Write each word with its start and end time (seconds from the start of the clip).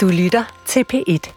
Du 0.00 0.08
lytter 0.08 0.44
til 0.66 0.84
P1. 0.92 1.32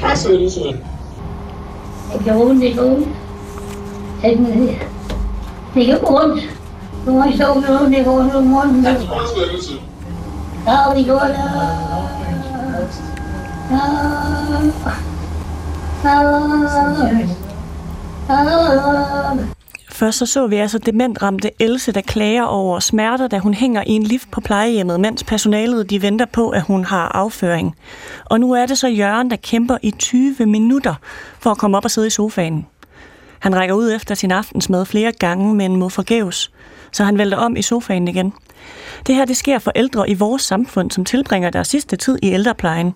Fastsættelse. 0.00 0.60
Det 2.12 2.24
gør 2.24 2.34
ondt, 2.34 2.80
ondt. 2.80 3.08
Det, 4.22 4.78
det 5.74 5.86
gør 5.86 6.10
ondt. 6.10 6.42
Nu 7.06 7.20
har 7.20 7.26
jeg 7.26 7.34
stået 7.34 7.56
med 7.56 7.80
ondt, 7.80 7.96
det 7.96 8.04
går 8.04 8.18
ondt 8.18 8.34
om 8.34 8.44
morgenen. 8.44 8.84
Fastsættelse. 8.84 9.72
Ja, 10.66 10.98
det 10.98 11.06
går 11.06 11.14
ondt. 11.14 11.81
Først 19.90 20.18
så 20.18 20.26
så 20.26 20.46
vi 20.46 20.56
altså 20.56 20.78
dementramte 20.78 21.50
Else, 21.60 21.92
der 21.92 22.00
klager 22.00 22.42
over 22.42 22.80
smerter, 22.80 23.28
da 23.28 23.38
hun 23.38 23.54
hænger 23.54 23.82
i 23.86 23.90
en 23.90 24.02
lift 24.02 24.30
på 24.30 24.40
plejehjemmet, 24.40 25.00
mens 25.00 25.24
personalet 25.24 25.90
de 25.90 26.02
venter 26.02 26.26
på, 26.26 26.50
at 26.50 26.62
hun 26.62 26.84
har 26.84 27.08
afføring. 27.08 27.76
Og 28.24 28.40
nu 28.40 28.52
er 28.52 28.66
det 28.66 28.78
så 28.78 28.88
Jørgen, 28.88 29.30
der 29.30 29.36
kæmper 29.36 29.78
i 29.82 29.90
20 29.90 30.46
minutter 30.46 30.94
for 31.40 31.50
at 31.50 31.58
komme 31.58 31.76
op 31.76 31.84
og 31.84 31.90
sidde 31.90 32.06
i 32.06 32.10
sofaen. 32.10 32.66
Han 33.38 33.56
rækker 33.56 33.74
ud 33.74 33.92
efter 33.92 34.14
sin 34.14 34.30
aftensmad 34.30 34.84
flere 34.84 35.12
gange, 35.12 35.54
men 35.54 35.76
må 35.76 35.88
forgæves, 35.88 36.50
så 36.92 37.04
han 37.04 37.18
vælter 37.18 37.36
om 37.36 37.56
i 37.56 37.62
sofaen 37.62 38.08
igen. 38.08 38.32
Det 39.06 39.14
her 39.14 39.24
det 39.24 39.36
sker 39.36 39.58
for 39.58 39.72
ældre 39.74 40.10
i 40.10 40.14
vores 40.14 40.42
samfund, 40.42 40.90
som 40.90 41.04
tilbringer 41.04 41.50
deres 41.50 41.68
sidste 41.68 41.96
tid 41.96 42.18
i 42.22 42.32
ældreplejen. 42.32 42.94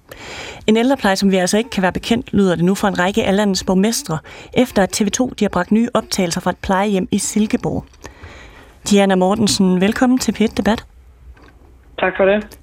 En 0.67 0.77
ældrepleje, 0.77 1.17
som 1.17 1.31
vi 1.31 1.37
altså 1.37 1.59
ikke 1.59 1.71
kan 1.71 1.83
være 1.83 1.93
bekendt, 1.93 2.33
lyder 2.33 2.55
det 2.55 2.65
nu 2.65 2.75
for 2.75 2.89
en 2.89 2.99
række 2.99 3.25
af 3.25 3.37
landets 3.37 3.65
borgmestre, 3.65 4.19
efter 4.53 4.83
at 4.83 5.01
TV2 5.01 5.35
de 5.39 5.45
har 5.45 5.49
bragt 5.49 5.73
nye 5.73 5.89
optagelser 5.95 6.41
fra 6.41 6.51
et 6.51 6.57
plejehjem 6.57 7.09
i 7.11 7.19
Silkeborg. 7.19 7.85
Diana 8.91 9.15
Mortensen, 9.15 9.81
velkommen 9.81 10.19
til 10.19 10.33
p 10.33 10.57
Debat. 10.57 10.85
Tak 11.99 12.13
for 12.17 12.25
det. 12.25 12.59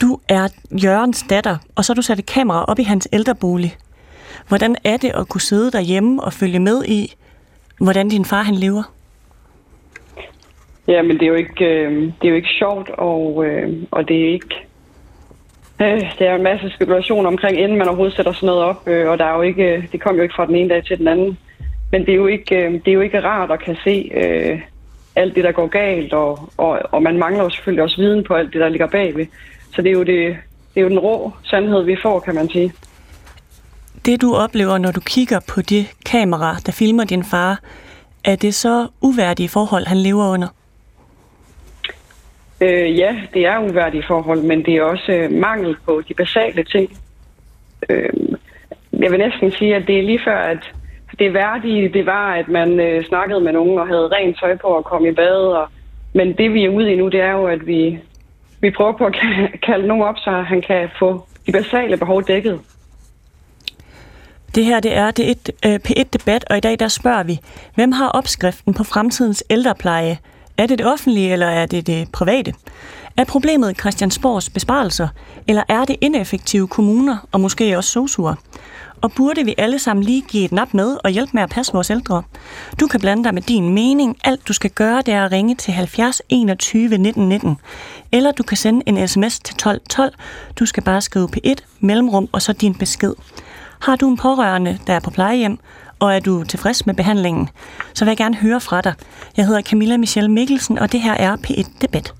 Du 0.00 0.18
er 0.28 0.48
Jørgens 0.84 1.24
datter, 1.30 1.56
og 1.74 1.84
så 1.84 1.92
har 1.92 1.94
du 1.94 2.02
sat 2.02 2.18
et 2.18 2.26
kamera 2.26 2.64
op 2.64 2.78
i 2.78 2.82
hans 2.82 3.08
ældrebolig. 3.12 3.76
Hvordan 4.48 4.76
er 4.84 4.96
det 4.96 5.10
at 5.14 5.28
kunne 5.28 5.40
sidde 5.40 5.70
derhjemme 5.70 6.22
og 6.22 6.32
følge 6.32 6.58
med 6.58 6.84
i, 6.84 7.14
hvordan 7.80 8.08
din 8.08 8.24
far 8.24 8.42
han 8.42 8.54
lever? 8.54 8.93
Ja, 10.88 11.02
men 11.02 11.18
det 11.18 11.22
er 11.22 11.26
jo 11.26 11.34
ikke, 11.34 11.64
øh, 11.64 12.02
det 12.02 12.24
er 12.24 12.28
jo 12.28 12.34
ikke 12.34 12.58
sjovt, 12.58 12.90
og, 12.90 13.46
øh, 13.46 13.72
og 13.90 14.08
det 14.08 14.24
er 14.24 14.32
ikke... 14.32 14.66
Øh, 15.82 16.02
der 16.18 16.30
er 16.30 16.36
en 16.36 16.42
masse 16.42 16.70
spekulation 16.70 17.26
omkring, 17.26 17.58
inden 17.58 17.78
man 17.78 17.88
overhovedet 17.88 18.16
sætter 18.16 18.32
sådan 18.32 18.46
noget 18.46 18.62
op, 18.62 18.88
øh, 18.88 19.10
og 19.10 19.18
der 19.18 19.24
er 19.24 19.36
jo 19.36 19.42
ikke, 19.42 19.64
øh, 19.64 19.92
det 19.92 20.00
kom 20.00 20.16
jo 20.16 20.22
ikke 20.22 20.34
fra 20.34 20.46
den 20.46 20.56
ene 20.56 20.68
dag 20.68 20.84
til 20.84 20.98
den 20.98 21.08
anden. 21.08 21.38
Men 21.92 22.00
det 22.00 22.12
er 22.12 22.16
jo 22.16 22.26
ikke, 22.26 22.56
øh, 22.56 22.72
det 22.72 22.88
er 22.88 22.92
jo 22.92 23.00
ikke 23.00 23.20
rart 23.20 23.50
at 23.50 23.60
kan 23.60 23.76
se 23.84 24.10
øh, 24.14 24.60
alt 25.16 25.34
det, 25.34 25.44
der 25.44 25.52
går 25.52 25.66
galt, 25.66 26.12
og, 26.12 26.50
og, 26.56 26.80
og 26.90 27.02
man 27.02 27.18
mangler 27.18 27.44
jo 27.44 27.50
selvfølgelig 27.50 27.82
også 27.82 27.96
viden 27.96 28.24
på 28.24 28.34
alt 28.34 28.52
det, 28.52 28.60
der 28.60 28.68
ligger 28.68 28.86
bagved. 28.86 29.26
Så 29.74 29.82
det 29.82 29.88
er 29.88 29.92
jo, 29.92 30.02
det, 30.02 30.36
det 30.74 30.80
er 30.80 30.80
jo 30.80 30.88
den 30.88 30.98
rå 30.98 31.32
sandhed, 31.42 31.82
vi 31.82 31.96
får, 32.02 32.20
kan 32.20 32.34
man 32.34 32.48
sige. 32.48 32.72
Det 34.04 34.22
du 34.22 34.34
oplever, 34.34 34.78
når 34.78 34.90
du 34.90 35.00
kigger 35.00 35.40
på 35.48 35.62
det 35.62 35.86
kamera, 36.06 36.56
der 36.66 36.72
filmer 36.72 37.04
din 37.04 37.24
far, 37.24 37.60
er 38.24 38.36
det 38.36 38.54
så 38.54 38.88
uværdige 39.00 39.48
forhold, 39.48 39.86
han 39.86 39.96
lever 39.96 40.28
under? 40.28 40.48
Øh, 42.64 42.98
ja, 42.98 43.16
det 43.34 43.46
er 43.46 43.58
uværdige 43.58 44.04
forhold, 44.06 44.42
men 44.42 44.64
det 44.64 44.74
er 44.74 44.82
også 44.82 45.12
øh, 45.12 45.32
mangel 45.32 45.76
på 45.86 46.02
de 46.08 46.14
basale 46.14 46.64
ting. 46.64 46.90
Øh, 47.90 48.12
jeg 48.92 49.10
vil 49.10 49.18
næsten 49.18 49.50
sige, 49.50 49.76
at 49.76 49.86
det 49.86 49.98
er 49.98 50.02
lige 50.02 50.20
før, 50.24 50.38
at 50.38 50.62
det 51.18 51.34
værdige, 51.34 51.88
det 51.88 52.06
var, 52.06 52.34
at 52.34 52.48
man 52.48 52.80
øh, 52.80 53.04
snakkede 53.04 53.40
med 53.40 53.52
nogen 53.52 53.78
og 53.78 53.86
havde 53.86 54.08
rent 54.08 54.38
tøj 54.40 54.56
på 54.56 54.66
og 54.66 54.84
kom 54.84 55.06
i 55.06 55.12
bad. 55.12 55.46
Og, 55.60 55.68
men 56.12 56.32
det 56.32 56.52
vi 56.54 56.64
er 56.64 56.68
ude 56.68 56.92
i 56.92 56.96
nu, 56.96 57.08
det 57.08 57.20
er 57.20 57.32
jo, 57.32 57.46
at 57.46 57.66
vi, 57.66 57.98
vi 58.60 58.70
prøver 58.70 58.92
på 58.92 59.04
at 59.04 59.14
kalde 59.66 59.86
nogen 59.86 60.02
op, 60.02 60.18
så 60.18 60.30
han 60.30 60.62
kan 60.62 60.88
få 60.98 61.26
de 61.46 61.52
basale 61.52 61.96
behov 61.96 62.22
dækket. 62.22 62.60
Det 64.54 64.64
her 64.64 64.80
det 64.80 64.96
er 64.96 65.10
det 65.10 65.30
et, 65.30 65.50
øh, 65.66 65.78
P1-debat, 65.88 66.44
og 66.50 66.56
i 66.56 66.60
dag 66.60 66.78
der 66.78 66.88
spørger 66.88 67.22
vi, 67.22 67.38
hvem 67.74 67.92
har 67.92 68.08
opskriften 68.08 68.74
på 68.74 68.84
fremtidens 68.84 69.44
ældrepleje? 69.50 70.18
Er 70.58 70.66
det 70.66 70.78
det 70.78 70.86
offentlige, 70.86 71.32
eller 71.32 71.46
er 71.46 71.66
det 71.66 71.86
det 71.86 72.12
private? 72.12 72.54
Er 73.16 73.24
problemet 73.24 73.80
Christiansborgs 73.80 74.50
besparelser, 74.50 75.08
eller 75.48 75.62
er 75.68 75.84
det 75.84 75.96
ineffektive 76.00 76.68
kommuner 76.68 77.28
og 77.32 77.40
måske 77.40 77.76
også 77.76 77.90
sosuer? 77.90 78.34
Og 79.00 79.12
burde 79.12 79.44
vi 79.44 79.54
alle 79.58 79.78
sammen 79.78 80.04
lige 80.04 80.22
give 80.22 80.44
et 80.44 80.52
nap 80.52 80.74
med 80.74 80.96
og 81.04 81.10
hjælpe 81.10 81.30
med 81.34 81.42
at 81.42 81.50
passe 81.50 81.72
vores 81.72 81.90
ældre? 81.90 82.22
Du 82.80 82.86
kan 82.86 83.00
blande 83.00 83.24
dig 83.24 83.34
med 83.34 83.42
din 83.42 83.74
mening. 83.74 84.16
Alt 84.24 84.48
du 84.48 84.52
skal 84.52 84.70
gøre, 84.70 85.02
det 85.06 85.14
er 85.14 85.24
at 85.24 85.32
ringe 85.32 85.54
til 85.54 85.72
70 85.72 86.22
21 86.28 86.98
19 86.98 87.28
19. 87.28 87.56
Eller 88.12 88.32
du 88.32 88.42
kan 88.42 88.56
sende 88.56 88.82
en 88.86 89.08
sms 89.08 89.40
til 89.40 89.56
12 89.56 89.80
12. 89.90 90.14
Du 90.58 90.66
skal 90.66 90.82
bare 90.82 91.00
skrive 91.00 91.28
P1, 91.36 91.54
mellemrum 91.80 92.28
og 92.32 92.42
så 92.42 92.52
din 92.52 92.74
besked. 92.74 93.12
Har 93.80 93.96
du 93.96 94.08
en 94.08 94.16
pårørende, 94.16 94.78
der 94.86 94.92
er 94.92 95.00
på 95.00 95.10
plejehjem, 95.10 95.58
og 96.04 96.14
er 96.14 96.20
du 96.20 96.44
tilfreds 96.44 96.86
med 96.86 96.94
behandlingen, 96.94 97.48
så 97.94 98.04
vil 98.04 98.10
jeg 98.10 98.16
gerne 98.16 98.36
høre 98.36 98.60
fra 98.60 98.80
dig. 98.80 98.94
Jeg 99.36 99.46
hedder 99.46 99.62
Camilla 99.62 99.96
Michelle 99.96 100.30
Mikkelsen, 100.30 100.78
og 100.78 100.92
det 100.92 101.00
her 101.00 101.14
er 101.14 101.36
P1 101.36 101.78
Debat. 101.80 102.14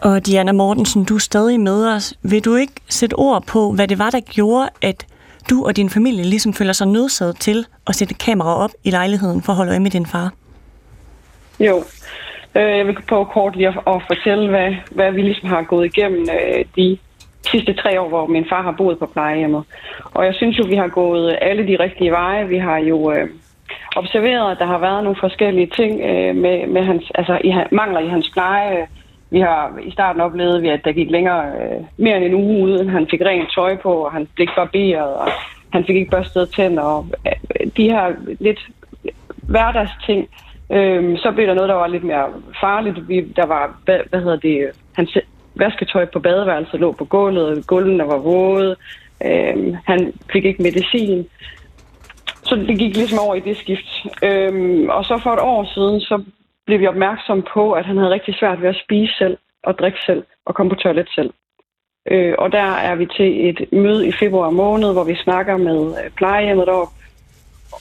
Og 0.00 0.26
Diana 0.26 0.52
Mortensen, 0.52 1.04
du 1.04 1.14
er 1.14 1.18
stadig 1.18 1.60
med 1.60 1.86
os. 1.86 2.14
Vil 2.22 2.44
du 2.44 2.54
ikke 2.54 2.72
sætte 2.88 3.14
ord 3.14 3.46
på, 3.46 3.72
hvad 3.72 3.88
det 3.88 3.98
var, 3.98 4.10
der 4.10 4.20
gjorde, 4.20 4.68
at 4.82 5.06
du 5.50 5.66
og 5.66 5.76
din 5.76 5.90
familie 5.90 6.24
ligesom 6.24 6.52
føler 6.52 6.72
sig 6.72 6.86
nødsaget 6.86 7.36
til 7.36 7.66
at 7.86 7.94
sætte 7.94 8.14
kamera 8.14 8.54
op 8.64 8.70
i 8.84 8.90
lejligheden 8.90 9.42
for 9.42 9.52
at 9.52 9.56
holde 9.56 9.70
øje 9.70 9.80
med 9.80 9.90
din 9.90 10.06
far? 10.06 10.32
Jo, 11.60 11.84
øh, 12.54 12.78
jeg 12.78 12.86
vil 12.86 12.96
prøve 13.08 13.26
kort 13.26 13.56
lige 13.56 13.68
at, 13.68 14.02
fortælle, 14.06 14.48
hvad, 14.48 14.74
hvad 14.90 15.12
vi 15.12 15.22
ligesom 15.22 15.48
har 15.48 15.62
gået 15.62 15.86
igennem 15.86 16.20
øh, 16.20 16.64
de 16.76 16.98
sidste 17.42 17.72
tre 17.74 18.00
år, 18.00 18.08
hvor 18.08 18.26
min 18.26 18.46
far 18.48 18.62
har 18.62 18.74
boet 18.78 18.98
på 18.98 19.06
plejehjemmet. 19.06 19.64
Og 20.04 20.24
jeg 20.24 20.34
synes 20.34 20.58
jo, 20.58 20.64
vi 20.68 20.74
har 20.74 20.88
gået 20.88 21.38
alle 21.40 21.66
de 21.66 21.76
rigtige 21.80 22.10
veje. 22.10 22.48
Vi 22.48 22.58
har 22.58 22.78
jo 22.78 23.12
øh, 23.12 23.28
observeret, 23.96 24.50
at 24.50 24.58
der 24.58 24.66
har 24.66 24.78
været 24.78 25.04
nogle 25.04 25.18
forskellige 25.20 25.66
ting 25.66 26.00
øh, 26.00 26.36
med, 26.36 26.66
med 26.66 26.82
hans, 26.82 27.12
altså 27.14 27.38
i, 27.44 27.54
mangler 27.72 28.00
i 28.00 28.08
hans 28.08 28.30
pleje. 28.32 28.86
Vi 29.30 29.40
har 29.40 29.78
i 29.82 29.90
starten 29.90 30.20
oplevet, 30.20 30.66
at 30.66 30.84
der 30.84 30.92
gik 30.92 31.10
længere, 31.10 31.46
øh, 31.46 31.84
mere 31.96 32.16
end 32.16 32.24
en 32.24 32.34
uge 32.34 32.62
uden 32.62 32.88
han 32.88 33.06
fik 33.10 33.20
rent 33.20 33.52
tøj 33.54 33.76
på, 33.76 33.92
og 33.92 34.12
han 34.12 34.28
blev 34.34 34.42
ikke 34.42 34.56
barberet, 34.56 35.14
og 35.14 35.28
han 35.72 35.84
fik 35.84 35.96
ikke 35.96 36.10
børstet 36.10 36.48
tænder. 36.48 36.82
Og, 36.82 37.06
øh, 37.26 37.66
de 37.76 37.90
her 37.90 38.14
lidt 38.40 38.60
hverdagsting. 39.42 40.28
Øh, 40.72 41.18
så 41.18 41.32
blev 41.32 41.46
der 41.46 41.54
noget, 41.54 41.68
der 41.68 41.74
var 41.74 41.86
lidt 41.86 42.04
mere 42.04 42.26
farligt. 42.60 43.08
Vi, 43.08 43.20
der 43.20 43.46
var, 43.46 43.80
hvad, 43.84 43.98
hvad 44.10 44.20
hedder 44.20 44.36
det, 44.36 44.70
hans 44.92 45.18
vasketøj 45.54 46.04
på 46.04 46.18
badeværelset 46.18 46.80
lå 46.80 46.92
på 46.92 47.04
gulvet, 47.04 47.66
gulvene 47.66 48.06
var 48.06 48.18
våde, 48.18 48.76
øh, 49.24 49.76
han 49.86 50.12
fik 50.32 50.44
ikke 50.44 50.62
medicin. 50.62 51.28
Så 52.42 52.56
det 52.56 52.78
gik 52.78 52.96
ligesom 52.96 53.18
over 53.18 53.34
i 53.34 53.40
det 53.40 53.56
skift. 53.56 54.06
Øh, 54.22 54.88
og 54.88 55.04
så 55.04 55.20
for 55.22 55.30
et 55.30 55.40
år 55.40 55.64
siden, 55.74 56.00
så 56.00 56.22
blev 56.66 56.80
vi 56.80 56.86
opmærksom 56.86 57.44
på, 57.54 57.72
at 57.72 57.84
han 57.86 57.96
havde 57.96 58.10
rigtig 58.10 58.34
svært 58.34 58.62
ved 58.62 58.68
at 58.68 58.82
spise 58.84 59.12
selv 59.18 59.36
og 59.64 59.78
drikke 59.78 59.98
selv 60.06 60.22
og 60.46 60.54
komme 60.54 60.70
på 60.70 60.76
toilet 60.76 61.08
selv. 61.14 61.30
Øh, 62.10 62.34
og 62.38 62.52
der 62.52 62.68
er 62.88 62.94
vi 62.94 63.06
til 63.06 63.48
et 63.48 63.72
møde 63.72 64.08
i 64.08 64.12
februar 64.12 64.50
måned, 64.50 64.92
hvor 64.92 65.04
vi 65.04 65.16
snakker 65.16 65.56
med 65.56 65.80
øh, 66.04 66.10
plejehjemmet 66.10 66.66
deroppe. 66.66 66.94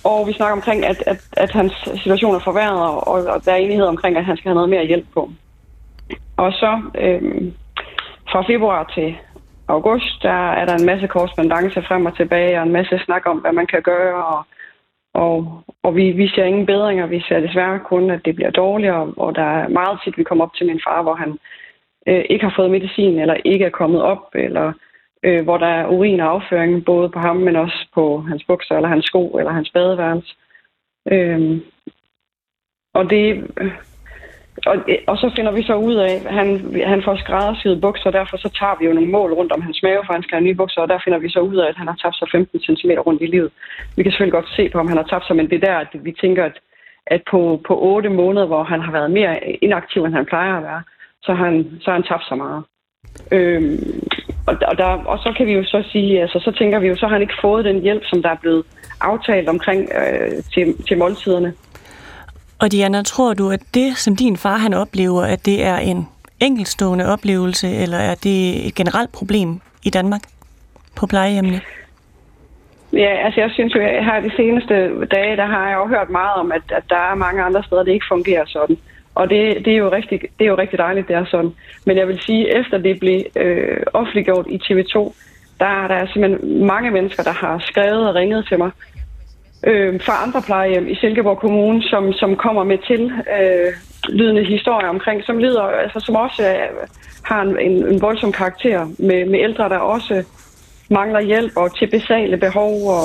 Og 0.04 0.28
vi 0.28 0.34
snakker 0.34 0.56
omkring, 0.56 0.86
at, 0.86 1.04
at, 1.08 1.28
at 1.38 1.52
hans 1.52 1.74
situation 2.04 2.36
er 2.36 2.40
forværret, 2.40 2.82
og, 2.82 3.28
og 3.28 3.46
der 3.46 3.52
er 3.52 3.56
enighed 3.56 3.86
omkring, 3.86 4.18
at 4.18 4.26
han 4.26 4.38
skal 4.38 4.50
have 4.50 4.56
noget 4.56 4.70
mere 4.70 4.86
hjælp 4.86 5.06
på. 5.14 5.30
Og 6.38 6.52
så 6.54 6.82
øh, 6.96 7.52
fra 8.32 8.42
februar 8.42 8.92
til 8.96 9.18
august, 9.68 10.24
der 10.24 10.52
er 10.60 10.66
der 10.66 10.76
en 10.76 10.86
masse 10.86 11.08
korrespondence 11.08 11.82
frem 11.82 12.06
og 12.06 12.18
tilbage, 12.18 12.60
og 12.60 12.64
en 12.66 12.72
masse 12.72 13.00
snak 13.06 13.26
om, 13.26 13.38
hvad 13.38 13.54
man 13.54 13.68
kan 13.68 13.82
gøre, 13.82 14.26
og, 14.26 14.46
og, 15.14 15.64
og 15.84 15.96
vi, 15.96 16.12
vi 16.12 16.28
ser 16.28 16.44
ingen 16.44 16.66
bedringer. 16.66 17.06
Vi 17.08 17.22
ser 17.28 17.40
desværre 17.40 17.80
kun, 17.80 18.10
at 18.10 18.26
det 18.26 18.36
bliver 18.36 18.52
dårligere, 18.52 19.14
og 19.18 19.36
der 19.36 19.50
er 19.60 19.68
meget 19.68 20.00
tit, 20.04 20.18
vi 20.18 20.24
kommer 20.24 20.46
op 20.46 20.54
til 20.54 20.68
min 20.68 20.82
far, 20.88 21.02
hvor 21.02 21.16
han 21.16 21.38
øh, 22.08 22.26
ikke 22.30 22.46
har 22.46 22.54
fået 22.56 22.72
medicin, 22.72 23.20
eller 23.20 23.34
ikke 23.46 23.66
er 23.66 23.70
kommet 23.70 24.02
op, 24.02 24.26
eller 24.36 24.74
øh, 25.24 25.44
hvor 25.44 25.58
der 25.58 25.68
er 25.68 25.88
urin 25.88 26.20
og 26.20 26.30
afføring, 26.30 26.86
både 26.86 27.10
på 27.10 27.20
ham, 27.20 27.36
men 27.36 27.56
også 27.56 27.88
på 27.94 28.22
hans 28.22 28.44
bukser, 28.44 28.76
eller 28.76 28.90
hans 28.90 29.06
sko, 29.06 29.38
eller 29.38 29.52
hans 29.52 29.70
badeværelse. 29.70 30.36
Øh, 31.12 31.62
og 32.94 33.10
det, 33.10 33.52
og, 34.66 34.76
og 35.08 35.18
så 35.18 35.32
finder 35.36 35.52
vi 35.52 35.64
så 35.64 35.76
ud 35.76 35.96
af, 35.96 36.14
at 36.26 36.34
han, 36.34 36.48
han 36.86 37.02
får 37.04 37.16
skræddersyede 37.16 37.82
bukser, 37.82 38.08
og 38.08 38.14
derfor 38.14 38.38
så 38.38 38.50
tager 38.60 38.76
vi 38.80 38.86
jo 38.86 38.94
nogle 38.94 39.12
mål 39.12 39.34
rundt 39.34 39.52
om 39.52 39.62
hans 39.62 39.80
mave, 39.84 40.02
for 40.06 40.14
han 40.14 40.24
skal 40.24 40.36
have 40.36 40.48
nye 40.48 40.56
bukser, 40.62 40.82
og 40.82 40.90
der 40.90 41.00
finder 41.04 41.20
vi 41.20 41.30
så 41.30 41.40
ud 41.40 41.58
af, 41.58 41.68
at 41.70 41.78
han 41.78 41.88
har 41.88 41.96
tabt 41.96 42.18
sig 42.18 42.28
15 42.32 42.60
cm 42.60 42.92
rundt 43.08 43.22
i 43.22 43.26
livet. 43.26 43.52
Vi 43.96 44.04
kan 44.04 44.12
selvfølgelig 44.12 44.40
godt 44.40 44.56
se 44.56 44.70
på, 44.70 44.80
om 44.80 44.88
han 44.88 44.98
har 44.98 45.08
tabt 45.10 45.28
sig, 45.28 45.36
men 45.36 45.50
det 45.50 45.56
er 45.56 45.68
der, 45.68 45.78
at 45.78 45.92
vi 45.94 46.12
tænker, 46.22 46.44
at, 46.46 46.58
at 47.08 47.22
på, 47.32 47.62
på 47.68 47.74
8 47.82 48.10
måneder, 48.10 48.46
hvor 48.46 48.64
han 48.64 48.82
har 48.82 48.92
været 48.92 49.12
mere 49.12 49.34
inaktiv, 49.62 50.04
end 50.04 50.14
han 50.14 50.26
plejer 50.26 50.58
at 50.58 50.64
være, 50.64 50.84
så 51.24 51.34
har 51.34 51.46
han, 51.46 51.66
så 51.82 51.86
har 51.92 51.98
han 52.00 52.10
tabt 52.12 52.26
så 52.30 52.36
meget. 52.36 52.64
Øhm, 53.32 54.02
og, 54.48 54.56
og, 54.68 54.78
der, 54.78 54.86
og 54.86 55.18
så 55.20 55.34
kan 55.38 55.48
vi 55.48 55.54
jo 55.54 55.64
så 55.64 55.84
sige, 55.92 56.22
altså 56.22 56.40
så 56.40 56.52
tænker 56.52 56.80
vi 56.80 56.88
jo, 56.88 56.96
så 56.96 57.06
har 57.06 57.14
han 57.14 57.22
ikke 57.22 57.42
fået 57.42 57.66
den 57.66 57.82
hjælp, 57.82 58.04
som 58.06 58.22
der 58.22 58.30
er 58.30 58.42
blevet 58.42 58.66
aftalt 59.02 59.50
omkring 59.50 59.90
øh, 60.00 60.44
til, 60.54 60.66
til 60.88 60.98
måltiderne. 60.98 61.54
Og 62.62 62.72
Diana, 62.72 63.04
tror 63.04 63.34
du, 63.34 63.50
at 63.50 63.60
det, 63.74 63.98
som 63.98 64.16
din 64.16 64.38
far 64.38 64.58
han 64.58 64.74
oplever, 64.74 65.22
at 65.24 65.46
det 65.46 65.64
er 65.64 65.78
en 65.78 66.08
enkeltstående 66.40 67.06
oplevelse, 67.14 67.68
eller 67.68 67.98
er 67.98 68.16
det 68.16 68.68
et 68.68 68.76
generelt 68.76 69.12
problem 69.12 69.62
i 69.84 69.90
Danmark 69.90 70.22
på 70.96 71.08
plejehjemmene? 71.08 71.62
Ja, 72.94 73.26
altså 73.26 73.42
jeg 73.42 73.52
synes 73.54 73.76
jo, 73.76 73.80
at 73.80 74.06
her 74.06 74.20
de 74.20 74.32
seneste 74.36 74.74
dage, 75.06 75.38
der 75.38 75.46
har 75.46 75.70
jeg 75.70 75.78
jo 75.78 75.88
hørt 75.88 76.10
meget 76.10 76.36
om, 76.36 76.52
at, 76.52 76.62
at 76.70 76.84
der 76.90 77.12
er 77.12 77.16
mange 77.16 77.44
andre 77.44 77.64
steder, 77.64 77.84
det 77.84 77.92
ikke 77.92 78.12
fungerer 78.12 78.46
sådan. 78.48 78.78
Og 79.16 79.30
det, 79.30 79.66
det, 79.66 79.74
er 79.74 79.78
jo 79.78 79.92
rigtig, 79.92 80.22
det 80.22 80.46
er 80.46 80.50
jo 80.50 80.58
rigtig 80.58 80.80
dejligt, 80.80 81.08
det 81.08 81.16
er 81.16 81.26
sådan. 81.26 81.52
Men 81.86 81.98
jeg 81.98 82.08
vil 82.08 82.20
sige, 82.22 82.58
efter 82.60 82.78
det 82.78 83.00
blev 83.00 83.24
øh, 83.36 83.84
offentliggjort 83.94 84.48
i 84.48 84.62
TV2, 84.66 85.14
der 85.60 85.88
er 85.88 86.08
simpelthen 86.14 86.66
mange 86.66 86.92
mennesker, 86.92 87.24
der 87.24 87.32
har 87.32 87.60
skrevet 87.60 88.08
og 88.08 88.16
ringet 88.16 88.48
til 88.48 88.58
mig 88.58 88.72
øh, 89.68 90.02
fra 90.02 90.24
andre 90.24 90.42
plejehjem 90.42 90.88
i 90.88 90.96
Silkeborg 90.96 91.40
Kommune, 91.40 91.84
som, 91.84 92.14
som 92.14 92.36
kommer 92.36 92.64
med 92.64 92.78
til 92.88 93.12
øh, 93.40 93.74
lydende 94.10 94.44
historier 94.44 94.90
omkring, 94.90 95.24
som 95.24 95.38
lyder, 95.38 95.62
altså 95.62 96.00
som 96.00 96.16
også 96.16 96.44
øh, 96.44 96.88
har 97.24 97.42
en, 97.42 97.60
en, 97.60 97.88
en 97.88 98.02
voldsom 98.02 98.32
karakter 98.32 98.86
med, 98.86 99.26
med 99.26 99.40
ældre, 99.40 99.70
der 99.70 99.78
også 99.78 100.24
mangler 100.90 101.22
hjælp 101.22 101.52
og 101.56 101.78
til 101.78 101.88
basale 101.88 102.38
behov, 102.38 102.88
og 102.88 103.04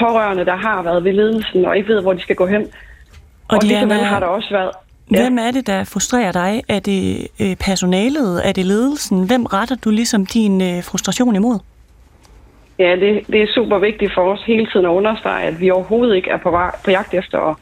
pårørende, 0.00 0.44
der 0.44 0.56
har 0.56 0.82
været 0.82 1.04
ved 1.04 1.12
ledelsen 1.12 1.64
og 1.64 1.76
ikke 1.76 1.88
ved, 1.88 2.02
hvor 2.02 2.12
de 2.12 2.20
skal 2.20 2.36
gå 2.36 2.46
hen. 2.46 2.62
Og, 2.62 3.56
og 3.56 3.62
Diana, 3.62 3.94
det 3.94 4.04
har 4.04 4.20
der 4.20 4.26
også 4.26 4.48
været. 4.50 4.70
Ja. 5.10 5.22
Hvem 5.22 5.38
er 5.38 5.50
det, 5.50 5.66
der 5.66 5.84
frustrerer 5.84 6.32
dig? 6.32 6.62
Er 6.68 6.78
det 6.78 7.28
øh, 7.40 7.56
personalet? 7.56 8.48
Er 8.48 8.52
det 8.52 8.66
ledelsen? 8.66 9.26
Hvem 9.26 9.46
retter 9.46 9.76
du 9.84 9.90
ligesom 9.90 10.26
din 10.26 10.60
øh, 10.60 10.84
frustration 10.84 11.36
imod? 11.36 11.58
Ja, 12.78 12.96
det, 12.96 13.26
det 13.26 13.42
er 13.42 13.54
super 13.54 13.78
vigtigt 13.78 14.14
for 14.14 14.32
os 14.32 14.42
hele 14.42 14.66
tiden 14.66 14.86
at 14.86 14.90
understrege, 14.90 15.46
at 15.46 15.60
vi 15.60 15.70
overhovedet 15.70 16.16
ikke 16.16 16.30
er 16.30 16.36
på, 16.36 16.58
på 16.84 16.90
jagt 16.90 17.14
efter 17.14 17.38
at, 17.38 17.56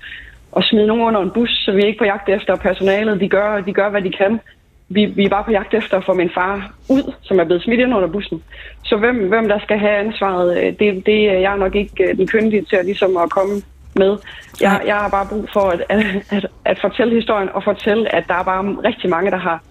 at 0.56 0.64
smide 0.64 0.86
nogen 0.86 1.02
under 1.02 1.20
en 1.20 1.30
bus, 1.30 1.50
så 1.50 1.72
vi 1.72 1.82
er 1.82 1.86
ikke 1.86 1.98
på 1.98 2.04
jagt 2.04 2.28
efter 2.28 2.56
personalet. 2.56 3.20
De 3.20 3.28
gør, 3.28 3.60
de 3.60 3.72
gør 3.72 3.90
hvad 3.90 4.02
de 4.02 4.10
kan. 4.10 4.40
Vi, 4.88 5.04
vi 5.04 5.24
er 5.24 5.28
bare 5.28 5.44
på 5.44 5.50
jagt 5.50 5.74
efter 5.74 5.96
at 5.96 6.04
få 6.04 6.14
min 6.14 6.30
far 6.34 6.74
ud, 6.90 7.12
som 7.22 7.40
er 7.40 7.44
blevet 7.44 7.62
smidt 7.62 7.80
ind 7.80 7.94
under 7.94 8.08
bussen. 8.08 8.42
Så 8.84 8.96
hvem, 8.96 9.28
hvem 9.28 9.48
der 9.48 9.58
skal 9.58 9.78
have 9.78 9.96
ansvaret, 9.96 10.58
øh, 10.58 10.72
det, 10.78 11.06
det 11.06 11.30
er 11.30 11.38
jeg 11.38 11.58
nok 11.58 11.74
ikke 11.74 12.04
øh, 12.08 12.16
den 12.16 12.26
kyndige 12.26 12.64
til 12.64 12.76
at, 12.76 12.84
ligesom 12.84 13.16
at 13.16 13.30
komme 13.30 13.54
med. 13.96 14.16
Jeg, 14.60 14.82
jeg 14.86 14.94
har 14.94 15.08
bare 15.08 15.26
brug 15.30 15.48
for 15.52 15.60
at, 15.60 15.82
at, 15.88 16.04
at, 16.30 16.46
at 16.64 16.78
fortælle 16.80 17.14
historien 17.14 17.48
og 17.54 17.64
fortælle, 17.64 18.14
at 18.14 18.24
der 18.28 18.34
er 18.34 18.44
bare 18.44 18.76
rigtig 18.84 19.10
mange, 19.10 19.30
der 19.30 19.36
har 19.36 19.62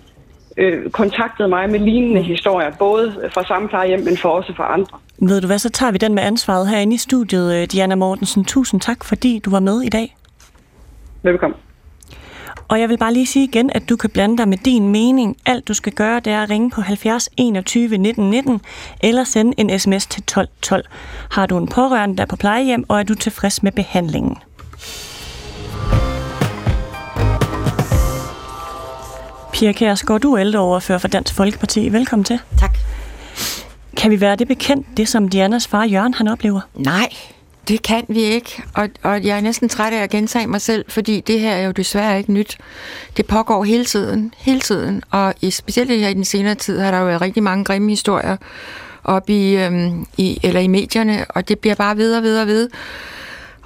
øh, 0.58 0.92
kontaktet 0.92 1.50
mig 1.50 1.70
med 1.70 1.80
lignende 1.80 2.22
historier, 2.22 2.72
både 2.80 3.30
fra 3.34 3.44
samme 3.44 3.70
plejehjem, 3.70 4.00
men 4.00 4.18
for 4.18 4.30
også 4.30 4.54
fra 4.58 4.74
andre. 4.74 4.98
Ved 5.20 5.42
du 5.42 5.48
hvad, 5.48 5.60
så 5.60 5.70
tager 5.70 5.92
vi 5.92 5.98
den 5.98 6.14
med 6.14 6.24
ansvaret 6.24 6.70
herinde 6.70 6.96
i 6.96 6.98
studiet. 6.98 7.56
Øh, 7.56 7.68
Diana 7.68 7.96
Mortensen, 7.96 8.46
tusind 8.46 8.82
tak, 8.82 9.04
fordi 9.04 9.40
du 9.40 9.50
var 9.50 9.60
med 9.60 9.82
i 9.82 9.90
dag. 9.90 10.16
Velkommen. 11.24 11.60
Og 12.68 12.80
jeg 12.80 12.90
vil 12.90 12.98
bare 12.98 13.14
lige 13.14 13.26
sige 13.26 13.44
igen, 13.44 13.70
at 13.74 13.90
du 13.90 13.96
kan 13.96 14.10
blande 14.10 14.38
dig 14.38 14.48
med 14.48 14.58
din 14.58 14.90
mening. 14.90 15.38
Alt 15.46 15.68
du 15.68 15.74
skal 15.74 15.94
gøre, 15.94 16.20
det 16.20 16.34
er 16.34 16.44
at 16.44 16.50
ringe 16.50 16.70
på 16.70 16.82
70 16.82 17.30
21 17.38 17.98
19 17.98 18.30
19 18.30 18.62
eller 19.04 19.24
sende 19.24 19.54
en 19.58 19.80
sms 19.80 20.08
til 20.08 20.24
12 20.24 20.48
12. 20.62 20.86
Har 21.32 21.46
du 21.46 21.58
en 21.58 21.68
pårørende, 21.68 22.18
der 22.18 22.24
er 22.24 22.28
på 22.28 22.36
plejehjem, 22.36 22.86
og 22.90 23.00
er 23.00 23.04
du 23.04 23.16
tilfreds 23.16 23.64
med 23.64 23.72
behandlingen? 23.72 24.38
Pia 29.54 29.72
Kærsgaard, 29.72 30.22
du 30.22 30.34
er 30.34 30.40
ældreoverfører 30.40 30.98
for 30.98 31.08
Dansk 31.08 31.34
Folkeparti. 31.34 31.90
Velkommen 31.90 32.24
til. 32.24 32.40
Tak. 32.60 32.78
Kan 33.98 34.12
vi 34.12 34.22
være 34.22 34.36
det 34.36 34.48
bekendt, 34.48 34.88
det 34.98 35.08
som 35.08 35.30
Dianas 35.30 35.68
far 35.68 35.86
Jørgen 35.86 36.14
han 36.14 36.28
oplever? 36.28 36.62
Nej, 36.76 37.10
det 37.68 37.82
kan 37.82 38.06
vi 38.08 38.22
ikke, 38.22 38.64
og, 38.76 38.90
og 39.04 39.24
jeg 39.24 39.38
er 39.38 39.42
næsten 39.42 39.70
træt 39.70 39.94
af 39.94 40.04
at 40.04 40.10
gentage 40.10 40.48
mig 40.48 40.62
selv, 40.62 40.86
fordi 40.88 41.20
det 41.20 41.40
her 41.40 41.52
er 41.52 41.66
jo 41.66 41.72
desværre 41.72 42.18
ikke 42.18 42.34
nyt. 42.34 42.58
Det 43.18 43.26
pågår 43.26 43.64
hele 43.64 43.86
tiden, 43.86 44.34
hele 44.38 44.60
tiden, 44.60 45.04
og 45.12 45.34
i, 45.42 45.52
specielt 45.52 45.92
her 45.92 46.08
i 46.08 46.14
den 46.14 46.26
senere 46.26 46.56
tid 46.56 46.80
har 46.80 46.92
der 46.92 47.00
jo 47.00 47.06
været 47.06 47.22
rigtig 47.22 47.44
mange 47.44 47.66
grimme 47.66 47.90
historier 47.90 48.38
op 49.04 49.30
i, 49.30 49.56
øhm, 49.56 50.06
i, 50.18 50.40
eller 50.44 50.60
i 50.60 50.68
medierne, 50.68 51.26
og 51.30 51.50
det 51.50 51.60
bliver 51.60 51.76
bare 51.76 51.98
ved 51.98 52.16
og 52.16 52.24
ved 52.24 52.40
og 52.40 52.48
ved. 52.48 52.70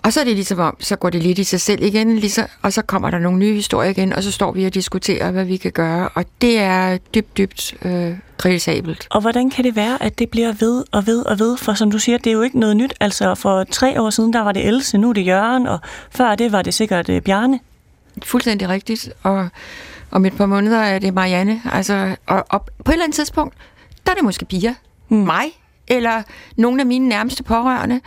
Og 0.08 0.14
så 0.14 0.20
er 0.20 0.24
det 0.24 0.36
ligesom 0.36 0.60
om, 0.60 0.78
så 0.80 0.96
går 0.96 1.10
det 1.10 1.24
lidt 1.24 1.40
i 1.40 1.44
sig 1.44 1.62
selv 1.62 1.84
igen, 1.84 2.16
ligesom, 2.16 2.46
og 2.62 2.74
så 2.74 2.82
kommer 2.82 3.10
der 3.10 3.20
nogle 3.20 3.40
nye 3.40 3.54
historier 3.54 3.90
igen, 3.90 4.14
og 4.14 4.24
så 4.24 4.32
står 4.32 4.52
vi 4.52 4.66
og 4.66 4.74
diskuterer, 4.74 5.32
hvad 5.32 5.46
vi 5.46 5.58
kan 5.58 5.72
gøre, 5.72 6.10
og 6.10 6.26
det 6.42 6.60
er 6.60 6.98
dybt, 6.98 7.38
dybt 7.38 7.76
øh, 7.86 8.14
kritisabelt. 8.38 9.08
Og 9.10 9.22
hvordan 9.22 9.50
kan 9.50 9.64
det 9.64 9.76
være, 9.76 10.04
at 10.04 10.20
det 10.20 10.30
bliver 10.30 10.54
ved 10.60 10.84
og 10.92 11.08
ved 11.08 11.26
og 11.26 11.40
ved? 11.40 11.58
For 11.58 11.74
som 11.74 11.92
du 11.92 12.00
siger, 12.00 12.18
det 12.18 12.28
er 12.28 12.34
jo 12.34 12.42
ikke 12.42 12.60
noget 12.60 12.78
nyt. 12.78 12.94
Altså 13.00 13.36
for 13.36 13.64
tre 13.64 14.02
år 14.02 14.10
siden, 14.10 14.34
der 14.34 14.42
var 14.42 14.52
det 14.52 14.68
Else, 14.68 14.98
nu 14.98 15.10
er 15.10 15.14
det 15.14 15.26
Jørgen, 15.26 15.68
og 15.68 15.80
før 16.12 16.36
det 16.36 16.52
var 16.52 16.62
det 16.62 16.74
sikkert 16.74 17.10
uh, 17.10 17.20
Bjarne. 17.20 17.60
Fuldstændig 18.24 18.70
rigtigt, 18.70 19.10
og 19.24 19.50
om 20.12 20.26
et 20.26 20.38
par 20.38 20.46
måneder 20.46 20.80
er 20.80 21.00
det 21.00 21.14
Marianne. 21.14 21.62
Altså, 21.72 22.16
og, 22.26 22.46
og 22.50 22.66
på 22.66 22.92
et 22.92 22.94
eller 22.94 23.04
andet 23.04 23.16
tidspunkt, 23.16 23.56
der 24.06 24.12
er 24.12 24.16
det 24.16 24.24
måske 24.24 24.46
Pia. 24.46 24.76
Mm. 25.10 25.18
Mig, 25.18 25.46
eller 25.88 26.24
nogle 26.58 26.82
af 26.82 26.86
mine 26.86 27.08
nærmeste 27.10 27.44
pårørende. 27.44 28.02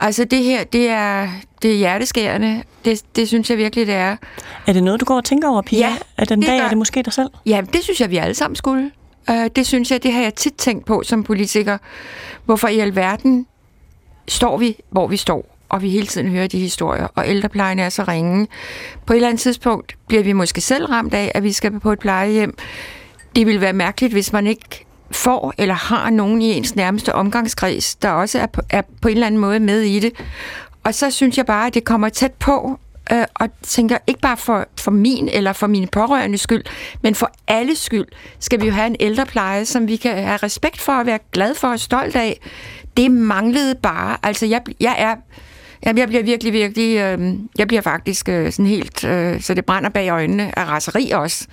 Altså 0.00 0.24
det 0.24 0.44
her, 0.44 0.64
det 0.64 0.88
er, 0.88 1.28
det 1.62 1.70
er 1.72 1.76
hjerteskærende. 1.76 2.62
Det, 2.84 3.02
det 3.16 3.28
synes 3.28 3.50
jeg 3.50 3.58
virkelig, 3.58 3.86
det 3.86 3.94
er. 3.94 4.16
Er 4.66 4.72
det 4.72 4.82
noget, 4.82 5.00
du 5.00 5.04
går 5.04 5.16
og 5.16 5.24
tænker 5.24 5.48
over, 5.48 5.62
Pia? 5.62 5.78
Ja, 5.78 5.96
At 6.16 6.28
den 6.28 6.40
dag 6.40 6.58
gør- 6.58 6.64
er 6.64 6.68
det 6.68 6.78
måske 6.78 7.02
dig 7.02 7.12
selv? 7.12 7.28
Ja, 7.46 7.62
det 7.72 7.82
synes 7.82 8.00
jeg, 8.00 8.10
vi 8.10 8.16
alle 8.16 8.34
sammen 8.34 8.56
skulle. 8.56 8.90
Uh, 9.30 9.46
det 9.56 9.66
synes 9.66 9.90
jeg, 9.90 10.02
det 10.02 10.12
har 10.12 10.22
jeg 10.22 10.34
tit 10.34 10.54
tænkt 10.54 10.86
på 10.86 11.02
som 11.04 11.24
politiker. 11.24 11.78
Hvorfor 12.44 12.68
i 12.68 12.78
alverden 12.78 13.46
står 14.28 14.56
vi, 14.58 14.76
hvor 14.90 15.06
vi 15.06 15.16
står, 15.16 15.56
og 15.68 15.82
vi 15.82 15.90
hele 15.90 16.06
tiden 16.06 16.28
hører 16.28 16.46
de 16.46 16.58
historier, 16.58 17.06
og 17.14 17.28
ældreplejen 17.28 17.78
er 17.78 17.88
så 17.88 18.04
ringe. 18.08 18.46
På 19.06 19.12
et 19.12 19.16
eller 19.16 19.28
andet 19.28 19.40
tidspunkt 19.40 19.96
bliver 20.08 20.22
vi 20.22 20.32
måske 20.32 20.60
selv 20.60 20.84
ramt 20.86 21.14
af, 21.14 21.32
at 21.34 21.42
vi 21.42 21.52
skal 21.52 21.80
på 21.80 21.92
et 21.92 21.98
plejehjem. 21.98 22.56
Det 23.36 23.46
ville 23.46 23.60
være 23.60 23.72
mærkeligt, 23.72 24.12
hvis 24.12 24.32
man 24.32 24.46
ikke 24.46 24.84
får 25.12 25.54
eller 25.58 25.74
har 25.74 26.10
nogen 26.10 26.42
i 26.42 26.52
ens 26.52 26.76
nærmeste 26.76 27.14
omgangskreds, 27.14 27.94
der 27.94 28.10
også 28.10 28.38
er 28.38 28.46
på, 28.46 28.60
er 28.70 28.82
på 29.02 29.08
en 29.08 29.14
eller 29.14 29.26
anden 29.26 29.40
måde 29.40 29.60
med 29.60 29.80
i 29.80 30.00
det. 30.00 30.12
Og 30.84 30.94
så 30.94 31.10
synes 31.10 31.38
jeg 31.38 31.46
bare, 31.46 31.66
at 31.66 31.74
det 31.74 31.84
kommer 31.84 32.08
tæt 32.08 32.32
på, 32.32 32.78
øh, 33.12 33.24
og 33.34 33.48
tænker 33.62 33.98
ikke 34.06 34.20
bare 34.20 34.36
for, 34.36 34.66
for 34.80 34.90
min 34.90 35.28
eller 35.28 35.52
for 35.52 35.66
mine 35.66 35.86
pårørende 35.86 36.38
skyld, 36.38 36.62
men 37.02 37.14
for 37.14 37.30
alles 37.48 37.78
skyld, 37.78 38.06
skal 38.38 38.60
vi 38.60 38.66
jo 38.66 38.72
have 38.72 38.86
en 38.86 38.96
ældrepleje, 39.00 39.64
som 39.64 39.88
vi 39.88 39.96
kan 39.96 40.24
have 40.24 40.36
respekt 40.36 40.80
for 40.80 40.92
og 40.92 41.06
være 41.06 41.18
glad 41.32 41.54
for 41.54 41.68
og 41.68 41.80
stolt 41.80 42.16
af. 42.16 42.40
Det 42.96 43.10
manglede 43.10 43.74
bare. 43.74 44.16
Altså, 44.22 44.46
jeg, 44.46 44.60
jeg 44.80 44.94
er... 44.98 45.14
Jamen, 45.86 45.98
jeg 45.98 46.08
bliver 46.08 46.22
virkelig, 46.22 46.52
virkelig... 46.52 46.96
Øh, 46.96 47.34
jeg 47.58 47.68
bliver 47.68 47.80
faktisk 47.80 48.28
øh, 48.28 48.52
sådan 48.52 48.66
helt... 48.66 49.04
Øh, 49.04 49.40
så 49.40 49.54
det 49.54 49.64
brænder 49.64 49.90
bag 49.90 50.10
øjnene 50.10 50.58
af 50.58 50.64
raseri 50.64 51.10
også. 51.10 51.46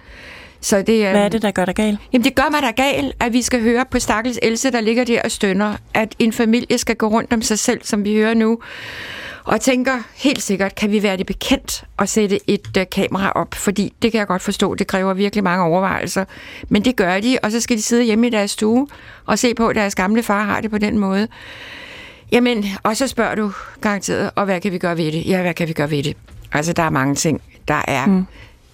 Så 0.61 0.81
det, 0.81 1.05
øh, 1.05 1.11
Hvad 1.11 1.21
er 1.21 1.29
det, 1.29 1.41
der 1.41 1.51
gør 1.51 1.65
dig 1.65 1.75
gal? 1.75 1.97
Jamen 2.13 2.25
det 2.25 2.35
gør 2.35 2.49
mig 2.51 2.61
da 2.61 2.83
gal, 2.83 3.13
at 3.19 3.33
vi 3.33 3.41
skal 3.41 3.61
høre 3.61 3.85
på 3.91 3.99
stakkels 3.99 4.39
Else, 4.41 4.71
der 4.71 4.81
ligger 4.81 5.03
der 5.03 5.21
og 5.21 5.31
stønner, 5.31 5.75
at 5.93 6.15
en 6.19 6.33
familie 6.33 6.77
skal 6.77 6.95
gå 6.95 7.07
rundt 7.07 7.33
om 7.33 7.41
sig 7.41 7.59
selv, 7.59 7.81
som 7.83 8.05
vi 8.05 8.13
hører 8.13 8.33
nu. 8.33 8.59
Og 9.43 9.61
tænker 9.61 9.93
helt 10.15 10.41
sikkert, 10.41 10.75
kan 10.75 10.91
vi 10.91 11.03
være 11.03 11.17
det 11.17 11.25
bekendt 11.25 11.83
at 11.99 12.09
sætte 12.09 12.39
et 12.49 12.77
uh, 12.77 12.83
kamera 12.91 13.31
op, 13.31 13.53
fordi 13.53 13.93
det 14.01 14.11
kan 14.11 14.19
jeg 14.19 14.27
godt 14.27 14.41
forstå, 14.41 14.75
det 14.75 14.87
kræver 14.87 15.13
virkelig 15.13 15.43
mange 15.43 15.63
overvejelser. 15.63 16.25
Men 16.69 16.85
det 16.85 16.95
gør 16.95 17.19
de, 17.19 17.37
og 17.43 17.51
så 17.51 17.61
skal 17.61 17.77
de 17.77 17.81
sidde 17.81 18.03
hjemme 18.03 18.27
i 18.27 18.29
deres 18.29 18.51
stue 18.51 18.87
og 19.25 19.39
se 19.39 19.53
på, 19.53 19.67
at 19.67 19.75
deres 19.75 19.95
gamle 19.95 20.23
far 20.23 20.43
har 20.43 20.61
det 20.61 20.71
på 20.71 20.77
den 20.77 20.99
måde. 20.99 21.27
Jamen, 22.31 22.65
og 22.83 22.97
så 22.97 23.07
spørger 23.07 23.35
du 23.35 23.51
garanteret, 23.81 24.31
og 24.35 24.45
hvad 24.45 24.61
kan 24.61 24.71
vi 24.71 24.77
gøre 24.77 24.97
ved 24.97 25.11
det? 25.11 25.27
Ja, 25.27 25.41
hvad 25.41 25.53
kan 25.53 25.67
vi 25.67 25.73
gøre 25.73 25.91
ved 25.91 26.03
det? 26.03 26.17
Altså, 26.51 26.73
der 26.73 26.83
er 26.83 26.89
mange 26.89 27.15
ting. 27.15 27.41
Der 27.67 27.81
er 27.87 28.05
mm. 28.05 28.25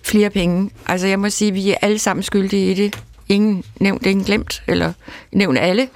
Flere 0.05 0.29
penge. 0.29 0.69
Altså, 0.87 1.07
jeg 1.07 1.19
må 1.19 1.29
sige, 1.29 1.51
vi 1.51 1.71
er 1.71 1.75
alle 1.81 1.99
sammen 1.99 2.23
skyldige 2.23 2.71
i 2.71 2.73
det. 2.73 2.99
Ingen 3.29 3.63
nævnt, 3.79 4.05
ingen 4.05 4.25
glemt, 4.25 4.63
eller 4.67 4.93
nævnt 5.31 5.59
alle. 5.59 5.87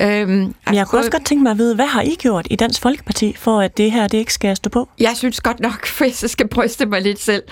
Øhm, 0.00 0.28
Men 0.28 0.54
jeg 0.72 0.86
kunne 0.86 0.98
også 0.98 1.10
godt 1.10 1.24
tænke 1.24 1.42
mig 1.42 1.50
at 1.50 1.58
vide, 1.58 1.74
hvad 1.74 1.86
har 1.86 2.02
I 2.02 2.16
gjort 2.18 2.46
i 2.50 2.56
Dansk 2.56 2.82
Folkeparti, 2.82 3.34
for 3.38 3.60
at 3.60 3.76
det 3.76 3.92
her 3.92 4.08
det 4.08 4.18
ikke 4.18 4.32
skal 4.32 4.56
stå 4.56 4.70
på? 4.70 4.88
Jeg 4.98 5.12
synes 5.16 5.40
godt 5.40 5.60
nok, 5.60 5.88
hvis 5.98 6.22
jeg 6.22 6.30
skal 6.30 6.48
bryste 6.48 6.86
mig 6.86 7.02
lidt 7.02 7.20
selv, 7.20 7.42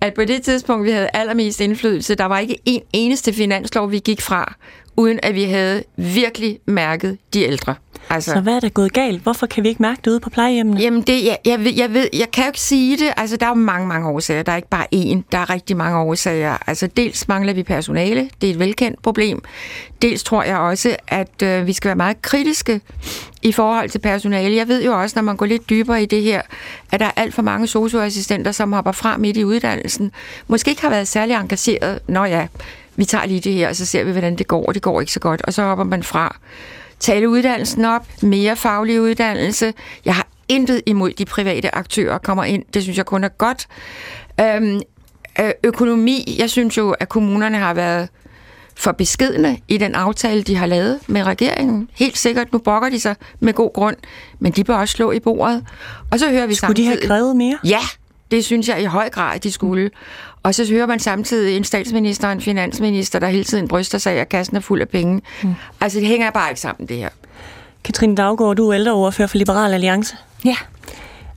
at 0.00 0.14
på 0.14 0.24
det 0.24 0.42
tidspunkt, 0.42 0.86
vi 0.86 0.90
havde 0.90 1.08
allermest 1.14 1.60
indflydelse, 1.60 2.14
der 2.14 2.24
var 2.24 2.38
ikke 2.38 2.56
en 2.64 2.82
eneste 2.92 3.32
finanslov, 3.32 3.90
vi 3.90 3.98
gik 3.98 4.20
fra, 4.20 4.54
uden 4.96 5.20
at 5.22 5.34
vi 5.34 5.44
havde 5.44 5.82
virkelig 5.96 6.58
mærket 6.66 7.18
de 7.34 7.42
ældre. 7.42 7.74
Altså, 8.10 8.30
Så 8.30 8.40
hvad 8.40 8.54
er 8.54 8.60
der 8.60 8.68
gået 8.68 8.92
galt? 8.92 9.22
Hvorfor 9.22 9.46
kan 9.46 9.64
vi 9.64 9.68
ikke 9.68 9.82
mærke 9.82 10.00
det 10.04 10.10
ude 10.10 10.20
på 10.20 10.30
plejehjemmene? 10.30 10.80
Jamen, 10.80 11.02
det, 11.02 11.24
jeg, 11.24 11.38
jeg, 11.44 11.64
ved, 11.64 11.72
jeg, 11.76 11.94
ved, 11.94 12.08
jeg 12.12 12.30
kan 12.32 12.44
jo 12.44 12.48
ikke 12.48 12.60
sige 12.60 12.96
det. 12.96 13.12
Altså, 13.16 13.36
der 13.36 13.46
er 13.46 13.50
jo 13.50 13.54
mange, 13.54 13.88
mange 13.88 14.08
årsager. 14.08 14.42
Der 14.42 14.52
er 14.52 14.56
ikke 14.56 14.68
bare 14.68 14.86
én. 14.94 15.22
Der 15.32 15.38
er 15.38 15.50
rigtig 15.50 15.76
mange 15.76 15.98
årsager. 15.98 16.56
Altså, 16.66 16.86
dels 16.86 17.28
mangler 17.28 17.52
vi 17.52 17.62
personale. 17.62 18.30
Det 18.40 18.46
er 18.50 18.52
et 18.52 18.58
velkendt 18.58 19.02
problem. 19.02 19.42
Dels 20.02 20.22
tror 20.22 20.42
jeg 20.42 20.58
også, 20.58 20.96
at 21.08 21.42
øh, 21.42 21.66
vi 21.66 21.72
skal 21.72 21.88
være 21.88 21.96
meget 21.96 22.22
kritiske 22.22 22.80
i 23.42 23.52
forhold 23.52 23.90
til 23.90 23.98
personale. 23.98 24.56
Jeg 24.56 24.68
ved 24.68 24.84
jo 24.84 25.00
også, 25.00 25.12
når 25.16 25.22
man 25.22 25.36
går 25.36 25.46
lidt 25.46 25.70
dybere 25.70 26.02
i 26.02 26.06
det 26.06 26.22
her, 26.22 26.42
at 26.92 27.00
der 27.00 27.06
er 27.06 27.12
alt 27.16 27.34
for 27.34 27.42
mange 27.42 27.66
socioassistenter, 27.66 28.52
som 28.52 28.72
hopper 28.72 28.92
fra 28.92 29.16
midt 29.16 29.36
i 29.36 29.44
uddannelsen. 29.44 30.12
Måske 30.48 30.70
ikke 30.70 30.82
har 30.82 30.90
været 30.90 31.08
særlig 31.08 31.34
engageret. 31.34 31.98
Nå 32.08 32.24
ja, 32.24 32.46
vi 32.96 33.04
tager 33.04 33.26
lige 33.26 33.40
det 33.40 33.52
her, 33.52 33.68
og 33.68 33.76
så 33.76 33.86
ser 33.86 34.04
vi, 34.04 34.12
hvordan 34.12 34.36
det 34.36 34.48
går, 34.48 34.66
og 34.66 34.74
det 34.74 34.82
går 34.82 35.00
ikke 35.00 35.12
så 35.12 35.20
godt. 35.20 35.42
Og 35.42 35.52
så 35.52 35.62
hopper 35.62 35.84
man 35.84 36.02
fra. 36.02 36.36
Tale 37.00 37.28
uddannelsen 37.28 37.84
op, 37.84 38.06
mere 38.22 38.56
faglig 38.56 39.00
uddannelse. 39.00 39.74
Jeg 40.04 40.14
har 40.14 40.26
intet 40.48 40.82
imod 40.86 41.12
de 41.12 41.24
private 41.24 41.74
aktører 41.74 42.18
kommer 42.18 42.44
ind. 42.44 42.64
Det 42.74 42.82
synes 42.82 42.98
jeg 42.98 43.06
kun 43.06 43.24
er 43.24 43.28
godt. 43.28 43.66
Øhm, 44.40 44.80
øh, 45.40 45.50
økonomi, 45.64 46.36
jeg 46.38 46.50
synes 46.50 46.76
jo, 46.76 46.90
at 46.90 47.08
kommunerne 47.08 47.58
har 47.58 47.74
været 47.74 48.08
for 48.74 48.92
beskedne 48.92 49.58
i 49.68 49.76
den 49.78 49.94
aftale, 49.94 50.42
de 50.42 50.56
har 50.56 50.66
lavet 50.66 51.00
med 51.06 51.22
regeringen. 51.22 51.88
Helt 51.92 52.18
sikkert, 52.18 52.52
nu 52.52 52.58
brokker 52.58 52.88
de 52.88 53.00
sig 53.00 53.16
med 53.40 53.52
god 53.52 53.72
grund, 53.72 53.96
men 54.38 54.52
de 54.52 54.64
bør 54.64 54.76
også 54.76 54.92
slå 54.92 55.12
i 55.12 55.20
bordet. 55.20 55.64
Og 56.10 56.18
så 56.18 56.30
hører 56.30 56.46
vi 56.46 56.54
Skulle 56.54 56.68
samtidig... 56.68 56.86
de 56.86 56.96
have 56.98 57.06
krævet 57.06 57.36
mere? 57.36 57.58
Ja, 57.64 57.80
det 58.30 58.44
synes 58.44 58.68
jeg 58.68 58.82
i 58.82 58.84
høj 58.84 59.10
grad, 59.10 59.38
de 59.40 59.52
skulle. 59.52 59.90
Og 60.42 60.54
så 60.54 60.66
hører 60.70 60.86
man 60.86 60.98
samtidig 60.98 61.56
en 61.56 61.64
statsminister 61.64 62.26
og 62.26 62.32
en 62.32 62.40
finansminister, 62.40 63.18
der 63.18 63.28
hele 63.28 63.44
tiden 63.44 63.68
bryster 63.68 63.98
sig 63.98 64.12
af, 64.12 64.20
at 64.20 64.28
kassen 64.28 64.56
er 64.56 64.60
fuld 64.60 64.80
af 64.80 64.88
penge. 64.88 65.20
Mm. 65.42 65.54
Altså, 65.80 65.98
det 65.98 66.08
hænger 66.08 66.30
bare 66.30 66.50
ikke 66.50 66.60
sammen, 66.60 66.88
det 66.88 66.96
her. 66.96 67.08
Katrine 67.84 68.16
Daggaard, 68.16 68.56
du 68.56 68.68
er 68.68 68.74
ældreoverfører 68.74 69.28
for 69.28 69.38
Liberal 69.38 69.74
Alliance. 69.74 70.16
Ja. 70.44 70.56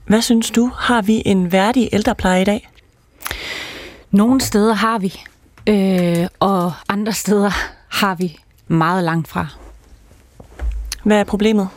Hvad 0.06 0.22
synes 0.22 0.50
du, 0.50 0.70
har 0.76 1.02
vi 1.02 1.22
en 1.26 1.52
værdig 1.52 1.88
ældrepleje 1.92 2.42
i 2.42 2.44
dag? 2.44 2.68
Nogle 4.10 4.40
steder 4.40 4.74
har 4.74 4.98
vi, 4.98 5.20
øh, 5.66 6.26
og 6.40 6.72
andre 6.88 7.12
steder 7.12 7.50
har 7.88 8.14
vi 8.14 8.38
meget 8.68 9.04
langt 9.04 9.28
fra. 9.28 9.46
Hvad 11.04 11.16
er 11.16 11.24
problemet? 11.24 11.68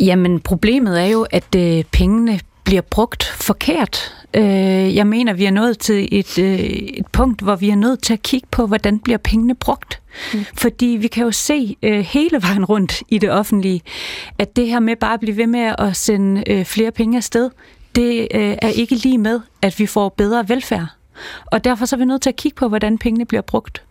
Jamen, 0.00 0.40
problemet 0.40 1.00
er 1.00 1.06
jo, 1.06 1.26
at 1.30 1.54
øh, 1.56 1.84
pengene 1.84 2.40
bliver 2.64 2.82
brugt 2.82 3.24
forkert. 3.24 4.23
Øh, 4.34 4.96
jeg 4.96 5.06
mener, 5.06 5.32
vi 5.32 5.44
er 5.44 5.50
nået 5.50 5.78
til 5.78 6.08
et, 6.12 6.38
øh, 6.38 6.58
et 6.58 7.06
punkt, 7.06 7.40
hvor 7.40 7.56
vi 7.56 7.70
er 7.70 7.76
nødt 7.76 8.02
til 8.02 8.12
at 8.12 8.22
kigge 8.22 8.48
på, 8.50 8.66
hvordan 8.66 8.98
bliver 8.98 9.18
pengene 9.18 9.54
brugt. 9.54 10.00
Mm. 10.34 10.44
Fordi 10.54 10.86
vi 10.86 11.06
kan 11.06 11.24
jo 11.24 11.30
se 11.30 11.76
øh, 11.82 12.00
hele 12.00 12.42
vejen 12.42 12.64
rundt 12.64 13.02
i 13.08 13.18
det 13.18 13.30
offentlige, 13.30 13.80
at 14.38 14.56
det 14.56 14.68
her 14.68 14.80
med 14.80 14.96
bare 14.96 15.14
at 15.14 15.20
blive 15.20 15.36
ved 15.36 15.46
med 15.46 15.74
at 15.78 15.96
sende 15.96 16.44
øh, 16.50 16.64
flere 16.64 16.90
penge 16.90 17.16
afsted, 17.16 17.50
det 17.94 18.28
øh, 18.34 18.56
er 18.62 18.68
ikke 18.68 18.94
lige 18.94 19.18
med, 19.18 19.40
at 19.62 19.78
vi 19.78 19.86
får 19.86 20.08
bedre 20.08 20.48
velfærd. 20.48 20.86
Og 21.46 21.64
derfor 21.64 21.86
så 21.86 21.96
er 21.96 21.98
vi 21.98 22.04
nødt 22.04 22.22
til 22.22 22.30
at 22.30 22.36
kigge 22.36 22.56
på, 22.56 22.68
hvordan 22.68 22.98
pengene 22.98 23.24
bliver 23.24 23.42
brugt. 23.42 23.82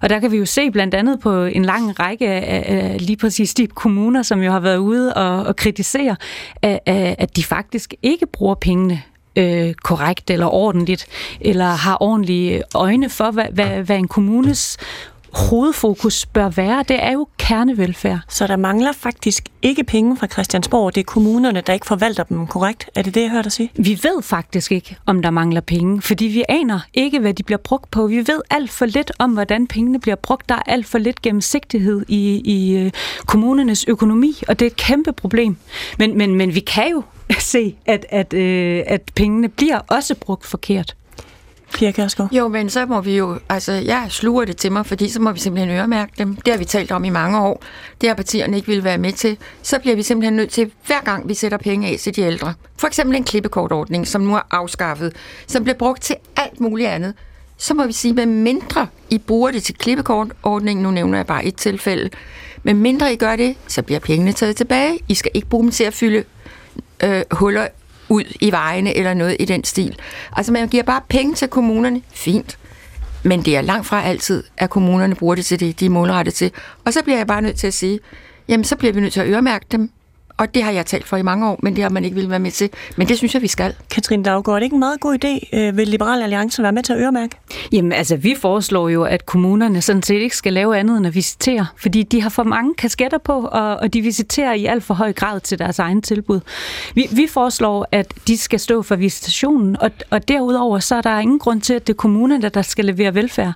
Og 0.00 0.08
der 0.08 0.18
kan 0.18 0.32
vi 0.32 0.36
jo 0.36 0.46
se 0.46 0.70
blandt 0.70 0.94
andet 0.94 1.20
på 1.20 1.44
en 1.44 1.64
lang 1.64 2.00
række 2.00 2.28
af, 2.28 2.64
af 2.66 3.06
lige 3.06 3.16
præcis 3.16 3.54
de 3.54 3.66
kommuner, 3.66 4.22
som 4.22 4.42
jo 4.42 4.50
har 4.50 4.60
været 4.60 4.76
ude 4.76 5.14
og, 5.14 5.46
og 5.46 5.56
kritisere, 5.56 6.16
at, 6.62 6.80
at 7.18 7.36
de 7.36 7.44
faktisk 7.44 7.94
ikke 8.02 8.26
bruger 8.26 8.54
pengene 8.54 9.02
øh, 9.36 9.74
korrekt 9.74 10.30
eller 10.30 10.46
ordentligt, 10.46 11.06
eller 11.40 11.66
har 11.66 11.96
ordentlige 12.00 12.62
øjne 12.74 13.08
for, 13.08 13.30
hvad, 13.30 13.46
hvad, 13.52 13.82
hvad 13.82 13.98
en 13.98 14.08
kommunes 14.08 14.78
hovedfokus 15.32 16.26
bør 16.26 16.48
være, 16.48 16.84
det 16.88 17.02
er 17.02 17.12
jo 17.12 17.28
kernevelfærd. 17.38 18.20
Så 18.28 18.46
der 18.46 18.56
mangler 18.56 18.92
faktisk 18.92 19.48
ikke 19.62 19.84
penge 19.84 20.16
fra 20.16 20.26
Christiansborg. 20.26 20.94
Det 20.94 21.00
er 21.00 21.04
kommunerne, 21.04 21.60
der 21.60 21.72
ikke 21.72 21.86
forvalter 21.86 22.24
dem 22.24 22.46
korrekt. 22.46 22.90
Er 22.94 23.02
det 23.02 23.14
det, 23.14 23.20
jeg 23.20 23.30
hørte 23.30 23.44
dig 23.44 23.52
sige? 23.52 23.70
Vi 23.74 24.00
ved 24.02 24.22
faktisk 24.22 24.72
ikke, 24.72 24.96
om 25.06 25.22
der 25.22 25.30
mangler 25.30 25.60
penge, 25.60 26.02
fordi 26.02 26.24
vi 26.24 26.44
aner 26.48 26.80
ikke, 26.94 27.20
hvad 27.20 27.34
de 27.34 27.42
bliver 27.42 27.58
brugt 27.58 27.90
på. 27.90 28.06
Vi 28.06 28.16
ved 28.16 28.40
alt 28.50 28.70
for 28.70 28.86
lidt 28.86 29.12
om, 29.18 29.30
hvordan 29.30 29.66
pengene 29.66 30.00
bliver 30.00 30.16
brugt. 30.16 30.48
Der 30.48 30.54
er 30.54 30.62
alt 30.66 30.86
for 30.86 30.98
lidt 30.98 31.22
gennemsigtighed 31.22 32.04
i, 32.08 32.42
i 32.44 32.76
øh, 32.76 32.90
kommunernes 33.26 33.84
økonomi, 33.88 34.42
og 34.48 34.58
det 34.58 34.66
er 34.66 34.70
et 34.70 34.76
kæmpe 34.76 35.12
problem. 35.12 35.56
Men, 35.98 36.18
men, 36.18 36.34
men 36.34 36.54
vi 36.54 36.60
kan 36.60 36.90
jo 36.90 37.02
se, 37.40 37.76
at, 37.86 38.06
at, 38.08 38.32
øh, 38.32 38.82
at 38.86 39.02
pengene 39.14 39.48
bliver 39.48 39.78
også 39.78 40.14
brugt 40.14 40.46
forkert. 40.46 40.96
Pia 41.74 41.90
Kærsgaard? 41.90 42.32
Jo, 42.32 42.48
men 42.48 42.70
så 42.70 42.86
må 42.86 43.00
vi 43.00 43.16
jo, 43.16 43.38
altså 43.48 43.72
jeg 43.72 44.06
sluger 44.08 44.44
det 44.44 44.56
til 44.56 44.72
mig, 44.72 44.86
fordi 44.86 45.08
så 45.08 45.20
må 45.20 45.32
vi 45.32 45.38
simpelthen 45.38 45.76
øremærke 45.76 46.12
dem. 46.18 46.36
Det 46.36 46.52
har 46.52 46.58
vi 46.58 46.64
talt 46.64 46.92
om 46.92 47.04
i 47.04 47.10
mange 47.10 47.40
år. 47.40 47.62
Det 48.00 48.08
har 48.08 48.16
partierne 48.16 48.56
ikke 48.56 48.68
ville 48.68 48.84
være 48.84 48.98
med 48.98 49.12
til. 49.12 49.38
Så 49.62 49.78
bliver 49.78 49.96
vi 49.96 50.02
simpelthen 50.02 50.34
nødt 50.36 50.50
til, 50.50 50.70
hver 50.86 51.00
gang 51.00 51.28
vi 51.28 51.34
sætter 51.34 51.58
penge 51.58 51.88
af 51.88 51.98
til 51.98 52.16
de 52.16 52.20
ældre. 52.20 52.54
For 52.76 52.86
eksempel 52.86 53.16
en 53.16 53.24
klippekortordning, 53.24 54.08
som 54.08 54.20
nu 54.20 54.34
er 54.34 54.40
afskaffet, 54.50 55.12
som 55.46 55.64
bliver 55.64 55.76
brugt 55.76 56.02
til 56.02 56.16
alt 56.36 56.60
muligt 56.60 56.88
andet. 56.88 57.14
Så 57.56 57.74
må 57.74 57.86
vi 57.86 57.92
sige, 57.92 58.14
med 58.14 58.26
mindre 58.26 58.86
I 59.10 59.18
bruger 59.18 59.50
det 59.50 59.62
til 59.62 59.74
klippekortordningen, 59.74 60.82
nu 60.82 60.90
nævner 60.90 61.18
jeg 61.18 61.26
bare 61.26 61.44
et 61.44 61.56
tilfælde, 61.56 62.10
med 62.62 62.74
mindre 62.74 63.12
I 63.12 63.16
gør 63.16 63.36
det, 63.36 63.56
så 63.66 63.82
bliver 63.82 64.00
pengene 64.00 64.32
taget 64.32 64.56
tilbage. 64.56 64.98
I 65.08 65.14
skal 65.14 65.30
ikke 65.34 65.48
bruge 65.48 65.62
dem 65.62 65.70
til 65.70 65.84
at 65.84 65.94
fylde 65.94 66.24
øh, 67.04 67.22
huller 67.30 67.68
ud 68.08 68.24
i 68.40 68.50
vejene 68.52 68.96
eller 68.96 69.14
noget 69.14 69.36
i 69.40 69.44
den 69.44 69.64
stil. 69.64 69.96
Altså 70.36 70.52
man 70.52 70.68
giver 70.68 70.82
bare 70.82 71.00
penge 71.08 71.34
til 71.34 71.48
kommunerne, 71.48 72.02
fint. 72.14 72.58
Men 73.22 73.42
det 73.44 73.56
er 73.56 73.60
langt 73.60 73.86
fra 73.86 74.02
altid, 74.02 74.44
at 74.56 74.70
kommunerne 74.70 75.14
bruger 75.14 75.34
det 75.34 75.46
til 75.46 75.60
det, 75.60 75.80
de 75.80 75.86
er 75.86 75.90
målrettet 75.90 76.34
til. 76.34 76.50
Og 76.84 76.92
så 76.92 77.02
bliver 77.02 77.16
jeg 77.16 77.26
bare 77.26 77.42
nødt 77.42 77.56
til 77.56 77.66
at 77.66 77.74
sige, 77.74 78.00
jamen 78.48 78.64
så 78.64 78.76
bliver 78.76 78.92
vi 78.92 79.00
nødt 79.00 79.12
til 79.12 79.20
at 79.20 79.28
øremærke 79.28 79.66
dem. 79.72 79.90
Og 80.42 80.54
det 80.54 80.62
har 80.62 80.70
jeg 80.70 80.86
talt 80.86 81.08
for 81.08 81.16
i 81.16 81.22
mange 81.22 81.48
år, 81.48 81.58
men 81.62 81.76
det 81.76 81.82
har 81.82 81.90
man 81.90 82.04
ikke 82.04 82.14
ville 82.14 82.30
være 82.30 82.38
med 82.38 82.50
til. 82.50 82.70
Men 82.96 83.08
det 83.08 83.18
synes 83.18 83.34
jeg, 83.34 83.42
vi 83.42 83.48
skal. 83.48 83.74
Katrine 83.90 84.24
Daggaard, 84.24 84.56
er 84.56 84.58
det 84.58 84.64
ikke 84.64 84.74
en 84.74 84.80
meget 84.80 85.00
god 85.00 85.24
idé? 85.24 85.58
Øh, 85.58 85.76
vil 85.76 85.88
Liberal 85.88 86.22
Alliance 86.22 86.62
være 86.62 86.72
med 86.72 86.82
til 86.82 86.92
at 86.92 86.98
øremærke? 86.98 87.36
Jamen 87.72 87.92
altså, 87.92 88.16
vi 88.16 88.34
foreslår 88.40 88.88
jo, 88.88 89.02
at 89.04 89.26
kommunerne 89.26 89.82
sådan 89.82 90.02
set 90.02 90.14
ikke 90.14 90.36
skal 90.36 90.52
lave 90.52 90.78
andet 90.78 90.96
end 90.96 91.06
at 91.06 91.14
visitere, 91.14 91.66
fordi 91.76 92.02
de 92.02 92.22
har 92.22 92.28
for 92.30 92.42
mange 92.42 92.74
kasketter 92.74 93.18
på, 93.18 93.48
og, 93.52 93.76
og 93.76 93.94
de 93.94 94.00
visiterer 94.00 94.52
i 94.52 94.66
alt 94.66 94.84
for 94.84 94.94
høj 94.94 95.12
grad 95.12 95.40
til 95.40 95.58
deres 95.58 95.78
egen 95.78 96.02
tilbud. 96.02 96.40
Vi, 96.94 97.08
vi 97.12 97.26
foreslår, 97.26 97.86
at 97.92 98.14
de 98.26 98.36
skal 98.36 98.60
stå 98.60 98.82
for 98.82 98.96
visitationen, 98.96 99.76
og, 99.80 99.90
og 100.10 100.28
derudover 100.28 100.78
så 100.78 100.94
er 100.94 101.00
der 101.00 101.18
ingen 101.18 101.38
grund 101.38 101.60
til, 101.60 101.74
at 101.74 101.86
det 101.86 101.92
er 101.92 101.96
kommunerne, 101.96 102.48
der 102.48 102.62
skal 102.62 102.84
levere 102.84 103.14
velfærd. 103.14 103.52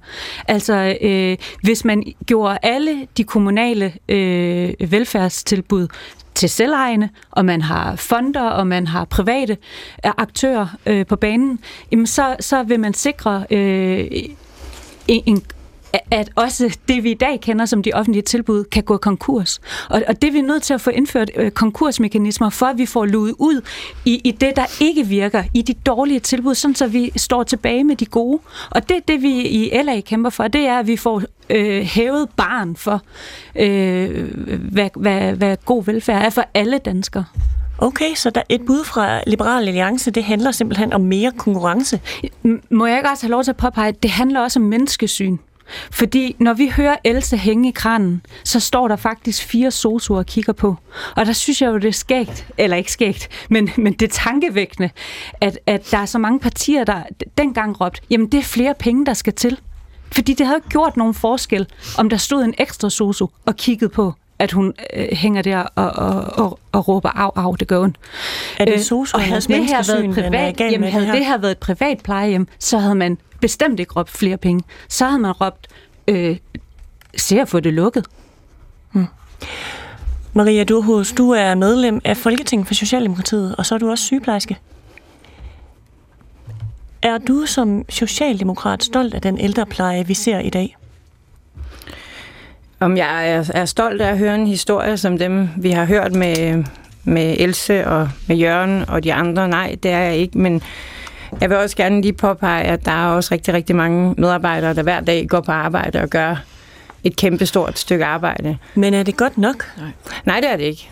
Altså, 0.49 0.97
øh, 1.01 1.37
hvis 1.63 1.85
man 1.85 2.05
gjorde 2.27 2.59
alle 2.63 3.07
de 3.17 3.25
kommunale 3.25 3.93
øh, 4.09 4.75
velfærdstilbud 4.91 5.89
til 6.37 6.51
selvejende, 6.51 7.09
og 7.31 7.45
man 7.45 7.63
har 7.63 7.97
fonder, 7.97 8.43
og 8.51 8.67
man 8.67 8.87
har 8.87 9.05
private 9.05 9.57
øh, 10.07 10.13
aktører 10.17 10.77
øh, 10.87 11.07
på 11.07 11.17
banen, 11.17 11.59
jamen 11.91 12.07
så, 12.07 12.37
så 12.41 12.63
vil 12.63 12.81
man 12.81 12.95
sikre 12.95 13.47
øh, 13.51 14.07
en, 15.09 15.23
en 15.27 15.43
at 16.11 16.31
også 16.35 16.79
det, 16.89 17.05
vi 17.05 17.11
i 17.11 17.15
dag 17.15 17.41
kender 17.41 17.67
som 17.67 17.83
de 17.83 17.93
offentlige 17.95 18.23
tilbud, 18.23 18.65
kan 18.65 18.83
gå 18.83 18.97
konkurs. 18.97 19.61
Og, 19.91 20.03
og 20.09 20.23
det 20.23 20.29
er 20.29 20.33
vi 20.33 20.41
nødt 20.41 20.63
til 20.63 20.75
at 20.75 20.81
få 20.81 20.91
indført 20.91 21.31
øh, 21.37 21.51
konkursmekanismer, 21.51 22.51
for 22.51 22.67
at 22.67 22.79
vi 22.79 22.87
får 22.87 23.05
luet 23.05 23.35
ud 23.39 23.61
i, 24.05 24.21
i 24.25 24.31
det, 24.31 24.57
der 24.57 24.67
ikke 24.81 25.07
virker, 25.07 25.43
i 25.55 25.63
de 25.63 25.75
dårlige 25.75 26.21
tilbud, 26.21 26.55
sådan 26.55 26.75
så 26.75 26.87
vi 26.87 27.13
står 27.17 27.43
tilbage 27.43 27.85
med 27.85 27.97
de 27.97 28.07
gode. 28.07 28.41
Og 28.71 28.89
det, 28.89 29.09
det 29.09 29.23
vi 29.23 29.41
i 29.41 29.83
LA 29.83 30.01
kæmper 30.01 30.31
for, 30.31 30.49
det 30.49 30.61
er, 30.61 30.79
at 30.79 30.87
vi 30.87 30.97
får 30.97 31.23
øh, 31.51 31.83
hævet 31.83 32.29
barn 32.37 32.77
for, 32.77 33.03
øh, 33.57 34.35
hvad, 34.73 34.91
hvad, 34.97 35.33
hvad 35.33 35.57
god 35.65 35.85
velfærd 35.85 36.25
er 36.25 36.31
for 36.31 36.45
alle 36.55 36.79
danskere. 36.79 37.25
Okay, 37.79 38.15
så 38.15 38.31
der 38.31 38.43
et 38.49 38.67
bud 38.67 38.85
fra 38.85 39.21
Liberal 39.27 39.69
Alliance, 39.69 40.11
det 40.11 40.25
handler 40.25 40.51
simpelthen 40.51 40.93
om 40.93 41.01
mere 41.01 41.33
konkurrence. 41.39 42.01
Må 42.71 42.87
jeg 42.87 42.97
ikke 42.97 43.11
også 43.11 43.27
have 43.27 43.31
lov 43.31 43.45
til 43.45 43.51
at 43.51 43.57
påpege, 43.57 43.89
at 43.89 44.03
det 44.03 44.11
handler 44.11 44.41
også 44.41 44.59
om 44.59 44.65
menneskesyn. 44.65 45.37
Fordi 45.91 46.37
når 46.39 46.55
vi 46.55 46.73
hører 46.77 46.97
Else 47.05 47.37
hænge 47.37 47.69
i 47.69 47.73
kranen, 47.73 48.23
så 48.45 48.61
står 48.61 48.89
der 48.89 48.97
faktisk 48.97 49.43
fire 49.45 49.71
sosuer 49.71 50.19
og 50.19 50.27
kigger 50.27 50.53
på. 50.53 50.77
Og 51.17 51.27
der 51.27 51.33
synes 51.33 51.63
jeg 51.63 51.69
jo, 51.69 51.79
det 51.79 51.89
er 51.89 51.93
skægt, 51.93 52.47
eller 52.59 52.77
ikke 52.77 52.93
skægt, 52.93 53.29
men, 53.51 53.71
men 53.77 53.93
det 53.93 54.09
er 54.09 54.13
tankevækkende, 54.13 54.91
at, 55.41 55.59
at 55.67 55.91
der 55.91 55.99
er 55.99 56.07
så 56.07 56.19
mange 56.19 56.41
partier, 56.41 56.85
der 56.85 57.03
dengang 57.39 57.81
råbte, 57.81 58.01
jamen 58.11 58.33
det 58.33 58.39
er 58.39 58.45
flere 58.45 58.75
penge, 58.79 59.07
der 59.07 59.15
skal 59.15 59.33
til. 59.33 59.59
Fordi 60.13 60.35
det 60.35 60.47
havde 60.47 60.61
gjort 60.69 60.97
nogen 60.97 61.15
forskel, 61.15 61.67
om 61.99 62.09
der 62.09 62.17
stod 62.17 62.45
en 62.45 62.55
ekstra 62.59 62.91
sosu 62.91 63.27
og 63.47 63.57
kiggede 63.57 63.89
på, 63.89 64.13
at 64.39 64.53
hun 64.53 64.73
øh, 64.95 65.09
hænger 65.13 65.43
der 65.43 65.59
og, 65.59 65.91
og, 65.91 66.39
og, 66.39 66.59
og 66.73 66.89
råber 66.89 67.09
af, 67.09 67.31
af, 67.37 67.59
det 67.59 67.69
gør 67.69 67.81
hun. 67.81 67.97
Er 68.59 68.65
det 68.65 68.85
sosu, 68.85 69.19
øh, 69.19 69.25
havde 69.25 69.41
det 69.41 69.67
her 69.67 69.93
været 69.93 70.15
privat, 70.15 70.61
jamen, 70.61 70.91
havde 70.91 71.07
det 71.07 71.27
her 71.27 71.39
været 71.39 71.53
et 71.53 71.59
privat 71.59 72.01
plejehjem, 72.05 72.49
så 72.59 72.79
havde 72.79 72.95
man 72.95 73.19
bestemt 73.41 73.81
ikke 73.81 73.93
råbt 73.93 74.11
flere 74.11 74.37
penge. 74.37 74.63
Så 74.89 75.05
havde 75.05 75.19
man 75.19 75.33
råbt, 75.33 75.67
øh, 76.09 76.37
se 77.17 77.41
at 77.41 77.49
få 77.49 77.61
det 77.61 77.73
lukket. 77.73 78.07
Hmm. 78.93 79.07
Maria 80.33 80.65
Durhus, 80.65 81.13
du 81.13 81.31
er 81.31 81.55
medlem 81.55 82.01
af 82.05 82.17
Folketinget 82.17 82.67
for 82.67 82.75
Socialdemokratiet, 82.75 83.57
og 83.57 83.67
så 83.67 83.75
er 83.75 83.79
du 83.79 83.91
også 83.91 84.05
sygeplejerske. 84.05 84.59
Er 87.03 87.19
du 87.19 87.47
som 87.47 87.85
socialdemokrat 87.89 88.85
stolt 88.85 89.15
af 89.15 89.23
den 89.23 89.41
ældrepleje, 89.41 90.07
vi 90.07 90.15
ser 90.15 90.39
i 90.39 90.51
dag? 90.51 90.77
Om 92.81 92.97
jeg 92.97 93.31
er, 93.31 93.51
er 93.55 93.65
stolt 93.65 94.01
af 94.01 94.11
at 94.11 94.19
høre 94.19 94.35
en 94.35 94.47
historie 94.47 94.97
som 94.97 95.19
dem, 95.19 95.49
vi 95.57 95.71
har 95.71 95.85
hørt 95.85 96.15
med, 96.15 96.65
med 97.05 97.37
Else 97.39 97.87
og 97.87 98.09
med 98.29 98.37
Jørgen 98.37 98.85
og 98.89 99.05
de 99.05 99.15
andre, 99.15 99.49
nej, 99.49 99.77
det 99.83 99.91
er 99.91 99.99
jeg 99.99 100.17
ikke, 100.17 100.39
men 100.39 100.63
jeg 101.41 101.51
vil 101.51 101.59
også 101.59 101.77
gerne 101.77 102.03
lige 102.03 102.13
påpege, 102.13 102.65
at 102.65 102.85
der 102.85 102.93
er 102.93 103.07
også 103.07 103.35
rigtig, 103.35 103.55
rigtig 103.55 103.77
mange 103.77 104.15
medarbejdere, 104.19 104.75
der 104.75 104.83
hver 104.83 105.01
dag 105.01 105.27
går 105.29 105.41
på 105.41 105.53
arbejde 105.53 106.01
og 106.01 106.09
gør 106.09 106.37
et 107.05 107.17
kæmpe 107.17 107.47
stort 107.47 107.79
stykke 107.79 108.05
arbejde. 108.05 108.59
Men 108.75 108.95
er 108.95 109.03
det 109.03 109.17
godt 109.17 109.39
nok? 109.39 109.65
Nej, 109.79 109.89
Nej 110.25 110.41
det 110.41 110.51
er 110.51 110.57
det 110.57 110.65
ikke. 110.65 110.91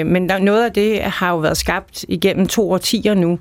Øh, 0.00 0.06
men 0.06 0.28
der, 0.28 0.38
noget 0.38 0.64
af 0.64 0.72
det 0.72 1.00
har 1.00 1.30
jo 1.30 1.38
været 1.38 1.56
skabt 1.56 2.04
igennem 2.08 2.46
to 2.46 2.72
årtier 2.72 3.14
nu. 3.14 3.38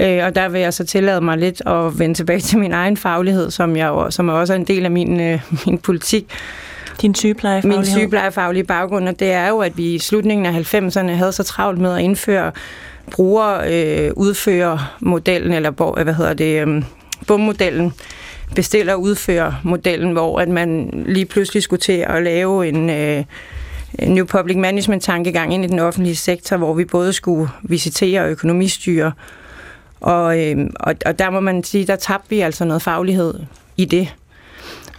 Øh, 0.00 0.24
og 0.24 0.34
der 0.34 0.48
vil 0.48 0.60
jeg 0.60 0.74
så 0.74 0.84
tillade 0.84 1.20
mig 1.20 1.38
lidt 1.38 1.62
at 1.66 1.98
vende 1.98 2.14
tilbage 2.14 2.40
til 2.40 2.58
min 2.58 2.72
egen 2.72 2.96
faglighed, 2.96 3.50
som, 3.50 3.76
jeg, 3.76 4.06
som 4.10 4.28
er 4.28 4.32
også 4.32 4.54
en 4.54 4.64
del 4.64 4.84
af 4.84 4.90
min, 4.90 5.20
øh, 5.20 5.40
min 5.66 5.78
politik. 5.78 6.26
Din 7.02 7.14
sygeplejefaglighed? 7.14 7.78
Min 7.78 7.86
sygeplejefaglige 7.86 8.64
baggrund, 8.64 9.08
og 9.08 9.20
det 9.20 9.32
er 9.32 9.48
jo, 9.48 9.58
at 9.58 9.76
vi 9.76 9.94
i 9.94 9.98
slutningen 9.98 10.46
af 10.46 10.74
90'erne 10.74 11.10
havde 11.10 11.32
så 11.32 11.42
travlt 11.42 11.80
med 11.80 11.94
at 11.94 12.00
indføre 12.00 12.52
bruger 13.10 13.60
øh, 13.66 14.10
udfører 14.16 14.96
modellen, 15.00 15.52
eller 15.52 15.70
hvor, 15.70 15.98
øh, 15.98 16.04
hvad 16.04 16.14
hedder 16.14 16.34
det, 16.34 16.66
øh, 16.66 16.82
BUM-modellen, 17.26 17.92
bestiller 18.54 18.94
udfører 18.94 19.52
modellen, 19.64 20.12
hvor 20.12 20.40
at 20.40 20.48
man 20.48 20.90
lige 21.06 21.26
pludselig 21.26 21.62
skulle 21.62 21.80
til 21.80 22.04
at 22.08 22.22
lave 22.22 22.68
en, 22.68 22.90
øh, 22.90 23.24
en 23.98 24.14
New 24.14 24.24
Public 24.24 24.56
Management 24.56 25.02
tankegang 25.02 25.54
ind 25.54 25.64
i 25.64 25.68
den 25.68 25.78
offentlige 25.78 26.16
sektor, 26.16 26.56
hvor 26.56 26.74
vi 26.74 26.84
både 26.84 27.12
skulle 27.12 27.48
visitere 27.62 28.20
og 28.20 28.30
økonomistyre. 28.30 29.12
Og, 30.00 30.40
øh, 30.40 30.56
og, 30.80 30.94
og 31.06 31.18
der 31.18 31.30
må 31.30 31.40
man 31.40 31.64
sige, 31.64 31.86
der 31.86 31.96
tabte 31.96 32.30
vi 32.30 32.40
altså 32.40 32.64
noget 32.64 32.82
faglighed 32.82 33.34
i 33.76 33.84
det. 33.84 34.14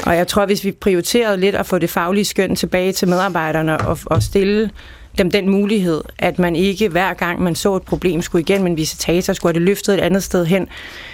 Og 0.06 0.16
jeg 0.16 0.28
tror, 0.28 0.46
hvis 0.46 0.64
vi 0.64 0.72
prioriterede 0.72 1.38
lidt 1.38 1.56
at 1.56 1.66
få 1.66 1.78
det 1.78 1.90
faglige 1.90 2.26
skøn 2.26 2.56
tilbage 2.56 2.92
til 2.92 3.08
medarbejderne 3.08 3.78
og, 3.78 3.98
og 4.06 4.24
stille 4.24 4.70
dem 5.18 5.32
den 5.32 5.50
mulighed, 5.50 6.02
at 6.20 6.40
man 6.40 6.56
ikke 6.56 6.90
hver 6.90 7.14
gang 7.14 7.42
man 7.42 7.56
så 7.56 7.76
et 7.76 7.84
problem 7.84 8.22
skulle 8.22 8.42
igen 8.42 8.64
med 8.64 8.72
en 8.72 8.78
visitator, 8.78 9.34
skulle 9.34 9.54
have 9.54 9.60
det 9.60 9.68
løftet 9.68 9.94
et 9.94 10.00
andet 10.00 10.24
sted 10.24 10.46
hen, 10.46 10.68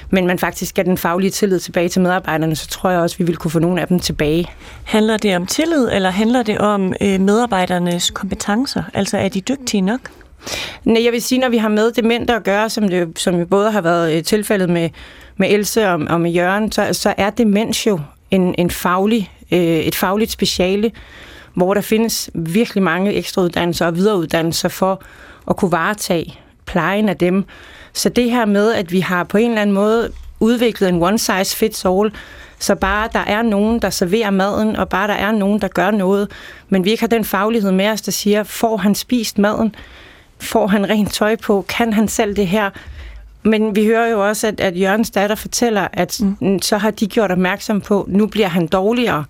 men 0.10 0.27
man 0.27 0.39
faktisk 0.39 0.70
skal 0.70 0.86
den 0.86 0.98
faglige 0.98 1.31
tillid 1.31 1.60
tilbage 1.60 1.89
til 1.89 2.01
medarbejderne, 2.01 2.55
så 2.55 2.67
tror 2.67 2.89
jeg 2.89 3.00
også, 3.00 3.15
at 3.15 3.20
vi 3.20 3.24
vil 3.24 3.38
kunne 3.38 3.51
få 3.51 3.60
nogle 3.60 3.81
af 3.81 3.88
dem 3.88 4.00
tilbage. 4.00 4.48
Handler 4.84 5.17
det 5.17 5.36
om 5.36 5.46
tillid, 5.46 5.89
eller 5.91 6.10
handler 6.10 6.43
det 6.43 6.58
om 6.58 6.93
øh, 7.01 7.20
medarbejdernes 7.20 8.10
kompetencer? 8.10 8.84
Altså 8.93 9.17
er 9.17 9.29
de 9.29 9.41
dygtige 9.41 9.81
nok? 9.81 10.00
Nej, 10.84 11.03
jeg 11.03 11.12
vil 11.12 11.22
sige, 11.22 11.39
når 11.39 11.50
vi 11.50 11.58
har 11.58 11.70
med 11.70 11.91
dementer 11.91 12.36
at 12.36 12.43
gøre, 12.43 12.70
som 12.70 12.89
det 12.89 13.20
som 13.20 13.39
jo 13.39 13.46
både 13.46 13.72
har 13.72 13.81
været 13.81 14.17
øh, 14.17 14.24
tilfældet 14.24 14.70
med, 14.70 14.89
med 15.38 15.51
Else 15.51 15.89
og, 15.89 16.01
og 16.10 16.22
med 16.22 16.31
Jørgen, 16.31 16.72
så, 16.72 16.88
så 16.91 17.13
er 17.17 17.29
demens 17.29 17.88
jo 17.88 18.00
en, 18.31 18.55
en 18.58 18.70
faglig, 18.70 19.31
øh, 19.51 19.60
et 19.60 19.96
fagligt 19.96 20.31
speciale, 20.31 20.91
hvor 21.53 21.74
der 21.74 21.81
findes 21.81 22.29
virkelig 22.34 22.84
mange 22.84 23.13
ekstrauddannelser 23.13 23.86
og 23.86 23.96
videreuddannelser 23.96 24.70
for 24.70 25.03
at 25.50 25.55
kunne 25.55 25.72
varetage 25.72 26.39
plejen 26.65 27.10
af 27.10 27.17
dem. 27.17 27.46
Så 27.93 28.10
det 28.10 28.31
her 28.31 28.46
med, 28.46 28.74
at 28.74 28.91
vi 28.91 29.00
har 29.00 29.24
på 29.24 29.38
en 29.38 29.50
eller 29.50 29.62
anden 29.62 29.74
måde 29.74 30.12
udviklet 30.39 30.89
en 30.89 31.03
one 31.03 31.20
size 31.20 31.55
fits 31.55 31.86
all, 31.86 32.12
så 32.60 32.75
bare 32.75 33.10
der 33.13 33.20
er 33.20 33.41
nogen, 33.41 33.79
der 33.79 33.89
serverer 33.89 34.29
maden, 34.29 34.75
og 34.75 34.89
bare 34.89 35.08
der 35.08 35.13
er 35.13 35.31
nogen, 35.31 35.62
der 35.62 35.67
gør 35.67 35.91
noget, 35.91 36.31
men 36.70 36.86
vi 36.86 36.91
ikke 36.91 37.01
har 37.01 37.08
den 37.08 37.25
faglighed 37.25 37.72
med 37.72 37.88
os, 37.88 38.01
der 38.01 38.12
siger, 38.12 38.43
får 38.43 38.77
han 38.77 38.96
spist 38.96 39.38
maden? 39.38 39.75
Får 40.39 40.67
han 40.67 40.89
rent 40.89 41.13
tøj 41.13 41.36
på? 41.36 41.65
Kan 41.70 41.93
han 41.93 42.08
selv 42.08 42.36
det 42.36 42.48
her? 42.48 42.70
Men 43.43 43.75
vi 43.75 43.86
hører 43.86 44.08
jo 44.08 44.27
også, 44.27 44.48
at, 44.48 44.60
at 44.60 44.79
Jørgens 44.79 45.12
datter 45.12 45.36
fortæller, 45.36 45.88
at 45.93 46.22
mm. 46.39 46.62
så 46.62 46.77
har 46.77 46.91
de 46.91 47.08
gjort 47.08 47.31
opmærksom 47.31 47.81
på, 47.81 48.01
at 48.01 48.08
nu 48.08 48.27
bliver 48.27 48.48
han 48.48 48.67
dårligere. 48.67 49.25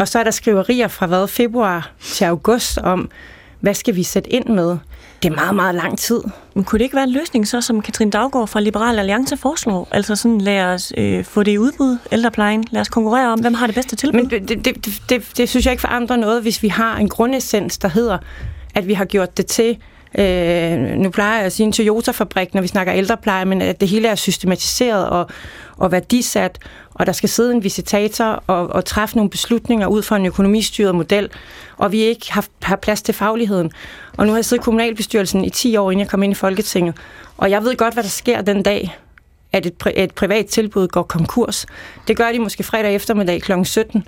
Og 0.00 0.08
så 0.08 0.18
er 0.18 0.24
der 0.24 0.30
skriverier 0.30 0.88
fra 0.88 1.06
hvad, 1.06 1.28
februar 1.28 1.92
til 2.00 2.24
august 2.24 2.78
om, 2.78 3.10
hvad 3.60 3.74
skal 3.74 3.96
vi 3.96 4.02
sætte 4.02 4.30
ind 4.30 4.46
med? 4.46 4.76
Det 5.22 5.30
er 5.30 5.34
meget, 5.34 5.54
meget 5.54 5.74
lang 5.74 5.98
tid. 5.98 6.20
Men 6.54 6.64
kunne 6.64 6.78
det 6.78 6.84
ikke 6.84 6.96
være 6.96 7.04
en 7.04 7.10
løsning, 7.10 7.48
så 7.48 7.60
som 7.60 7.82
Katrin 7.82 8.10
Daggaard 8.10 8.48
fra 8.48 8.60
Liberal 8.60 8.98
Alliance 8.98 9.36
foreslår? 9.36 9.88
Altså 9.90 10.16
sådan, 10.16 10.40
lad 10.40 10.64
os 10.64 10.92
øh, 10.96 11.24
få 11.24 11.42
det 11.42 11.52
i 11.52 11.58
udbud, 11.58 11.98
ældreplejen. 12.12 12.64
Lad 12.70 12.80
os 12.80 12.88
konkurrere 12.88 13.32
om, 13.32 13.40
hvem 13.40 13.54
har 13.54 13.66
det 13.66 13.74
bedste 13.74 13.96
tilbud? 13.96 14.20
Men 14.20 14.30
det, 14.30 14.48
det, 14.48 14.64
det, 14.64 15.02
det, 15.08 15.32
det 15.36 15.48
synes 15.48 15.66
jeg 15.66 15.72
ikke 15.72 15.80
forandrer 15.80 16.16
noget, 16.16 16.42
hvis 16.42 16.62
vi 16.62 16.68
har 16.68 16.96
en 16.96 17.08
grundessens, 17.08 17.78
der 17.78 17.88
hedder, 17.88 18.18
at 18.74 18.88
vi 18.88 18.94
har 18.94 19.04
gjort 19.04 19.36
det 19.36 19.46
til 19.46 19.78
Øh, 20.18 20.78
nu 20.78 21.10
plejer 21.10 21.36
jeg 21.36 21.46
at 21.46 21.52
sige 21.52 21.66
en 21.66 21.72
Toyota-fabrik, 21.72 22.54
når 22.54 22.62
vi 22.62 22.68
snakker 22.68 22.94
ældrepleje, 22.94 23.44
men 23.44 23.62
at 23.62 23.80
det 23.80 23.88
hele 23.88 24.08
er 24.08 24.14
systematiseret 24.14 25.08
og, 25.08 25.30
og 25.76 25.92
værdisat, 25.92 26.58
og 27.00 27.06
der 27.06 27.12
skal 27.12 27.28
sidde 27.28 27.52
en 27.52 27.64
visitator 27.64 28.44
og, 28.46 28.66
og 28.66 28.84
træffe 28.84 29.16
nogle 29.16 29.30
beslutninger 29.30 29.86
ud 29.86 30.02
fra 30.02 30.16
en 30.16 30.26
økonomistyret 30.26 30.94
model, 30.94 31.28
og 31.76 31.92
vi 31.92 32.00
ikke 32.00 32.32
har, 32.32 32.44
har 32.62 32.76
plads 32.76 33.02
til 33.02 33.14
fagligheden. 33.14 33.70
Og 34.16 34.26
nu 34.26 34.32
har 34.32 34.38
jeg 34.38 34.44
siddet 34.44 34.62
i 34.62 34.64
kommunalbestyrelsen 34.64 35.44
i 35.44 35.50
10 35.50 35.76
år, 35.76 35.90
inden 35.90 36.00
jeg 36.00 36.08
kom 36.08 36.22
ind 36.22 36.32
i 36.32 36.34
Folketinget, 36.34 36.96
og 37.36 37.50
jeg 37.50 37.64
ved 37.64 37.76
godt, 37.76 37.94
hvad 37.94 38.02
der 38.02 38.08
sker 38.08 38.40
den 38.40 38.62
dag, 38.62 38.96
at 39.52 39.66
et, 39.66 39.74
et 39.96 40.14
privat 40.14 40.46
tilbud 40.46 40.88
går 40.88 41.02
konkurs. 41.02 41.66
Det 42.08 42.16
gør 42.16 42.32
de 42.32 42.38
måske 42.38 42.62
fredag 42.62 42.94
eftermiddag 42.94 43.42
kl. 43.42 43.52
17, 43.64 44.04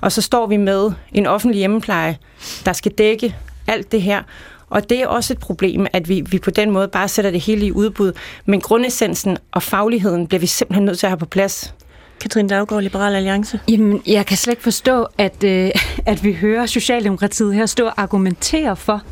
og 0.00 0.12
så 0.12 0.22
står 0.22 0.46
vi 0.46 0.56
med 0.56 0.92
en 1.12 1.26
offentlig 1.26 1.58
hjemmepleje, 1.58 2.18
der 2.64 2.72
skal 2.72 2.92
dække 2.92 3.36
alt 3.66 3.92
det 3.92 4.02
her. 4.02 4.22
Og 4.70 4.90
det 4.90 5.02
er 5.02 5.06
også 5.06 5.32
et 5.32 5.38
problem, 5.38 5.86
at 5.92 6.08
vi, 6.08 6.20
vi 6.20 6.38
på 6.38 6.50
den 6.50 6.70
måde 6.70 6.88
bare 6.88 7.08
sætter 7.08 7.30
det 7.30 7.40
hele 7.40 7.66
i 7.66 7.72
udbud. 7.72 8.12
Men 8.46 8.60
grundessensen 8.60 9.38
og 9.52 9.62
fagligheden 9.62 10.26
bliver 10.26 10.40
vi 10.40 10.46
simpelthen 10.46 10.84
nødt 10.84 10.98
til 10.98 11.06
at 11.06 11.10
have 11.10 11.18
på 11.18 11.26
plads. 11.26 11.74
Katrine 12.22 12.48
Daggaard, 12.48 12.82
Liberal 12.82 13.14
Alliance. 13.14 13.60
Jamen, 13.68 14.02
jeg 14.06 14.26
kan 14.26 14.36
slet 14.36 14.52
ikke 14.52 14.62
forstå, 14.62 15.06
at, 15.18 15.44
øh, 15.44 15.70
at 16.06 16.24
vi 16.24 16.32
hører 16.32 16.66
Socialdemokratiet 16.66 17.54
her 17.54 17.66
stå 17.66 17.86
og 17.86 17.92
argumentere 17.96 18.76
for, 18.76 19.02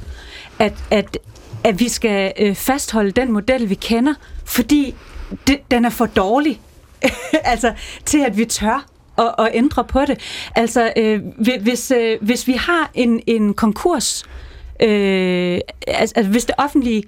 at, 0.58 0.72
at, 0.90 1.18
at 1.64 1.80
vi 1.80 1.88
skal 1.88 2.32
øh, 2.38 2.54
fastholde 2.54 3.10
den 3.10 3.32
model, 3.32 3.70
vi 3.70 3.74
kender, 3.74 4.14
fordi 4.44 4.94
det, 5.46 5.70
den 5.70 5.84
er 5.84 5.90
for 5.90 6.06
dårlig 6.06 6.60
altså, 7.44 7.72
til, 8.04 8.18
at 8.18 8.36
vi 8.36 8.44
tør 8.44 8.86
at, 9.18 9.34
at 9.38 9.50
ændre 9.54 9.84
på 9.84 10.00
det. 10.04 10.18
Altså, 10.56 10.92
øh, 10.96 11.20
hvis, 11.60 11.90
øh, 11.90 12.18
hvis 12.20 12.46
vi 12.46 12.52
har 12.52 12.90
en, 12.94 13.22
en 13.26 13.54
konkurs, 13.54 14.24
øh, 14.82 15.58
altså, 15.86 16.14
altså 16.16 16.30
hvis 16.30 16.44
det 16.44 16.54
offentlige 16.58 17.02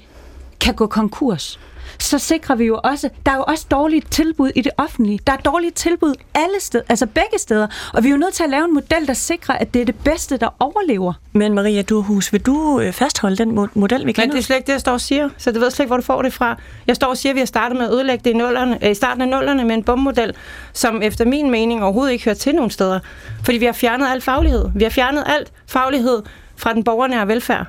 kan 0.60 0.74
gå 0.74 0.86
konkurs, 0.86 1.60
så 1.98 2.18
sikrer 2.18 2.54
vi 2.54 2.64
jo 2.64 2.80
også, 2.84 3.08
der 3.26 3.32
er 3.32 3.36
jo 3.36 3.42
også 3.42 3.66
dårlige 3.70 4.02
tilbud 4.10 4.50
i 4.54 4.60
det 4.60 4.72
offentlige. 4.76 5.18
Der 5.26 5.32
er 5.32 5.36
dårlige 5.36 5.70
tilbud 5.70 6.14
alle 6.34 6.60
steder, 6.60 6.84
altså 6.88 7.06
begge 7.06 7.38
steder. 7.38 7.66
Og 7.94 8.02
vi 8.02 8.08
er 8.08 8.12
jo 8.12 8.16
nødt 8.16 8.34
til 8.34 8.44
at 8.44 8.50
lave 8.50 8.64
en 8.64 8.74
model, 8.74 9.06
der 9.06 9.12
sikrer, 9.12 9.54
at 9.54 9.74
det 9.74 9.82
er 9.82 9.86
det 9.86 9.94
bedste, 10.04 10.36
der 10.36 10.48
overlever. 10.60 11.12
Men 11.32 11.54
Maria 11.54 11.82
Durhus, 11.82 12.32
vil 12.32 12.40
du 12.40 12.80
øh, 12.80 12.92
fastholde 12.92 13.36
den 13.36 13.54
model, 13.74 14.06
vi 14.06 14.12
kender? 14.12 14.26
Men 14.26 14.30
det 14.30 14.38
er 14.38 14.42
slet 14.42 14.56
ikke 14.56 14.66
det, 14.66 14.72
jeg 14.72 14.80
står 14.80 14.92
og 14.92 15.00
siger. 15.00 15.28
Så 15.38 15.52
det 15.52 15.60
ved 15.60 15.70
slet 15.70 15.84
ikke, 15.84 15.88
hvor 15.88 15.96
du 15.96 16.02
får 16.02 16.22
det 16.22 16.32
fra. 16.32 16.56
Jeg 16.86 16.96
står 16.96 17.06
og 17.06 17.16
siger, 17.16 17.32
at 17.32 17.34
vi 17.34 17.40
har 17.40 17.46
startet 17.46 17.78
med 17.78 17.86
at 17.86 17.92
ødelægge 17.92 18.24
det 18.24 18.30
i, 18.30 18.32
nullerne, 18.36 18.84
øh, 18.84 18.90
i 18.90 18.94
starten 18.94 19.22
af 19.22 19.28
nullerne 19.28 19.64
med 19.64 19.74
en 19.74 19.82
bommodel, 19.84 20.34
som 20.72 21.02
efter 21.02 21.24
min 21.24 21.50
mening 21.50 21.82
overhovedet 21.82 22.12
ikke 22.12 22.24
hører 22.24 22.34
til 22.34 22.54
nogen 22.54 22.70
steder. 22.70 23.00
Fordi 23.44 23.58
vi 23.58 23.64
har 23.64 23.72
fjernet 23.72 24.06
al 24.06 24.20
faglighed. 24.20 24.68
Vi 24.74 24.82
har 24.82 24.90
fjernet 24.90 25.24
alt 25.26 25.52
faglighed 25.66 26.22
fra 26.56 26.74
den 26.74 26.84
borgernære 26.84 27.28
velfærd. 27.28 27.66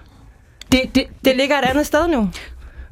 Det, 0.72 0.82
det, 0.96 1.04
det 1.26 1.36
ligger 1.36 1.58
et 1.58 1.66
andet 1.66 1.86
sted 1.86 2.08
nu. 2.08 2.30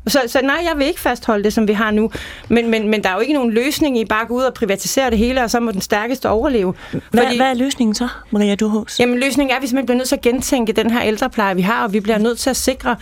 Så, 0.07 0.19
så 0.27 0.39
nej, 0.43 0.65
jeg 0.69 0.73
vil 0.77 0.87
ikke 0.87 0.99
fastholde 0.99 1.43
det, 1.43 1.53
som 1.53 1.67
vi 1.67 1.73
har 1.73 1.91
nu. 1.91 2.11
Men, 2.49 2.69
men, 2.69 2.87
men 2.89 3.03
der 3.03 3.09
er 3.09 3.13
jo 3.13 3.19
ikke 3.19 3.33
nogen 3.33 3.51
løsning 3.51 3.99
i 3.99 4.05
bare 4.05 4.21
at 4.21 4.27
gå 4.27 4.33
ud 4.33 4.43
og 4.43 4.53
privatisere 4.53 5.09
det 5.09 5.17
hele, 5.17 5.43
og 5.43 5.49
så 5.49 5.59
må 5.59 5.71
den 5.71 5.81
stærkeste 5.81 6.29
overleve. 6.29 6.73
Hvad, 6.91 7.01
Fordi, 7.23 7.37
hvad 7.37 7.47
er 7.47 7.53
løsningen 7.53 7.95
så, 7.95 8.07
Maria 8.31 8.55
Duhus? 8.55 8.99
Jamen 8.99 9.19
løsningen 9.19 9.51
er, 9.51 9.55
at 9.55 9.61
vi 9.61 9.67
simpelthen 9.67 9.85
bliver 9.85 9.97
nødt 9.97 10.07
til 10.07 10.15
at 10.15 10.21
gentænke 10.21 10.73
den 10.73 10.91
her 10.91 11.01
ældrepleje, 11.01 11.55
vi 11.55 11.61
har, 11.61 11.83
og 11.83 11.93
vi 11.93 11.99
bliver 11.99 12.17
nødt 12.17 12.39
til 12.39 12.49
at 12.49 12.55
sikre, 12.55 12.95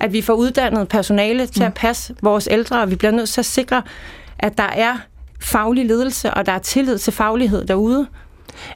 at 0.00 0.12
vi 0.12 0.22
får 0.22 0.34
uddannet 0.34 0.88
personale 0.88 1.46
til 1.46 1.62
at 1.62 1.68
mm. 1.68 1.74
passe 1.74 2.14
vores 2.22 2.48
ældre, 2.50 2.80
og 2.80 2.90
vi 2.90 2.96
bliver 2.96 3.12
nødt 3.12 3.28
til 3.28 3.40
at 3.40 3.46
sikre, 3.46 3.82
at 4.38 4.58
der 4.58 4.68
er 4.74 4.96
faglig 5.40 5.86
ledelse, 5.86 6.34
og 6.34 6.46
der 6.46 6.52
er 6.52 6.58
tillid 6.58 6.98
til 6.98 7.12
faglighed 7.12 7.66
derude. 7.66 8.06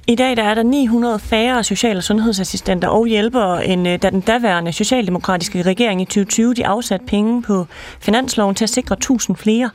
I 0.06 0.14
dag 0.14 0.36
der 0.36 0.42
er 0.42 0.54
der 0.54 0.62
900 0.62 1.18
færre 1.18 1.64
social- 1.64 1.96
og 1.96 2.02
sundhedsassistenter 2.02 2.88
og 2.88 3.06
hjælpere, 3.06 3.66
end 3.66 3.88
øh, 3.88 4.02
da 4.02 4.10
den 4.10 4.20
daværende 4.20 4.72
socialdemokratiske 4.72 5.62
regering 5.62 6.02
i 6.02 6.04
2020 6.04 6.54
de 6.54 6.66
afsatte 6.66 7.06
penge 7.06 7.42
på 7.42 7.66
finansloven 8.00 8.54
til 8.54 8.64
at 8.64 8.70
sikre 8.70 8.94
1000 8.94 9.36
flere. 9.36 9.70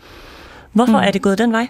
Hvorfor 0.74 0.98
mm. 0.98 1.04
er 1.08 1.12
det 1.12 1.22
gået 1.22 1.38
den 1.38 1.52
vej? 1.52 1.68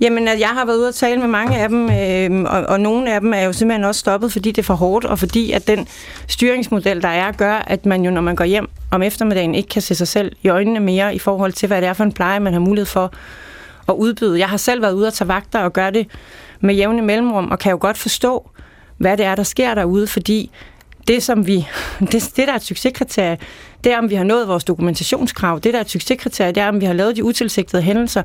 Jamen, 0.00 0.26
jeg 0.26 0.48
har 0.48 0.64
været 0.64 0.76
ude 0.76 0.88
og 0.88 0.94
tale 0.94 1.20
med 1.20 1.28
mange 1.28 1.58
af 1.58 1.68
dem, 1.68 1.90
øh, 1.90 2.52
og, 2.52 2.62
og 2.62 2.80
nogle 2.80 3.14
af 3.14 3.20
dem 3.20 3.32
er 3.34 3.40
jo 3.40 3.52
simpelthen 3.52 3.84
også 3.84 3.98
stoppet, 3.98 4.32
fordi 4.32 4.50
det 4.50 4.58
er 4.58 4.66
for 4.66 4.74
hårdt, 4.74 5.04
og 5.04 5.18
fordi 5.18 5.52
at 5.52 5.66
den 5.66 5.88
styringsmodel, 6.28 7.02
der 7.02 7.08
er, 7.08 7.32
gør, 7.32 7.54
at 7.54 7.86
man 7.86 8.04
jo, 8.04 8.10
når 8.10 8.20
man 8.20 8.36
går 8.36 8.44
hjem 8.44 8.68
om 8.90 9.02
eftermiddagen, 9.02 9.54
ikke 9.54 9.68
kan 9.68 9.82
se 9.82 9.94
sig 9.94 10.08
selv 10.08 10.32
i 10.42 10.48
øjnene 10.48 10.80
mere 10.80 11.14
i 11.14 11.18
forhold 11.18 11.52
til, 11.52 11.66
hvad 11.66 11.80
det 11.80 11.88
er 11.88 11.92
for 11.92 12.04
en 12.04 12.12
pleje, 12.12 12.40
man 12.40 12.52
har 12.52 12.60
mulighed 12.60 12.86
for 12.86 13.12
at 13.88 13.94
udbyde. 13.94 14.38
Jeg 14.38 14.48
har 14.48 14.56
selv 14.56 14.82
været 14.82 14.92
ude 14.92 15.06
og 15.06 15.14
tage 15.14 15.28
vagter 15.28 15.58
og 15.58 15.72
gøre 15.72 15.90
det 15.90 16.06
med 16.60 16.74
jævne 16.74 17.02
mellemrum, 17.02 17.50
og 17.50 17.58
kan 17.58 17.70
jo 17.70 17.78
godt 17.80 17.98
forstå, 17.98 18.50
hvad 18.96 19.16
det 19.16 19.26
er, 19.26 19.34
der 19.34 19.42
sker 19.42 19.74
derude, 19.74 20.06
fordi 20.06 20.50
det, 21.08 21.22
som 21.22 21.46
vi, 21.46 21.66
det, 22.12 22.12
det 22.12 22.36
der 22.36 22.52
er 22.52 22.56
et 22.56 22.62
succeskriterie, 22.62 23.38
det 23.84 23.92
er, 23.92 23.98
om 23.98 24.10
vi 24.10 24.14
har 24.14 24.24
nået 24.24 24.48
vores 24.48 24.64
dokumentationskrav. 24.64 25.60
Det, 25.60 25.72
der 25.72 25.78
er 25.78 25.84
et 25.84 25.90
succeskriterie, 25.90 26.52
det 26.52 26.62
er, 26.62 26.68
om 26.68 26.80
vi 26.80 26.86
har 26.86 26.92
lavet 26.92 27.16
de 27.16 27.24
utilsigtede 27.24 27.82
hændelser. 27.82 28.22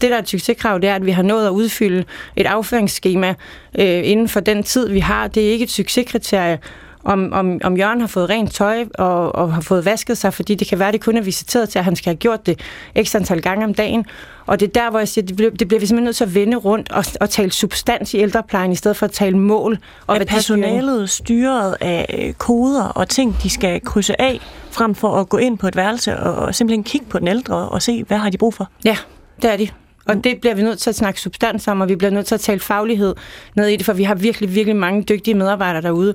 Det, 0.00 0.10
der 0.10 0.14
er 0.14 0.18
et 0.18 0.28
succeskrav, 0.28 0.78
det 0.78 0.88
er, 0.88 0.94
at 0.94 1.06
vi 1.06 1.10
har 1.10 1.22
nået 1.22 1.46
at 1.46 1.50
udfylde 1.50 2.04
et 2.36 2.46
afføringsskema 2.46 3.34
øh, 3.78 4.00
inden 4.04 4.28
for 4.28 4.40
den 4.40 4.62
tid, 4.62 4.88
vi 4.88 5.00
har. 5.00 5.28
Det 5.28 5.46
er 5.46 5.50
ikke 5.50 5.62
et 5.62 5.70
succeskriterie 5.70 6.58
om, 7.06 7.32
om, 7.32 7.60
om 7.64 7.76
Jørgen 7.76 8.00
har 8.00 8.08
fået 8.08 8.28
rent 8.30 8.54
tøj 8.54 8.84
og, 8.98 9.34
og 9.34 9.54
har 9.54 9.60
fået 9.60 9.84
vasket 9.84 10.18
sig, 10.18 10.34
fordi 10.34 10.54
det 10.54 10.68
kan 10.68 10.78
være, 10.78 10.88
at 10.88 10.94
det 10.94 11.00
kun 11.00 11.16
er 11.16 11.22
visiteret 11.22 11.68
til, 11.68 11.78
at 11.78 11.84
han 11.84 11.96
skal 11.96 12.10
have 12.10 12.16
gjort 12.16 12.46
det 12.46 12.60
x 13.02 13.14
antal 13.14 13.42
gange 13.42 13.64
om 13.64 13.74
dagen. 13.74 14.06
Og 14.46 14.60
det 14.60 14.68
er 14.68 14.72
der, 14.72 14.90
hvor 14.90 14.98
jeg 14.98 15.08
siger, 15.08 15.26
det 15.26 15.36
bliver, 15.36 15.50
det 15.50 15.68
bliver 15.68 15.80
vi 15.80 15.86
simpelthen 15.86 16.04
nødt 16.04 16.16
til 16.16 16.24
at 16.24 16.34
vende 16.34 16.56
rundt 16.56 16.92
og, 16.92 17.04
og 17.20 17.30
tale 17.30 17.52
substans 17.52 18.14
i 18.14 18.18
ældreplejen, 18.18 18.72
i 18.72 18.76
stedet 18.76 18.96
for 18.96 19.06
at 19.06 19.12
tale 19.12 19.38
mål. 19.38 19.78
Og 20.06 20.16
er 20.16 20.24
personalet 20.24 21.10
styret 21.10 21.76
af 21.80 22.06
øh, 22.18 22.32
koder 22.34 22.84
og 22.84 23.08
ting, 23.08 23.36
de 23.42 23.50
skal 23.50 23.80
krydse 23.80 24.20
af, 24.20 24.40
frem 24.70 24.94
for 24.94 25.20
at 25.20 25.28
gå 25.28 25.36
ind 25.36 25.58
på 25.58 25.68
et 25.68 25.76
værelse 25.76 26.16
og, 26.16 26.34
og 26.34 26.54
simpelthen 26.54 26.84
kigge 26.84 27.06
på 27.06 27.18
den 27.18 27.28
ældre 27.28 27.56
og 27.56 27.82
se, 27.82 28.04
hvad 28.04 28.18
har 28.18 28.30
de 28.30 28.38
brug 28.38 28.54
for? 28.54 28.68
Ja, 28.84 28.96
det 29.42 29.52
er 29.52 29.56
de. 29.56 29.68
Og 30.06 30.24
det 30.24 30.40
bliver 30.40 30.54
vi 30.54 30.62
nødt 30.62 30.78
til 30.78 30.90
at 30.90 30.96
snakke 30.96 31.20
substans 31.20 31.68
om, 31.68 31.80
og 31.80 31.88
vi 31.88 31.96
bliver 31.96 32.10
nødt 32.10 32.26
til 32.26 32.34
at 32.34 32.40
tale 32.40 32.60
faglighed 32.60 33.14
ned 33.54 33.66
i 33.66 33.76
det, 33.76 33.86
for 33.86 33.92
vi 33.92 34.02
har 34.02 34.14
virkelig, 34.14 34.54
virkelig 34.54 34.76
mange 34.76 35.02
dygtige 35.02 35.34
medarbejdere 35.34 35.82
derude, 35.82 36.14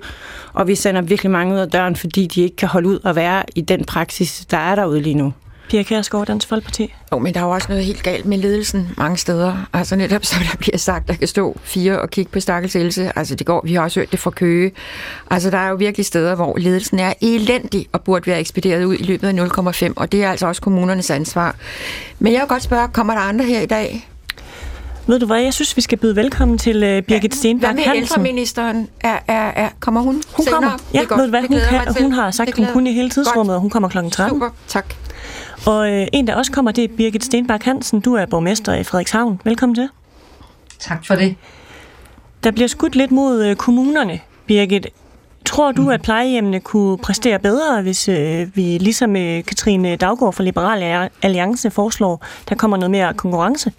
og 0.54 0.68
vi 0.68 0.76
sender 0.76 1.02
virkelig 1.02 1.32
mange 1.32 1.54
ud 1.54 1.60
af 1.60 1.70
døren, 1.70 1.96
fordi 1.96 2.28
de 2.28 2.42
ikke 2.42 2.56
kan 2.56 2.68
holde 2.68 2.90
ud 2.90 3.00
og 3.04 3.16
være 3.16 3.44
i 3.56 3.62
den 3.62 3.84
praksis, 3.86 4.46
der 4.46 4.58
er 4.58 4.76
derude 4.76 5.02
lige 5.02 5.16
nu. 5.16 5.34
Pia 5.72 5.84
Kærsgaard, 5.84 6.28
Dansk 6.28 6.48
Folkeparti. 6.48 6.94
Jo, 7.12 7.20
men 7.20 7.34
der 7.34 7.40
er 7.40 7.44
jo 7.44 7.50
også 7.50 7.68
noget 7.70 7.86
helt 7.86 8.04
galt 8.04 8.26
med 8.26 8.38
ledelsen 8.38 8.90
mange 8.98 9.18
steder. 9.18 9.68
Altså 9.74 9.96
netop 9.96 10.26
som 10.26 10.42
der 10.52 10.58
bliver 10.60 10.78
sagt, 10.78 11.08
der 11.08 11.14
kan 11.14 11.28
stå 11.28 11.58
fire 11.64 12.02
og 12.02 12.10
kigge 12.10 12.32
på 12.32 12.40
stakkels 12.40 12.76
Else. 12.76 13.12
Altså 13.16 13.36
det 13.36 13.46
går, 13.48 13.62
vi 13.66 13.74
har 13.74 13.82
også 13.82 14.00
hørt 14.00 14.12
det 14.12 14.20
fra 14.20 14.32
Køge. 14.32 14.72
Altså 15.30 15.50
der 15.50 15.58
er 15.58 15.70
jo 15.70 15.76
virkelig 15.76 16.06
steder, 16.06 16.36
hvor 16.36 16.58
ledelsen 16.58 17.00
er 17.00 17.14
elendig 17.22 17.88
og 17.92 18.02
burde 18.02 18.28
være 18.28 18.40
ekspederet 18.40 18.84
ud 18.84 18.96
i 18.96 19.04
løbet 19.04 19.28
af 19.28 19.48
0,5, 19.84 19.94
og 19.96 20.12
det 20.12 20.24
er 20.24 20.32
altså 20.32 20.48
også 20.48 20.62
kommunernes 20.62 21.10
ansvar. 21.10 21.56
Men 22.20 22.34
jeg 22.34 22.40
vil 22.40 22.48
godt 22.48 22.64
spørge, 22.64 22.88
kommer 22.88 23.14
der 23.14 23.22
andre 23.22 23.46
her 23.46 23.62
i 23.62 23.66
dag? 23.66 24.08
Ved 25.08 25.20
du 25.20 25.26
hvad, 25.26 25.42
jeg 25.42 25.54
synes, 25.54 25.78
vi 25.78 25.82
skal 25.82 25.98
byde 25.98 26.16
velkommen 26.16 26.58
til 26.58 26.98
uh, 26.98 27.04
Birgit 27.04 27.36
Stenberg 27.36 27.74
Hvad 27.74 27.86
med 27.86 27.96
ældreministeren? 27.96 28.88
Er, 29.00 29.18
er, 29.28 29.52
er, 29.56 29.70
kommer 29.80 30.02
hun 30.02 30.14
Hun 30.14 30.46
senere? 30.46 30.62
kommer. 30.62 30.78
Ja, 30.94 31.00
ved 31.00 31.24
du 31.24 31.30
hvad, 31.30 31.42
hun, 31.42 31.60
kan, 31.70 32.04
hun 32.04 32.12
har 32.12 32.32
sagt, 32.32 32.56
hun 32.58 32.66
kunne 32.74 32.90
i 32.90 32.94
hele 32.94 33.10
tidsrummet, 33.10 33.52
Godt. 33.52 33.56
og 33.56 33.62
hun 33.62 33.70
kommer 33.70 33.90
kl. 33.90 33.98
13. 33.98 34.30
Super, 34.30 34.50
tak. 34.68 34.86
Og 35.66 35.92
øh, 35.92 36.08
en, 36.14 36.28
der 36.28 36.36
også 36.36 36.52
kommer, 36.52 36.72
det 36.72 36.84
er 36.84 36.88
Birgit 36.98 37.24
Stenbak 37.24 37.64
Hansen. 37.64 38.00
Du 38.00 38.14
er 38.14 38.26
borgmester 38.26 38.74
i 38.74 38.84
Frederikshavn. 38.84 39.42
Velkommen 39.44 39.76
til. 39.76 39.90
Tak 40.80 41.06
for 41.08 41.16
det. 41.16 41.36
Der 42.44 42.52
bliver 42.52 42.68
skudt 42.68 42.96
lidt 42.96 43.12
mod 43.12 43.46
øh, 43.46 43.56
kommunerne, 43.56 44.20
Birgit. 44.46 44.88
Tror 45.46 45.72
du, 45.72 45.90
at 45.90 46.02
plejehjemmene 46.02 46.60
kunne 46.60 46.98
præstere 46.98 47.40
bedre, 47.40 47.82
hvis 47.82 48.10
øh, 48.10 48.56
vi 48.56 48.78
ligesom 48.78 49.16
øh, 49.16 49.44
Katrine 49.44 49.96
Daggaard 49.96 50.34
fra 50.34 50.44
Liberal 50.44 51.10
Alliance 51.22 51.72
foreslår, 51.72 52.26
der 52.50 52.56
kommer 52.56 52.78
noget 52.78 52.92
mere 52.92 53.14
konkurrence? 53.14 53.72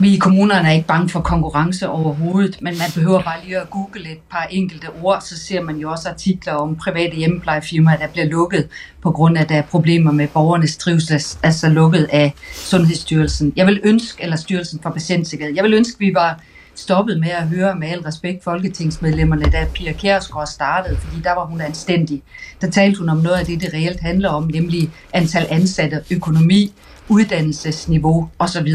Vi 0.00 0.14
i 0.14 0.18
kommunerne 0.18 0.68
er 0.68 0.72
ikke 0.72 0.86
bange 0.86 1.08
for 1.08 1.20
konkurrence 1.20 1.88
overhovedet, 1.88 2.62
men 2.62 2.78
man 2.78 2.90
behøver 2.94 3.22
bare 3.22 3.44
lige 3.44 3.58
at 3.58 3.70
google 3.70 4.12
et 4.12 4.18
par 4.30 4.46
enkelte 4.50 4.86
ord, 5.02 5.20
så 5.20 5.38
ser 5.38 5.62
man 5.62 5.76
jo 5.76 5.90
også 5.90 6.08
artikler 6.08 6.52
om 6.52 6.76
private 6.76 7.16
hjemmeplejefirmaer, 7.16 7.96
der 7.96 8.06
bliver 8.06 8.26
lukket 8.26 8.68
på 9.02 9.10
grund 9.10 9.38
af, 9.38 9.42
at 9.42 9.48
der 9.48 9.54
er 9.54 9.62
problemer 9.62 10.12
med 10.12 10.28
borgernes 10.28 10.76
trivsel, 10.76 11.22
altså 11.42 11.68
lukket 11.68 12.08
af 12.12 12.34
Sundhedsstyrelsen. 12.52 13.52
Jeg 13.56 13.66
vil 13.66 13.80
ønske, 13.84 14.22
eller 14.22 14.36
Styrelsen 14.36 14.80
for 14.82 14.90
Patientsikkerhed, 14.90 15.54
jeg 15.54 15.64
vil 15.64 15.74
ønske, 15.74 15.96
at 15.96 16.00
vi 16.00 16.14
var 16.14 16.40
stoppet 16.74 17.20
med 17.20 17.30
at 17.30 17.48
høre 17.48 17.74
med 17.74 17.88
al 17.88 18.00
respekt 18.00 18.44
folketingsmedlemmerne, 18.44 19.44
da 19.44 19.66
Pia 19.74 19.92
Kjærsgaard 19.92 20.46
startede, 20.46 20.96
fordi 20.96 21.22
der 21.22 21.34
var 21.34 21.44
hun 21.44 21.60
anstændig. 21.60 22.22
Der 22.60 22.70
talte 22.70 22.98
hun 22.98 23.08
om 23.08 23.16
noget 23.16 23.36
af 23.36 23.46
det, 23.46 23.60
det 23.60 23.74
reelt 23.74 24.00
handler 24.00 24.28
om, 24.28 24.50
nemlig 24.54 24.90
antal 25.12 25.46
ansatte, 25.50 26.00
økonomi, 26.10 26.72
uddannelsesniveau 27.08 28.28
osv. 28.38 28.68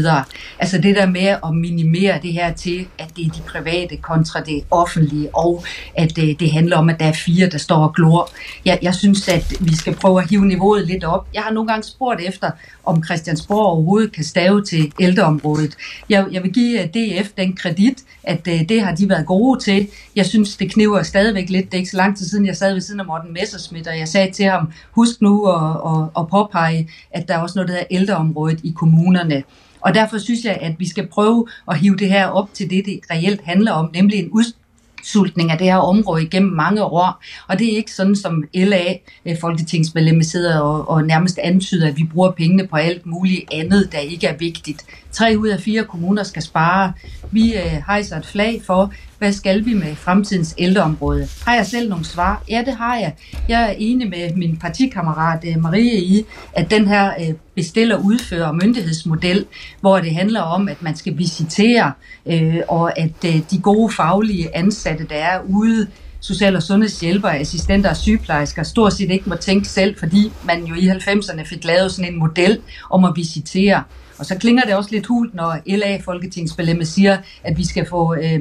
Altså 0.58 0.78
det 0.78 0.96
der 0.96 1.06
med 1.06 1.26
at 1.44 1.54
minimere 1.54 2.18
det 2.22 2.32
her 2.32 2.52
til, 2.52 2.86
at 2.98 3.16
det 3.16 3.26
er 3.26 3.30
de 3.30 3.40
private 3.46 3.96
kontra 3.96 4.40
det 4.40 4.64
offentlige, 4.70 5.36
og 5.36 5.64
at 5.94 6.16
det, 6.16 6.40
det 6.40 6.52
handler 6.52 6.76
om, 6.76 6.90
at 6.90 7.00
der 7.00 7.06
er 7.06 7.12
fire, 7.12 7.48
der 7.48 7.58
står 7.58 7.76
og 7.76 7.94
glor. 7.94 8.30
Jeg, 8.64 8.78
jeg 8.82 8.94
synes, 8.94 9.28
at 9.28 9.52
vi 9.60 9.74
skal 9.76 9.94
prøve 9.94 10.22
at 10.22 10.30
hive 10.30 10.46
niveauet 10.46 10.86
lidt 10.86 11.04
op. 11.04 11.26
Jeg 11.34 11.42
har 11.42 11.52
nogle 11.52 11.68
gange 11.68 11.82
spurgt 11.82 12.20
efter, 12.20 12.50
om 12.84 13.04
Christiansborg 13.04 13.66
overhovedet 13.66 14.12
kan 14.12 14.24
stave 14.24 14.64
til 14.64 14.92
ældreområdet. 15.00 15.76
Jeg, 16.08 16.26
jeg 16.32 16.42
vil 16.42 16.52
give 16.52 16.82
øh, 16.82 16.88
DF 16.88 17.28
den 17.36 17.56
kredit, 17.56 17.98
at 18.26 18.48
øh, 18.48 18.68
det 18.68 18.82
har 18.82 18.94
de 18.94 19.08
været 19.08 19.26
gode 19.26 19.60
til. 19.60 19.88
Jeg 20.16 20.26
synes, 20.26 20.56
det 20.56 20.72
kniver 20.72 21.02
stadigvæk 21.02 21.50
lidt. 21.50 21.64
Det 21.64 21.74
er 21.74 21.78
ikke 21.78 21.90
så 21.90 21.96
lang 21.96 22.16
tid 22.16 22.26
siden, 22.26 22.46
jeg 22.46 22.56
sad 22.56 22.72
ved 22.72 22.80
siden 22.80 23.00
af 23.00 23.06
Morten 23.06 23.32
Messerschmidt, 23.32 23.88
og 23.88 23.98
jeg 23.98 24.08
sagde 24.08 24.32
til 24.32 24.44
ham, 24.44 24.72
husk 24.92 25.20
nu 25.20 25.46
at, 25.46 25.76
at, 25.86 26.08
at 26.18 26.28
påpege, 26.28 26.90
at 27.10 27.28
der 27.28 27.34
er 27.34 27.38
også 27.38 27.58
noget, 27.58 27.68
der 27.68 27.74
hedder 27.74 27.86
ældreområdet 27.90 28.60
i 28.64 28.72
kommunerne. 28.76 29.42
Og 29.80 29.94
derfor 29.94 30.18
synes 30.18 30.44
jeg, 30.44 30.58
at 30.60 30.74
vi 30.78 30.88
skal 30.88 31.06
prøve 31.06 31.46
at 31.68 31.78
hive 31.78 31.96
det 31.96 32.08
her 32.08 32.26
op 32.26 32.48
til 32.54 32.70
det, 32.70 32.86
det 32.86 33.00
reelt 33.10 33.40
handler 33.44 33.72
om, 33.72 33.90
nemlig 33.94 34.18
en 34.18 34.30
udsultning 34.30 35.50
af 35.50 35.58
det 35.58 35.66
her 35.66 35.76
område 35.76 36.22
igennem 36.22 36.52
mange 36.52 36.84
år. 36.84 37.22
Og 37.48 37.58
det 37.58 37.72
er 37.72 37.76
ikke 37.76 37.92
sådan, 37.92 38.16
som 38.16 38.44
LA, 38.54 38.94
øh, 39.26 39.36
folketingsmedlemmer, 39.40 40.22
sidder 40.22 40.60
og, 40.60 40.88
og 40.88 41.04
nærmest 41.04 41.38
antyder, 41.38 41.88
at 41.88 41.96
vi 41.96 42.04
bruger 42.04 42.30
pengene 42.30 42.66
på 42.66 42.76
alt 42.76 43.06
muligt 43.06 43.44
andet, 43.52 43.88
der 43.92 43.98
ikke 43.98 44.26
er 44.26 44.36
vigtigt. 44.36 44.84
Tre 45.14 45.34
ud 45.38 45.48
af 45.48 45.60
fire 45.60 45.84
kommuner 45.84 46.22
skal 46.22 46.42
spare. 46.42 46.92
Vi 47.30 47.54
øh, 47.54 47.82
hejser 47.86 48.16
et 48.16 48.26
flag 48.26 48.62
for, 48.66 48.92
hvad 49.18 49.32
skal 49.32 49.64
vi 49.64 49.74
med 49.74 49.94
fremtidens 49.94 50.54
ældreområde? 50.58 51.28
Har 51.46 51.54
jeg 51.54 51.66
selv 51.66 51.88
nogle 51.88 52.04
svar? 52.04 52.42
Ja, 52.48 52.62
det 52.66 52.74
har 52.74 52.96
jeg. 52.96 53.14
Jeg 53.48 53.62
er 53.62 53.74
enig 53.78 54.08
med 54.08 54.36
min 54.36 54.56
partikammerat 54.56 55.44
øh, 55.48 55.62
Marie 55.62 56.00
i, 56.00 56.24
at 56.52 56.70
den 56.70 56.88
her 56.88 57.12
øh, 57.20 57.34
bestiller, 57.54 57.96
udfører 57.96 58.52
myndighedsmodel, 58.52 59.46
hvor 59.80 59.98
det 59.98 60.14
handler 60.14 60.40
om, 60.40 60.68
at 60.68 60.82
man 60.82 60.96
skal 60.96 61.18
visitere, 61.18 61.92
øh, 62.26 62.56
og 62.68 62.98
at 62.98 63.24
øh, 63.26 63.40
de 63.50 63.58
gode 63.58 63.92
faglige 63.92 64.56
ansatte, 64.56 65.06
der 65.10 65.16
er 65.16 65.40
ude, 65.48 65.86
social- 66.20 66.56
og 66.56 66.62
sundhedshjælpere, 66.62 67.38
assistenter 67.38 67.90
og 67.90 67.96
sygeplejersker 67.96 68.62
stort 68.62 68.92
set 68.92 69.10
ikke 69.10 69.28
må 69.28 69.34
tænke 69.34 69.68
selv, 69.68 69.98
fordi 69.98 70.32
man 70.44 70.64
jo 70.64 70.74
i 70.74 70.88
90'erne 70.88 71.42
fik 71.44 71.64
lavet 71.64 71.92
sådan 71.92 72.12
en 72.12 72.18
model 72.18 72.58
om 72.90 73.04
at 73.04 73.12
visitere. 73.16 73.82
Og 74.18 74.26
så 74.26 74.38
klinger 74.38 74.62
det 74.62 74.74
også 74.74 74.90
lidt 74.92 75.06
hult, 75.06 75.34
når 75.34 75.58
LA 75.66 75.96
Folketingsmedlemmet 76.04 76.88
siger, 76.88 77.18
at 77.42 77.58
vi 77.58 77.66
skal 77.66 77.86
få, 77.88 78.14
øh, 78.14 78.40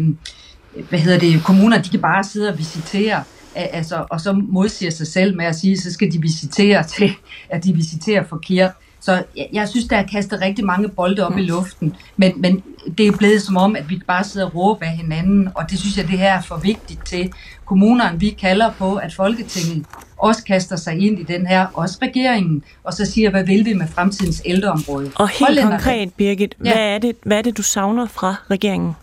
hvad 0.90 1.00
hedder 1.00 1.20
det, 1.20 1.44
kommuner, 1.44 1.82
de 1.82 1.90
kan 1.90 2.02
bare 2.02 2.24
sidde 2.24 2.50
og 2.50 2.58
visitere, 2.58 3.24
Al- 3.56 3.70
altså, 3.74 4.06
og 4.10 4.22
så 4.22 4.34
modsiger 4.34 4.92
sig 4.92 5.08
selv 5.08 5.36
med 5.36 5.46
at 5.46 5.56
sige, 5.56 5.78
så 5.78 5.94
skal 5.94 6.12
de 6.12 6.22
visitere 6.22 6.84
til, 6.98 7.12
at 7.50 7.64
de 7.64 7.74
visiterer 7.74 8.24
forkert. 8.24 8.72
Så 9.00 9.24
jeg, 9.38 9.48
jeg 9.54 9.70
synes, 9.70 9.86
der 9.86 9.98
er 9.98 10.08
kastet 10.08 10.42
rigtig 10.42 10.66
mange 10.66 10.90
bolde 10.90 11.28
op 11.28 11.38
i 11.38 11.42
luften, 11.42 11.96
men, 12.18 12.42
men 12.42 12.64
det 12.98 13.08
er 13.08 13.18
blevet 13.18 13.42
som 13.42 13.58
om, 13.58 13.76
at 13.76 13.90
vi 13.90 14.02
bare 14.08 14.24
sidder 14.24 14.48
og 14.48 14.56
råber 14.56 14.86
af 14.86 14.92
hinanden, 14.98 15.50
og 15.56 15.64
det 15.70 15.80
synes 15.80 15.98
jeg, 15.98 16.08
det 16.08 16.20
her 16.20 16.34
er 16.34 16.42
for 16.42 16.58
vigtigt 16.58 17.06
til 17.06 17.32
kommunerne. 17.66 18.20
Vi 18.20 18.30
kalder 18.30 18.72
på, 18.72 18.96
at 18.96 19.14
Folketinget 19.14 19.86
også 20.24 20.44
kaster 20.44 20.76
sig 20.76 21.00
ind 21.00 21.20
i 21.20 21.24
den 21.24 21.48
her, 21.48 21.66
også 21.74 21.98
regeringen, 22.02 22.64
og 22.84 22.94
så 22.94 23.06
siger, 23.06 23.30
hvad 23.30 23.44
vil 23.46 23.66
vi 23.66 23.74
med 23.74 23.88
fremtidens 23.88 24.42
ældreområde? 24.46 25.12
Og 25.16 25.30
helt 25.30 25.40
Hollænderne- 25.50 25.70
konkret, 25.70 26.14
Birgit, 26.14 26.56
Ja. 26.66 26.74
hvad, 26.74 26.84
er 26.84 26.98
det, 26.98 27.16
hvad 27.24 27.38
er 27.38 27.42
det, 27.42 27.58
du 27.58 27.62
savner 27.62 28.08
fra 28.08 28.36
regeringen? 28.52 28.96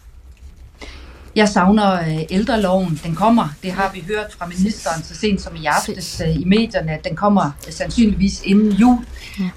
Jeg 1.37 1.49
savner 1.49 1.93
øh, 2.01 2.19
ældreloven. 2.31 3.01
Den 3.05 3.15
kommer, 3.15 3.49
det 3.63 3.73
har 3.73 3.91
vi 3.95 4.05
hørt 4.09 4.27
fra 4.39 4.47
ministeren 4.47 5.03
så 5.03 5.15
sent 5.15 5.41
som 5.41 5.57
i 5.57 5.65
aftes 5.67 6.23
øh, 6.27 6.41
i 6.41 6.45
medierne, 6.45 6.93
at 6.93 7.05
den 7.05 7.17
kommer 7.17 7.51
øh, 7.67 7.73
sandsynligvis 7.73 8.43
inden 8.45 8.73
jul. 8.73 8.99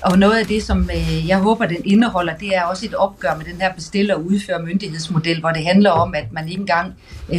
Og 0.02 0.20
noget 0.20 0.40
af 0.40 0.46
det, 0.46 0.64
som 0.64 0.90
jeg 1.28 1.38
håber, 1.38 1.66
den 1.66 1.78
indeholder, 1.86 2.38
det 2.38 2.56
er 2.56 2.64
også 2.64 2.86
et 2.86 2.94
opgør 2.94 3.36
med 3.38 3.46
den 3.46 3.62
her 3.62 3.74
bestiller- 3.74 4.16
og 4.16 4.26
udføre 4.26 4.62
myndighedsmodel, 4.64 5.40
hvor 5.40 5.50
det 5.50 5.66
handler 5.66 5.90
om, 5.92 6.16
at 6.16 6.32
man 6.32 6.50
ikke 6.50 6.60
engang 6.60 6.94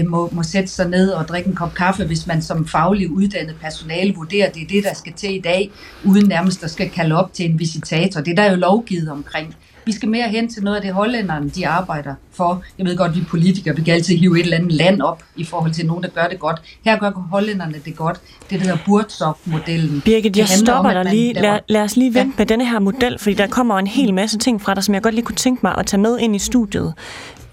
må, 0.07 0.29
må 0.33 0.43
sætte 0.43 0.69
sig 0.69 0.89
ned 0.89 1.11
og 1.11 1.29
drikke 1.29 1.49
en 1.49 1.57
kop 1.57 1.75
kaffe, 1.75 2.05
hvis 2.05 2.27
man 2.27 2.43
som 2.43 2.69
faglig 2.69 3.11
uddannet 3.11 3.57
personale 3.61 4.15
vurderer, 4.15 4.47
at 4.47 4.55
det 4.55 4.63
er 4.63 4.67
det, 4.67 4.85
der 4.85 4.95
skal 4.95 5.13
til 5.13 5.35
i 5.35 5.41
dag, 5.41 5.71
uden 6.05 6.29
nærmest 6.29 6.65
at 6.65 6.71
skal 6.71 6.91
kalde 6.91 7.15
op 7.15 7.33
til 7.33 7.51
en 7.51 7.59
visitator. 7.59 8.21
Det 8.21 8.39
er 8.39 8.43
der 8.43 8.51
jo 8.51 8.57
lovgivet 8.57 9.11
omkring. 9.11 9.57
Vi 9.87 9.93
skal 9.93 10.09
mere 10.09 10.29
hen 10.29 10.49
til 10.49 10.63
noget 10.63 10.77
af 10.77 10.83
det, 10.83 10.93
hollænderne 10.93 11.49
de 11.51 11.67
arbejder 11.69 12.15
for. 12.33 12.63
Jeg 12.79 12.87
ved 12.87 12.97
godt, 12.97 13.17
vi 13.17 13.21
politikere, 13.31 13.77
vi 13.77 13.83
kan 13.83 13.95
altid 13.95 14.17
hive 14.17 14.39
et 14.39 14.45
eller 14.45 14.57
andet 14.57 14.73
land 14.73 15.03
op 15.03 15.23
i 15.37 15.45
forhold 15.45 15.73
til 15.73 15.87
nogen, 15.87 16.03
der 16.05 16.09
gør 16.11 16.27
det 16.29 16.39
godt. 16.39 16.63
Her 16.85 16.99
gør 16.99 17.11
hollænderne 17.31 17.75
det 17.85 17.97
godt. 17.97 18.21
Det, 18.51 18.61
der 18.61 18.67
hedder 18.67 18.79
Burtsok-modellen. 18.87 20.01
Birgit, 20.05 20.35
Det 20.35 20.41
jeg 20.41 20.49
stopper 20.49 20.91
om, 20.99 21.05
dig 21.05 21.15
lige. 21.15 21.33
Lad, 21.33 21.59
lad 21.69 21.83
os 21.83 21.97
lige 21.97 22.15
vente 22.15 22.35
Ja. 22.39 22.39
med 22.39 22.47
denne 22.47 22.69
her 22.71 22.79
model, 22.79 23.19
fordi 23.19 23.35
der 23.35 23.47
kommer 23.47 23.79
en 23.79 23.87
hel 23.87 24.15
masse 24.15 24.39
ting 24.39 24.63
fra 24.63 24.75
dig, 24.75 24.85
som 24.85 24.95
jeg 24.95 25.03
godt 25.03 25.15
lige 25.15 25.25
kunne 25.25 25.37
tænke 25.37 25.61
mig 25.63 25.75
at 25.79 25.87
tage 25.87 26.01
med 26.01 26.19
ind 26.19 26.37
i 26.37 26.39
studiet. 26.39 26.95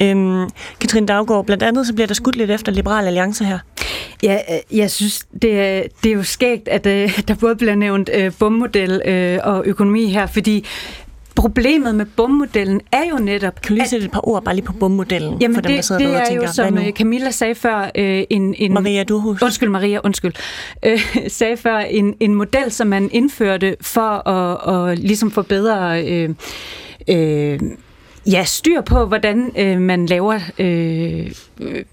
Øhm, 0.02 0.50
Katrine 0.80 1.08
Daggaard, 1.08 1.46
blandt 1.46 1.64
andet 1.64 1.88
så 1.88 1.94
bliver 1.94 2.08
der 2.08 2.14
skudt 2.14 2.36
lidt 2.36 2.52
efter 2.52 2.72
Liberal 2.72 3.06
Alliance 3.08 3.46
her. 3.46 3.60
Ja, 4.24 4.34
øh, 4.50 4.78
jeg 4.78 4.92
synes, 4.92 5.26
det 5.42 5.60
er, 5.60 5.84
det 6.04 6.12
er 6.12 6.16
jo 6.16 6.24
skægt, 6.24 6.68
at 6.68 6.86
øh, 6.86 7.20
der 7.28 7.36
både 7.36 7.56
bliver 7.56 7.76
nævnt 7.76 8.10
øh, 8.14 8.32
bommodel 8.40 9.02
øh, 9.06 9.40
og 9.44 9.64
økonomi 9.66 10.06
her, 10.12 10.26
fordi 10.26 10.66
problemet 11.36 11.96
med 11.96 12.06
bommodellen 12.06 12.82
er 12.92 13.04
jo 13.12 13.18
netop, 13.18 13.62
Kan 13.62 13.70
du 13.70 13.74
lige 13.74 13.90
sætte 13.90 14.06
et 14.06 14.12
par 14.12 14.28
ord 14.28 14.44
bare 14.44 14.56
lige 14.56 14.66
på 14.66 14.74
bommodellen, 14.74 15.42
Jamen 15.42 15.56
for 15.56 15.62
dem, 15.62 15.70
der 15.70 15.76
det, 15.76 15.86
sidder 15.86 16.00
det 16.00 16.08
derude 16.08 16.18
og 16.18 16.22
er 16.22 16.26
tænker, 16.26 16.48
jo, 16.48 16.54
som 16.54 16.78
øh, 16.78 16.92
Camilla 16.92 17.32
sagde 17.32 17.56
før, 17.56 17.92
øh, 17.96 18.24
en, 18.30 18.56
en... 18.58 18.74
Maria 18.74 19.04
Durhus. 19.04 19.42
Undskyld, 19.42 19.70
Maria, 19.70 20.00
undskyld. 20.04 20.34
Øh, 20.84 21.00
sagde 21.28 21.58
før, 21.58 21.78
en, 21.78 22.16
en 22.20 22.36
model, 22.36 22.72
som 22.72 22.88
man 22.88 23.10
indførte 23.12 23.76
for 23.82 24.28
at, 24.30 24.92
at 24.92 25.00
ligesom 25.00 25.32
få 25.32 25.42
bedre... 25.42 26.06
Øh, 26.08 26.30
øh, 27.08 27.60
ja, 28.32 28.44
styr 28.44 28.82
på, 28.82 29.06
hvordan 29.06 29.52
øh, 29.58 29.82
man 29.82 30.06
laver 30.06 30.40
øh, 30.60 31.32
øh, 31.60 31.84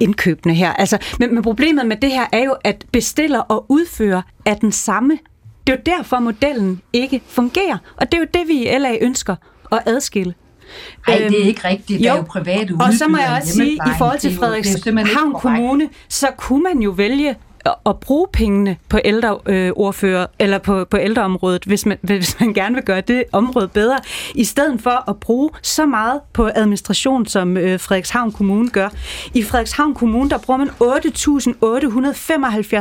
indkøbene 0.00 0.54
her. 0.54 0.72
Altså, 0.72 0.98
men, 1.18 1.34
men 1.34 1.42
problemet 1.42 1.86
med 1.86 1.96
det 1.96 2.10
her 2.10 2.26
er 2.32 2.44
jo, 2.44 2.56
at 2.64 2.84
bestiller 2.92 3.40
og 3.40 3.66
udfører 3.68 4.22
er 4.44 4.54
den 4.54 4.72
samme. 4.72 5.18
Det 5.68 5.74
er 5.74 5.92
jo 5.92 5.98
derfor, 5.98 6.18
modellen 6.18 6.82
ikke 6.92 7.22
fungerer. 7.26 7.78
Og 7.96 8.12
det 8.12 8.14
er 8.14 8.18
jo 8.18 8.26
det, 8.34 8.48
vi 8.48 8.68
i 8.68 8.78
LA 8.78 8.96
ønsker 9.00 9.36
at 9.72 9.82
adskille. 9.86 10.34
Nej, 11.06 11.16
det 11.16 11.26
er 11.26 11.32
øhm, 11.40 11.48
ikke 11.48 11.68
rigtigt. 11.68 12.02
Der 12.02 12.12
er 12.12 12.16
jo 12.16 12.22
private 12.22 12.76
Og 12.80 12.92
så 12.92 13.08
må 13.08 13.18
jeg 13.18 13.36
også 13.40 13.52
sige, 13.52 13.72
i 13.72 13.90
forhold 13.98 14.18
til 14.18 14.36
Frederikshavn 14.36 15.32
Kommune, 15.32 15.88
så 16.08 16.26
kunne 16.36 16.62
man 16.62 16.78
jo 16.78 16.90
vælge 16.90 17.36
at 17.86 18.00
bruge 18.00 18.26
pengene 18.32 18.76
på 18.88 18.98
ældreordfører, 19.04 20.22
øh, 20.22 20.26
eller 20.38 20.58
på, 20.58 20.84
på 20.84 20.96
ældreområdet, 20.96 21.64
hvis 21.64 21.86
man, 21.86 21.98
hvis 22.02 22.40
man 22.40 22.52
gerne 22.54 22.74
vil 22.74 22.84
gøre 22.84 23.00
det 23.00 23.24
område 23.32 23.68
bedre, 23.68 23.98
i 24.34 24.44
stedet 24.44 24.80
for 24.80 25.10
at 25.10 25.16
bruge 25.16 25.50
så 25.62 25.86
meget 25.86 26.20
på 26.32 26.50
administration, 26.54 27.26
som 27.26 27.56
øh, 27.56 27.80
Frederikshavn 27.80 28.32
Kommune 28.32 28.70
gør. 28.70 28.88
I 29.34 29.42
Frederikshavn 29.42 29.94
Kommune, 29.94 30.30
der 30.30 30.38
bruger 30.38 30.58
man 30.58 30.68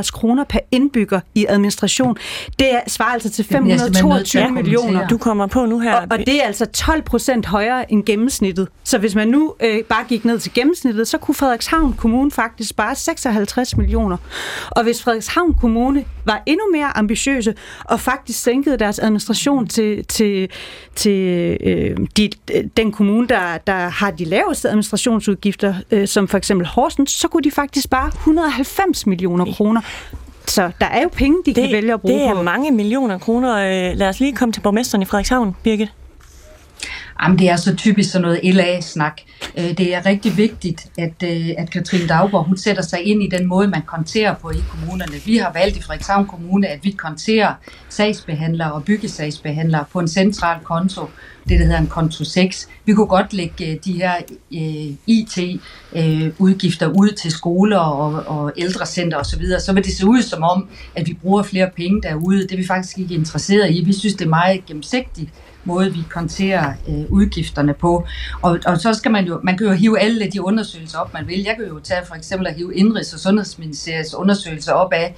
8.875 0.01 0.11
kroner 0.11 0.43
per 0.43 0.59
indbygger 0.71 1.19
i 1.35 1.45
administration. 1.49 2.17
Det 2.59 2.79
svarer 2.87 3.13
altså 3.13 3.29
til 3.29 3.45
522 3.45 4.51
millioner. 4.51 5.07
Du 5.07 5.17
kommer 5.17 5.47
på 5.47 5.65
nu 5.65 5.79
her. 5.79 5.95
Og, 5.95 6.07
og 6.11 6.17
det 6.17 6.41
er 6.41 6.43
altså 6.43 6.65
12 6.65 7.01
procent 7.01 7.45
højere 7.45 7.91
end 7.91 8.05
gennemsnittet. 8.05 8.67
Så 8.83 8.97
hvis 8.97 9.15
man 9.15 9.27
nu 9.27 9.53
øh, 9.59 9.83
bare 9.83 10.03
gik 10.07 10.25
ned 10.25 10.39
til 10.39 10.53
gennemsnittet, 10.53 11.07
så 11.07 11.17
kunne 11.17 11.35
Frederikshavn 11.35 11.93
Kommune 11.93 12.31
faktisk 12.31 12.69
spare 12.69 12.95
56 12.95 13.77
millioner. 13.77 14.17
Og 14.71 14.84
hvis 14.84 15.03
Frederikshavn 15.03 15.53
Kommune 15.53 16.06
var 16.25 16.43
endnu 16.45 16.63
mere 16.71 16.97
ambitiøse 16.97 17.53
og 17.86 17.99
faktisk 17.99 18.39
sænkede 18.39 18.77
deres 18.77 18.99
administration 18.99 19.67
til, 19.67 20.06
til, 20.06 20.49
til 20.95 21.58
øh, 21.63 21.97
de, 22.17 22.30
den 22.77 22.91
kommune, 22.91 23.27
der, 23.27 23.58
der 23.67 23.73
har 23.73 24.12
de 24.12 24.25
laveste 24.25 24.67
administrationsudgifter, 24.69 25.73
øh, 25.91 26.08
som 26.08 26.27
for 26.27 26.38
eksempel 26.38 26.67
Horsens, 26.67 27.12
så 27.12 27.27
kunne 27.27 27.43
de 27.43 27.51
faktisk 27.51 27.84
spare 27.84 28.08
190 28.08 29.08
millioner 29.08 29.45
kroner. 29.53 29.82
Så 30.47 30.71
der 30.80 30.86
er 30.86 31.01
jo 31.01 31.10
penge, 31.13 31.38
de 31.45 31.53
det, 31.53 31.63
kan 31.63 31.71
vælge 31.71 31.93
at 31.93 32.01
bruge 32.01 32.13
Det 32.19 32.27
er 32.27 32.34
på. 32.34 32.41
mange 32.41 32.71
millioner 32.71 33.17
kroner. 33.17 33.56
Øh, 33.56 33.97
lad 33.97 34.10
os 34.10 34.19
lige 34.19 34.36
komme 34.36 34.53
til 34.53 34.62
borgmesteren 34.62 35.01
i 35.01 35.06
Frederikshavn, 35.06 35.56
Birgit. 35.63 35.91
Jamen, 37.23 37.39
det 37.39 37.49
er 37.49 37.56
så 37.56 37.75
typisk 37.75 38.12
sådan 38.12 38.21
noget 38.21 38.56
LA-snak. 38.56 39.21
Øh, 39.58 39.77
det 39.77 39.95
er 39.95 40.06
rigtig 40.06 40.38
vigtigt, 40.38 40.88
at, 40.97 41.23
øh, 41.23 41.49
at 41.58 41.71
Katrine 41.71 42.08
Dagborg 42.08 42.43
hun 42.43 42.58
sætter 42.58 42.84
sig 42.84 43.03
ind 43.03 43.23
i 43.23 43.27
den 43.27 43.45
måde, 43.45 43.67
man 43.67 43.82
konterer 43.82 44.36
på 44.36 44.49
i 44.49 44.63
kommunerne. 44.69 45.13
Vi 45.25 45.38
har 45.38 45.53
valgt 45.53 45.77
i 45.77 45.82
Frederikshavn 45.82 46.27
Kommune, 46.27 46.67
at 46.67 46.80
vi 46.84 46.91
konterer 46.91 47.53
sagsbehandlere 47.89 48.71
og 48.71 48.84
byggesagsbehandlere 48.84 49.86
på 49.93 49.99
en 49.99 50.08
central 50.08 50.60
konto, 50.63 51.01
det 51.49 51.60
der 51.60 51.65
hedder 51.65 51.80
en 51.80 51.88
konto 51.88 52.23
6. 52.23 52.69
Vi 52.86 52.93
kunne 52.93 53.08
godt 53.08 53.34
lægge 53.34 53.71
øh, 53.71 53.77
de 53.86 53.93
her 53.93 54.13
øh, 54.53 54.93
IT-udgifter 55.08 56.88
ud 56.88 57.10
til 57.10 57.32
skoler 57.32 57.77
og, 57.77 58.23
og 58.27 58.53
ældrecenter 58.58 59.17
osv., 59.17 59.45
så, 59.45 59.65
så 59.65 59.73
vil 59.73 59.84
det 59.84 59.93
se 59.93 60.06
ud 60.06 60.21
som 60.21 60.43
om, 60.43 60.67
at 60.95 61.08
vi 61.08 61.13
bruger 61.13 61.43
flere 61.43 61.69
penge 61.75 62.01
derude. 62.01 62.41
Det 62.41 62.51
er 62.51 62.58
vi 62.58 62.67
faktisk 62.67 62.97
ikke 62.99 63.15
interesseret 63.15 63.71
i. 63.71 63.84
Vi 63.86 63.93
synes, 63.93 64.15
det 64.15 64.25
er 64.25 64.30
meget 64.30 64.65
gennemsigtigt 64.65 65.30
måde, 65.67 65.93
vi 65.93 66.03
konterer 66.10 66.73
øh, 66.89 67.06
udgifterne 67.10 67.73
på. 67.73 68.08
Og, 68.41 68.60
og 68.65 68.77
så 68.77 68.93
skal 68.93 69.12
man 69.12 69.25
jo, 69.25 69.39
man 69.43 69.58
kan 69.58 69.67
jo 69.67 69.73
hive 69.73 69.99
alle 69.99 70.30
de 70.32 70.41
undersøgelser 70.41 70.99
op, 70.99 71.13
man 71.13 71.27
vil. 71.27 71.39
Jeg 71.39 71.56
kan 71.56 71.67
jo 71.67 71.80
tage 71.80 72.06
for 72.08 72.15
eksempel 72.15 72.47
at 72.47 72.56
hive 72.56 72.75
Indrigs- 72.75 73.13
og 73.13 73.19
Sundhedsministeriets 73.19 74.13
undersøgelser 74.13 74.73
op 74.73 74.93
af, 74.93 75.15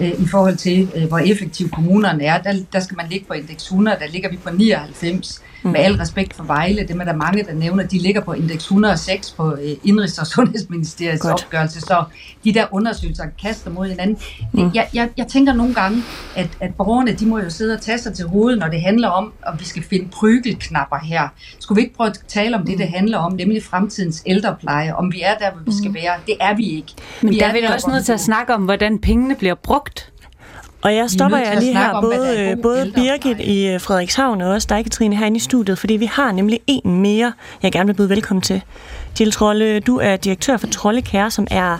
øh, 0.00 0.08
i 0.08 0.26
forhold 0.30 0.56
til, 0.56 0.90
øh, 0.96 1.08
hvor 1.08 1.18
effektive 1.18 1.68
kommunerne 1.68 2.24
er. 2.24 2.42
Der, 2.42 2.54
der 2.72 2.80
skal 2.80 2.96
man 2.96 3.06
ligge 3.10 3.26
på 3.26 3.32
indeks 3.32 3.62
100, 3.62 3.96
der 4.00 4.06
ligger 4.06 4.30
vi 4.30 4.36
på 4.36 4.50
99. 4.50 5.42
Mm. 5.62 5.70
Med 5.70 5.80
al 5.80 5.94
respekt 5.94 6.36
for 6.36 6.44
Vejle, 6.44 6.82
det 6.82 7.00
er 7.00 7.04
der 7.04 7.16
mange, 7.16 7.44
der 7.44 7.54
nævner, 7.54 7.86
de 7.86 7.98
ligger 7.98 8.20
på 8.20 8.32
indeks 8.32 8.64
106 8.64 9.30
på 9.30 9.52
øh, 9.52 9.70
Indrigs- 9.84 10.20
og 10.20 10.26
Sundhedsministeriets 10.26 11.22
Godt. 11.22 11.44
opgørelse. 11.44 11.80
Så 11.80 12.04
de 12.44 12.54
der 12.54 12.66
undersøgelser 12.70 13.24
kaster 13.42 13.70
mod 13.70 13.88
hinanden. 13.88 14.18
Mm. 14.52 14.70
Jeg, 14.74 14.88
jeg, 14.94 15.08
jeg 15.16 15.26
tænker 15.26 15.52
nogle 15.52 15.74
gange, 15.74 16.02
at, 16.36 16.48
at 16.60 16.74
borgerne 16.74 17.12
de 17.12 17.26
må 17.26 17.38
jo 17.38 17.50
sidde 17.50 17.74
og 17.74 17.80
tage 17.80 17.98
sig 17.98 18.14
til 18.14 18.26
hovedet, 18.26 18.58
når 18.58 18.68
det 18.68 18.82
handler 18.82 19.08
om, 19.08 19.32
at 19.46 19.54
vi 19.60 19.64
skal 19.64 19.82
finde 19.82 20.08
prygelknapper 20.08 20.96
her. 20.96 21.28
Skulle 21.58 21.76
vi 21.76 21.82
ikke 21.82 21.96
prøve 21.96 22.10
at 22.10 22.20
tale 22.28 22.56
om 22.56 22.66
det, 22.66 22.78
det 22.78 22.88
handler 22.88 23.18
om, 23.18 23.32
nemlig 23.32 23.62
fremtidens 23.62 24.22
ældrepleje, 24.26 24.94
om 24.94 25.12
vi 25.12 25.20
er 25.22 25.34
der, 25.38 25.50
hvor 25.50 25.62
vi 25.64 25.72
skal 25.78 25.88
mm. 25.88 25.94
være? 25.94 26.12
Det 26.26 26.36
er 26.40 26.56
vi 26.56 26.64
ikke. 26.64 26.92
Men 27.22 27.30
vi 27.30 27.38
der 27.38 27.46
er 27.46 27.52
vi 27.52 27.62
også 27.74 27.90
nødt 27.90 28.04
til 28.04 28.12
at 28.12 28.20
snakke 28.20 28.54
om, 28.54 28.62
hvordan 28.62 28.98
pengene 28.98 29.34
bliver 29.34 29.54
brugt. 29.54 30.11
Og 30.82 30.94
jeg 30.94 31.10
stopper 31.10 31.38
jer 31.38 31.60
lige 31.60 31.78
her, 31.78 31.90
om, 31.90 32.04
både, 32.04 32.56
både 32.62 32.92
Birgit 32.94 33.40
i 33.40 33.68
øh, 33.68 33.80
Frederikshavn 33.80 34.40
og 34.40 34.50
også 34.50 34.66
dig, 34.70 34.84
Katrine, 34.84 35.16
herinde 35.16 35.36
i 35.36 35.40
studiet, 35.40 35.78
fordi 35.78 35.94
vi 35.94 36.06
har 36.06 36.32
nemlig 36.32 36.60
en 36.66 37.00
mere, 37.02 37.32
jeg 37.62 37.72
gerne 37.72 37.86
vil 37.86 37.94
byde 37.94 38.08
velkommen 38.08 38.42
til. 38.42 38.62
Jill 39.20 39.32
Trolle, 39.32 39.80
du 39.80 39.98
er 39.98 40.16
direktør 40.16 40.56
for 40.56 40.66
Trollekær, 40.66 41.28
som 41.28 41.46
er 41.50 41.72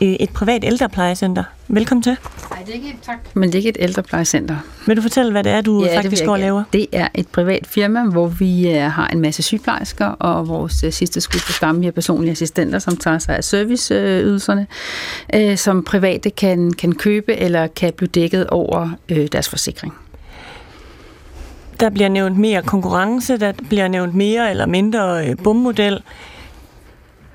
øh, 0.00 0.08
et 0.08 0.30
privat 0.30 0.64
ældreplejecenter. 0.64 1.44
Velkommen 1.68 2.02
til. 2.02 2.16
Nej, 2.50 2.62
det 2.62 2.70
er 2.70 2.74
ikke 2.74 2.88
et 2.88 2.96
tak. 3.02 3.16
Men 3.34 3.42
det 3.42 3.54
er 3.54 3.58
ikke 3.58 3.68
et 3.68 3.76
ældreplejecenter. 3.80 4.56
Vil 4.86 4.96
du 4.96 5.02
fortælle, 5.02 5.32
hvad 5.32 5.44
det 5.44 5.52
er, 5.52 5.60
du 5.60 5.84
ja, 5.84 5.98
faktisk 5.98 6.24
går 6.24 6.32
og 6.32 6.38
laver? 6.38 6.64
Det 6.72 6.86
er 6.92 7.08
et 7.14 7.28
privat 7.28 7.66
firma, 7.66 8.04
hvor 8.04 8.26
vi 8.26 8.68
uh, 8.68 8.82
har 8.82 9.08
en 9.08 9.20
masse 9.20 9.42
sygeplejersker, 9.42 10.06
og 10.06 10.48
vores 10.48 10.84
uh, 10.84 10.92
sidste 10.92 11.20
skud 11.20 11.40
på 11.46 11.52
stammen, 11.52 11.84
har 11.84 11.90
personlige 11.90 12.30
assistenter, 12.30 12.78
som 12.78 12.96
tager 12.96 13.18
sig 13.18 13.36
af 13.36 13.44
serviceydelserne, 13.44 14.66
uh, 15.36 15.56
som 15.56 15.84
private 15.84 16.30
kan, 16.30 16.72
kan 16.72 16.92
købe 16.92 17.36
eller 17.36 17.66
kan 17.66 17.92
blive 17.92 18.08
dækket 18.08 18.46
over 18.46 18.90
uh, 19.10 19.16
deres 19.32 19.48
forsikring. 19.48 19.94
Der 21.80 21.90
bliver 21.90 22.08
nævnt 22.08 22.38
mere 22.38 22.62
konkurrence, 22.62 23.36
der 23.36 23.52
bliver 23.68 23.88
nævnt 23.88 24.14
mere 24.14 24.50
eller 24.50 24.66
mindre 24.66 25.34
bummodel. 25.44 26.02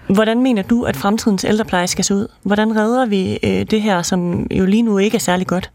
Hvordan 0.08 0.42
mener 0.42 0.62
du, 0.62 0.84
at 0.84 0.96
fremtidens 0.96 1.44
ældrepleje 1.44 1.88
skal 1.88 2.06
se 2.06 2.16
ud? 2.16 2.28
Hvordan 2.44 2.78
redder 2.78 3.06
vi 3.06 3.40
øh, 3.44 3.66
det 3.66 3.82
her, 3.82 4.02
som 4.02 4.48
jo 4.52 4.66
lige 4.66 4.84
nu 4.84 4.98
ikke 4.98 5.16
er 5.16 5.20
særlig 5.20 5.48
godt? 5.48 5.72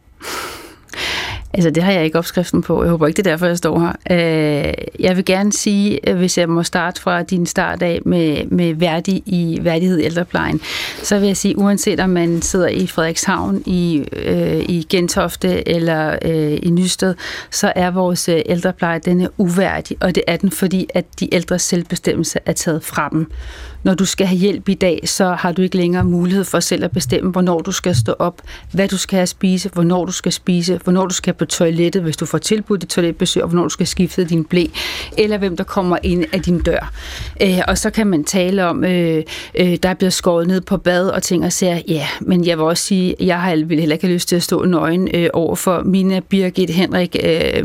Altså, 1.56 1.70
det 1.70 1.82
har 1.82 1.92
jeg 1.92 2.04
ikke 2.04 2.18
opskriften 2.18 2.62
på. 2.62 2.82
Jeg 2.82 2.90
håber 2.90 3.06
ikke, 3.06 3.16
det 3.16 3.26
er 3.26 3.30
derfor, 3.30 3.46
jeg 3.46 3.58
står 3.58 3.80
her. 3.80 3.92
Øh, 4.10 4.74
jeg 5.00 5.16
vil 5.16 5.24
gerne 5.24 5.52
sige, 5.52 6.14
hvis 6.14 6.38
jeg 6.38 6.48
må 6.48 6.62
starte 6.62 7.00
fra 7.00 7.22
din 7.22 7.46
start 7.46 7.82
af 7.82 8.00
med, 8.04 8.46
med 8.46 8.74
værdig 8.74 9.22
i 9.26 9.58
værdighed 9.62 9.98
i 9.98 10.04
ældreplejen, 10.04 10.60
så 11.02 11.18
vil 11.18 11.26
jeg 11.26 11.36
sige, 11.36 11.58
uanset 11.58 12.00
om 12.00 12.10
man 12.10 12.42
sidder 12.42 12.68
i 12.68 12.86
Frederikshavn, 12.86 13.62
i, 13.66 14.04
øh, 14.12 14.58
i 14.68 14.86
Gentofte 14.90 15.68
eller 15.68 16.18
øh, 16.22 16.58
i 16.62 16.70
Nysted, 16.70 17.14
så 17.50 17.72
er 17.76 17.90
vores 17.90 18.28
øh, 18.28 18.40
ældrepleje, 18.46 18.98
den 18.98 19.20
er 19.20 19.28
uværdig, 19.38 19.96
og 20.00 20.14
det 20.14 20.22
er 20.26 20.36
den, 20.36 20.50
fordi 20.50 20.86
at 20.94 21.04
de 21.20 21.34
ældres 21.34 21.62
selvbestemmelse 21.62 22.38
er 22.46 22.52
taget 22.52 22.84
fra 22.84 23.08
dem 23.12 23.30
når 23.86 23.94
du 23.94 24.04
skal 24.04 24.26
have 24.26 24.38
hjælp 24.38 24.68
i 24.68 24.74
dag, 24.74 25.00
så 25.04 25.32
har 25.32 25.52
du 25.52 25.62
ikke 25.62 25.76
længere 25.76 26.04
mulighed 26.04 26.44
for 26.44 26.60
selv 26.60 26.84
at 26.84 26.90
bestemme, 26.90 27.30
hvornår 27.30 27.60
du 27.60 27.72
skal 27.72 27.94
stå 27.94 28.14
op, 28.18 28.42
hvad 28.72 28.88
du 28.88 28.98
skal 28.98 29.16
have 29.16 29.22
at 29.22 29.28
spise, 29.28 29.68
hvornår 29.68 30.04
du 30.04 30.12
skal 30.12 30.32
spise, 30.32 30.80
hvornår 30.84 31.06
du 31.06 31.14
skal 31.14 31.34
på 31.34 31.44
toilettet, 31.44 32.02
hvis 32.02 32.16
du 32.16 32.26
får 32.26 32.38
tilbudt 32.38 32.82
et 32.82 32.88
toiletbesøg, 32.88 33.42
og 33.42 33.48
hvornår 33.48 33.62
du 33.62 33.68
skal 33.68 33.86
skifte 33.86 34.24
din 34.24 34.44
blæ, 34.44 34.64
eller 35.18 35.38
hvem 35.38 35.56
der 35.56 35.64
kommer 35.64 35.98
ind 36.02 36.24
af 36.32 36.42
din 36.42 36.58
dør. 36.58 36.92
Øh, 37.42 37.58
og 37.68 37.78
så 37.78 37.90
kan 37.90 38.06
man 38.06 38.24
tale 38.24 38.66
om, 38.66 38.84
øh, 38.84 39.22
øh, 39.54 39.76
der 39.82 39.88
er 39.88 39.94
blevet 39.94 40.12
skåret 40.12 40.46
ned 40.46 40.60
på 40.60 40.76
bad 40.76 41.08
og 41.08 41.22
ting 41.22 41.44
og 41.44 41.52
siger, 41.52 41.80
ja, 41.88 42.06
men 42.20 42.46
jeg 42.46 42.58
vil 42.58 42.64
også 42.64 42.84
sige, 42.84 43.14
jeg 43.20 43.40
har 43.40 43.56
vil 43.56 43.80
heller 43.80 43.94
ikke 43.94 44.06
have 44.06 44.14
lyst 44.14 44.28
til 44.28 44.36
at 44.36 44.42
stå 44.42 44.64
nøgen 44.64 45.08
øh, 45.14 45.28
over 45.32 45.56
for 45.56 45.82
mine 45.84 46.20
Birgit, 46.20 46.70
Henrik. 46.70 47.16
Øh, 47.24 47.64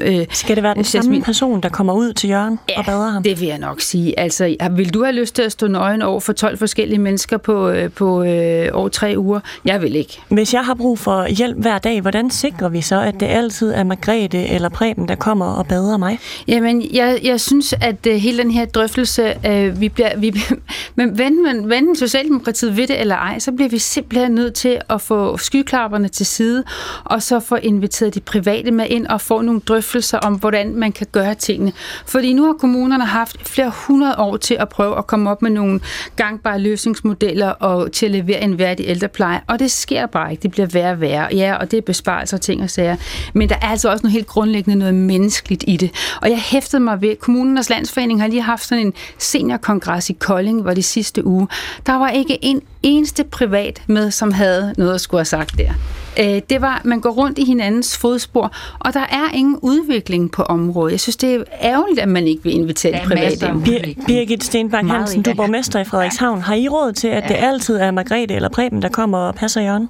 øh, 0.00 0.26
skal 0.32 0.56
det 0.56 0.62
være 0.62 0.74
den 0.74 0.84
samme 0.84 1.22
person, 1.22 1.60
der 1.60 1.68
kommer 1.68 1.92
ud 1.92 2.12
til 2.12 2.30
Jørgen 2.30 2.58
ja, 2.68 2.78
og 2.78 2.84
bader 2.84 3.10
ham? 3.10 3.22
det 3.22 3.40
vil 3.40 3.48
jeg 3.48 3.58
nok 3.58 3.80
sige. 3.80 4.20
Altså, 4.20 4.56
vil 4.70 4.94
du 4.94 5.04
have 5.04 5.14
lyst 5.14 5.34
til 5.34 5.42
at 5.42 5.52
stå 5.60 5.66
nøgen 5.66 6.02
over 6.02 6.20
for 6.20 6.32
12 6.32 6.58
forskellige 6.58 6.98
mennesker 6.98 7.36
på, 7.36 7.68
øh, 7.68 7.90
på 7.90 8.22
øh, 8.22 8.68
over 8.72 8.88
tre 8.88 9.14
uger. 9.16 9.40
Jeg 9.64 9.82
vil 9.82 9.96
ikke. 9.96 10.20
Hvis 10.28 10.54
jeg 10.54 10.64
har 10.64 10.74
brug 10.74 10.98
for 10.98 11.26
hjælp 11.26 11.58
hver 11.58 11.78
dag, 11.78 12.00
hvordan 12.00 12.30
sikrer 12.30 12.68
vi 12.68 12.80
så, 12.80 13.00
at 13.00 13.20
det 13.20 13.26
altid 13.26 13.72
er 13.72 13.84
Margrethe 13.84 14.46
eller 14.46 14.68
Preben, 14.68 15.08
der 15.08 15.14
kommer 15.14 15.46
og 15.46 15.66
bader 15.66 15.96
mig? 15.96 16.18
Jamen, 16.48 16.82
jeg, 16.92 17.20
jeg 17.24 17.40
synes, 17.40 17.74
at 17.80 18.06
uh, 18.06 18.12
hele 18.12 18.38
den 18.42 18.50
her 18.50 18.64
drøftelse, 18.64 19.34
uh, 19.48 19.80
vi 19.80 19.88
bliver, 19.88 20.16
vi, 20.16 20.34
men 20.96 21.18
venden, 21.18 21.44
man, 21.44 21.68
venden 21.68 21.96
Socialdemokratiet 21.96 22.76
ved 22.76 22.86
det 22.86 23.00
eller 23.00 23.16
ej, 23.16 23.38
så 23.38 23.52
bliver 23.52 23.68
vi 23.68 23.78
simpelthen 23.78 24.32
nødt 24.32 24.54
til 24.54 24.78
at 24.88 25.00
få 25.00 25.36
skyklapperne 25.36 26.08
til 26.08 26.26
side, 26.26 26.64
og 27.04 27.22
så 27.22 27.40
få 27.40 27.56
inviteret 27.56 28.14
de 28.14 28.20
private 28.20 28.70
med 28.70 28.86
ind 28.88 29.06
og 29.06 29.20
få 29.20 29.40
nogle 29.42 29.60
drøftelser 29.60 30.18
om, 30.18 30.34
hvordan 30.34 30.74
man 30.74 30.92
kan 30.92 31.06
gøre 31.12 31.34
tingene. 31.34 31.72
Fordi 32.06 32.32
nu 32.32 32.46
har 32.46 32.52
kommunerne 32.52 33.06
haft 33.06 33.48
flere 33.48 33.72
hundrede 33.86 34.18
år 34.18 34.36
til 34.36 34.56
at 34.60 34.68
prøve 34.68 34.98
at 34.98 35.06
komme 35.06 35.30
op 35.30 35.39
med 35.42 35.50
nogle 35.50 35.80
gangbare 36.16 36.60
løsningsmodeller 36.60 37.48
og 37.48 37.92
til 37.92 38.06
at 38.06 38.12
levere 38.12 38.40
en 38.40 38.58
værdig 38.58 38.86
ældrepleje, 38.88 39.40
og 39.46 39.58
det 39.58 39.70
sker 39.70 40.06
bare 40.06 40.30
ikke. 40.30 40.42
Det 40.42 40.50
bliver 40.50 40.66
værre 40.66 40.92
og 40.92 41.00
værre. 41.00 41.28
Ja, 41.32 41.54
og 41.54 41.70
det 41.70 41.76
er 41.76 41.80
besparelser 41.80 42.36
og 42.36 42.40
ting 42.40 42.62
og 42.62 42.70
sager. 42.70 42.96
Men 43.32 43.48
der 43.48 43.54
er 43.62 43.68
altså 43.68 43.90
også 43.90 44.02
noget 44.02 44.12
helt 44.12 44.26
grundlæggende 44.26 44.78
noget 44.78 44.94
menneskeligt 44.94 45.64
i 45.66 45.76
det. 45.76 45.90
Og 46.22 46.30
jeg 46.30 46.38
hæftede 46.38 46.82
mig 46.82 47.00
ved, 47.00 47.16
kommunernes 47.16 47.70
landsforening 47.70 48.20
har 48.20 48.28
lige 48.28 48.42
haft 48.42 48.66
sådan 48.66 48.86
en 48.86 48.92
seniorkongres 49.18 50.10
i 50.10 50.12
Kolding, 50.12 50.62
hvor 50.62 50.74
de 50.74 50.82
sidste 50.82 51.26
uge. 51.26 51.48
Der 51.86 51.92
var 51.92 52.08
ikke 52.10 52.44
en 52.44 52.62
eneste 52.82 53.24
privat 53.24 53.82
med, 53.86 54.10
som 54.10 54.32
havde 54.32 54.74
noget 54.78 54.94
at 54.94 55.00
skulle 55.00 55.18
have 55.18 55.24
sagt 55.24 55.58
der. 55.58 55.72
Øh, 56.20 56.40
det 56.50 56.60
var, 56.60 56.80
man 56.84 57.00
går 57.00 57.10
rundt 57.10 57.38
i 57.38 57.44
hinandens 57.44 57.98
fodspor, 57.98 58.52
og 58.78 58.94
der 58.94 59.00
er 59.00 59.30
ingen 59.34 59.58
udvikling 59.62 60.32
på 60.32 60.42
området. 60.42 60.92
Jeg 60.92 61.00
synes, 61.00 61.16
det 61.16 61.34
er 61.34 61.42
ærgerligt, 61.62 62.00
at 62.00 62.08
man 62.08 62.26
ikke 62.26 62.42
vil 62.42 62.54
invitere 62.54 62.92
de 62.92 63.06
private. 63.06 63.46
Bir- 63.46 64.06
Birgit 64.06 64.44
Stenbak 64.44 64.84
Hansen, 64.86 65.22
du 65.22 65.30
er 65.30 65.34
borgmester 65.34 65.80
i 65.80 65.84
Frederikshavn. 65.84 66.40
Har 66.40 66.54
I 66.54 66.68
råd 66.68 66.92
til, 66.92 67.08
at 67.08 67.24
det 67.28 67.34
altid 67.38 67.76
er 67.76 67.90
Margrethe 67.90 68.34
eller 68.34 68.48
Preben, 68.48 68.82
der 68.82 68.88
kommer 68.88 69.18
og 69.18 69.34
passer 69.34 69.60
hjørnet? 69.60 69.88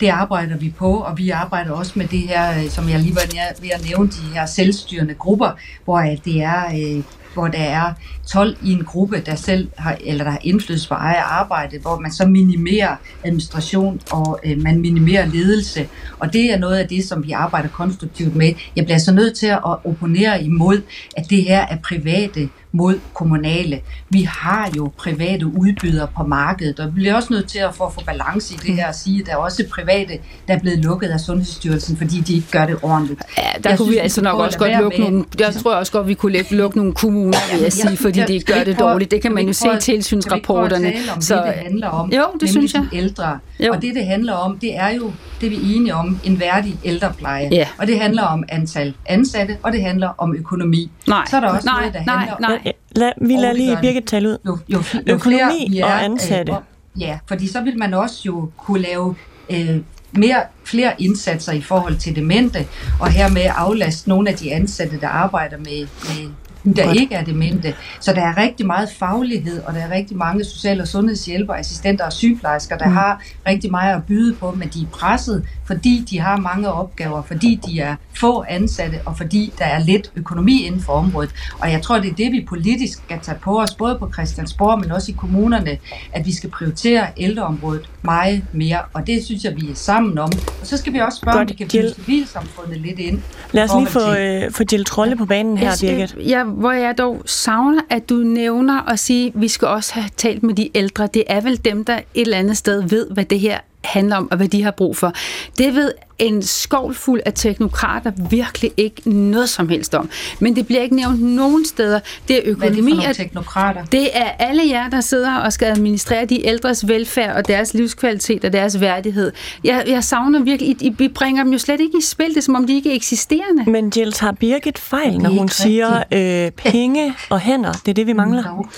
Det 0.00 0.08
arbejder 0.08 0.56
vi 0.56 0.74
på, 0.78 0.92
og 0.96 1.18
vi 1.18 1.30
arbejder 1.30 1.70
også 1.72 1.92
med 1.94 2.08
det 2.08 2.18
her, 2.18 2.58
øh, 2.58 2.70
som 2.70 2.88
jeg 2.88 3.00
lige 3.00 3.14
var 3.14 3.22
ved 3.60 3.70
at 3.74 3.84
nævne, 3.88 4.08
de 4.08 4.34
her 4.34 4.46
selvstyrende 4.46 5.14
grupper, 5.14 5.50
hvor 5.84 6.00
det 6.24 6.42
er 6.42 6.62
øh, 6.66 7.02
hvor 7.38 7.48
der 7.48 7.58
er 7.58 7.92
12 8.26 8.56
i 8.62 8.72
en 8.72 8.84
gruppe, 8.84 9.22
der 9.26 9.34
selv 9.34 9.68
har, 9.76 9.96
eller 10.04 10.24
der 10.24 10.30
har 10.30 10.40
indflydelse 10.42 10.88
på 10.88 10.94
eget 10.94 11.22
arbejde, 11.24 11.78
hvor 11.78 11.98
man 11.98 12.12
så 12.12 12.26
minimerer 12.26 12.96
administration 13.24 14.00
og 14.10 14.40
øh, 14.44 14.62
man 14.62 14.80
minimerer 14.80 15.26
ledelse. 15.26 15.88
Og 16.18 16.32
det 16.32 16.52
er 16.52 16.58
noget 16.58 16.76
af 16.76 16.88
det, 16.88 17.04
som 17.04 17.26
vi 17.26 17.32
arbejder 17.32 17.68
konstruktivt 17.68 18.36
med. 18.36 18.52
Jeg 18.76 18.84
bliver 18.84 18.98
så 18.98 19.12
nødt 19.12 19.36
til 19.36 19.46
at 19.46 19.60
opponere 19.64 20.42
imod, 20.42 20.82
at 21.16 21.30
det 21.30 21.42
her 21.44 21.66
er 21.66 21.76
private 21.84 22.48
mod 22.78 23.00
kommunale. 23.14 23.80
Vi 24.10 24.22
har 24.22 24.70
jo 24.76 24.90
private 24.96 25.46
udbydere 25.46 26.08
på 26.16 26.22
markedet, 26.22 26.80
og 26.80 26.86
vi 26.86 26.92
bliver 26.92 27.14
også 27.14 27.32
nødt 27.32 27.48
til 27.48 27.58
at 27.58 27.74
få, 27.74 27.90
få 27.90 28.00
balance 28.06 28.54
i 28.54 28.56
det 28.56 28.74
her 28.74 28.88
og 28.88 28.94
sige, 28.94 29.20
at 29.20 29.26
der 29.26 29.32
er 29.32 29.36
også 29.36 29.64
private, 29.70 30.18
der 30.48 30.54
er 30.54 30.58
blevet 30.58 30.78
lukket 30.78 31.08
af 31.08 31.20
Sundhedsstyrelsen, 31.20 31.96
fordi 31.96 32.20
de 32.20 32.34
ikke 32.34 32.50
gør 32.50 32.66
det 32.66 32.76
ordentligt. 32.82 33.22
Ja, 33.38 33.42
der 33.42 33.70
jeg 33.70 33.78
kunne 33.78 33.86
synes, 33.86 33.90
vi 33.90 33.96
altså 33.96 34.22
nok 34.22 34.40
også 34.40 34.58
godt 34.58 34.78
lukke 34.80 35.00
nogle, 35.00 35.24
jeg 35.38 35.54
tror 35.54 35.74
også 35.74 35.92
godt, 35.92 36.08
vi 36.08 36.14
kunne 36.14 36.44
lukke 36.50 36.76
nogle 36.76 36.92
kommuner, 36.92 37.38
vil 37.52 37.62
jeg 37.62 37.72
sige, 37.72 37.96
fordi 37.96 38.20
de 38.20 38.34
ikke 38.34 38.52
gør 38.52 38.64
det 38.64 38.78
dårligt. 38.78 39.10
Det 39.10 39.22
kan 39.22 39.34
man 39.34 39.46
jo 39.46 39.52
se 39.52 39.68
i 39.76 39.80
tilsynsrapporterne. 39.80 40.92
Så 41.20 41.36
det, 41.36 41.44
det 41.44 41.52
handler 41.54 41.88
om, 41.88 42.12
jo, 42.12 42.24
det 42.40 42.50
synes 42.50 42.74
jeg. 42.74 42.86
ældre. 42.92 43.38
Jo. 43.60 43.72
Og 43.72 43.82
det, 43.82 43.94
det 43.94 44.06
handler 44.06 44.32
om, 44.32 44.58
det 44.58 44.76
er 44.76 44.88
jo 44.88 45.12
det, 45.40 45.50
vi 45.50 45.56
er 45.56 45.76
enige 45.76 45.94
om, 45.94 46.18
en 46.24 46.40
værdig 46.40 46.78
ældrepleje. 46.84 47.48
Ja. 47.52 47.68
Og 47.78 47.86
det 47.86 48.00
handler 48.00 48.22
om 48.22 48.44
antal 48.48 48.94
ansatte, 49.06 49.56
og 49.62 49.72
det 49.72 49.82
handler 49.82 50.08
om 50.18 50.34
økonomi. 50.34 50.90
Nej, 51.08 51.24
så 51.30 51.36
er 51.36 51.40
der 51.40 51.48
også 51.48 51.66
nej, 51.66 51.80
noget, 51.80 51.94
der 51.94 52.04
nej, 52.04 52.16
handler 52.16 52.36
nej. 52.40 52.58
om... 52.66 52.67
Lad, 52.96 53.12
vi 53.20 53.36
lader 53.36 53.52
lige 53.52 53.78
Birgit 53.80 54.04
tale 54.04 54.28
ud. 54.28 54.38
Jo, 54.46 54.58
jo, 54.68 54.82
jo 55.08 55.14
Økonomi 55.14 55.68
flere 55.70 55.78
er, 55.78 55.84
og 55.84 56.04
ansatte. 56.04 56.52
Øh, 56.52 56.58
ja, 57.00 57.18
fordi 57.26 57.48
så 57.48 57.60
vil 57.60 57.78
man 57.78 57.94
også 57.94 58.22
jo 58.26 58.50
kunne 58.56 58.82
lave 58.82 59.16
øh, 59.50 59.76
mere, 60.12 60.42
flere 60.64 61.02
indsatser 61.02 61.52
i 61.52 61.60
forhold 61.60 61.96
til 61.96 62.16
demente, 62.16 62.66
og 63.00 63.10
hermed 63.10 63.46
aflaste 63.56 64.08
nogle 64.08 64.30
af 64.30 64.36
de 64.36 64.52
ansatte, 64.52 65.00
der 65.00 65.08
arbejder 65.08 65.56
med, 65.56 65.86
med 66.02 66.30
der 66.72 66.84
Godt. 66.84 66.96
ikke 66.96 67.14
er 67.14 67.24
demente. 67.24 67.74
Så 68.00 68.12
der 68.12 68.22
er 68.22 68.36
rigtig 68.36 68.66
meget 68.66 68.88
faglighed, 68.98 69.62
og 69.62 69.74
der 69.74 69.80
er 69.80 69.90
rigtig 69.90 70.16
mange 70.16 70.44
social- 70.44 70.80
og 70.80 70.88
sundhedshjælpere, 70.88 71.58
assistenter 71.58 72.04
og 72.04 72.12
sygeplejersker, 72.12 72.78
der 72.78 72.86
mm. 72.86 72.92
har 72.92 73.22
rigtig 73.46 73.70
meget 73.70 73.96
at 73.96 74.04
byde 74.04 74.34
på, 74.34 74.50
men 74.50 74.68
de 74.68 74.82
er 74.82 74.86
presset, 74.92 75.44
fordi 75.66 76.04
de 76.10 76.20
har 76.20 76.36
mange 76.36 76.72
opgaver, 76.72 77.22
fordi 77.22 77.60
de 77.66 77.80
er 77.80 77.94
få 78.14 78.44
ansatte, 78.48 78.98
og 79.04 79.16
fordi 79.16 79.52
der 79.58 79.64
er 79.64 79.78
lidt 79.78 80.12
økonomi 80.16 80.66
inden 80.66 80.82
for 80.82 80.92
området. 80.92 81.30
Og 81.60 81.72
jeg 81.72 81.82
tror, 81.82 81.98
det 81.98 82.10
er 82.10 82.14
det, 82.14 82.32
vi 82.32 82.44
politisk 82.48 82.98
skal 83.04 83.18
tage 83.22 83.38
på 83.42 83.60
os, 83.60 83.74
både 83.74 83.96
på 83.98 84.10
Christiansborg, 84.12 84.80
men 84.80 84.92
også 84.92 85.12
i 85.12 85.14
kommunerne, 85.18 85.78
at 86.12 86.26
vi 86.26 86.32
skal 86.34 86.50
prioritere 86.50 87.06
ældreområdet 87.16 87.90
meget 88.02 88.42
mere, 88.52 88.78
og 88.92 89.06
det 89.06 89.24
synes 89.24 89.44
jeg, 89.44 89.56
vi 89.56 89.70
er 89.70 89.74
sammen 89.74 90.18
om. 90.18 90.30
Og 90.60 90.66
så 90.66 90.76
skal 90.76 90.92
vi 90.92 90.98
også 90.98 91.18
spørge, 91.18 91.38
Godt, 91.38 91.50
om 91.50 91.58
vi 91.58 91.64
kan 91.64 91.88
få 91.88 91.94
civilsamfundet 92.02 92.80
lidt 92.80 92.98
ind. 92.98 93.20
Lad 93.52 93.64
os 93.64 93.70
lige 93.78 93.86
få, 93.86 94.14
øh, 94.14 94.52
få 94.52 94.62
Jill 94.72 94.84
Trolle 94.84 95.16
på 95.16 95.26
banen 95.26 95.58
her, 95.58 95.70
Birgit. 95.80 96.16
Ja, 96.28 96.44
hvor 96.58 96.72
jeg 96.72 96.98
dog 96.98 97.22
savner, 97.26 97.82
at 97.90 98.08
du 98.08 98.14
nævner 98.14 98.80
og 98.80 98.98
sige, 98.98 99.26
at 99.26 99.40
vi 99.40 99.48
skal 99.48 99.68
også 99.68 99.94
have 99.94 100.08
talt 100.16 100.42
med 100.42 100.54
de 100.54 100.70
ældre. 100.74 101.06
Det 101.06 101.24
er 101.26 101.40
vel 101.40 101.64
dem, 101.64 101.84
der 101.84 101.94
et 101.96 102.02
eller 102.14 102.38
andet 102.38 102.56
sted 102.56 102.82
ved, 102.82 103.06
hvad 103.10 103.24
det 103.24 103.40
her 103.40 103.58
handler 103.84 104.16
om, 104.16 104.28
og 104.30 104.36
hvad 104.36 104.48
de 104.48 104.62
har 104.62 104.70
brug 104.70 104.96
for. 104.96 105.12
Det 105.58 105.74
ved 105.74 105.92
en 106.18 106.42
skovl 106.42 106.94
fuld 106.94 107.20
af 107.26 107.32
teknokrater 107.34 108.12
virkelig 108.30 108.70
ikke 108.76 109.10
noget 109.10 109.48
som 109.48 109.68
helst 109.68 109.94
om. 109.94 110.10
Men 110.40 110.56
det 110.56 110.66
bliver 110.66 110.82
ikke 110.82 110.96
nævnt 110.96 111.22
nogen 111.22 111.64
steder. 111.66 112.00
Det 112.28 112.36
er 112.36 112.40
økonomi. 112.44 112.94
Hvad 112.94 113.04
er 113.04 113.08
det 113.08 113.16
for 113.16 113.22
teknokrater? 113.22 113.84
Det 113.84 114.08
er 114.12 114.30
alle 114.38 114.62
jer, 114.68 114.88
der 114.90 115.00
sidder 115.00 115.36
og 115.36 115.52
skal 115.52 115.66
administrere 115.66 116.24
de 116.24 116.46
ældres 116.46 116.88
velfærd 116.88 117.36
og 117.36 117.48
deres 117.48 117.74
livskvalitet 117.74 118.44
og 118.44 118.52
deres 118.52 118.80
værdighed. 118.80 119.32
Jeg, 119.64 119.84
jeg 119.86 120.04
savner 120.04 120.42
virkelig, 120.42 120.82
I, 120.82 120.94
I 120.98 121.08
bringer 121.08 121.42
dem 121.42 121.52
jo 121.52 121.58
slet 121.58 121.80
ikke 121.80 121.98
i 121.98 122.02
spil. 122.02 122.28
Det 122.28 122.36
er 122.36 122.40
som 122.40 122.54
om 122.54 122.66
de 122.66 122.74
ikke 122.74 122.90
er 122.90 122.94
eksisterende. 122.94 123.70
Men 123.70 123.92
Jill 123.96 124.12
tager 124.12 124.32
Birgit 124.32 124.78
fejl, 124.78 125.18
når 125.18 125.30
hun 125.30 125.48
siger 125.48 126.02
øh, 126.12 126.50
penge 126.50 127.14
og 127.30 127.40
hænder. 127.40 127.72
Det 127.72 127.88
er 127.88 127.94
det, 127.94 128.06
vi 128.06 128.12
mangler. 128.12 128.68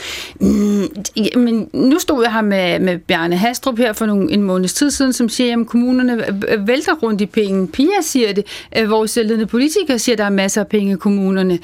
Mm, 0.40 1.40
men 1.40 1.68
nu 1.72 1.98
stod 1.98 2.22
jeg 2.24 2.32
her 2.32 2.40
med, 2.40 2.78
med 2.78 2.98
Bjarne 2.98 3.36
Hastrup 3.36 3.78
her 3.78 3.92
for 3.92 4.06
nogle, 4.06 4.32
en 4.32 4.42
måneds 4.42 4.72
tid 4.72 4.90
siden, 4.90 5.12
som 5.12 5.28
siger, 5.28 5.60
at 5.60 5.66
kommunerne 5.66 6.24
vælter 6.58 6.94
rundt 6.94 7.20
i 7.20 7.26
penge. 7.32 7.68
Pia 7.68 8.00
siger 8.02 8.32
det. 8.32 8.46
Øh, 8.76 8.90
vores 8.90 9.16
ledende 9.16 9.46
politikere 9.46 9.98
siger, 9.98 10.14
at 10.14 10.18
der 10.18 10.24
er 10.24 10.30
masser 10.30 10.60
af 10.60 10.66
penge 10.68 10.92
i 10.92 10.96
kommunerne. 10.96 11.58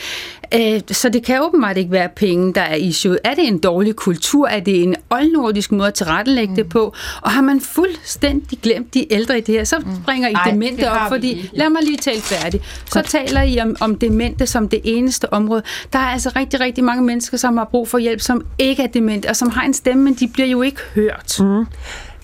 Øh, 0.54 0.80
så 0.90 1.08
det 1.08 1.24
kan 1.24 1.42
åbenbart 1.42 1.76
ikke 1.76 1.90
være 1.90 2.08
penge, 2.16 2.54
der 2.54 2.60
er 2.60 2.74
issue. 2.74 3.16
Er 3.24 3.34
det 3.34 3.48
en 3.48 3.58
dårlig 3.58 3.96
kultur? 3.96 4.48
Er 4.48 4.60
det 4.60 4.82
en 4.82 4.96
oldnordisk 5.10 5.72
måde 5.72 5.88
at 5.88 5.94
tilrettelægge 5.94 6.50
mm. 6.50 6.56
det 6.56 6.68
på? 6.68 6.94
Og 7.22 7.30
har 7.30 7.42
man 7.42 7.60
fuldstændig 7.60 8.58
glemt 8.62 8.94
de 8.94 9.12
ældre 9.12 9.38
i 9.38 9.40
det 9.40 9.54
her, 9.54 9.64
så 9.64 9.78
mm. 9.78 9.86
springer 10.02 10.28
I 10.28 10.32
Ej, 10.32 10.50
demente 10.50 10.90
op, 10.90 11.08
fordi... 11.08 11.50
Lad 11.52 11.70
mig 11.70 11.82
lige 11.82 11.96
tale 11.96 12.20
færdigt. 12.20 12.64
Så 12.86 12.92
Godt. 12.92 13.06
taler 13.06 13.42
I 13.42 13.60
om, 13.60 13.76
om 13.80 13.94
demente 13.94 14.46
som 14.46 14.68
det 14.68 14.80
eneste 14.84 15.32
område. 15.32 15.62
Der 15.92 15.98
er 15.98 16.06
altså 16.06 16.32
rigtig, 16.36 16.60
rigtig 16.60 16.84
mange 16.84 17.02
mennesker, 17.02 17.36
som 17.36 17.56
har 17.56 17.64
brug 17.64 17.88
for 17.88 17.98
hjælp, 17.98 18.20
som 18.20 18.46
ikke 18.58 18.82
er 18.82 18.86
demente, 18.86 19.26
og 19.28 19.36
som 19.36 19.50
har 19.50 19.62
en 19.62 19.74
stemme, 19.74 20.04
men 20.04 20.14
de 20.14 20.28
bliver 20.28 20.48
jo 20.48 20.62
ikke 20.62 20.80
hørt. 20.94 21.36
Mm. 21.40 21.64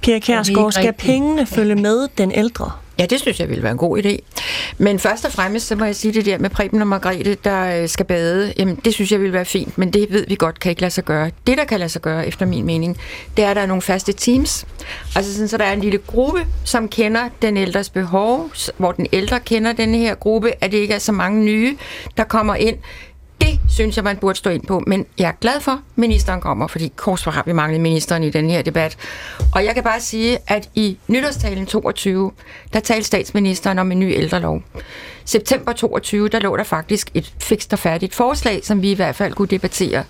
Pia 0.03 0.19
Kjærsgaard, 0.19 0.73
skal 0.73 0.93
pengene 0.93 1.47
følge 1.47 1.75
med 1.75 2.09
den 2.19 2.33
ældre? 2.33 2.71
Ja, 2.99 3.07
det 3.07 3.21
synes 3.21 3.41
jeg 3.41 3.49
ville 3.49 3.63
være 3.63 3.73
en 3.73 3.79
god 3.79 4.05
idé. 4.05 4.19
Men 4.79 4.99
først 4.99 5.25
og 5.25 5.33
fremmest, 5.33 5.67
så 5.67 5.77
må 5.77 5.85
jeg 5.85 5.97
sige 5.97 6.15
det 6.15 6.27
der 6.27 6.39
med 6.39 6.51
Preben 6.51 6.81
og 6.81 6.87
Margrethe, 6.87 7.37
der 7.45 7.83
øh, 7.83 7.89
skal 7.89 8.07
bade. 8.07 8.53
Jamen, 8.59 8.77
det 8.77 8.95
synes 8.95 9.13
jeg 9.13 9.21
ville 9.21 9.33
være 9.33 9.45
fint, 9.45 9.79
men 9.79 9.91
det 9.91 10.07
ved 10.11 10.27
vi 10.29 10.35
godt 10.35 10.61
kan 10.61 10.71
ikke 10.71 10.81
lade 10.81 10.91
sig 10.91 11.05
gøre. 11.05 11.31
Det, 11.47 11.59
der 11.59 11.65
kan 11.65 11.79
lade 11.79 11.89
sig 11.89 12.03
gøre, 12.03 12.27
efter 12.27 12.47
min 12.47 12.65
mening, 12.65 12.99
det 13.37 13.45
er, 13.45 13.51
at 13.51 13.57
der 13.57 13.63
er 13.63 13.67
nogle 13.67 13.83
faste 13.83 14.13
teams. 14.13 14.67
Altså 15.17 15.33
sådan, 15.33 15.49
så 15.49 15.57
der 15.57 15.65
er 15.65 15.73
en 15.73 15.81
lille 15.81 15.99
gruppe, 15.99 16.47
som 16.65 16.89
kender 16.89 17.29
den 17.43 17.57
ældres 17.57 17.91
behov, 17.91 18.51
hvor 18.77 18.93
den 18.93 19.07
ældre 19.13 19.41
kender 19.41 19.73
den 19.73 19.95
her 19.95 20.15
gruppe, 20.15 20.53
at 20.61 20.73
det 20.73 20.79
ikke 20.79 20.95
er 20.95 20.99
så 20.99 21.13
mange 21.13 21.45
nye, 21.45 21.77
der 22.17 22.25
kommer 22.25 22.55
ind 22.55 22.77
det 23.41 23.61
synes 23.69 23.97
jeg, 23.97 24.05
man 24.05 24.17
burde 24.17 24.39
stå 24.39 24.51
ind 24.51 24.67
på. 24.67 24.83
Men 24.87 25.07
jeg 25.19 25.29
er 25.29 25.33
glad 25.41 25.61
for, 25.61 25.73
at 25.73 25.79
ministeren 25.97 26.41
kommer, 26.41 26.67
fordi 26.67 26.93
kors 26.97 27.25
har 27.25 27.43
vi 27.47 27.53
manglet 27.53 27.81
ministeren 27.81 28.23
i 28.23 28.31
den 28.31 28.51
her 28.51 28.63
debat. 28.63 28.97
Og 29.55 29.65
jeg 29.65 29.75
kan 29.75 29.83
bare 29.83 30.01
sige, 30.01 30.39
at 30.47 30.69
i 30.75 30.99
nytårstalen 31.09 31.67
22, 31.67 32.33
der 32.73 32.81
talte 32.81 33.05
statsministeren 33.05 33.79
om 33.79 33.93
en 33.93 33.99
ny 33.99 34.15
ældrelov. 34.15 34.63
September 35.25 35.73
22, 35.73 36.29
der 36.29 36.39
lå 36.39 36.57
der 36.57 36.65
faktisk 36.65 37.11
et 37.15 37.35
fikst 37.39 37.73
og 37.73 37.79
færdigt 37.79 38.15
forslag, 38.15 38.61
som 38.65 38.83
vi 38.83 38.91
i 38.91 38.95
hvert 38.95 39.17
fald 39.17 39.33
kunne 39.33 39.49
debattere. 39.49 40.05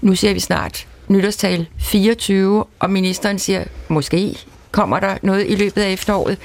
Nu 0.00 0.14
ser 0.14 0.34
vi 0.34 0.40
snart 0.40 0.86
nytårstal 1.08 1.66
24, 1.78 2.64
og 2.78 2.90
ministeren 2.90 3.38
siger, 3.38 3.64
måske 3.88 4.36
kommer 4.70 5.00
der 5.00 5.16
noget 5.22 5.46
i 5.48 5.54
løbet 5.54 5.82
af 5.82 5.92
efteråret. 5.92 6.38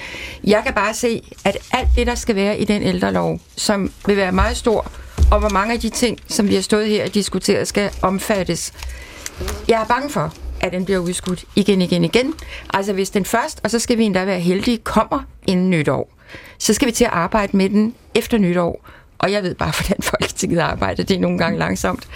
Jeg 0.43 0.61
kan 0.65 0.73
bare 0.73 0.93
se, 0.93 1.21
at 1.45 1.57
alt 1.71 1.87
det, 1.95 2.07
der 2.07 2.15
skal 2.15 2.35
være 2.35 2.59
i 2.59 2.65
den 2.65 2.83
ældrelov, 2.83 3.39
som 3.57 3.91
vil 4.07 4.17
være 4.17 4.31
meget 4.31 4.57
stor, 4.57 4.91
og 5.31 5.39
hvor 5.39 5.49
mange 5.49 5.73
af 5.73 5.79
de 5.79 5.89
ting, 5.89 6.19
som 6.27 6.49
vi 6.49 6.55
har 6.55 6.61
stået 6.61 6.87
her 6.87 7.05
og 7.05 7.13
diskuteret, 7.13 7.67
skal 7.67 7.91
omfattes. 8.01 8.73
Jeg 9.67 9.81
er 9.81 9.85
bange 9.85 10.09
for, 10.09 10.33
at 10.61 10.71
den 10.71 10.85
bliver 10.85 10.99
udskudt 10.99 11.45
igen, 11.55 11.81
igen, 11.81 12.03
igen. 12.03 12.33
Altså 12.73 12.93
hvis 12.93 13.09
den 13.09 13.25
først, 13.25 13.61
og 13.63 13.71
så 13.71 13.79
skal 13.79 13.97
vi 13.97 14.03
endda 14.03 14.25
være 14.25 14.39
heldige, 14.39 14.77
kommer 14.77 15.19
inden 15.47 15.69
nytår, 15.69 16.13
så 16.57 16.73
skal 16.73 16.85
vi 16.87 16.91
til 16.91 17.05
at 17.05 17.11
arbejde 17.13 17.57
med 17.57 17.69
den 17.69 17.95
efter 18.15 18.37
nytår. 18.37 18.85
Og 19.25 19.31
jeg 19.31 19.43
ved 19.43 19.55
bare, 19.55 19.71
hvordan 19.77 20.03
Folketinget 20.03 20.59
arbejder. 20.59 21.03
Det 21.03 21.15
er 21.15 21.19
nogle 21.19 21.37
gange 21.37 21.59
langsomt. 21.59 22.07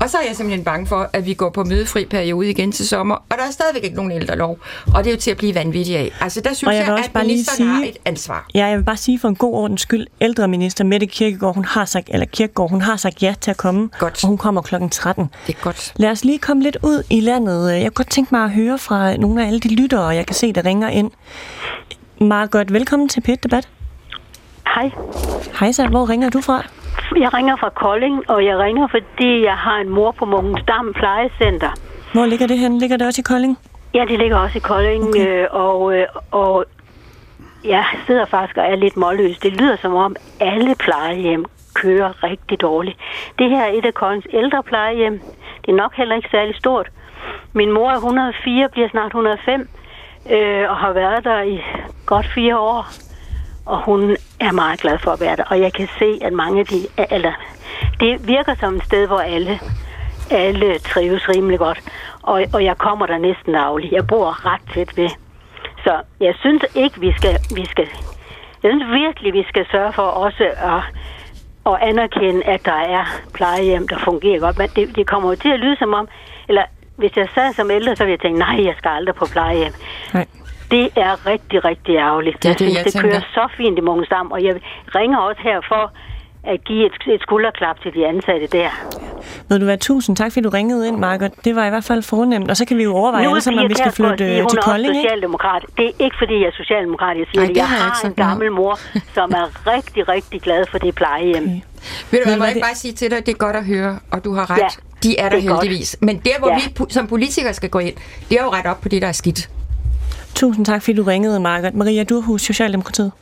Og 0.00 0.10
så 0.10 0.16
er 0.16 0.22
jeg 0.26 0.36
simpelthen 0.36 0.64
bange 0.64 0.86
for, 0.86 1.10
at 1.12 1.26
vi 1.26 1.34
går 1.34 1.50
på 1.50 1.64
mødefri 1.64 2.04
periode 2.04 2.50
igen 2.50 2.72
til 2.72 2.88
sommer, 2.88 3.14
og 3.14 3.36
der 3.38 3.44
er 3.44 3.50
stadigvæk 3.50 3.84
ikke 3.84 3.96
nogen 3.96 4.12
ældrelov. 4.12 4.58
Og 4.94 5.04
det 5.04 5.10
er 5.10 5.14
jo 5.14 5.20
til 5.20 5.30
at 5.30 5.36
blive 5.36 5.54
vanvittig 5.54 5.96
af. 5.96 6.12
Altså 6.20 6.40
der 6.40 6.52
synes 6.54 6.74
jeg, 6.74 6.84
jeg 6.86 7.10
at 7.14 7.22
ministeren 7.22 7.56
sige, 7.56 7.68
har 7.68 7.84
et 7.84 7.96
ansvar. 8.04 8.46
Ja, 8.54 8.66
jeg 8.66 8.78
vil 8.78 8.84
bare 8.84 8.96
sige 8.96 9.18
for 9.18 9.28
en 9.28 9.36
god 9.36 9.54
ordens 9.54 9.80
skyld, 9.80 10.06
ældreminister 10.20 10.84
Mette 10.84 11.06
Kirkegaard, 11.06 11.54
hun 11.54 11.64
har 11.64 11.84
sagt, 11.84 12.08
eller 12.12 12.26
Kirkegaard, 12.26 12.70
hun 12.70 12.80
har 12.80 12.96
sagt 12.96 13.22
ja 13.22 13.34
til 13.40 13.50
at 13.50 13.56
komme, 13.56 13.90
godt. 13.98 14.24
og 14.24 14.28
hun 14.28 14.38
kommer 14.38 14.62
klokken 14.62 14.90
13. 14.90 15.30
Det 15.46 15.54
er 15.54 15.60
godt. 15.60 15.92
Lad 15.96 16.10
os 16.10 16.24
lige 16.24 16.38
komme 16.38 16.62
lidt 16.62 16.76
ud 16.82 17.02
i 17.10 17.20
landet. 17.20 17.72
Jeg 17.72 17.82
kunne 17.82 17.90
godt 17.90 18.10
tænke 18.10 18.34
mig 18.34 18.44
at 18.44 18.50
høre 18.50 18.78
fra 18.78 19.16
nogle 19.16 19.42
af 19.42 19.46
alle 19.46 19.60
de 19.60 19.74
lyttere, 19.74 20.06
jeg 20.06 20.26
kan 20.26 20.34
se, 20.34 20.52
der 20.52 20.64
ringer 20.64 20.88
ind. 20.88 21.10
Margot, 22.20 22.72
velkommen 22.72 23.08
til 23.08 23.20
Pet 23.20 23.42
Debat. 23.42 23.68
Hej. 24.74 24.90
Hej 25.60 25.72
så, 25.72 25.88
hvor 25.88 26.10
ringer 26.10 26.30
du 26.30 26.40
fra? 26.40 26.62
Jeg 27.16 27.34
ringer 27.34 27.56
fra 27.56 27.68
Kolding, 27.68 28.30
og 28.30 28.44
jeg 28.44 28.58
ringer, 28.58 28.88
fordi 28.90 29.44
jeg 29.44 29.56
har 29.56 29.78
en 29.78 29.88
mor 29.88 30.10
på 30.10 30.24
Mungens 30.24 30.64
Dam 30.68 30.92
Plejecenter. 30.94 31.70
Hvor 32.12 32.26
ligger 32.26 32.46
det 32.46 32.58
hen? 32.58 32.78
Ligger 32.78 32.96
det 32.96 33.06
også 33.06 33.20
i 33.20 33.28
Kolding? 33.28 33.58
Ja, 33.94 34.04
det 34.08 34.18
ligger 34.18 34.36
også 34.36 34.58
i 34.58 34.60
Kolding, 34.60 35.08
okay. 35.08 35.42
øh, 35.42 35.46
og, 35.50 35.96
øh, 35.96 36.06
og 36.30 36.64
jeg 37.64 37.84
sidder 38.06 38.24
faktisk 38.24 38.56
og 38.56 38.64
er 38.64 38.76
lidt 38.76 38.96
målløs. 38.96 39.38
Det 39.38 39.52
lyder 39.52 39.76
som 39.76 39.94
om 39.94 40.16
alle 40.40 40.74
plejehjem 40.74 41.44
kører 41.74 42.22
rigtig 42.22 42.60
dårligt. 42.60 42.98
Det 43.38 43.50
her 43.50 43.62
er 43.62 43.72
et 43.72 43.84
af 43.84 43.94
Koldings 43.94 44.26
ældre 44.32 44.62
plejehjem. 44.62 45.20
Det 45.62 45.70
er 45.72 45.76
nok 45.76 45.94
heller 45.94 46.16
ikke 46.16 46.28
særlig 46.30 46.54
stort. 46.56 46.88
Min 47.52 47.72
mor 47.72 47.90
er 47.90 47.94
104, 47.94 48.68
bliver 48.68 48.88
snart 48.88 49.06
105, 49.06 49.68
øh, 50.30 50.70
og 50.70 50.76
har 50.76 50.92
været 50.92 51.24
der 51.24 51.42
i 51.42 51.60
godt 52.06 52.26
fire 52.34 52.58
år, 52.58 52.86
og 53.68 53.82
hun 53.84 54.16
er 54.40 54.52
meget 54.52 54.80
glad 54.80 54.98
for 54.98 55.10
at 55.10 55.20
være 55.20 55.36
der. 55.36 55.44
Og 55.44 55.60
jeg 55.60 55.72
kan 55.72 55.88
se, 55.98 56.18
at 56.22 56.32
mange 56.32 56.60
af 56.60 56.66
de, 56.66 56.86
eller 57.10 57.32
det 58.00 58.28
virker 58.28 58.54
som 58.60 58.76
et 58.76 58.84
sted, 58.84 59.06
hvor 59.06 59.18
alle, 59.18 59.60
alle 60.30 60.78
trives 60.78 61.28
rimelig 61.28 61.58
godt. 61.58 61.80
Og, 62.22 62.44
og 62.52 62.64
jeg 62.64 62.78
kommer 62.78 63.06
der 63.06 63.18
næsten 63.18 63.52
dagligt. 63.52 63.92
Jeg 63.92 64.06
bor 64.06 64.46
ret 64.46 64.60
tæt 64.74 64.96
ved. 64.96 65.08
Så 65.84 66.00
jeg 66.20 66.34
synes 66.40 66.62
ikke, 66.74 67.00
vi 67.00 67.12
skal, 67.12 67.38
vi 67.54 67.64
skal 67.66 67.88
jeg 68.62 68.70
synes 68.70 68.92
virkelig, 68.92 69.32
vi 69.32 69.44
skal 69.48 69.66
sørge 69.70 69.92
for 69.92 70.02
også 70.02 70.44
at, 70.44 70.82
at 71.66 71.88
anerkende, 71.88 72.44
at 72.44 72.64
der 72.64 72.80
er 72.98 73.04
plejehjem, 73.34 73.88
der 73.88 73.98
fungerer 73.98 74.40
godt. 74.40 74.58
Men 74.58 74.68
det, 74.76 74.96
det 74.96 75.06
kommer 75.06 75.28
jo 75.28 75.36
til 75.36 75.48
at 75.48 75.60
lyde 75.60 75.76
som 75.76 75.94
om, 75.94 76.08
eller 76.48 76.62
hvis 76.96 77.16
jeg 77.16 77.28
sad 77.34 77.52
som 77.52 77.70
ældre, 77.70 77.96
så 77.96 78.04
ville 78.04 78.12
jeg 78.12 78.20
tænke, 78.20 78.38
nej, 78.38 78.64
jeg 78.64 78.74
skal 78.78 78.88
aldrig 78.88 79.14
på 79.14 79.26
plejehjem. 79.32 79.72
Nej. 80.14 80.26
Det 80.70 80.88
er 80.96 81.26
rigtig, 81.26 81.64
rigtig 81.64 81.96
ærgerligt. 81.96 82.42
Det 82.42 82.48
er 82.48 82.52
det, 82.52 82.58
synes, 82.58 82.76
jeg 82.76 82.84
det 82.84 82.92
tænker. 82.92 83.10
kører 83.10 83.20
så 83.34 83.48
fint 83.56 83.78
i 83.78 83.80
Mongensdam, 83.80 84.26
og 84.32 84.44
jeg 84.44 84.54
ringer 84.94 85.18
også 85.18 85.40
her 85.44 85.60
for 85.68 85.92
at 86.52 86.64
give 86.64 86.86
et, 86.86 87.14
et 87.14 87.20
skulderklap 87.22 87.80
til 87.82 87.94
de 87.94 88.06
ansatte 88.06 88.46
der. 88.46 88.68
Ved 89.48 89.58
du 89.58 89.64
hvad, 89.64 89.78
tusind 89.78 90.16
tak, 90.16 90.32
fordi 90.32 90.42
du 90.44 90.48
ringede 90.48 90.88
ind, 90.88 90.96
Margot. 90.96 91.30
Det 91.44 91.56
var 91.56 91.66
i 91.66 91.68
hvert 91.68 91.84
fald 91.84 92.02
fornemt. 92.02 92.50
Og 92.50 92.56
så 92.56 92.64
kan 92.64 92.76
vi 92.76 92.82
jo 92.82 92.94
overveje 92.94 93.28
alle 93.28 93.40
sammen, 93.40 93.62
om 93.64 93.68
vi 93.70 93.74
skal 93.74 93.92
flytte 93.92 94.18
sige, 94.28 94.40
hun 94.40 94.48
til 94.50 94.58
er 94.58 94.62
Kolding, 94.62 94.88
også 94.88 94.98
ikke? 94.98 95.08
socialdemokrat. 95.08 95.64
Det 95.76 95.86
er 95.86 95.92
ikke, 96.04 96.16
fordi 96.18 96.34
jeg 96.40 96.46
er 96.46 96.52
socialdemokrat, 96.62 97.16
jeg 97.18 97.26
siger 97.30 97.42
Ej, 97.42 97.46
det. 97.48 97.56
Jeg 97.56 97.68
har 97.68 97.76
har 97.76 97.84
en 97.84 97.90
noget 98.16 98.20
om. 98.20 98.26
gammel 98.30 98.52
mor, 98.52 98.78
som 99.14 99.30
er 99.34 99.46
rigtig, 99.74 100.08
rigtig 100.08 100.40
glad 100.42 100.64
for 100.70 100.78
det 100.78 100.94
plejehjem. 100.94 101.42
Okay. 101.42 101.60
Ved 102.10 102.18
du 102.20 102.28
hvad, 102.28 102.36
må 102.36 102.44
jeg 102.44 102.50
ikke 102.50 102.60
det- 102.60 102.66
bare 102.66 102.74
sige 102.74 102.92
til 102.94 103.10
dig, 103.10 103.26
det 103.26 103.32
er 103.32 103.36
godt 103.38 103.56
at 103.56 103.64
høre, 103.66 103.98
og 104.12 104.24
du 104.24 104.34
har 104.34 104.50
ret. 104.50 104.58
Ja, 104.58 104.66
de 105.02 105.18
er 105.18 105.28
der 105.28 105.36
det 105.36 105.44
er 105.44 105.48
godt. 105.50 105.62
heldigvis. 105.62 105.96
Men 106.00 106.16
der, 106.24 106.38
hvor 106.38 106.48
Ja. 106.48 106.54
vi 106.86 106.92
som 106.92 107.06
politikere 107.06 107.54
skal 107.54 107.70
gå 107.70 107.78
ind, 107.78 107.94
det 108.28 108.38
er 108.38 108.42
jo 108.44 108.50
ret 108.50 108.66
op 108.66 108.80
på 108.80 108.88
det, 108.88 109.02
der 109.02 109.08
er 109.08 109.12
skidt. 109.12 109.48
Tusind 110.34 110.66
tak, 110.66 110.82
fordi 110.82 110.96
du 110.96 111.02
ringede, 111.02 111.40
Margaret. 111.40 111.74
Maria 111.74 112.04
Durhus, 112.04 112.42
Socialdemokratiet. 112.42 113.12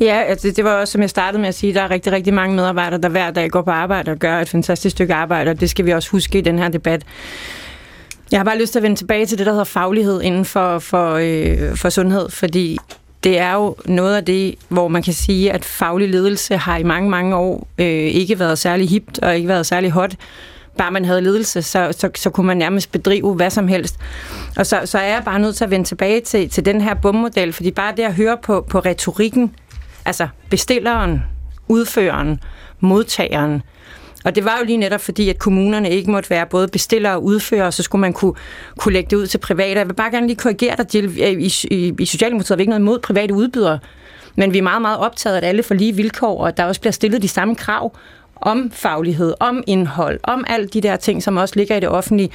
Ja, 0.00 0.22
altså, 0.26 0.52
det 0.56 0.64
var 0.64 0.72
også, 0.72 0.92
som 0.92 1.00
jeg 1.00 1.10
startede 1.10 1.40
med 1.40 1.48
at 1.48 1.54
sige, 1.54 1.74
der 1.74 1.82
er 1.82 1.90
rigtig, 1.90 2.12
rigtig 2.12 2.34
mange 2.34 2.56
medarbejdere, 2.56 3.00
der 3.00 3.08
hver 3.08 3.30
dag 3.30 3.50
går 3.50 3.62
på 3.62 3.70
arbejde 3.70 4.10
og 4.10 4.16
gør 4.18 4.40
et 4.40 4.48
fantastisk 4.48 4.92
stykke 4.92 5.14
arbejde, 5.14 5.50
og 5.50 5.60
det 5.60 5.70
skal 5.70 5.86
vi 5.86 5.92
også 5.92 6.10
huske 6.10 6.38
i 6.38 6.40
den 6.40 6.58
her 6.58 6.68
debat. 6.68 7.02
Jeg 8.30 8.38
har 8.38 8.44
bare 8.44 8.58
lyst 8.58 8.72
til 8.72 8.78
at 8.78 8.82
vende 8.82 8.96
tilbage 8.96 9.26
til 9.26 9.38
det, 9.38 9.46
der 9.46 9.52
hedder 9.52 9.64
faglighed 9.64 10.22
inden 10.22 10.44
for, 10.44 10.78
for, 10.78 11.14
øh, 11.14 11.76
for 11.76 11.88
sundhed, 11.88 12.30
fordi 12.30 12.78
det 13.24 13.38
er 13.38 13.52
jo 13.54 13.76
noget 13.84 14.16
af 14.16 14.24
det, 14.24 14.54
hvor 14.68 14.88
man 14.88 15.02
kan 15.02 15.12
sige, 15.12 15.52
at 15.52 15.64
faglig 15.64 16.08
ledelse 16.08 16.56
har 16.56 16.76
i 16.76 16.82
mange, 16.82 17.10
mange 17.10 17.36
år 17.36 17.68
øh, 17.78 17.86
ikke 17.86 18.38
været 18.38 18.58
særlig 18.58 18.88
hipt 18.88 19.18
og 19.18 19.36
ikke 19.36 19.48
været 19.48 19.66
særlig 19.66 19.90
hot. 19.90 20.14
Bare 20.78 20.90
man 20.90 21.04
havde 21.04 21.20
ledelse, 21.20 21.62
så, 21.62 21.92
så, 21.98 22.10
så 22.14 22.30
kunne 22.30 22.46
man 22.46 22.56
nærmest 22.56 22.92
bedrive 22.92 23.34
hvad 23.34 23.50
som 23.50 23.68
helst. 23.68 23.96
Og 24.56 24.66
så, 24.66 24.80
så 24.84 24.98
er 24.98 25.06
jeg 25.14 25.22
bare 25.24 25.38
nødt 25.38 25.56
til 25.56 25.64
at 25.64 25.70
vende 25.70 25.86
tilbage 25.88 26.20
til, 26.20 26.50
til 26.50 26.64
den 26.64 26.80
her 26.80 26.94
bummodel, 26.94 27.52
fordi 27.52 27.70
bare 27.70 27.94
det 27.96 28.02
at 28.02 28.14
høre 28.14 28.36
på, 28.42 28.66
på 28.70 28.78
retorikken, 28.78 29.54
altså 30.04 30.28
bestilleren, 30.50 31.22
udføreren, 31.68 32.40
modtageren, 32.80 33.62
og 34.26 34.34
det 34.34 34.44
var 34.44 34.56
jo 34.58 34.64
lige 34.64 34.76
netop 34.76 35.00
fordi, 35.00 35.28
at 35.28 35.38
kommunerne 35.38 35.90
ikke 35.90 36.10
måtte 36.10 36.30
være 36.30 36.46
både 36.46 36.68
bestiller 36.68 37.10
og 37.10 37.24
udfører, 37.24 37.66
og 37.66 37.74
så 37.74 37.82
skulle 37.82 38.00
man 38.00 38.12
kunne, 38.12 38.32
kunne 38.78 38.92
lægge 38.92 39.10
det 39.10 39.16
ud 39.16 39.26
til 39.26 39.38
private. 39.38 39.78
Jeg 39.78 39.88
vil 39.88 39.94
bare 39.94 40.10
gerne 40.10 40.26
lige 40.26 40.36
korrigere 40.36 40.76
dig, 40.76 40.94
Jill. 40.94 41.18
I, 41.18 41.52
i, 41.70 41.94
i 41.98 42.06
Socialdemokratiet 42.06 42.54
har 42.54 42.56
vi 42.56 42.62
ikke 42.62 42.70
noget 42.70 42.80
imod 42.80 42.98
private 42.98 43.34
udbydere, 43.34 43.78
men 44.36 44.52
vi 44.52 44.58
er 44.58 44.62
meget, 44.62 44.82
meget 44.82 44.98
optaget 44.98 45.34
af, 45.34 45.38
at 45.38 45.44
alle 45.44 45.62
får 45.62 45.74
lige 45.74 45.92
vilkår, 45.92 46.40
og 46.40 46.48
at 46.48 46.56
der 46.56 46.64
også 46.64 46.80
bliver 46.80 46.92
stillet 46.92 47.22
de 47.22 47.28
samme 47.28 47.54
krav 47.54 47.96
om 48.40 48.70
faglighed, 48.70 49.34
om 49.40 49.62
indhold, 49.66 50.20
om 50.22 50.44
alt 50.48 50.74
de 50.74 50.80
der 50.80 50.96
ting, 50.96 51.22
som 51.22 51.36
også 51.36 51.54
ligger 51.56 51.76
i 51.76 51.80
det 51.80 51.88
offentlige. 51.88 52.30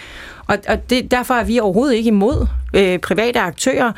Og, 0.47 0.57
og 0.67 0.89
det, 0.89 1.11
derfor 1.11 1.33
er 1.33 1.43
vi 1.43 1.59
overhovedet 1.59 1.95
ikke 1.95 2.07
imod 2.07 2.47
øh, 2.73 2.99
private 2.99 3.39
aktører, 3.39 3.91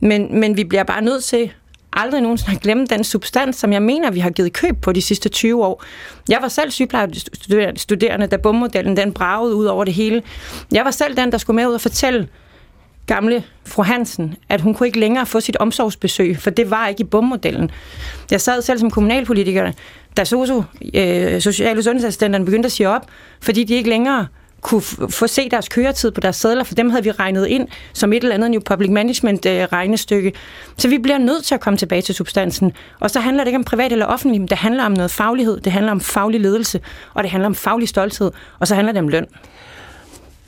men, 0.00 0.40
men 0.40 0.56
vi 0.56 0.64
bliver 0.64 0.84
bare 0.84 1.02
nødt 1.02 1.24
til 1.24 1.50
aldrig 1.96 2.20
nogensinde 2.20 2.56
at 2.56 2.62
glemme 2.62 2.86
den 2.86 3.04
substans, 3.04 3.56
som 3.56 3.72
jeg 3.72 3.82
mener, 3.82 4.10
vi 4.10 4.20
har 4.20 4.30
givet 4.30 4.52
køb 4.52 4.80
på 4.82 4.92
de 4.92 5.02
sidste 5.02 5.28
20 5.28 5.64
år. 5.64 5.84
Jeg 6.28 6.38
var 6.42 6.48
selv 6.48 6.70
sygeplejestuderende, 6.70 8.26
da 8.26 8.36
bommodellen 8.36 8.96
den 8.96 9.12
bragede 9.12 9.54
ud 9.54 9.64
over 9.64 9.84
det 9.84 9.94
hele. 9.94 10.22
Jeg 10.72 10.84
var 10.84 10.90
selv 10.90 11.16
den, 11.16 11.32
der 11.32 11.38
skulle 11.38 11.54
med 11.54 11.66
ud 11.66 11.74
og 11.74 11.80
fortælle 11.80 12.28
gamle 13.06 13.44
fru 13.66 13.82
Hansen, 13.82 14.36
at 14.48 14.60
hun 14.60 14.74
kunne 14.74 14.86
ikke 14.86 15.00
længere 15.00 15.26
få 15.26 15.40
sit 15.40 15.56
omsorgsbesøg, 15.56 16.38
for 16.38 16.50
det 16.50 16.70
var 16.70 16.88
ikke 16.88 17.00
i 17.00 17.04
bommodellen. 17.04 17.70
Jeg 18.30 18.40
sad 18.40 18.62
selv 18.62 18.78
som 18.78 18.90
kommunalpolitiker, 18.90 19.72
da 20.16 20.24
SOSU, 20.24 20.62
øh, 20.94 21.40
sociale 21.40 21.82
sundhedsassistenterne, 21.82 22.44
begyndte 22.44 22.66
at 22.66 22.72
sige 22.72 22.88
op, 22.88 23.06
fordi 23.40 23.64
de 23.64 23.74
ikke 23.74 23.90
længere 23.90 24.26
kunne 24.60 24.80
f- 24.82 25.06
få 25.10 25.26
se 25.26 25.48
deres 25.50 25.68
køretid 25.68 26.10
på 26.10 26.20
deres 26.20 26.36
sædler, 26.36 26.64
for 26.64 26.74
dem 26.74 26.90
havde 26.90 27.04
vi 27.04 27.10
regnet 27.10 27.46
ind 27.46 27.68
som 27.92 28.12
et 28.12 28.22
eller 28.22 28.34
andet 28.34 28.50
new 28.50 28.60
public 28.60 28.90
management 28.90 29.46
øh, 29.46 29.62
regnestykke. 29.72 30.32
Så 30.78 30.88
vi 30.88 30.98
bliver 30.98 31.18
nødt 31.18 31.44
til 31.44 31.54
at 31.54 31.60
komme 31.60 31.76
tilbage 31.76 32.02
til 32.02 32.14
substansen. 32.14 32.72
Og 33.00 33.10
så 33.10 33.20
handler 33.20 33.44
det 33.44 33.48
ikke 33.48 33.58
om 33.58 33.64
privat 33.64 33.92
eller 33.92 34.06
offentligt, 34.06 34.40
men 34.40 34.48
det 34.48 34.58
handler 34.58 34.84
om 34.84 34.92
noget 34.92 35.10
faglighed, 35.10 35.60
det 35.60 35.72
handler 35.72 35.92
om 35.92 36.00
faglig 36.00 36.40
ledelse, 36.40 36.80
og 37.14 37.22
det 37.22 37.30
handler 37.30 37.46
om 37.46 37.54
faglig 37.54 37.88
stolthed, 37.88 38.30
og 38.58 38.68
så 38.68 38.74
handler 38.74 38.92
det 38.92 39.00
om 39.02 39.08
løn. 39.08 39.26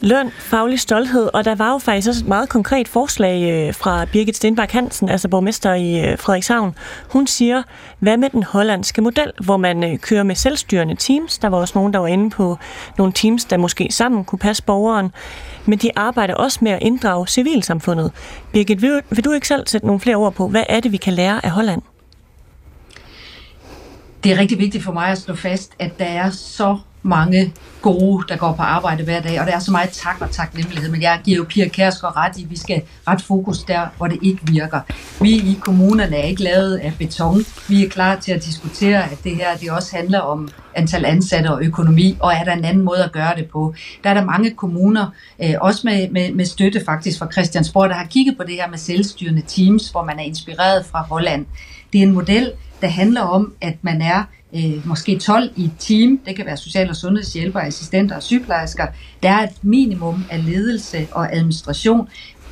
Løn, 0.01 0.31
faglig 0.39 0.81
stolthed, 0.81 1.31
og 1.33 1.45
der 1.45 1.55
var 1.55 1.73
jo 1.73 1.79
faktisk 1.79 2.09
også 2.09 2.25
et 2.25 2.29
meget 2.29 2.49
konkret 2.49 2.89
forslag 2.89 3.53
øh, 3.53 3.75
fra 3.75 4.05
Birgit 4.05 4.37
Stenbak 4.37 4.71
Hansen, 4.71 5.09
altså 5.09 5.29
borgmester 5.29 5.75
i 5.75 6.11
øh, 6.11 6.19
Frederikshavn. 6.19 6.75
Hun 7.11 7.27
siger, 7.27 7.63
hvad 7.99 8.17
med 8.17 8.31
den 8.31 8.43
hollandske 8.43 9.03
model, 9.03 9.33
hvor 9.45 9.57
man 9.57 9.85
øh, 9.85 9.99
kører 9.99 10.23
med 10.23 10.35
selvstyrende 10.35 10.95
teams. 10.95 11.39
Der 11.39 11.49
var 11.49 11.59
også 11.59 11.79
nogen, 11.79 11.93
der 11.93 11.99
var 11.99 12.07
inde 12.07 12.31
på 12.31 12.59
nogle 12.99 13.13
teams, 13.13 13.45
der 13.45 13.57
måske 13.57 13.89
sammen 13.91 14.25
kunne 14.25 14.39
passe 14.39 14.63
borgeren. 14.63 15.13
Men 15.67 15.79
de 15.79 15.91
arbejder 15.97 16.35
også 16.35 16.59
med 16.63 16.73
at 16.73 16.83
inddrage 16.83 17.27
civilsamfundet. 17.27 18.13
Birgit, 18.53 18.83
vil, 18.83 19.01
vil 19.11 19.25
du 19.25 19.33
ikke 19.33 19.49
selv 19.49 19.67
sætte 19.67 19.87
nogle 19.87 20.01
flere 20.01 20.17
ord 20.17 20.35
på, 20.35 20.49
hvad 20.49 20.65
er 20.69 20.81
det, 20.81 20.93
vi 20.93 20.97
kan 20.97 21.13
lære 21.13 21.45
af 21.45 21.51
Holland? 21.51 21.83
Det 24.25 24.33
er 24.33 24.39
rigtig 24.39 24.59
vigtigt 24.59 24.85
for 24.85 24.93
mig 24.93 25.09
at 25.09 25.19
slå 25.19 25.35
fast, 25.35 25.73
at 25.79 25.99
der 25.99 26.05
er 26.05 26.31
så 26.31 26.79
mange 27.07 27.53
gode, 27.83 28.25
der 28.29 28.37
går 28.37 28.53
på 28.53 28.63
arbejde 28.63 29.05
hver 29.05 29.21
dag, 29.21 29.41
og 29.41 29.47
der 29.47 29.53
er 29.53 29.59
så 29.59 29.71
meget 29.71 29.91
tak 29.91 30.17
og 30.21 30.31
taknemmelighed, 30.31 30.91
men 30.91 31.03
jeg 31.03 31.21
giver 31.25 31.37
jo 31.37 31.45
Pia 31.45 31.69
Kærsgaard 31.69 32.17
ret 32.17 32.37
i, 32.37 32.45
at 32.45 32.51
vi 32.51 32.59
skal 32.59 32.83
ret 33.09 33.23
fokus 33.23 33.59
der, 33.59 33.87
hvor 33.97 34.07
det 34.07 34.19
ikke 34.23 34.41
virker. 34.43 34.81
Vi 35.21 35.31
i 35.31 35.59
kommunerne 35.61 36.17
er 36.17 36.25
ikke 36.25 36.43
lavet 36.43 36.77
af 36.77 36.93
beton. 36.99 37.45
Vi 37.69 37.85
er 37.85 37.89
klar 37.89 38.17
til 38.17 38.33
at 38.33 38.45
diskutere, 38.45 39.05
at 39.05 39.19
det 39.25 39.37
her 39.37 39.57
det 39.57 39.71
også 39.71 39.97
handler 39.97 40.21
om 40.21 40.49
antal 40.75 41.05
ansatte 41.05 41.49
og 41.49 41.63
økonomi, 41.63 42.17
og 42.21 42.33
er 42.33 42.45
der 42.45 42.53
en 42.53 42.65
anden 42.65 42.85
måde 42.85 43.05
at 43.05 43.13
gøre 43.13 43.37
det 43.37 43.47
på. 43.53 43.75
Der 44.05 44.11
er 44.11 44.15
der 44.15 44.25
mange 44.25 44.51
kommuner, 44.51 45.07
øh, 45.43 45.55
også 45.61 45.81
med, 45.85 46.11
med, 46.11 46.33
med 46.33 46.45
støtte 46.45 46.83
faktisk 46.85 47.19
fra 47.19 47.33
Christiansborg, 47.33 47.89
der 47.89 47.95
har 47.95 48.07
kigget 48.07 48.37
på 48.37 48.43
det 48.43 48.55
her 48.55 48.69
med 48.69 48.79
selvstyrende 48.79 49.43
teams, 49.47 49.89
hvor 49.89 50.05
man 50.05 50.19
er 50.19 50.23
inspireret 50.23 50.87
fra 50.87 51.03
Holland. 51.03 51.47
Det 51.93 51.99
er 51.99 52.03
en 52.03 52.13
model, 52.13 52.53
der 52.81 52.89
handler 52.89 53.21
om, 53.21 53.53
at 53.61 53.75
man 53.83 54.03
er 54.03 54.23
øh, 54.57 54.89
måske 54.89 55.19
12 55.19 55.51
i 55.57 55.65
et 55.65 55.73
team, 55.79 56.21
det 56.27 56.37
kan 56.37 56.47
være 56.47 56.57
social- 56.57 56.91
og 56.91 56.97
sundhedshjælpere, 56.97 57.67
assistenter 57.67 58.17
og 58.17 58.23
sygeplejersker. 58.23 58.87
Der 59.23 59.31
er 59.31 59.43
et 59.43 59.55
minimum 59.63 60.25
af 60.31 60.45
ledelse 60.45 61.09
og 61.13 61.37
administration. 61.37 62.09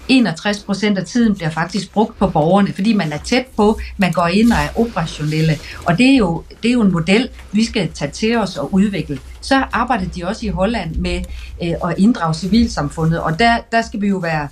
61 0.08 0.62
procent 0.62 0.98
af 0.98 1.04
tiden 1.04 1.34
bliver 1.34 1.50
faktisk 1.50 1.92
brugt 1.92 2.18
på 2.18 2.26
borgerne, 2.26 2.72
fordi 2.72 2.92
man 2.92 3.12
er 3.12 3.18
tæt 3.18 3.46
på, 3.56 3.80
man 3.96 4.12
går 4.12 4.26
ind 4.26 4.52
og 4.52 4.58
er 4.58 4.80
operationelle. 4.80 5.58
Og 5.84 5.98
det 5.98 6.06
er 6.06 6.16
jo, 6.16 6.42
det 6.62 6.68
er 6.68 6.72
jo 6.72 6.82
en 6.82 6.92
model, 6.92 7.28
vi 7.52 7.64
skal 7.64 7.92
tage 7.92 8.10
til 8.10 8.36
os 8.36 8.56
og 8.56 8.74
udvikle. 8.74 9.18
Så 9.40 9.64
arbejder 9.72 10.06
de 10.06 10.24
også 10.24 10.46
i 10.46 10.48
Holland 10.48 10.94
med 10.96 11.20
øh, 11.62 11.90
at 11.90 11.98
inddrage 11.98 12.34
civilsamfundet, 12.34 13.20
og 13.20 13.38
der, 13.38 13.58
der 13.72 13.82
skal 13.82 14.00
vi 14.00 14.08
jo 14.08 14.16
være 14.16 14.48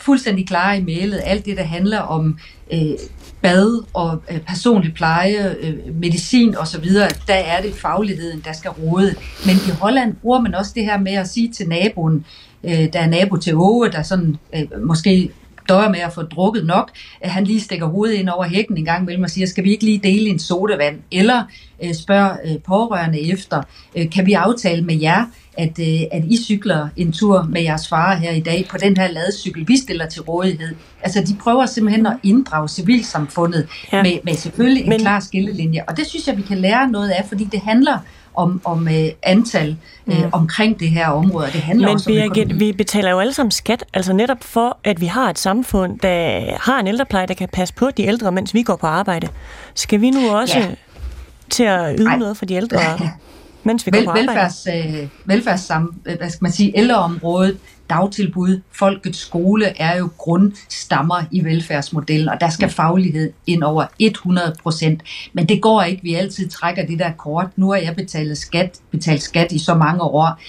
fuldstændig 0.00 0.46
klare 0.46 0.78
i 0.78 0.84
mailet. 0.84 1.20
Alt 1.24 1.44
det, 1.44 1.56
der 1.56 1.62
handler 1.62 1.98
om 1.98 2.38
øh, 2.72 2.80
bad 3.42 3.84
og 3.94 4.22
øh, 4.30 4.40
personlig 4.40 4.94
pleje, 4.94 5.56
øh, 5.60 5.74
medicin 5.94 6.56
osv., 6.56 6.84
der 7.26 7.34
er 7.34 7.62
det 7.62 7.74
fagligheden, 7.74 8.42
der 8.44 8.52
skal 8.52 8.70
råde. 8.70 9.14
Men 9.46 9.56
i 9.68 9.70
Holland 9.80 10.14
bruger 10.14 10.40
man 10.40 10.54
også 10.54 10.72
det 10.74 10.84
her 10.84 10.98
med 10.98 11.12
at 11.12 11.28
sige 11.28 11.52
til 11.52 11.68
naboen, 11.68 12.24
øh, 12.64 12.92
der 12.92 13.00
er 13.00 13.06
nabo 13.06 13.36
til 13.36 13.54
Åge, 13.56 13.92
der 13.92 14.02
sådan 14.02 14.36
øh, 14.54 14.86
måske 14.86 15.30
døjer 15.68 15.88
med 15.88 16.00
at 16.00 16.12
få 16.12 16.22
drukket 16.22 16.66
nok, 16.66 16.90
at 17.20 17.30
han 17.30 17.44
lige 17.44 17.60
stikker 17.60 17.86
hovedet 17.86 18.14
ind 18.14 18.28
over 18.28 18.44
hækken 18.44 18.76
en 18.76 18.84
gang 18.84 19.02
imellem 19.02 19.22
og 19.22 19.30
siger, 19.30 19.46
skal 19.46 19.64
vi 19.64 19.70
ikke 19.70 19.84
lige 19.84 20.00
dele 20.02 20.28
en 20.28 20.38
sodavand? 20.38 20.98
Eller 21.12 21.42
øh, 21.84 21.94
spørger 21.94 22.36
øh, 22.44 22.58
pårørende 22.58 23.32
efter, 23.32 23.62
øh, 23.96 24.10
kan 24.10 24.26
vi 24.26 24.32
aftale 24.32 24.84
med 24.84 25.00
jer, 25.00 25.24
at, 25.60 25.78
øh, 25.80 26.00
at 26.12 26.24
I 26.24 26.36
cykler 26.44 26.88
en 26.96 27.12
tur 27.12 27.46
med 27.48 27.62
jeres 27.62 27.88
far 27.88 28.14
her 28.16 28.30
i 28.32 28.40
dag 28.40 28.66
på 28.70 28.76
den 28.78 28.96
her 28.96 29.08
ladecykel, 29.10 29.68
vi 29.68 29.76
stiller 29.76 30.06
til 30.06 30.22
rådighed. 30.22 30.74
Altså, 31.02 31.20
de 31.20 31.36
prøver 31.42 31.66
simpelthen 31.66 32.06
at 32.06 32.16
inddrage 32.22 32.68
civilsamfundet 32.68 33.66
Ja. 33.92 34.02
med, 34.02 34.12
med 34.24 34.34
selvfølgelig 34.34 34.82
en 34.82 34.88
Men- 34.88 34.96
Men... 34.96 35.00
klar 35.00 35.20
skillelinje. 35.20 35.80
Og 35.88 35.96
det 35.96 36.06
synes 36.06 36.26
jeg, 36.26 36.36
vi 36.36 36.42
kan 36.42 36.58
lære 36.58 36.88
noget 36.88 37.10
af, 37.10 37.24
fordi 37.28 37.44
det 37.44 37.60
handler 37.60 37.98
om, 38.34 38.60
om 38.64 38.88
øh, 38.88 39.04
antal 39.22 39.76
øh, 40.06 40.22
omkring 40.32 40.80
det 40.80 40.90
her 40.90 41.08
område, 41.08 41.46
det 41.52 41.60
handler 41.60 41.86
Men 41.88 41.94
også 41.94 42.10
om 42.10 42.14
Birgit, 42.14 42.42
økonomi. 42.42 42.64
vi 42.66 42.72
betaler 42.72 43.10
jo 43.10 43.18
alle 43.18 43.32
sammen 43.32 43.50
skat, 43.50 43.84
altså 43.94 44.12
netop 44.12 44.36
for, 44.44 44.78
at 44.84 45.00
vi 45.00 45.06
har 45.06 45.30
et 45.30 45.38
samfund, 45.38 45.98
der 45.98 46.40
har 46.60 46.80
en 46.80 46.86
ældrepleje, 46.86 47.26
der 47.26 47.34
kan 47.34 47.48
passe 47.52 47.74
på 47.74 47.90
de 47.96 48.02
ældre, 48.02 48.32
mens 48.32 48.54
vi 48.54 48.62
går 48.62 48.76
på 48.76 48.86
arbejde. 48.86 49.28
Skal 49.74 50.00
vi 50.00 50.10
nu 50.10 50.30
også 50.30 50.58
Ja. 50.58 50.66
til 51.50 51.64
at 51.64 51.96
yde 51.98 52.08
Ej. 52.08 52.16
noget 52.16 52.36
for 52.36 52.44
de 52.46 52.54
ældre? 52.54 52.78
mens 53.64 53.86
vi 53.86 53.90
går 53.90 53.98
Vel, 53.98 54.04
på 54.04 54.10
arbejde. 54.10 54.28
velfærds, 54.28 54.66
øh, 54.66 55.08
velfærdssam, 55.24 55.94
øh, 56.06 56.16
hvad 56.16 56.30
skal 56.30 56.44
man 56.44 56.52
sige, 56.52 56.78
ældreområdet, 56.78 57.58
dagtilbud, 57.90 58.60
folkets 58.72 59.18
skole 59.18 59.80
er 59.80 59.98
jo 59.98 60.08
grundstammer 60.18 61.22
i 61.30 61.44
velfærdsmodellen, 61.44 62.28
og 62.28 62.40
der 62.40 62.50
skal 62.50 62.68
faglighed 62.70 63.32
ind 63.46 63.62
over 63.62 63.86
100 63.98 64.54
procent. 64.62 65.02
Men 65.32 65.48
det 65.48 65.62
går 65.62 65.82
ikke, 65.82 66.02
vi 66.02 66.14
altid 66.14 66.48
trækker 66.48 66.86
det 66.86 66.98
der 66.98 67.12
kort. 67.12 67.46
Nu 67.56 67.70
har 67.70 67.76
jeg 67.76 67.96
betalt 67.96 68.38
skat, 68.38 68.78
betalt 68.90 69.22
skat 69.22 69.52
i 69.52 69.58
så 69.58 69.74
mange 69.74 70.02
år. 70.02 70.40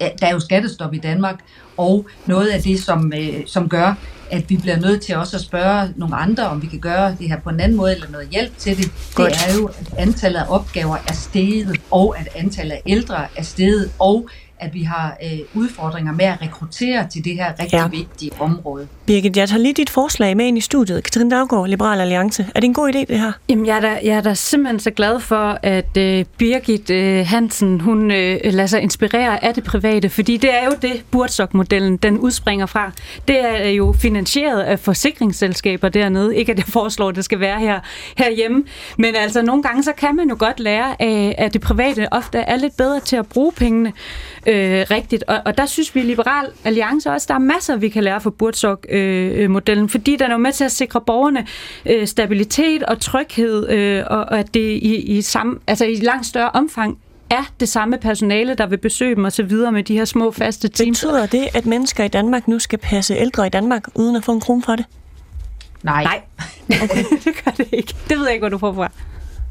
Der 0.00 0.26
er 0.26 0.32
jo 0.32 0.40
skattestop 0.40 0.94
i 0.94 0.98
Danmark, 0.98 1.40
og 1.76 2.06
noget 2.26 2.46
af 2.46 2.62
det, 2.62 2.80
som, 2.80 3.12
øh, 3.16 3.46
som 3.46 3.68
gør, 3.68 3.94
at 4.30 4.50
vi 4.50 4.56
bliver 4.56 4.76
nødt 4.76 5.02
til 5.02 5.16
også 5.16 5.36
at 5.36 5.42
spørge 5.42 5.92
nogle 5.96 6.16
andre, 6.16 6.48
om 6.48 6.62
vi 6.62 6.66
kan 6.66 6.78
gøre 6.78 7.16
det 7.18 7.28
her 7.28 7.40
på 7.40 7.50
en 7.50 7.60
anden 7.60 7.76
måde, 7.76 7.94
eller 7.94 8.10
noget 8.10 8.28
hjælp 8.28 8.58
til 8.58 8.76
det, 8.76 8.90
Godt. 9.14 9.32
det 9.32 9.38
er 9.48 9.54
jo, 9.54 9.66
at 9.66 9.94
antallet 9.98 10.40
af 10.40 10.44
opgaver 10.48 10.96
er 11.08 11.12
steget, 11.12 11.80
og 11.90 12.18
at 12.18 12.28
antallet 12.34 12.72
af 12.72 12.82
ældre 12.86 13.26
er 13.36 13.42
steget, 13.42 13.90
og 13.98 14.28
at 14.60 14.74
vi 14.74 14.82
har 14.82 15.16
øh, 15.24 15.38
udfordringer 15.54 16.12
med 16.12 16.24
at 16.24 16.42
rekruttere 16.42 17.06
til 17.08 17.24
det 17.24 17.34
her 17.34 17.52
rigtig 17.60 17.72
Ja. 17.76 17.86
vigtige 17.88 18.30
område. 18.40 18.88
Birgit, 19.06 19.36
jeg 19.36 19.48
tager 19.48 19.60
lige 19.62 19.74
dit 19.74 19.90
forslag 19.90 20.36
med 20.36 20.46
ind 20.46 20.58
i 20.58 20.60
studiet. 20.60 21.04
Katrine 21.04 21.30
Daggaard, 21.30 21.68
Liberal 21.68 22.00
Alliance. 22.00 22.46
Er 22.54 22.60
det 22.60 22.64
en 22.64 22.74
god 22.74 22.88
idé, 22.94 22.98
det 22.98 23.18
her? 23.20 23.32
Jamen, 23.48 23.66
jeg 23.66 23.76
er, 23.76 23.80
da, 23.80 23.98
jeg 24.04 24.16
er 24.16 24.20
da 24.20 24.34
simpelthen 24.34 24.80
så 24.80 24.90
glad 24.90 25.20
for, 25.20 25.58
at 25.62 25.96
øh, 25.96 26.24
Birgit 26.38 26.90
øh, 26.90 27.26
Hansen, 27.26 27.80
hun 27.80 28.10
øh, 28.10 28.38
lader 28.44 28.66
sig 28.66 28.80
inspirere 28.80 29.44
af 29.44 29.54
det 29.54 29.64
private, 29.64 30.08
fordi 30.08 30.36
det 30.36 30.54
er 30.54 30.64
jo 30.64 30.72
det, 30.82 31.04
Burtsok-modellen, 31.10 31.96
den 31.96 32.18
udspringer 32.18 32.66
fra. 32.66 32.90
Det 33.28 33.44
er 33.44 33.68
jo 33.68 33.94
finansieret 33.98 34.60
af 34.62 34.78
forsikringsselskaber 34.78 35.88
dernede. 35.88 36.36
Ikke 36.36 36.52
at 36.52 36.58
jeg 36.58 36.66
foreslår, 36.66 37.08
at 37.08 37.16
det 37.16 37.24
skal 37.24 37.40
være 37.40 37.60
her 37.60 37.80
herhjemme, 38.18 38.64
men 38.98 39.14
altså 39.16 39.42
nogle 39.42 39.62
gange, 39.62 39.82
så 39.82 39.92
kan 39.98 40.16
man 40.16 40.28
jo 40.28 40.36
godt 40.38 40.60
lære 40.60 41.02
af, 41.02 41.34
at 41.38 41.52
det 41.52 41.60
private 41.60 42.08
ofte 42.12 42.38
er 42.38 42.56
lidt 42.56 42.76
bedre 42.76 43.00
til 43.00 43.16
at 43.16 43.26
bruge 43.26 43.52
pengene 43.52 43.92
øh, 44.46 44.86
rigtigt. 44.90 45.24
Og, 45.28 45.40
og 45.44 45.58
der 45.58 45.66
synes 45.66 45.94
vi 45.94 46.00
i 46.00 46.04
Liberal 46.04 46.46
Alliance 46.64 47.10
også, 47.10 47.26
der 47.28 47.34
er 47.34 47.38
masser, 47.38 47.76
vi 47.76 47.88
kan 47.88 48.04
lære 48.04 48.20
fra 48.20 48.30
Burtsok-modellen, 48.30 49.88
fordi 49.88 50.16
den 50.16 50.26
er 50.26 50.34
jo 50.34 50.38
med 50.38 50.52
til 50.52 50.64
at 50.64 50.72
sikre 50.72 51.00
borgerne 51.00 51.46
øh, 51.86 52.06
stabilitet 52.06 52.82
og 52.82 53.00
tryghed, 53.00 53.70
øh, 53.70 54.04
og, 54.06 54.18
og 54.18 54.38
at 54.38 54.54
det 54.54 54.70
i, 54.82 55.16
i, 55.16 55.22
samme, 55.22 55.58
altså 55.66 55.84
i 55.84 55.94
langt 55.94 56.26
større 56.26 56.50
omfang 56.50 56.98
er 57.30 57.50
det 57.60 57.68
samme 57.68 57.98
personale, 57.98 58.54
der 58.54 58.66
vil 58.66 58.76
besøge 58.76 59.14
dem 59.14 59.24
og 59.24 59.32
så 59.32 59.42
videre 59.42 59.72
med 59.72 59.82
de 59.82 59.96
her 59.96 60.04
små 60.04 60.30
faste 60.30 60.68
teams. 60.68 61.00
Betyder 61.00 61.26
det, 61.26 61.48
at 61.54 61.66
mennesker 61.66 62.04
i 62.04 62.08
Danmark 62.08 62.48
nu 62.48 62.58
skal 62.58 62.78
passe 62.78 63.14
ældre 63.14 63.46
i 63.46 63.50
Danmark, 63.50 63.82
uden 63.94 64.16
at 64.16 64.24
få 64.24 64.32
en 64.32 64.40
krone 64.40 64.62
for 64.62 64.76
det? 64.76 64.84
Nej. 65.82 66.04
Nej, 66.04 66.22
okay. 66.84 67.04
det 67.24 67.44
gør 67.44 67.50
det 67.50 67.68
ikke. 67.72 67.94
Det 68.08 68.18
ved 68.18 68.24
jeg 68.24 68.32
ikke, 68.32 68.42
hvor 68.42 68.48
du 68.48 68.58
får 68.58 68.72
fra. 68.72 68.90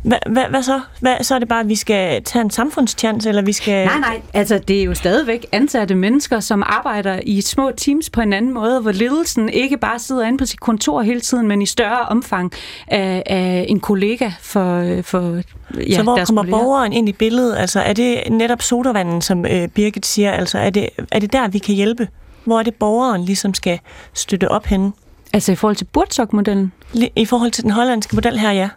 Hvad, 0.05 0.17
hvad, 0.29 0.43
hvad 0.49 0.63
så? 0.63 0.81
Hvad, 0.99 1.15
så 1.21 1.35
er 1.35 1.39
det 1.39 1.47
bare, 1.47 1.59
at 1.59 1.69
vi 1.69 1.75
skal 1.75 2.23
tage 2.23 2.43
en 2.43 2.49
samfundstjans, 2.49 3.25
eller 3.25 3.41
vi 3.41 3.53
skal... 3.53 3.85
Nej, 3.85 3.99
nej. 3.99 4.21
Altså, 4.33 4.57
det 4.67 4.79
er 4.79 4.83
jo 4.83 4.93
stadigvæk 4.93 5.45
ansatte 5.51 5.95
mennesker, 5.95 6.39
som 6.39 6.63
arbejder 6.65 7.19
i 7.23 7.41
små 7.41 7.71
teams 7.77 8.09
på 8.09 8.21
en 8.21 8.33
anden 8.33 8.53
måde, 8.53 8.81
hvor 8.81 8.91
ledelsen 8.91 9.49
ikke 9.49 9.77
bare 9.77 9.99
sidder 9.99 10.23
inde 10.23 10.37
på 10.37 10.45
sit 10.45 10.59
kontor 10.59 11.01
hele 11.01 11.21
tiden, 11.21 11.47
men 11.47 11.61
i 11.61 11.65
større 11.65 11.99
omfang 11.99 12.51
af, 12.87 13.23
af 13.25 13.65
en 13.69 13.79
kollega 13.79 14.31
for, 14.41 15.01
for 15.01 15.41
ja, 15.89 15.95
så 15.95 16.03
hvor 16.03 16.19
kommer 16.25 16.41
kolleger. 16.41 16.63
borgeren 16.63 16.93
ind 16.93 17.09
i 17.09 17.13
billedet? 17.13 17.57
Altså, 17.57 17.79
er 17.79 17.93
det 17.93 18.23
netop 18.29 18.61
sodavanden, 18.61 19.21
som 19.21 19.45
øh, 19.45 19.67
Birgit 19.67 20.05
siger? 20.05 20.31
Altså, 20.31 20.59
er 20.59 20.69
det, 20.69 20.89
er 21.11 21.19
det 21.19 21.33
der, 21.33 21.47
vi 21.47 21.57
kan 21.57 21.75
hjælpe? 21.75 22.07
Hvor 22.43 22.59
er 22.59 22.63
det, 22.63 22.75
borgeren 22.75 23.25
ligesom 23.25 23.53
skal 23.53 23.79
støtte 24.13 24.51
op 24.51 24.65
henne? 24.65 24.91
Altså 25.33 25.51
i 25.51 25.55
forhold 25.55 25.75
til 25.75 25.85
Burtsok-modellen? 25.85 26.71
I 27.15 27.25
forhold 27.25 27.51
til 27.51 27.63
den 27.63 27.71
hollandske 27.71 28.15
model 28.15 28.39
her, 28.39 28.51
ja. 28.51 28.69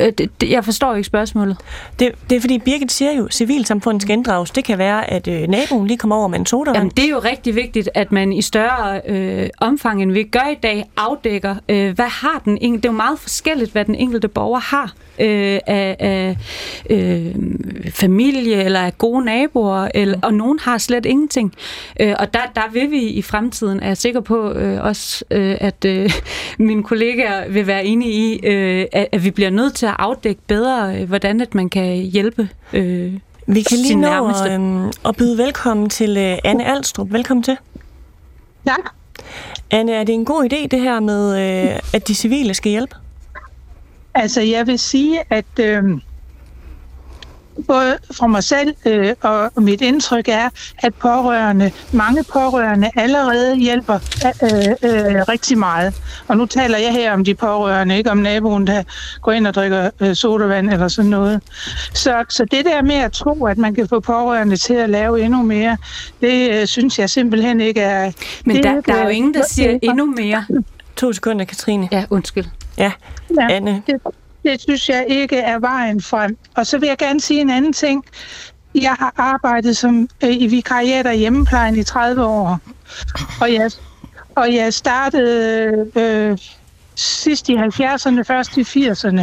Øh, 0.00 0.12
det, 0.18 0.40
det, 0.40 0.50
jeg 0.50 0.64
forstår 0.64 0.94
ikke 0.94 1.06
spørgsmålet. 1.06 1.56
Det, 1.98 2.12
det 2.30 2.36
er 2.36 2.40
fordi, 2.40 2.58
Birgit 2.58 2.92
siger 2.92 3.12
jo, 3.12 3.24
at 3.24 3.34
civilsamfundet 3.34 4.02
skal 4.02 4.12
inddrages. 4.12 4.50
Det 4.50 4.64
kan 4.64 4.78
være, 4.78 5.10
at 5.10 5.28
øh, 5.28 5.48
naboen 5.48 5.86
lige 5.86 5.98
kommer 5.98 6.16
over 6.16 6.28
med 6.28 6.38
en 6.38 6.46
sodavand. 6.46 6.76
Jamen, 6.76 6.90
det 6.90 7.04
er 7.04 7.08
jo 7.08 7.18
rigtig 7.18 7.54
vigtigt, 7.54 7.90
at 7.94 8.12
man 8.12 8.32
i 8.32 8.42
større 8.42 9.00
øh, 9.06 9.48
omfang, 9.58 10.02
end 10.02 10.12
vi 10.12 10.22
gør 10.22 10.50
i 10.52 10.54
dag, 10.62 10.84
afdækker, 10.96 11.56
øh, 11.68 11.94
hvad 11.94 12.08
har 12.08 12.42
den 12.44 12.58
enkelte... 12.60 12.82
Det 12.82 12.88
er 12.88 12.92
jo 12.92 12.96
meget 12.96 13.18
forskelligt, 13.18 13.72
hvad 13.72 13.84
den 13.84 13.94
enkelte 13.94 14.28
borger 14.28 14.60
har 14.60 14.92
øh, 15.20 15.58
af, 15.66 15.96
af 15.98 16.36
øh, 16.90 17.34
familie 17.90 18.64
eller 18.64 18.80
af 18.80 18.98
gode 18.98 19.24
naboer, 19.24 19.88
eller, 19.94 20.18
og 20.22 20.34
nogen 20.34 20.58
har 20.62 20.78
slet 20.78 21.06
ingenting. 21.06 21.54
Øh, 22.00 22.14
og 22.18 22.34
der, 22.34 22.40
der 22.54 22.62
vil 22.72 22.90
vi 22.90 23.00
i 23.00 23.22
fremtiden, 23.22 23.80
er 23.80 23.86
jeg 23.86 23.96
sikker 23.96 24.20
på 24.20 24.52
øh, 24.52 24.84
også, 24.84 25.24
øh, 25.30 25.56
at 25.60 25.84
øh, 25.84 26.10
mine 26.58 26.82
kollegaer 26.82 27.48
vil 27.48 27.66
være 27.66 27.84
enige 27.84 28.12
i, 28.12 28.46
øh, 28.46 28.86
at, 28.92 29.08
at 29.12 29.24
vi 29.24 29.30
bliver 29.30 29.50
nødt 29.50 29.74
til 29.74 29.86
at 29.86 29.94
afdække 29.98 30.40
bedre, 30.46 30.96
øh, 30.96 31.08
hvordan 31.08 31.40
at 31.40 31.54
man 31.54 31.68
kan 31.68 31.96
hjælpe 31.96 32.48
øh, 32.72 33.12
Vi 33.46 33.62
kan 33.62 33.78
lige 33.78 33.94
nå 33.94 34.00
nærmeste. 34.00 34.50
øhm, 34.52 34.86
at 34.86 35.16
byde 35.16 35.38
velkommen 35.38 35.88
til 35.90 36.16
øh, 36.16 36.38
Anne 36.44 36.66
Alstrup. 36.66 37.12
Velkommen 37.12 37.42
til. 37.42 37.56
Tak. 38.66 38.92
Anne, 39.70 39.92
er 39.92 40.04
det 40.04 40.12
en 40.14 40.24
god 40.24 40.44
idé, 40.52 40.66
det 40.66 40.80
her 40.80 41.00
med, 41.00 41.38
øh, 41.70 41.78
at 41.94 42.08
de 42.08 42.14
civile 42.14 42.54
skal 42.54 42.70
hjælpe? 42.70 42.96
Altså, 44.18 44.40
jeg 44.40 44.66
vil 44.66 44.78
sige, 44.78 45.20
at 45.30 45.58
øh, 45.60 45.82
både 47.66 47.98
fra 48.12 48.26
mig 48.26 48.44
selv 48.44 48.74
øh, 48.86 49.14
og 49.20 49.62
mit 49.62 49.80
indtryk 49.80 50.28
er, 50.28 50.48
at 50.78 50.94
pårørende, 50.94 51.72
mange 51.92 52.24
pårørende 52.32 52.90
allerede 52.96 53.56
hjælper 53.56 53.94
øh, 53.94 54.90
øh, 54.90 55.22
rigtig 55.28 55.58
meget. 55.58 55.94
Og 56.28 56.36
nu 56.36 56.46
taler 56.46 56.78
jeg 56.78 56.92
her 56.92 57.12
om 57.12 57.24
de 57.24 57.34
pårørende, 57.34 57.98
ikke 57.98 58.10
om 58.10 58.18
naboen, 58.18 58.66
der 58.66 58.82
går 59.22 59.32
ind 59.32 59.46
og 59.46 59.54
drikker 59.54 59.90
øh, 60.00 60.14
sodavand 60.14 60.70
eller 60.70 60.88
sådan 60.88 61.10
noget. 61.10 61.42
Så, 61.94 62.24
så 62.28 62.44
det 62.44 62.64
der 62.64 62.82
med 62.82 62.94
at 62.94 63.12
tro, 63.12 63.44
at 63.44 63.58
man 63.58 63.74
kan 63.74 63.88
få 63.88 64.00
pårørende 64.00 64.56
til 64.56 64.74
at 64.74 64.90
lave 64.90 65.20
endnu 65.20 65.42
mere, 65.42 65.76
det 66.20 66.50
øh, 66.50 66.66
synes 66.66 66.98
jeg 66.98 67.10
simpelthen 67.10 67.60
ikke 67.60 67.80
er... 67.80 68.12
Men 68.44 68.56
det 68.56 68.64
der, 68.64 68.80
der 68.80 68.94
er 68.94 69.02
jo 69.02 69.08
ingen, 69.08 69.34
der 69.34 69.44
siger 69.48 69.78
endnu 69.82 70.06
mere. 70.06 70.44
To 70.96 71.12
sekunder, 71.12 71.44
Katrine. 71.44 71.88
Ja, 71.92 72.04
undskyld. 72.10 72.44
Ja, 72.78 72.92
Ja, 73.40 73.46
Anne. 73.50 73.82
det, 73.86 73.96
det 74.44 74.60
synes 74.60 74.88
jeg 74.88 75.04
ikke 75.08 75.36
er 75.38 75.58
vejen 75.58 76.02
frem. 76.02 76.38
Og 76.56 76.66
så 76.66 76.78
vil 76.78 76.86
jeg 76.86 76.98
gerne 76.98 77.20
sige 77.20 77.40
en 77.40 77.50
anden 77.50 77.72
ting. 77.72 78.04
Jeg 78.74 78.96
har 78.98 79.12
arbejdet 79.16 79.76
som 79.76 80.08
øh, 80.24 80.30
i 80.30 80.46
vikariater 80.46 81.10
i 81.10 81.18
hjemmeplejen 81.18 81.76
i 81.76 81.82
30 81.82 82.24
år. 82.24 82.58
Og 83.40 83.52
jeg, 83.52 83.70
og 84.34 84.54
jeg 84.54 84.74
startede 84.74 85.90
øh, 85.96 86.38
sidst 86.94 87.48
i 87.48 87.54
70'erne, 87.56 88.22
først 88.22 88.56
i 88.56 88.60
80'erne. 88.62 89.22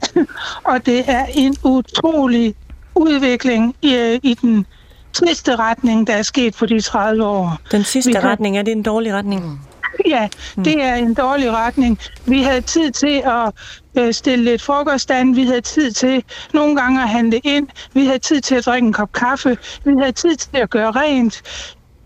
og 0.72 0.86
det 0.86 1.04
er 1.06 1.26
en 1.34 1.56
utrolig 1.64 2.54
udvikling 2.94 3.74
i, 3.82 4.18
i 4.22 4.34
den 4.34 4.66
triste 5.12 5.56
retning, 5.56 6.06
der 6.06 6.12
er 6.12 6.22
sket 6.22 6.54
på 6.56 6.66
de 6.66 6.80
30 6.80 7.24
år. 7.24 7.58
Den 7.70 7.84
sidste 7.84 8.12
har- 8.14 8.28
retning, 8.30 8.58
er 8.58 8.62
det 8.62 8.72
en 8.72 8.82
dårlig 8.82 9.14
retning? 9.14 9.60
Ja, 10.06 10.28
det 10.64 10.82
er 10.82 10.94
en 10.94 11.14
dårlig 11.14 11.52
retning. 11.52 11.98
Vi 12.26 12.42
havde 12.42 12.60
tid 12.60 12.90
til 12.90 13.22
at 13.24 13.52
øh, 13.98 14.14
stille 14.14 14.44
lidt 14.44 14.62
frokost 14.62 15.10
an. 15.10 15.36
Vi 15.36 15.44
havde 15.44 15.60
tid 15.60 15.90
til 15.90 16.24
nogle 16.54 16.76
gange 16.76 17.02
at 17.02 17.08
handle 17.08 17.38
ind. 17.38 17.68
Vi 17.92 18.06
havde 18.06 18.18
tid 18.18 18.40
til 18.40 18.54
at 18.54 18.66
drikke 18.66 18.86
en 18.86 18.92
kop 18.92 19.12
kaffe. 19.12 19.58
Vi 19.84 19.92
havde 19.98 20.12
tid 20.12 20.36
til 20.36 20.56
at 20.56 20.70
gøre 20.70 20.90
rent. 20.90 21.42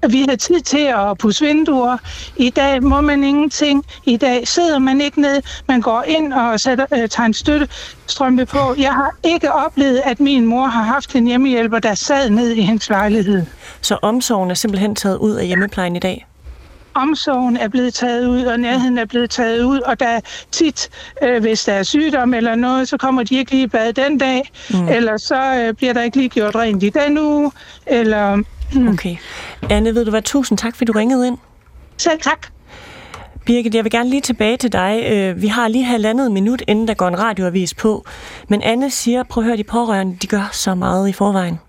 Vi 0.08 0.20
havde 0.20 0.36
tid 0.36 0.60
til 0.60 0.86
at 0.86 1.18
pusse 1.18 1.44
vinduer. 1.44 1.96
I 2.36 2.50
dag 2.50 2.82
må 2.82 3.00
man 3.00 3.24
ingenting. 3.24 3.84
I 4.06 4.16
dag 4.16 4.48
sidder 4.48 4.78
man 4.78 5.00
ikke 5.00 5.20
ned. 5.20 5.42
Man 5.68 5.80
går 5.80 6.04
ind 6.06 6.32
og 6.32 6.60
sætter, 6.60 6.86
øh, 6.92 7.08
tager 7.08 7.26
en 7.26 7.34
støttestrømpe 7.34 8.46
på. 8.46 8.74
Jeg 8.78 8.92
har 8.92 9.16
ikke 9.24 9.52
oplevet, 9.52 10.02
at 10.04 10.20
min 10.20 10.46
mor 10.46 10.66
har 10.66 10.82
haft 10.82 11.14
en 11.14 11.26
hjemmehjælper, 11.26 11.78
der 11.78 11.94
sad 11.94 12.30
ned 12.30 12.50
i 12.50 12.60
hendes 12.60 12.88
lejlighed. 12.88 13.46
Så 13.80 13.98
omsorgen 14.02 14.50
er 14.50 14.54
simpelthen 14.54 14.94
taget 14.94 15.18
ud 15.18 15.34
af 15.34 15.46
hjemmeplejen 15.46 15.96
i 15.96 15.98
dag? 15.98 16.26
Omsorgen 17.02 17.56
er 17.56 17.68
blevet 17.68 17.94
taget 17.94 18.26
ud, 18.26 18.42
og 18.42 18.60
nærheden 18.60 18.98
er 18.98 19.04
blevet 19.04 19.30
taget 19.30 19.62
ud, 19.64 19.80
og 19.80 20.00
der 20.00 20.06
er 20.06 20.20
tit, 20.52 20.88
øh, 21.22 21.40
hvis 21.40 21.64
der 21.64 21.72
er 21.72 21.82
sygdom 21.82 22.34
eller 22.34 22.54
noget, 22.54 22.88
så 22.88 22.96
kommer 22.96 23.22
de 23.22 23.38
ikke 23.38 23.50
lige 23.50 23.62
i 23.62 23.66
bad 23.66 23.92
den 23.92 24.18
dag, 24.18 24.50
mm. 24.70 24.88
eller 24.88 25.16
så 25.16 25.54
øh, 25.54 25.74
bliver 25.74 25.92
der 25.92 26.02
ikke 26.02 26.16
lige 26.16 26.28
gjort 26.28 26.54
rent 26.54 26.82
i 26.82 26.88
den 26.88 27.18
uge, 27.18 27.52
eller... 27.86 28.42
Mm. 28.74 28.88
Okay. 28.88 29.16
Anne, 29.70 29.94
ved 29.94 30.04
du 30.04 30.10
hvad, 30.10 30.22
tusind 30.22 30.58
tak, 30.58 30.76
fordi 30.76 30.84
du 30.84 30.92
ringede 30.98 31.26
ind. 31.26 31.38
Selv 31.96 32.20
tak. 32.20 32.46
Birgit, 33.44 33.74
jeg 33.74 33.84
vil 33.84 33.92
gerne 33.92 34.10
lige 34.10 34.20
tilbage 34.20 34.56
til 34.56 34.72
dig. 34.72 35.02
Øh, 35.10 35.42
Vi 35.42 35.46
har 35.46 35.68
lige 35.68 35.84
halvandet 35.84 36.32
minut, 36.32 36.62
inden 36.68 36.88
der 36.88 36.94
går 36.94 37.08
en 37.08 37.18
radioavis 37.18 37.74
på. 37.74 38.04
Men 38.48 38.62
Anne 38.62 38.90
siger, 38.90 39.22
prøv 39.22 39.42
at 39.42 39.46
høre, 39.46 39.56
de 39.56 39.64
pårørende, 39.64 40.16
de 40.22 40.26
gør 40.26 40.48
så 40.52 40.74
meget 40.74 41.08
i 41.08 41.12
forvejen. 41.12 41.60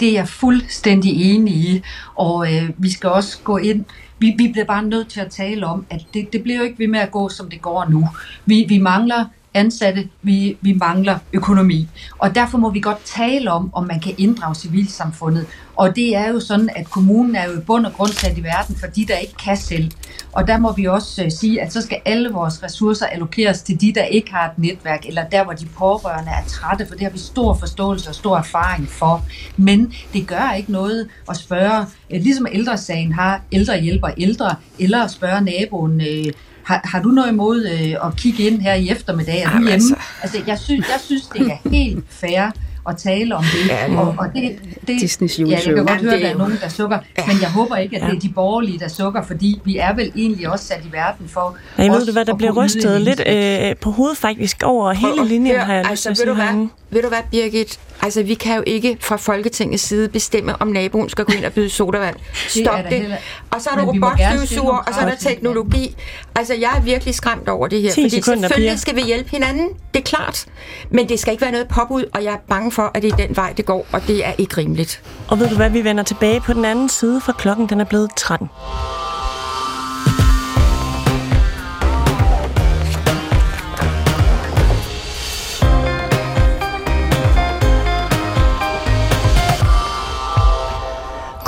Det 0.00 0.08
er 0.08 0.12
jeg 0.12 0.28
fuldstændig 0.28 1.34
enig 1.34 1.54
i, 1.54 1.82
og 2.14 2.54
øh, 2.54 2.70
vi 2.78 2.90
skal 2.90 3.10
også 3.10 3.38
gå 3.44 3.56
ind. 3.56 3.84
Vi, 4.18 4.34
vi 4.38 4.48
bliver 4.52 4.64
bare 4.64 4.82
nødt 4.82 5.08
til 5.08 5.20
at 5.20 5.30
tale 5.30 5.66
om, 5.66 5.86
at 5.90 6.00
det, 6.14 6.32
det 6.32 6.42
bliver 6.42 6.58
jo 6.58 6.64
ikke 6.64 6.78
ved 6.78 6.88
med 6.88 7.00
at 7.00 7.10
gå, 7.10 7.28
som 7.28 7.50
det 7.50 7.62
går 7.62 7.86
nu. 7.90 8.08
Vi, 8.46 8.66
vi 8.68 8.78
mangler 8.78 9.24
ansatte, 9.54 10.08
vi, 10.22 10.58
vi 10.60 10.72
mangler 10.72 11.18
økonomi. 11.32 11.88
Og 12.18 12.34
derfor 12.34 12.58
må 12.58 12.70
vi 12.70 12.80
godt 12.80 13.04
tale 13.04 13.50
om, 13.50 13.70
om 13.74 13.86
man 13.86 14.00
kan 14.00 14.14
inddrage 14.18 14.54
civilsamfundet. 14.54 15.46
Og 15.76 15.96
det 15.96 16.16
er 16.16 16.28
jo 16.28 16.40
sådan, 16.40 16.70
at 16.76 16.90
kommunen 16.90 17.36
er 17.36 17.44
jo 17.46 17.52
i 17.52 17.60
bund 17.60 17.86
og 17.86 17.92
grund 17.92 18.10
sat 18.10 18.38
i 18.38 18.42
verden 18.42 18.76
for 18.76 18.86
de, 18.86 19.06
der 19.06 19.16
ikke 19.16 19.34
kan 19.44 19.56
selv. 19.56 19.90
Og 20.32 20.46
der 20.46 20.58
må 20.58 20.72
vi 20.72 20.84
også 20.84 21.24
øh, 21.24 21.30
sige, 21.30 21.62
at 21.62 21.72
så 21.72 21.80
skal 21.80 22.00
alle 22.04 22.30
vores 22.30 22.62
ressourcer 22.62 23.06
allokeres 23.06 23.62
til 23.62 23.80
de, 23.80 23.92
der 23.94 24.04
ikke 24.04 24.32
har 24.32 24.50
et 24.50 24.58
netværk, 24.58 25.06
eller 25.06 25.28
der, 25.28 25.44
hvor 25.44 25.52
de 25.52 25.66
pårørende 25.66 26.30
er 26.30 26.44
trætte, 26.48 26.86
for 26.86 26.94
det 26.94 27.02
har 27.02 27.10
vi 27.10 27.18
stor 27.18 27.54
forståelse 27.54 28.08
og 28.08 28.14
stor 28.14 28.36
erfaring 28.36 28.88
for. 28.88 29.24
Men 29.56 29.92
det 30.12 30.26
gør 30.26 30.52
ikke 30.56 30.72
noget 30.72 31.08
at 31.30 31.36
spørge, 31.36 31.86
øh, 32.10 32.20
ligesom 32.22 32.46
ældresagen 32.52 33.12
har 33.12 33.40
ældre 33.52 33.80
hjælper 33.80 34.08
ældre, 34.18 34.56
eller 34.78 35.04
at 35.04 35.10
spørge 35.10 35.40
naboen, 35.40 36.00
øh, 36.00 36.32
har, 36.64 36.80
har 36.84 37.02
du 37.02 37.08
noget 37.08 37.28
imod 37.32 37.66
øh, 37.66 38.06
at 38.06 38.16
kigge 38.16 38.42
ind 38.42 38.60
her 38.60 38.74
i 38.74 38.88
eftermiddag? 38.90 39.42
Er 39.42 39.46
du 39.50 39.56
hjemme? 39.56 39.70
Altså. 39.72 39.94
altså, 40.22 40.38
jeg 40.46 40.58
synes, 40.58 40.88
jeg 40.88 41.00
synes, 41.04 41.22
det 41.26 41.40
er 41.46 41.70
helt 41.70 42.04
fair 42.08 42.50
at 42.88 42.96
tale 42.96 43.36
om 43.36 43.44
det. 43.44 43.68
Ja, 43.68 43.96
og, 44.00 44.14
og 44.18 44.26
det, 44.34 44.58
det 44.86 44.92
Disney's 44.94 45.42
ja, 45.42 45.50
jeg 45.50 45.62
kan 45.64 45.76
godt 45.76 45.90
høre, 46.00 46.14
at 46.14 46.22
der 46.22 46.28
er 46.28 46.36
nogen, 46.38 46.58
der 46.62 46.68
sukker, 46.68 46.98
Ja. 47.18 47.22
men 47.26 47.36
jeg 47.40 47.50
håber 47.50 47.76
ikke, 47.76 47.96
at 47.96 48.02
Ja. 48.02 48.08
det 48.08 48.16
er 48.16 48.20
de 48.20 48.28
borgerlige, 48.34 48.78
der 48.78 48.88
sukker, 48.88 49.22
fordi 49.22 49.60
vi 49.64 49.76
er 49.78 49.94
vel 49.94 50.12
egentlig 50.16 50.48
også 50.50 50.64
sat 50.64 50.80
i 50.88 50.92
verden 50.92 51.28
for 51.28 51.56
Jeg 51.78 51.90
ved 51.92 52.06
du 52.06 52.12
hvad, 52.12 52.24
der 52.24 52.32
at 52.32 52.38
bliver 52.38 52.52
rystet 52.52 53.00
lidt 53.00 53.22
øh, 53.26 53.76
på 53.80 53.90
hovedet 53.90 54.16
faktisk 54.18 54.62
over 54.64 54.92
hele 54.92 55.28
linjen, 55.28 55.60
har 55.60 55.74
jeg 55.74 55.86
lyst 55.90 56.02
til 56.02 56.10
at 56.10 56.16
sige. 56.16 56.68
Ved 56.94 57.02
du 57.02 57.08
hvad, 57.08 57.18
Birgit? 57.30 57.78
Altså, 58.02 58.22
vi 58.22 58.34
kan 58.34 58.56
jo 58.56 58.62
ikke 58.66 58.96
fra 59.00 59.16
Folketingets 59.16 59.82
side 59.82 60.08
bestemme, 60.08 60.62
om 60.62 60.68
naboen 60.68 61.08
skal 61.08 61.24
gå 61.24 61.32
ind 61.32 61.44
og 61.44 61.52
byde 61.52 61.70
sodavand. 61.70 62.16
Stop 62.48 62.78
det. 62.78 62.90
da 62.90 62.96
heller- 62.96 63.16
Og 63.50 63.60
så 63.60 63.70
er 63.70 63.74
der 63.74 63.82
robotstøvsuger, 63.84 64.76
og 64.76 64.94
så 64.94 65.00
er 65.00 65.04
der 65.08 65.16
teknologi. 65.16 65.96
Altså, 66.36 66.54
jeg 66.54 66.70
er 66.76 66.80
virkelig 66.80 67.14
skræmt 67.14 67.48
over 67.48 67.66
det 67.68 67.82
her. 67.82 67.90
10 67.90 68.02
Fordi 68.02 68.22
sekunder, 68.22 68.40
selvfølgelig 68.40 68.70
Pia. 68.70 68.76
skal 68.76 68.96
vi 68.96 69.00
hjælpe 69.02 69.30
hinanden. 69.30 69.68
Det 69.94 70.00
er 70.00 70.04
klart. 70.04 70.46
Men 70.90 71.08
det 71.08 71.20
skal 71.20 71.32
ikke 71.32 71.42
være 71.42 71.52
noget 71.52 71.68
påbud, 71.68 72.04
og 72.14 72.24
jeg 72.24 72.32
er 72.32 72.38
bange 72.48 72.72
for, 72.72 72.90
at 72.94 73.02
det 73.02 73.12
er 73.12 73.16
den 73.16 73.36
vej, 73.36 73.52
det 73.56 73.64
går, 73.66 73.86
og 73.92 74.06
det 74.06 74.26
er 74.26 74.32
ikke 74.38 74.56
rimeligt. 74.56 75.02
Og 75.28 75.38
ved 75.38 75.48
du 75.48 75.56
hvad, 75.56 75.70
vi 75.70 75.84
vender 75.84 76.02
tilbage 76.04 76.40
på 76.40 76.52
den 76.52 76.64
anden 76.64 76.88
side, 76.88 77.20
for 77.20 77.32
klokken 77.32 77.66
den 77.68 77.80
er 77.80 77.84
blevet 77.84 78.10
13. 78.16 78.48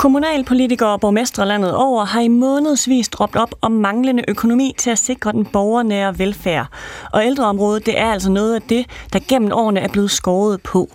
Kommunalpolitikere 0.07 0.89
og 0.89 1.01
borgmestre 1.01 1.45
landet 1.45 1.75
over 1.75 2.05
har 2.05 2.21
i 2.21 2.27
månedsvis 2.27 3.09
råbt 3.19 3.35
op 3.35 3.55
om 3.61 3.71
manglende 3.71 4.23
økonomi 4.27 4.75
til 4.77 4.89
at 4.89 4.97
sikre 4.97 5.31
den 5.31 5.45
borgernære 5.45 6.19
velfærd. 6.19 6.67
Og 7.13 7.25
ældreområdet, 7.25 7.85
det 7.85 7.99
er 7.99 8.11
altså 8.11 8.31
noget 8.31 8.55
af 8.55 8.61
det, 8.61 8.85
der 9.13 9.19
gennem 9.29 9.51
årene 9.53 9.79
er 9.79 9.87
blevet 9.87 10.11
skåret 10.11 10.61
på. 10.61 10.89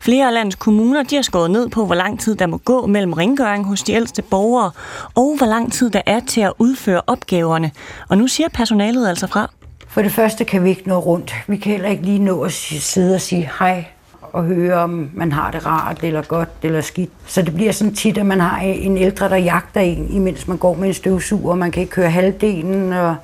Flere 0.00 0.26
af 0.26 0.34
landets 0.34 0.56
kommuner, 0.56 1.02
de 1.02 1.14
har 1.14 1.22
skåret 1.22 1.50
ned 1.50 1.68
på, 1.68 1.86
hvor 1.86 1.94
lang 1.94 2.20
tid 2.20 2.34
der 2.34 2.46
må 2.46 2.56
gå 2.56 2.86
mellem 2.86 3.12
rengøring 3.12 3.66
hos 3.66 3.82
de 3.82 3.92
ældste 3.92 4.22
borgere, 4.22 4.70
og 5.14 5.34
hvor 5.38 5.46
lang 5.46 5.72
tid 5.72 5.90
der 5.90 6.02
er 6.06 6.20
til 6.20 6.40
at 6.40 6.52
udføre 6.58 7.02
opgaverne. 7.06 7.70
Og 8.08 8.18
nu 8.18 8.26
siger 8.26 8.48
personalet 8.48 9.08
altså 9.08 9.26
fra. 9.26 9.50
For 9.88 10.02
det 10.02 10.12
første 10.12 10.44
kan 10.44 10.64
vi 10.64 10.68
ikke 10.68 10.88
nå 10.88 10.98
rundt. 10.98 11.34
Vi 11.46 11.56
kan 11.56 11.72
heller 11.72 11.88
ikke 11.88 12.02
lige 12.02 12.18
nå 12.18 12.42
at 12.42 12.52
sidde 12.52 13.14
og 13.14 13.20
sige 13.20 13.50
hej 13.58 13.84
og 14.32 14.44
høre, 14.44 14.74
om 14.74 15.10
man 15.14 15.32
har 15.32 15.50
det 15.50 15.66
rart, 15.66 15.98
eller 16.02 16.22
godt, 16.22 16.48
eller 16.62 16.80
skidt. 16.80 17.10
Så 17.26 17.42
det 17.42 17.54
bliver 17.54 17.72
sådan 17.72 17.94
tit, 17.94 18.18
at 18.18 18.26
man 18.26 18.40
har 18.40 18.58
en 18.60 18.96
ældre, 18.96 19.28
der 19.28 19.36
jagter 19.36 19.80
en, 19.80 20.08
imens 20.10 20.48
man 20.48 20.56
går 20.56 20.74
med 20.74 20.88
en 20.88 20.94
støvsuger, 20.94 21.50
og 21.50 21.58
man 21.58 21.70
kan 21.70 21.80
ikke 21.80 21.92
køre 21.92 22.10
halvdelen, 22.10 22.92
og 22.92 23.16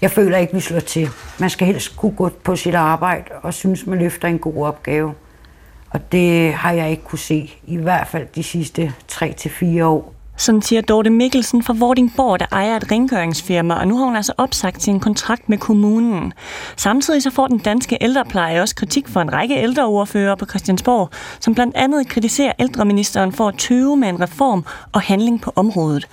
jeg 0.00 0.10
føler 0.10 0.38
ikke, 0.38 0.54
vi 0.54 0.60
slår 0.60 0.80
til. 0.80 1.08
Man 1.38 1.50
skal 1.50 1.66
helst 1.66 1.96
kunne 1.96 2.12
gå 2.12 2.30
på 2.44 2.56
sit 2.56 2.74
arbejde 2.74 3.24
og 3.42 3.54
synes, 3.54 3.86
man 3.86 3.98
løfter 3.98 4.28
en 4.28 4.38
god 4.38 4.66
opgave. 4.66 5.14
Og 5.90 6.12
det 6.12 6.52
har 6.52 6.72
jeg 6.72 6.90
ikke 6.90 7.02
kunne 7.02 7.18
se, 7.18 7.52
i 7.66 7.76
hvert 7.76 8.06
fald 8.06 8.26
de 8.34 8.42
sidste 8.42 8.92
3-4 9.12 9.82
år. 9.82 10.14
Sådan 10.40 10.62
siger 10.62 10.82
Dorte 10.82 11.10
Mikkelsen 11.10 11.62
fra 11.62 11.74
Vordingborg, 11.78 12.40
der 12.40 12.46
ejer 12.52 12.76
et 12.76 12.90
rengøringsfirma, 12.92 13.74
og 13.74 13.88
nu 13.88 13.96
har 13.96 14.04
hun 14.04 14.16
altså 14.16 14.32
opsagt 14.38 14.82
sin 14.82 15.00
kontrakt 15.00 15.48
med 15.48 15.58
kommunen. 15.58 16.32
Samtidig 16.76 17.22
så 17.22 17.30
får 17.30 17.46
den 17.46 17.58
danske 17.58 17.98
ældrepleje 18.00 18.60
også 18.60 18.74
kritik 18.74 19.08
for 19.08 19.20
en 19.20 19.32
række 19.32 19.56
ældreordfører 19.56 20.34
på 20.34 20.46
Christiansborg, 20.46 21.10
som 21.40 21.54
blandt 21.54 21.76
andet 21.76 22.08
kritiserer 22.08 22.52
ældreministeren 22.58 23.32
for 23.32 23.48
at 23.48 23.58
tøve 23.58 23.96
med 23.96 24.08
en 24.08 24.20
reform 24.20 24.64
og 24.92 25.00
handling 25.00 25.40
på 25.40 25.52
området. 25.56 26.08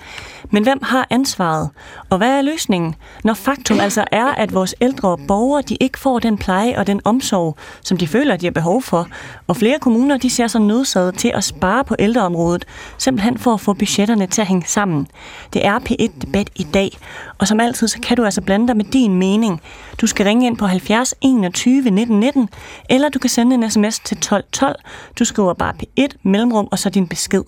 Men 0.50 0.62
hvem 0.62 0.78
har 0.82 1.06
ansvaret? 1.10 1.70
Og 2.10 2.18
hvad 2.18 2.38
er 2.38 2.42
løsningen, 2.42 2.94
når 3.24 3.34
faktum 3.34 3.80
altså 3.80 4.04
er, 4.12 4.26
at 4.26 4.54
vores 4.54 4.74
ældre 4.80 5.18
borgere 5.28 5.62
de 5.62 5.76
ikke 5.80 5.98
får 5.98 6.18
den 6.18 6.38
pleje 6.38 6.78
og 6.78 6.86
den 6.86 7.00
omsorg, 7.04 7.56
som 7.82 7.98
de 7.98 8.06
føler, 8.06 8.36
de 8.36 8.46
har 8.46 8.50
behov 8.50 8.82
for? 8.82 9.08
Og 9.46 9.56
flere 9.56 9.78
kommuner 9.78 10.16
de 10.16 10.30
ser 10.30 10.46
sig 10.46 10.60
nødsaget 10.60 11.14
til 11.14 11.32
at 11.34 11.44
spare 11.44 11.84
på 11.84 11.96
ældreområdet, 11.98 12.64
simpelthen 12.98 13.38
for 13.38 13.54
at 13.54 13.60
få 13.60 13.72
budgetterne 13.72 14.17
til 14.26 14.40
at 14.40 14.46
hænge 14.46 14.66
sammen. 14.66 15.06
Det 15.52 15.66
er 15.66 15.78
P1 15.78 16.20
Debat 16.22 16.50
i 16.56 16.62
dag, 16.62 16.98
og 17.38 17.48
som 17.48 17.60
altid 17.60 17.88
så 17.88 18.00
kan 18.00 18.16
du 18.16 18.24
altså 18.24 18.40
blande 18.40 18.68
dig 18.68 18.76
med 18.76 18.84
din 18.84 19.14
mening. 19.14 19.60
Du 20.00 20.06
skal 20.06 20.26
ringe 20.26 20.46
ind 20.46 20.56
på 20.56 20.66
70 20.66 21.14
21 21.20 21.90
19 21.90 22.20
19, 22.20 22.48
eller 22.90 23.08
du 23.08 23.18
kan 23.18 23.30
sende 23.30 23.54
en 23.54 23.70
sms 23.70 23.98
til 23.98 24.16
12 24.16 24.44
12. 24.52 24.76
Du 25.18 25.24
skriver 25.24 25.54
bare 25.54 25.74
P1, 25.82 26.16
mellemrum 26.22 26.68
og 26.70 26.78
så 26.78 26.90
din 26.90 27.08
besked. 27.08 27.42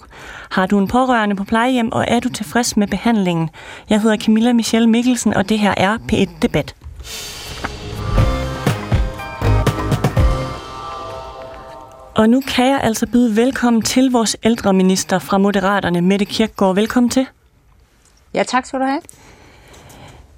Har 0.50 0.66
du 0.66 0.78
en 0.78 0.88
pårørende 0.88 1.36
på 1.36 1.44
plejehjem, 1.44 1.92
og 1.92 2.04
er 2.08 2.20
du 2.20 2.28
tilfreds 2.28 2.76
med 2.76 2.86
behandlingen? 2.86 3.50
Jeg 3.90 4.00
hedder 4.00 4.16
Camilla 4.16 4.52
Michelle 4.52 4.88
Mikkelsen, 4.88 5.34
og 5.34 5.48
det 5.48 5.58
her 5.58 5.74
er 5.76 5.98
P1-debat. 6.12 6.74
Og 12.20 12.30
nu 12.30 12.40
kan 12.40 12.66
jeg 12.66 12.80
altså 12.82 13.06
byde 13.06 13.36
velkommen 13.36 13.82
til 13.82 14.10
vores 14.10 14.36
ældreminister 14.42 15.18
fra 15.18 15.38
Moderaterne, 15.38 16.00
Mette 16.00 16.24
Kirkgaard. 16.24 16.74
Velkommen 16.74 17.10
til. 17.10 17.26
Ja, 18.34 18.42
tak 18.42 18.66
skal 18.66 18.80
du 18.80 18.84
have. 18.84 19.00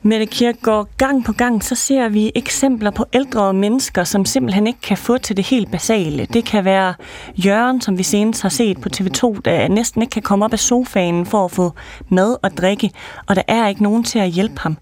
Mette 0.02 0.26
Kirkegaard, 0.26 0.88
gang 0.96 1.24
på 1.24 1.32
gang, 1.32 1.64
så 1.64 1.74
ser 1.74 2.08
vi 2.08 2.32
eksempler 2.34 2.90
på 2.90 3.04
ældre 3.12 3.54
mennesker, 3.54 4.04
som 4.04 4.24
simpelthen 4.24 4.66
ikke 4.66 4.80
kan 4.80 4.96
få 4.96 5.18
til 5.18 5.36
det 5.36 5.44
helt 5.46 5.70
basale. 5.70 6.26
Det 6.26 6.44
kan 6.44 6.64
være 6.64 6.94
Jørgen, 7.36 7.80
som 7.80 7.98
vi 7.98 8.02
senest 8.02 8.42
har 8.42 8.48
set 8.48 8.80
på 8.80 8.88
TV2, 8.96 9.40
der 9.44 9.68
næsten 9.68 10.02
ikke 10.02 10.12
kan 10.12 10.22
komme 10.22 10.44
op 10.44 10.52
af 10.52 10.58
sofaen 10.58 11.26
for 11.26 11.44
at 11.44 11.50
få 11.50 11.72
mad 12.08 12.36
og 12.42 12.50
drikke, 12.50 12.90
og 13.26 13.36
der 13.36 13.42
er 13.48 13.68
ikke 13.68 13.82
nogen 13.82 14.04
til 14.04 14.18
at 14.18 14.30
hjælpe 14.30 14.60
ham. 14.60 14.76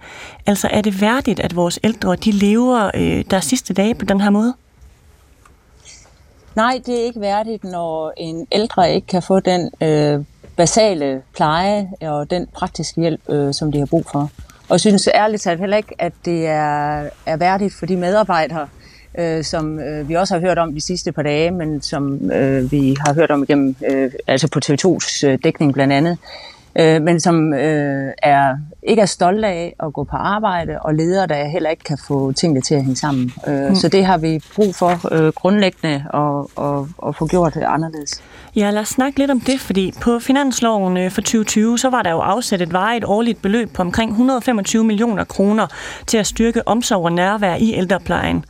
Altså 0.46 0.68
er 0.70 0.80
det 0.80 1.00
værdigt, 1.00 1.40
at 1.40 1.56
vores 1.56 1.78
ældre 1.84 2.16
de 2.16 2.30
lever 2.30 2.90
øh, 2.94 3.24
deres 3.30 3.44
sidste 3.44 3.74
dage 3.74 3.94
på 3.94 4.04
den 4.04 4.20
her 4.20 4.30
måde? 4.30 4.54
Nej, 6.56 6.80
det 6.86 7.00
er 7.00 7.04
ikke 7.04 7.20
værdigt, 7.20 7.64
når 7.64 8.12
en 8.16 8.46
ældre 8.52 8.94
ikke 8.94 9.06
kan 9.06 9.22
få 9.22 9.40
den 9.40 9.70
øh, 9.82 10.24
basale 10.56 11.22
pleje 11.34 11.90
og 12.00 12.30
den 12.30 12.46
praktiske 12.54 13.00
hjælp, 13.00 13.20
øh, 13.28 13.54
som 13.54 13.72
de 13.72 13.78
har 13.78 13.86
brug 13.86 14.04
for. 14.12 14.30
Og 14.68 14.72
jeg 14.72 14.80
synes 14.80 15.08
ærligt 15.14 15.42
talt 15.42 15.60
heller 15.60 15.76
ikke, 15.76 15.94
at 15.98 16.12
det 16.24 16.46
er, 16.46 17.08
er 17.26 17.36
værdigt 17.36 17.74
for 17.74 17.86
de 17.86 17.96
medarbejdere, 17.96 18.68
øh, 19.18 19.44
som 19.44 19.78
øh, 19.80 20.08
vi 20.08 20.14
også 20.14 20.34
har 20.34 20.40
hørt 20.40 20.58
om 20.58 20.74
de 20.74 20.80
sidste 20.80 21.12
par 21.12 21.22
dage, 21.22 21.50
men 21.50 21.82
som 21.82 22.30
øh, 22.30 22.72
vi 22.72 22.96
har 23.06 23.14
hørt 23.14 23.30
om 23.30 23.42
igennem, 23.42 23.76
øh, 23.90 24.12
altså 24.26 24.48
på 24.48 24.60
TV2's 24.64 25.26
øh, 25.26 25.38
dækning 25.44 25.72
blandt 25.74 25.92
andet, 25.92 26.18
øh, 26.78 27.02
men 27.02 27.20
som 27.20 27.54
øh, 27.54 28.12
er, 28.22 28.56
ikke 28.82 29.02
er 29.02 29.06
stolte 29.06 29.46
af 29.46 29.74
at 29.82 29.92
gå 29.92 30.04
på 30.04 30.16
arbejde, 30.16 30.78
og 30.80 30.94
ledere, 30.94 31.26
der 31.26 31.44
heller 31.44 31.70
ikke 31.70 31.84
kan 31.84 31.98
få 32.08 32.32
tingene 32.32 32.60
til 32.60 32.74
at 32.74 32.80
hænge 32.82 32.96
sammen. 32.96 33.32
Øh, 33.48 33.60
Mm. 33.70 33.74
Så 33.74 33.88
det 33.88 34.04
har 34.06 34.18
vi 34.18 34.40
brug 34.54 34.74
for 34.74 35.14
øh, 35.14 35.32
grundlæggende 35.32 35.94
at, 36.14 36.64
at, 36.64 37.08
at 37.08 37.16
få 37.16 37.26
gjort 37.26 37.54
det 37.54 37.62
anderledes. 37.62 38.22
Ja, 38.56 38.70
lad 38.70 38.80
os 38.80 38.88
snakke 38.88 39.18
lidt 39.18 39.30
om 39.30 39.40
det, 39.40 39.60
fordi 39.60 39.92
på 40.02 40.18
finansloven 40.18 40.96
øh, 40.96 41.10
for 41.10 41.20
2020, 41.20 41.78
så 41.78 41.90
var 41.90 42.02
der 42.02 42.10
jo 42.10 42.18
afsat 42.18 42.62
et 42.62 42.72
varigt 42.72 43.04
årligt 43.04 43.42
beløb 43.42 43.72
på 43.74 43.82
omkring 43.82 44.10
125 44.10 44.84
millioner 44.84 45.24
kroner 45.24 45.66
til 46.06 46.18
at 46.18 46.26
styrke 46.26 46.68
omsorg 46.68 47.04
og 47.04 47.12
nærvær 47.12 47.54
i 47.54 47.74
ældreplejen. 47.74 48.44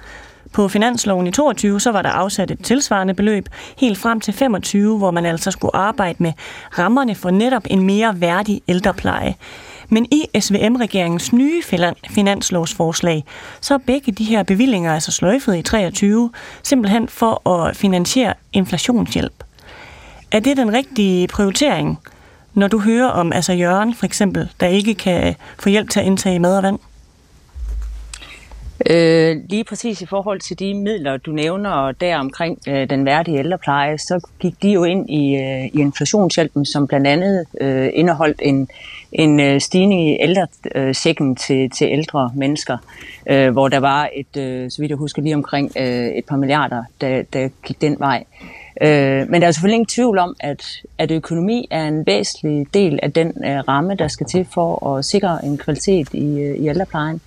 På 0.53 0.69
finansloven 0.69 1.27
i 1.27 1.31
22 1.31 1.81
så 1.81 1.91
var 1.91 2.03
der 2.03 2.09
afsat 2.09 2.51
et 2.51 2.65
tilsvarende 2.65 3.15
beløb 3.15 3.49
helt 3.77 3.99
frem 3.99 4.21
til 4.21 4.35
25, 4.35 4.99
hvor 4.99 5.11
man 5.11 5.27
altså 5.27 5.51
skulle 5.51 5.77
arbejde 5.77 6.23
med 6.23 6.33
rammerne 6.79 7.15
for 7.15 7.31
netop 7.31 7.63
en 7.71 7.83
mere 7.83 8.21
værdig 8.21 8.63
ældrepleje. 8.69 9.35
Men 9.89 10.05
i 10.05 10.41
SVM-regeringens 10.41 11.33
nye 11.33 11.63
finanslovsforslag, 12.11 13.25
så 13.61 13.75
er 13.75 13.79
begge 13.79 14.13
de 14.13 14.25
her 14.25 14.43
bevillinger 14.43 14.95
altså 14.95 15.13
sløjfet 15.13 15.57
i 15.57 15.63
23, 15.63 16.31
simpelthen 16.63 17.09
for 17.09 17.51
at 17.51 17.77
finansiere 17.77 18.35
inflationshjælp. 18.53 19.45
Er 20.33 20.41
det 20.41 20.57
den 20.57 20.73
rigtige 20.73 21.29
prioritering, 21.29 21.99
når 22.55 22.69
du 22.69 22.79
hører 22.79 23.09
om 23.09 23.33
altså 23.33 23.53
Jørgen 23.53 23.95
for 23.95 24.07
eksempel, 24.07 24.51
der 24.61 24.67
ikke 24.67 24.95
kan 24.95 25.35
få 25.59 25.69
hjælp 25.69 25.91
til 25.91 26.01
at 26.01 26.07
indtage 26.07 26.39
mad 26.39 26.57
og 26.57 26.63
vand? 26.63 26.79
Øh, 28.87 29.37
lige 29.49 29.64
præcis 29.64 30.03
i 30.03 30.07
forhold 30.07 30.41
til 30.41 30.59
de 30.59 30.74
midler, 30.74 31.16
du 31.16 31.31
nævner 31.31 31.93
der 31.93 32.18
omkring 32.18 32.59
øh, 32.68 32.91
den 32.91 33.05
værdige 33.05 33.39
ældrepleje, 33.39 33.99
så 33.99 34.28
gik 34.41 34.62
de 34.62 34.68
jo 34.68 34.85
ind 34.85 35.11
i, 35.11 35.37
øh, 35.37 35.64
i 35.64 35.81
inflationshjælpen, 35.81 36.64
som 36.64 36.87
blandt 36.87 37.07
andet 37.07 37.47
øh, 37.61 37.91
indeholdt 37.95 38.41
en, 38.43 38.68
en 39.12 39.41
øh, 39.41 39.61
stigning 39.61 40.11
i 40.11 40.16
ældresækken 40.20 41.37
til, 41.37 41.70
til 41.70 41.87
ældre 41.91 42.31
mennesker, 42.35 42.76
øh, 43.26 43.51
hvor 43.51 43.68
der 43.68 43.78
var 43.78 44.09
et, 44.14 44.37
øh, 44.37 44.70
så 44.70 44.83
vidt 44.83 44.91
jeg 44.91 44.99
husker, 44.99 45.22
lige 45.22 45.35
omkring 45.35 45.72
øh, 45.76 46.07
et 46.07 46.24
par 46.24 46.37
milliarder, 46.37 46.85
der, 47.01 47.22
der 47.33 47.49
gik 47.66 47.81
den 47.81 47.97
vej. 47.99 48.24
Øh, 48.83 49.31
men 49.31 49.41
der 49.41 49.47
er 49.47 49.53
selvfølgelig 49.53 49.74
ingen 49.74 49.87
tvivl 49.87 50.18
om, 50.18 50.37
at, 50.41 50.83
at 50.99 51.11
økonomi 51.11 51.68
er 51.70 51.89
en 51.89 52.07
væsentlig 52.07 52.66
del 52.74 52.99
af 53.03 53.12
den 53.12 53.28
øh, 53.45 53.68
ramme, 53.68 53.95
der 53.95 54.09
skal 54.09 54.26
til 54.26 54.47
for 54.55 54.97
at 54.97 55.05
sikre 55.05 55.45
en 55.45 55.59
kvalitet 55.59 56.09
i, 56.14 56.41
øh, 56.41 56.57
i 56.57 56.68
ældreplejen. 56.68 57.20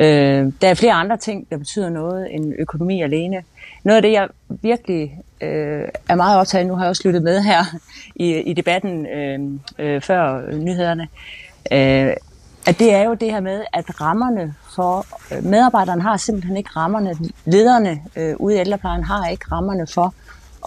Øh, 0.00 0.52
der 0.62 0.68
er 0.68 0.74
flere 0.74 0.92
andre 0.92 1.16
ting, 1.16 1.50
der 1.50 1.56
betyder 1.56 1.90
noget 1.90 2.34
end 2.34 2.54
økonomi 2.58 3.02
alene. 3.02 3.42
Noget 3.84 3.96
af 3.96 4.02
det, 4.02 4.12
jeg 4.12 4.28
virkelig 4.48 5.18
øh, 5.40 5.88
er 6.08 6.14
meget 6.14 6.38
optaget, 6.38 6.66
nu 6.66 6.74
har 6.74 6.84
jeg 6.84 6.90
også 6.90 7.02
lyttet 7.08 7.22
med 7.22 7.42
her 7.42 7.64
i, 8.14 8.34
i 8.36 8.52
debatten 8.52 9.06
øh, 9.06 9.40
øh, 9.78 10.02
før 10.02 10.52
nyhederne, 10.52 11.08
øh, 11.72 12.16
at 12.66 12.78
det 12.78 12.94
er 12.94 13.02
jo 13.02 13.14
det 13.14 13.30
her 13.30 13.40
med, 13.40 13.64
at 13.72 14.00
rammerne 14.00 14.54
for 14.74 15.06
øh, 15.34 15.44
medarbejderne 15.44 16.02
har 16.02 16.16
simpelthen 16.16 16.56
ikke 16.56 16.70
rammerne, 16.76 17.16
lederne 17.44 18.00
øh, 18.16 18.34
ude 18.36 18.56
i 18.56 18.58
ældreplejen 18.58 19.04
har 19.04 19.28
ikke 19.28 19.44
rammerne 19.52 19.86
for 19.86 20.14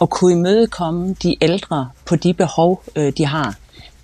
at 0.01 0.09
kunne 0.09 0.31
imødekomme 0.31 1.13
de 1.23 1.35
ældre 1.41 1.89
på 2.05 2.15
de 2.15 2.33
behov, 2.33 2.83
øh, 2.95 3.13
de 3.17 3.25
har. 3.25 3.55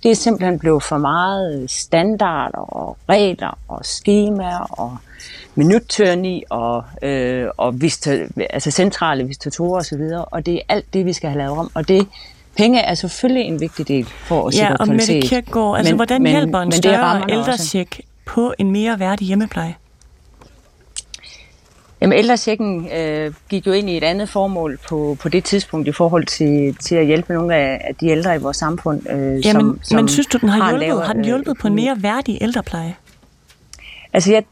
Det 0.02 0.10
er 0.10 0.14
simpelthen 0.14 0.58
blevet 0.58 0.82
for 0.82 0.98
meget 0.98 1.70
standard 1.70 2.50
og 2.54 2.96
regler 3.08 3.58
og 3.68 3.84
skemaer 3.84 4.80
og 4.80 4.96
minuttørni 5.54 6.44
og, 6.50 6.84
øh, 7.02 7.48
og 7.56 7.80
vista, 7.80 8.26
altså 8.50 8.70
centrale 8.70 9.24
visitatorer 9.24 9.80
osv., 9.80 10.00
og 10.30 10.46
det 10.46 10.54
er 10.54 10.60
alt 10.68 10.94
det, 10.94 11.06
vi 11.06 11.12
skal 11.12 11.30
have 11.30 11.38
lavet 11.38 11.58
om. 11.58 11.70
Og 11.74 11.88
det 11.88 12.08
Penge 12.56 12.80
er 12.80 12.94
selvfølgelig 12.94 13.44
en 13.44 13.60
vigtig 13.60 13.88
del 13.88 14.04
for 14.04 14.46
at 14.46 14.54
sikre 14.54 14.66
ja, 14.66 14.76
og 14.76 14.86
kvalitet. 14.86 15.14
Mette 15.14 15.28
Kirkegaard, 15.28 15.76
altså 15.76 15.92
men, 15.92 15.98
hvordan 15.98 16.22
men, 16.22 16.32
hjælper 16.32 16.58
en 16.58 16.68
men 16.68 16.72
større 16.72 17.22
ældresjek 17.28 18.00
på 18.26 18.54
en 18.58 18.70
mere 18.70 18.98
værdig 18.98 19.26
hjemmepleje? 19.26 19.74
Jamen, 22.02 22.18
ældresjekken 22.18 22.88
øh, 22.92 23.34
gik 23.48 23.66
jo 23.66 23.72
ind 23.72 23.90
i 23.90 23.96
et 23.96 24.04
andet 24.04 24.28
formål 24.28 24.78
på, 24.88 25.16
på 25.20 25.28
det 25.28 25.44
tidspunkt 25.44 25.88
i 25.88 25.92
forhold 25.92 26.26
til, 26.26 26.76
til 26.76 26.94
at 26.94 27.06
hjælpe 27.06 27.32
nogle 27.32 27.54
af, 27.54 27.80
af 27.84 27.94
de 27.94 28.08
ældre 28.08 28.34
i 28.34 28.38
vores 28.38 28.56
samfund. 28.56 29.10
Øh, 29.10 29.16
Jamen, 29.16 29.42
som, 29.42 29.78
som 29.82 29.96
men 29.96 30.08
synes 30.08 30.26
du, 30.26 30.38
den 30.38 30.48
har, 30.48 30.62
har 30.62 30.70
hjulpet, 30.70 30.88
lavere, 30.88 31.06
har 31.06 31.12
den 31.12 31.24
hjulpet 31.24 31.56
på 31.60 31.66
en 31.66 31.74
mere 31.74 31.96
værdig 32.02 32.38
ældrepleje? 32.40 32.94
Altså, 34.12 34.32
jeg, 34.32 34.44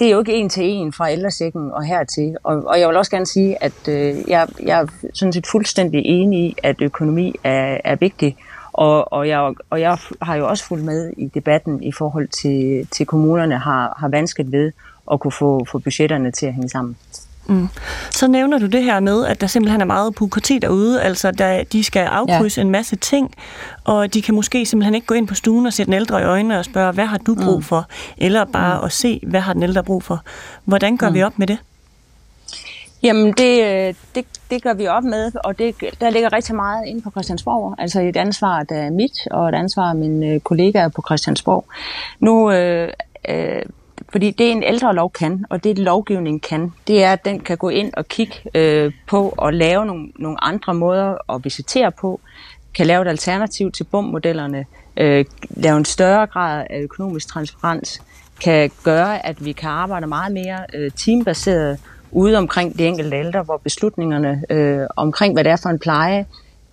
det 0.00 0.06
er 0.06 0.10
jo 0.10 0.18
ikke 0.18 0.34
en 0.34 0.48
til 0.48 0.64
en 0.64 0.92
fra 0.92 1.12
ældresjekken 1.12 1.70
og 1.72 1.84
hertil. 1.84 2.36
Og, 2.42 2.66
og 2.66 2.80
jeg 2.80 2.88
vil 2.88 2.96
også 2.96 3.10
gerne 3.10 3.26
sige, 3.26 3.62
at 3.62 3.88
øh, 3.88 4.16
jeg, 4.28 4.48
jeg 4.62 4.80
er 4.80 4.86
sådan 5.14 5.32
set 5.32 5.46
fuldstændig 5.46 6.02
enig 6.04 6.40
i, 6.40 6.56
at 6.62 6.76
økonomi 6.80 7.34
er, 7.44 7.78
er 7.84 7.96
vigtig. 7.96 8.36
Og, 8.72 9.12
og, 9.12 9.28
jeg, 9.28 9.54
og 9.70 9.80
jeg 9.80 9.98
har 10.22 10.36
jo 10.36 10.48
også 10.48 10.64
fulgt 10.64 10.84
med 10.84 11.12
i 11.16 11.26
debatten 11.34 11.82
i 11.82 11.92
forhold 11.92 12.28
til, 12.28 12.88
til 12.90 13.06
kommunerne 13.06 13.58
har, 13.58 13.96
har 13.98 14.08
vanskeligt 14.08 14.52
ved 14.52 14.72
at 15.12 15.20
kunne 15.20 15.32
få, 15.32 15.64
få 15.70 15.78
budgetterne 15.78 16.30
til 16.30 16.46
at 16.46 16.52
hænge 16.52 16.68
sammen. 16.68 16.96
Mm. 17.46 17.68
Så 18.10 18.28
nævner 18.28 18.58
du 18.58 18.66
det 18.66 18.84
her 18.84 19.00
med, 19.00 19.26
at 19.26 19.40
der 19.40 19.46
simpelthen 19.46 19.80
er 19.80 19.84
meget 19.84 20.14
bureaukrati 20.14 20.58
derude, 20.58 21.02
altså 21.02 21.30
der, 21.30 21.64
de 21.64 21.84
skal 21.84 22.00
afkrydse 22.00 22.60
ja. 22.60 22.64
en 22.64 22.70
masse 22.70 22.96
ting, 22.96 23.34
og 23.84 24.14
de 24.14 24.22
kan 24.22 24.34
måske 24.34 24.66
simpelthen 24.66 24.94
ikke 24.94 25.06
gå 25.06 25.14
ind 25.14 25.28
på 25.28 25.34
stuen 25.34 25.66
og 25.66 25.72
sætte 25.72 25.92
den 25.92 26.00
ældre 26.00 26.20
i 26.20 26.24
øjnene 26.24 26.58
og 26.58 26.64
spørge, 26.64 26.92
hvad 26.92 27.06
har 27.06 27.18
du 27.18 27.34
brug 27.34 27.56
mm. 27.56 27.62
for? 27.62 27.86
Eller 28.16 28.44
bare 28.44 28.78
mm. 28.78 28.84
at 28.84 28.92
se, 28.92 29.20
hvad 29.26 29.40
har 29.40 29.52
den 29.52 29.62
ældre 29.62 29.84
brug 29.84 30.02
for? 30.02 30.22
Hvordan 30.64 30.96
gør 30.96 31.08
mm. 31.08 31.14
vi 31.14 31.22
op 31.22 31.38
med 31.38 31.46
det? 31.46 31.58
Jamen, 33.02 33.32
det, 33.32 33.96
det, 34.14 34.24
det 34.50 34.62
gør 34.62 34.74
vi 34.74 34.86
op 34.86 35.04
med, 35.04 35.32
og 35.44 35.58
det, 35.58 35.74
der 36.00 36.10
ligger 36.10 36.32
rigtig 36.32 36.54
meget 36.54 36.86
inde 36.86 37.02
på 37.02 37.10
Christiansborg. 37.10 37.74
Altså 37.78 38.00
et 38.00 38.16
ansvar, 38.16 38.62
der 38.62 38.76
er 38.76 38.90
mit, 38.90 39.26
og 39.30 39.48
et 39.48 39.54
ansvar 39.54 39.82
af 39.82 39.94
mine 39.94 40.40
kollegaer 40.40 40.88
på 40.88 41.02
Christiansborg. 41.06 41.64
Nu 42.20 42.52
øh, 42.52 42.92
øh, 43.28 43.62
fordi 44.12 44.30
det 44.30 44.50
en 44.50 44.62
ældre 44.62 44.94
lov 44.94 45.10
kan, 45.10 45.44
og 45.50 45.64
det 45.64 45.78
lovgivningen 45.78 46.40
kan, 46.40 46.72
det 46.86 47.04
er, 47.04 47.12
at 47.12 47.24
den 47.24 47.40
kan 47.40 47.56
gå 47.56 47.68
ind 47.68 47.92
og 47.96 48.08
kigge 48.08 48.34
øh, 48.54 48.92
på 49.06 49.34
og 49.36 49.52
lave 49.52 49.86
nogle, 49.86 50.08
nogle 50.18 50.44
andre 50.44 50.74
måder 50.74 51.34
at 51.34 51.44
visitere 51.44 51.92
på, 51.92 52.20
kan 52.74 52.86
lave 52.86 53.02
et 53.02 53.08
alternativ 53.08 53.72
til 53.72 53.84
BUM-modellerne, 53.84 54.66
øh, 54.96 55.24
lave 55.50 55.76
en 55.76 55.84
større 55.84 56.26
grad 56.26 56.66
af 56.70 56.80
økonomisk 56.80 57.28
transparens, 57.28 58.02
kan 58.40 58.70
gøre, 58.84 59.26
at 59.26 59.44
vi 59.44 59.52
kan 59.52 59.70
arbejde 59.70 60.06
meget 60.06 60.32
mere 60.32 60.58
øh, 60.74 60.90
teambaseret 60.90 61.78
ude 62.10 62.38
omkring 62.38 62.78
de 62.78 62.86
enkelte 62.86 63.16
ældre, 63.16 63.42
hvor 63.42 63.56
beslutningerne 63.56 64.44
øh, 64.50 64.86
omkring, 64.96 65.34
hvad 65.34 65.44
det 65.44 65.52
er 65.52 65.56
for 65.62 65.68
en 65.68 65.78
pleje, 65.78 66.26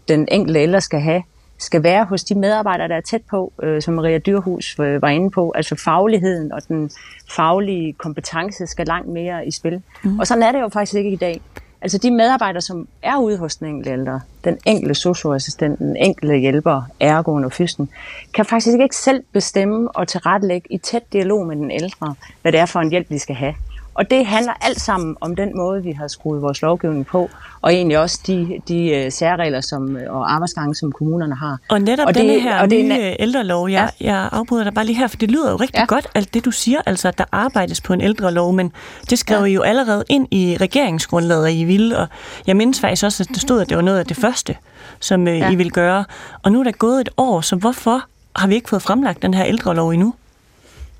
den 0.07 0.27
enkelte 0.31 0.59
ældre 0.59 0.81
skal 0.81 0.99
have, 0.99 1.23
skal 1.57 1.83
være 1.83 2.05
hos 2.05 2.23
de 2.23 2.35
medarbejdere, 2.35 2.87
der 2.87 2.95
er 2.95 3.01
tæt 3.01 3.21
på, 3.29 3.53
øh, 3.63 3.81
som 3.81 3.93
Maria 3.93 4.17
Dyrhus 4.17 4.79
øh, 4.79 5.01
var 5.01 5.09
inde 5.09 5.29
på. 5.31 5.51
Altså 5.55 5.75
fagligheden 5.75 6.51
og 6.51 6.67
den 6.67 6.91
faglige 7.31 7.93
kompetence 7.93 8.67
skal 8.67 8.87
langt 8.87 9.09
mere 9.09 9.47
i 9.47 9.51
spil. 9.51 9.81
Mm. 10.03 10.19
Og 10.19 10.27
sådan 10.27 10.43
er 10.43 10.51
det 10.51 10.59
jo 10.59 10.69
faktisk 10.69 10.95
ikke 10.95 11.11
i 11.11 11.15
dag. 11.15 11.41
Altså 11.81 11.97
de 11.97 12.11
medarbejdere, 12.11 12.61
som 12.61 12.87
er 13.01 13.17
ude 13.17 13.37
hos 13.37 13.55
den 13.55 13.67
enkelte 13.67 13.91
ældre, 13.91 14.21
den 14.43 14.57
enkelte 14.65 14.95
socioassistent, 14.95 15.79
den 15.79 15.97
enkelte 15.97 16.35
hjælper, 16.35 16.81
ergoen 16.99 17.43
og 17.43 17.51
fysten, 17.51 17.89
kan 18.33 18.45
faktisk 18.45 18.79
ikke 18.81 18.95
selv 18.95 19.23
bestemme 19.31 19.91
og 19.91 20.07
tilrettelægge 20.07 20.67
i 20.73 20.77
tæt 20.77 21.13
dialog 21.13 21.47
med 21.47 21.55
den 21.55 21.71
ældre, 21.71 22.15
hvad 22.41 22.51
det 22.51 22.59
er 22.59 22.65
for 22.65 22.79
en 22.79 22.89
hjælp, 22.89 23.09
de 23.09 23.19
skal 23.19 23.35
have. 23.35 23.55
Og 23.95 24.11
det 24.11 24.25
handler 24.25 24.53
alt 24.61 24.81
sammen 24.81 25.15
om 25.21 25.35
den 25.35 25.51
måde, 25.55 25.83
vi 25.83 25.91
har 25.91 26.07
skruet 26.07 26.41
vores 26.41 26.61
lovgivning 26.61 27.05
på, 27.05 27.29
og 27.61 27.73
egentlig 27.73 27.99
også 27.99 28.19
de, 28.27 28.61
de 28.67 29.03
uh, 29.05 29.11
særregler 29.11 29.61
som, 29.61 29.97
og 30.09 30.33
arbejdsgange, 30.33 30.75
som 30.75 30.91
kommunerne 30.91 31.35
har. 31.35 31.57
Og 31.69 31.81
netop 31.81 32.07
og 32.07 32.15
denne 32.15 32.39
her 32.39 32.61
og 32.61 32.69
nye 32.69 32.89
det, 32.89 33.15
ældrelov, 33.19 33.69
jeg, 33.69 33.91
ja. 34.01 34.05
jeg 34.13 34.29
afbryder 34.31 34.63
dig 34.63 34.73
bare 34.73 34.85
lige 34.85 34.97
her, 34.97 35.07
for 35.07 35.17
det 35.17 35.31
lyder 35.31 35.51
jo 35.51 35.55
rigtig 35.55 35.79
ja. 35.79 35.85
godt, 35.85 36.07
alt 36.15 36.33
det 36.33 36.45
du 36.45 36.51
siger, 36.51 36.81
altså 36.85 37.07
at 37.07 37.17
der 37.17 37.23
arbejdes 37.31 37.81
på 37.81 37.93
en 37.93 38.01
ældrelov, 38.01 38.53
men 38.53 38.71
det 39.09 39.19
skrev 39.19 39.39
ja. 39.39 39.45
I 39.45 39.53
jo 39.53 39.61
allerede 39.61 40.03
ind 40.09 40.27
i 40.31 40.57
regeringsgrundlaget, 40.61 41.47
at 41.47 41.53
I 41.53 41.63
ville, 41.63 41.97
og 41.97 42.07
jeg 42.47 42.55
mindes 42.55 42.79
faktisk 42.79 43.03
også, 43.03 43.23
at 43.23 43.29
det 43.29 43.41
stod, 43.41 43.61
at 43.61 43.69
det 43.69 43.77
var 43.77 43.83
noget 43.83 43.99
af 43.99 44.05
det 44.05 44.17
første, 44.17 44.55
som 44.99 45.21
uh, 45.21 45.27
ja. 45.27 45.51
I 45.51 45.55
ville 45.55 45.71
gøre. 45.71 46.05
Og 46.43 46.51
nu 46.51 46.59
er 46.59 46.63
der 46.63 46.71
gået 46.71 47.01
et 47.01 47.09
år, 47.17 47.41
så 47.41 47.55
hvorfor 47.55 48.03
har 48.35 48.47
vi 48.47 48.55
ikke 48.55 48.69
fået 48.69 48.81
fremlagt 48.81 49.21
den 49.21 49.33
her 49.33 49.45
ældrelov 49.45 49.89
endnu? 49.89 50.13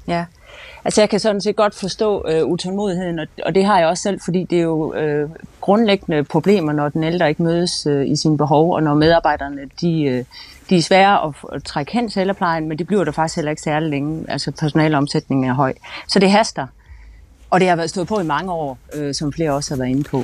Ja, 0.07 0.25
Altså 0.86 1.01
jeg 1.01 1.09
kan 1.09 1.19
sådan 1.19 1.41
set 1.41 1.55
godt 1.55 1.75
forstå 1.75 2.25
øh, 2.29 2.45
utålmodigheden, 2.45 3.19
og, 3.19 3.27
og 3.45 3.55
det 3.55 3.65
har 3.65 3.79
jeg 3.79 3.88
også 3.88 4.03
selv, 4.03 4.19
fordi 4.25 4.43
det 4.43 4.57
er 4.57 4.63
jo 4.63 4.93
øh, 4.93 5.29
grundlæggende 5.61 6.23
problemer, 6.23 6.73
når 6.73 6.89
den 6.89 7.03
ældre 7.03 7.29
ikke 7.29 7.43
mødes 7.43 7.86
øh, 7.86 8.07
i 8.07 8.15
sine 8.15 8.38
behov, 8.38 8.73
og 8.73 8.83
når 8.83 8.93
medarbejderne 8.93 9.61
de, 9.81 10.03
øh, 10.03 10.25
de 10.69 10.77
er 10.77 10.81
svære 10.81 11.27
at, 11.27 11.33
at 11.53 11.63
trække 11.63 11.91
hen 11.91 12.09
til 12.09 12.19
ældreplejen, 12.19 12.69
men 12.69 12.77
det 12.77 12.88
bliver 12.88 13.03
der 13.03 13.11
faktisk 13.11 13.36
heller 13.36 13.51
ikke 13.51 13.61
særlig 13.61 13.89
længe. 13.89 14.25
Altså 14.27 14.51
personalomsætningen 14.51 15.49
er 15.49 15.53
høj. 15.53 15.73
Så 16.07 16.19
det 16.19 16.31
haster. 16.31 16.67
Og 17.49 17.59
det 17.59 17.69
har 17.69 17.75
været 17.75 17.89
stået 17.89 18.07
på 18.07 18.19
i 18.19 18.23
mange 18.23 18.51
år, 18.51 18.77
øh, 18.93 19.13
som 19.13 19.33
flere 19.33 19.51
også 19.51 19.73
har 19.73 19.77
været 19.77 19.89
inde 19.89 20.03
på. 20.03 20.23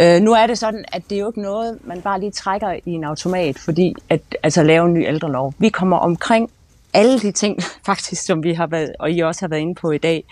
Øh, 0.00 0.20
nu 0.20 0.32
er 0.32 0.46
det 0.46 0.58
sådan, 0.58 0.84
at 0.92 1.02
det 1.10 1.16
er 1.16 1.20
jo 1.20 1.26
ikke 1.26 1.42
noget, 1.42 1.78
man 1.84 2.02
bare 2.02 2.20
lige 2.20 2.30
trækker 2.30 2.72
i 2.72 2.90
en 2.90 3.04
automat, 3.04 3.58
fordi 3.58 3.94
at 4.08 4.20
altså 4.42 4.62
lave 4.62 4.86
en 4.86 4.94
ny 4.94 5.06
ældrelov. 5.06 5.54
Vi 5.58 5.68
kommer 5.68 5.96
omkring 5.96 6.50
alle 6.92 7.20
de 7.20 7.32
ting, 7.32 7.58
faktisk, 7.86 8.24
som 8.24 8.42
vi 8.42 8.52
har 8.52 8.66
været, 8.66 8.92
og 8.98 9.12
I 9.12 9.20
også 9.20 9.40
har 9.42 9.48
været 9.48 9.60
inde 9.60 9.74
på 9.74 9.90
i 9.90 9.98
dag. 9.98 10.24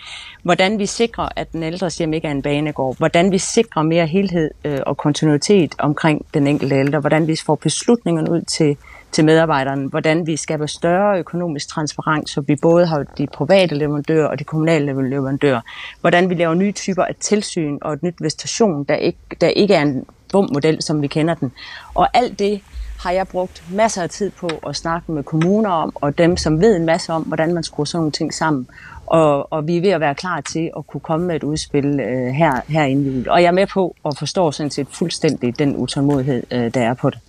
Hvordan 0.43 0.79
vi 0.79 0.85
sikrer, 0.85 1.29
at 1.35 1.51
den 1.51 1.63
ældre 1.63 1.89
hjem 1.97 2.13
ikke 2.13 2.27
er 2.27 2.31
en 2.31 2.41
banegård. 2.41 2.97
Hvordan 2.97 3.31
vi 3.31 3.37
sikrer 3.37 3.83
mere 3.83 4.07
helhed 4.07 4.51
øh, 4.65 4.79
og 4.85 4.97
kontinuitet 4.97 5.75
omkring 5.79 6.25
den 6.33 6.47
enkelte 6.47 6.75
ældre. 6.75 6.99
Hvordan 6.99 7.27
vi 7.27 7.35
får 7.45 7.55
beslutningerne 7.55 8.31
ud 8.31 8.41
til, 8.41 8.77
til 9.11 9.25
medarbejderne. 9.25 9.89
Hvordan 9.89 10.27
vi 10.27 10.37
skaber 10.37 10.65
større 10.65 11.19
økonomisk 11.19 11.67
transparens, 11.69 12.31
så 12.31 12.41
vi 12.41 12.55
både 12.61 12.85
har 12.85 13.03
de 13.17 13.27
private 13.27 13.75
leverandører 13.75 14.27
og 14.27 14.39
de 14.39 14.43
kommunale 14.43 15.09
leverandører. 15.09 15.61
Hvordan 16.01 16.29
vi 16.29 16.35
laver 16.35 16.53
nye 16.53 16.71
typer 16.71 17.03
af 17.03 17.15
tilsyn 17.19 17.77
og 17.81 17.93
et 17.93 18.03
nyt 18.03 18.15
visitation, 18.21 18.83
der 18.83 18.95
ikke, 18.95 19.19
der 19.41 19.47
ikke 19.47 19.73
er 19.73 19.81
en 19.81 20.05
bum-model, 20.31 20.81
som 20.81 21.01
vi 21.01 21.07
kender 21.07 21.33
den. 21.33 21.51
Og 21.93 22.07
alt 22.13 22.39
det 22.39 22.61
har 23.01 23.11
jeg 23.11 23.27
brugt 23.27 23.63
masser 23.71 24.03
af 24.03 24.09
tid 24.09 24.29
på 24.29 24.47
at 24.67 24.75
snakke 24.75 25.11
med 25.11 25.23
kommuner 25.23 25.69
om, 25.69 25.91
og 25.95 26.17
dem, 26.17 26.37
som 26.37 26.61
ved 26.61 26.75
en 26.75 26.85
masse 26.85 27.13
om, 27.13 27.21
hvordan 27.21 27.53
man 27.53 27.63
skruer 27.63 27.85
sådan 27.85 27.99
nogle 27.99 28.11
ting 28.11 28.33
sammen. 28.33 28.67
Og, 29.05 29.53
og 29.53 29.67
vi 29.67 29.77
er 29.77 29.81
ved 29.81 29.89
at 29.89 29.99
være 29.99 30.15
klar 30.15 30.41
til 30.41 30.71
at 30.77 30.87
kunne 30.87 31.01
komme 31.01 31.27
med 31.27 31.35
et 31.35 31.43
udspil 31.43 31.99
øh, 31.99 32.27
her, 32.27 32.61
her 32.67 32.83
inden 32.83 33.29
Og 33.29 33.41
jeg 33.41 33.47
er 33.47 33.51
med 33.51 33.67
på 33.67 33.95
at 34.05 34.17
forstå 34.17 34.51
sådan 34.51 34.71
set 34.71 34.87
fuldstændig 34.91 35.59
den 35.59 35.75
utålmodighed, 35.75 36.43
øh, 36.51 36.73
der 36.73 36.81
er 36.81 36.93
på 36.93 37.09
det. 37.09 37.19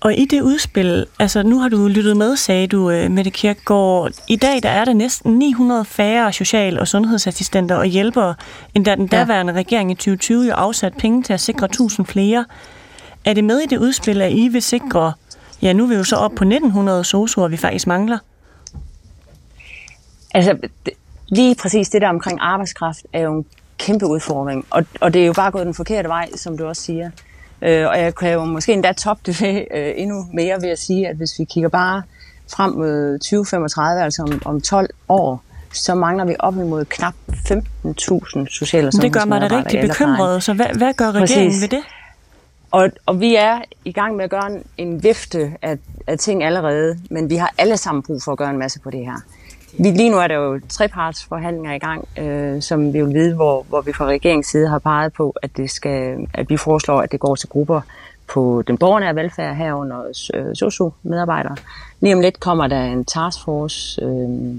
Og 0.00 0.14
i 0.14 0.24
det 0.24 0.40
udspil, 0.40 1.06
altså 1.18 1.42
nu 1.42 1.58
har 1.58 1.68
du 1.68 1.88
lyttet 1.88 2.16
med, 2.16 2.36
sagde 2.36 2.66
du, 2.66 2.90
øh, 2.90 3.10
Mette 3.10 3.30
Kirkegaard. 3.30 4.12
I 4.28 4.36
dag 4.36 4.62
der 4.62 4.68
er 4.68 4.84
der 4.84 4.92
næsten 4.92 5.38
900 5.38 5.84
færre 5.84 6.32
social- 6.32 6.78
og 6.78 6.88
sundhedsassistenter 6.88 7.76
og 7.76 7.86
hjælpere, 7.86 8.34
end 8.74 8.84
da 8.84 8.94
den 8.94 9.06
daværende 9.06 9.52
ja. 9.52 9.58
regering 9.58 9.90
i 9.90 9.94
2020 9.94 10.46
jo 10.46 10.52
afsat 10.52 10.94
penge 10.98 11.22
til 11.22 11.32
at 11.32 11.40
sikre 11.40 11.66
1000 11.66 12.06
flere. 12.06 12.44
Er 13.24 13.32
det 13.32 13.44
med 13.44 13.60
i 13.60 13.66
det 13.66 13.78
udspil, 13.78 14.22
at 14.22 14.32
I 14.32 14.48
vil 14.48 14.62
sikre, 14.62 15.12
ja 15.62 15.72
nu 15.72 15.84
er 15.84 15.88
vi 15.88 15.94
jo 15.94 16.04
så 16.04 16.16
op 16.16 16.30
på 16.30 16.44
1900 16.44 17.04
sosuer, 17.04 17.48
vi 17.48 17.56
faktisk 17.56 17.86
mangler? 17.86 18.18
Altså, 20.34 20.58
lige 21.28 21.54
præcis 21.54 21.88
det 21.88 22.02
der 22.02 22.08
omkring 22.08 22.38
arbejdskraft 22.40 23.06
er 23.12 23.20
jo 23.20 23.38
en 23.38 23.46
kæmpe 23.78 24.06
udfordring, 24.06 24.66
og, 24.70 24.84
og 25.00 25.14
det 25.14 25.22
er 25.22 25.26
jo 25.26 25.32
bare 25.32 25.50
gået 25.50 25.66
den 25.66 25.74
forkerte 25.74 26.08
vej, 26.08 26.28
som 26.36 26.58
du 26.58 26.66
også 26.66 26.82
siger. 26.82 27.10
Øh, 27.62 27.88
og 27.88 27.98
jeg 27.98 28.14
kan 28.14 28.32
jo 28.32 28.44
måske 28.44 28.72
endda 28.72 28.92
toppe 28.92 29.22
det 29.26 29.40
ved, 29.40 29.64
øh, 29.74 29.92
endnu 29.96 30.26
mere 30.32 30.62
ved 30.62 30.68
at 30.68 30.78
sige, 30.78 31.08
at 31.08 31.16
hvis 31.16 31.38
vi 31.38 31.44
kigger 31.44 31.68
bare 31.68 32.02
frem 32.52 32.72
mod 32.72 33.18
2035, 33.18 34.02
altså 34.02 34.22
om, 34.22 34.42
om 34.44 34.60
12 34.60 34.90
år, 35.08 35.42
så 35.72 35.94
mangler 35.94 36.24
vi 36.24 36.36
op 36.38 36.54
imod 36.54 36.84
knap 36.84 37.14
15.000 37.28 38.46
sociale 38.48 38.90
Det 38.90 39.12
gør 39.12 39.24
mig 39.24 39.40
da 39.40 39.56
rigtig 39.56 39.80
bekymret, 39.80 40.42
så 40.42 40.52
hvad, 40.52 40.66
hvad 40.66 40.94
gør 40.94 41.10
regeringen 41.10 41.48
Præcis. 41.48 41.62
ved 41.62 41.68
det? 41.68 41.84
Og, 42.74 42.90
og 43.06 43.20
vi 43.20 43.34
er 43.34 43.60
i 43.84 43.92
gang 43.92 44.16
med 44.16 44.24
at 44.24 44.30
gøre 44.30 44.46
en, 44.46 44.64
en 44.78 45.02
vifte 45.02 45.56
af, 45.62 45.78
af 46.06 46.18
ting 46.18 46.44
allerede, 46.44 46.98
men 47.10 47.30
vi 47.30 47.36
har 47.36 47.54
alle 47.58 47.76
sammen 47.76 48.02
brug 48.02 48.22
for 48.22 48.32
at 48.32 48.38
gøre 48.38 48.50
en 48.50 48.58
masse 48.58 48.80
på 48.80 48.90
det 48.90 49.00
her. 49.00 49.16
Vi, 49.78 49.90
lige 49.90 50.10
nu 50.10 50.16
er 50.16 50.26
der 50.26 50.34
jo 50.34 50.60
trepartsforhandlinger 50.68 51.72
i 51.72 51.78
gang, 51.78 52.08
øh, 52.18 52.62
som 52.62 52.92
vi 52.92 53.02
vil 53.02 53.14
vide, 53.14 53.34
hvor, 53.34 53.62
hvor 53.68 53.80
vi 53.80 53.92
fra 53.92 54.06
regeringens 54.06 54.46
side 54.46 54.68
har 54.68 54.78
peget 54.78 55.12
på, 55.12 55.34
at, 55.42 55.56
det 55.56 55.70
skal, 55.70 56.26
at 56.34 56.50
vi 56.50 56.56
foreslår, 56.56 57.00
at 57.00 57.12
det 57.12 57.20
går 57.20 57.34
til 57.34 57.48
grupper 57.48 57.80
på 58.26 58.62
den 58.66 58.78
borgernære 58.78 59.14
velfærd 59.14 59.56
herunder 59.56 60.28
øh, 60.34 60.56
socio-medarbejdere. 60.56 61.56
Lige 62.00 62.14
om 62.14 62.20
lidt 62.20 62.40
kommer 62.40 62.66
der 62.66 62.84
en 62.84 63.04
taskforce 63.04 64.02
øh, 64.02 64.54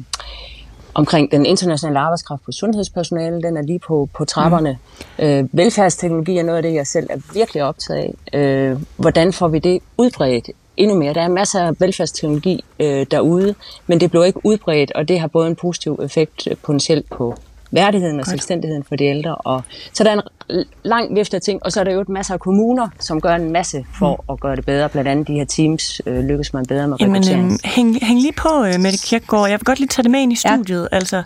omkring 0.95 1.31
den 1.31 1.45
internationale 1.45 1.99
arbejdskraft 1.99 2.43
på 2.45 2.51
sundhedspersonale. 2.51 3.41
Den 3.41 3.57
er 3.57 3.61
lige 3.61 3.79
på, 3.79 4.09
på 4.13 4.25
trapperne. 4.25 4.77
Mm. 5.19 5.25
Øh, 5.25 5.49
velfærdsteknologi 5.51 6.37
er 6.37 6.43
noget 6.43 6.57
af 6.57 6.63
det, 6.63 6.73
jeg 6.73 6.87
selv 6.87 7.07
er 7.09 7.17
virkelig 7.33 7.63
optaget 7.63 8.13
af. 8.33 8.39
Øh, 8.39 8.79
hvordan 8.97 9.33
får 9.33 9.47
vi 9.47 9.59
det 9.59 9.79
udbredt 9.97 10.49
endnu 10.77 10.97
mere. 10.97 11.13
Der 11.13 11.21
er 11.21 11.27
masser 11.27 11.63
af 11.63 11.73
velfærdsteknologi 11.79 12.63
øh, 12.79 13.05
derude, 13.11 13.55
men 13.87 13.99
det 13.99 14.09
bliver 14.09 14.25
ikke 14.25 14.45
udbredt, 14.45 14.91
og 14.91 15.07
det 15.07 15.19
har 15.19 15.27
både 15.27 15.47
en 15.47 15.55
positiv 15.55 15.99
effekt 16.03 16.47
øh, 16.47 16.57
potentielt 16.63 17.09
på 17.09 17.35
værdigheden 17.71 18.19
og 18.19 18.25
selvstændigheden 18.25 18.83
for 18.83 18.95
de 18.95 19.05
ældre. 19.05 19.35
Og, 19.35 19.61
så 19.93 20.03
der 20.03 20.11
er 20.11 20.21
en 20.49 20.65
lang 20.83 21.15
vifte 21.15 21.37
af 21.37 21.41
ting, 21.41 21.63
og 21.65 21.71
så 21.71 21.79
er 21.79 21.83
der 21.83 21.91
jo 21.91 22.01
et 22.01 22.09
masser 22.09 22.33
af 22.33 22.39
kommuner, 22.39 22.87
som 22.99 23.21
gør 23.21 23.35
en 23.35 23.51
masse 23.51 23.85
for 23.99 24.23
mm. 24.27 24.33
at 24.33 24.39
gøre 24.39 24.55
det 24.55 24.65
bedre. 24.65 24.89
Blandt 24.89 25.09
andet 25.09 25.27
de 25.27 25.33
her 25.33 25.45
teams 25.45 26.01
øh, 26.05 26.23
lykkes 26.23 26.53
man 26.53 26.65
bedre 26.65 26.87
med 26.87 26.97
Jamen. 26.99 27.23
Øh, 27.31 27.59
hæng, 27.63 27.99
hæng 28.01 28.21
lige 28.21 28.33
på, 28.33 28.65
øh, 28.65 28.79
Mette 28.79 28.99
Kirkegaard. 29.05 29.49
Jeg 29.49 29.59
vil 29.59 29.65
godt 29.65 29.79
lige 29.79 29.87
tage 29.87 30.03
det 30.03 30.11
med 30.11 30.19
ind 30.19 30.33
i 30.33 30.35
studiet. 30.35 30.87
Ja. 30.91 30.95
Altså, 30.95 31.23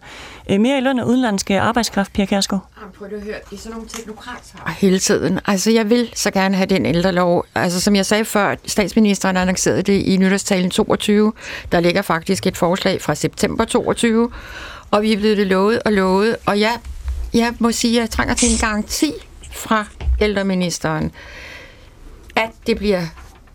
øh, 0.50 0.60
mere 0.60 0.78
i 0.78 0.82
løn 0.82 1.00
af 1.00 1.04
udenlandske 1.04 1.60
arbejdskraft, 1.60 2.14
Pia 2.14 2.26
Kærsgaard. 2.26 2.66
Prøv 2.98 3.08
at 3.08 3.24
høre, 3.24 3.36
det 3.50 3.56
er 3.56 3.60
sådan 3.60 3.72
nogle 3.72 3.90
teknokrater. 3.90 4.72
Hele 4.80 5.00
tiden. 5.00 5.40
Altså, 5.46 5.72
jeg 5.72 5.90
vil 5.90 6.10
så 6.16 6.32
gerne 6.32 6.56
have 6.56 6.68
den 6.68 6.86
ældrelov. 6.86 7.46
Altså, 7.56 7.82
som 7.82 7.96
jeg 7.96 8.06
sagde 8.06 8.26
før, 8.26 8.56
statsministeren 8.66 9.38
annoncerede 9.38 9.82
det 9.82 10.02
i 10.02 10.18
nytårstalen 10.18 10.70
22. 10.70 11.34
Der 11.72 11.80
ligger 11.80 12.02
faktisk 12.02 12.48
et 12.48 12.58
forslag 12.58 13.02
fra 13.02 13.16
september 13.16 13.66
22, 13.66 14.30
og 14.92 15.02
vi 15.02 15.14
er 15.14 15.18
blevet 15.18 15.38
det 15.38 15.48
lovet 15.48 15.80
og 15.86 15.94
lovet. 15.94 16.36
Og 16.46 16.60
jeg, 16.60 16.78
jeg 17.34 17.54
må 17.60 17.72
sige, 17.72 17.98
at 17.98 18.02
jeg 18.02 18.10
trænger 18.10 18.34
til 18.34 18.52
en 18.52 18.58
garanti 18.58 19.14
fra 19.52 19.86
ældreministeren, 20.22 21.12
at 22.36 22.50
det 22.68 22.78
bliver 22.78 23.02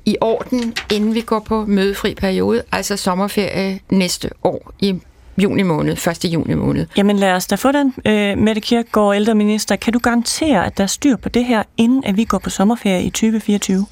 i 0.07 0.17
orden, 0.21 0.75
inden 0.93 1.15
vi 1.15 1.21
går 1.21 1.41
på 1.41 1.65
mødefri 1.65 2.15
periode, 2.15 2.63
altså 2.73 2.97
sommerferie 2.97 3.81
næste 3.91 4.31
år 4.43 4.73
i 4.81 4.95
juni 5.39 5.63
måned, 5.63 5.93
1. 6.25 6.25
juni 6.25 6.55
måned. 6.55 6.87
Jamen 6.97 7.17
lad 7.17 7.33
os 7.33 7.47
da 7.47 7.55
få 7.55 7.73
den, 7.73 7.95
øh, 8.07 8.39
Mette 8.39 8.61
Kirkegaard, 8.61 9.17
ældreminister. 9.17 9.77
Kan 9.77 9.93
du 9.93 9.99
garantere, 9.99 10.67
at 10.67 10.77
der 10.79 10.83
er 10.83 10.89
styr 10.89 11.17
på 11.17 11.29
det 11.29 11.45
her, 11.45 11.63
inden 11.77 12.05
at 12.05 12.17
vi 12.17 12.25
går 12.25 12.39
på 12.39 12.51
sommerferie 12.51 13.03
i 13.03 13.11
2024? 13.11 13.87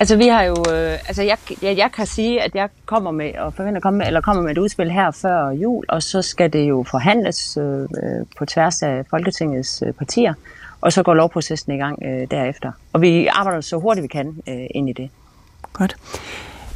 Altså 0.00 0.16
vi 0.16 0.26
har 0.26 0.42
jo, 0.42 0.56
øh, 0.72 0.92
altså 0.92 1.22
jeg, 1.22 1.38
jeg, 1.62 1.76
jeg 1.76 1.90
kan 1.92 2.06
sige, 2.06 2.42
at 2.42 2.54
jeg 2.54 2.68
kommer 2.86 3.10
med 3.10 3.34
og 3.38 3.54
forventer 3.54 3.76
at 3.76 3.82
komme 3.82 3.98
med, 3.98 4.06
eller 4.06 4.20
kommer 4.20 4.42
med 4.42 4.50
et 4.50 4.58
udspil 4.58 4.90
her 4.90 5.10
før 5.10 5.50
jul, 5.50 5.84
og 5.88 6.02
så 6.02 6.22
skal 6.22 6.52
det 6.52 6.68
jo 6.68 6.84
forhandles 6.90 7.56
øh, 7.56 7.80
øh, 7.80 7.88
på 8.38 8.46
tværs 8.46 8.82
af 8.82 9.04
Folketingets 9.10 9.82
øh, 9.86 9.92
partier, 9.92 10.34
og 10.80 10.92
så 10.92 11.02
går 11.02 11.14
lovprocessen 11.14 11.72
i 11.72 11.76
gang 11.76 11.98
øh, 12.04 12.26
derefter. 12.30 12.72
Og 12.92 13.00
vi 13.00 13.26
arbejder 13.26 13.60
så 13.60 13.76
hurtigt 13.76 14.02
vi 14.02 14.08
kan 14.08 14.42
øh, 14.48 14.66
ind 14.74 14.88
i 14.88 14.92
det. 14.92 15.10
Godt. 15.72 15.96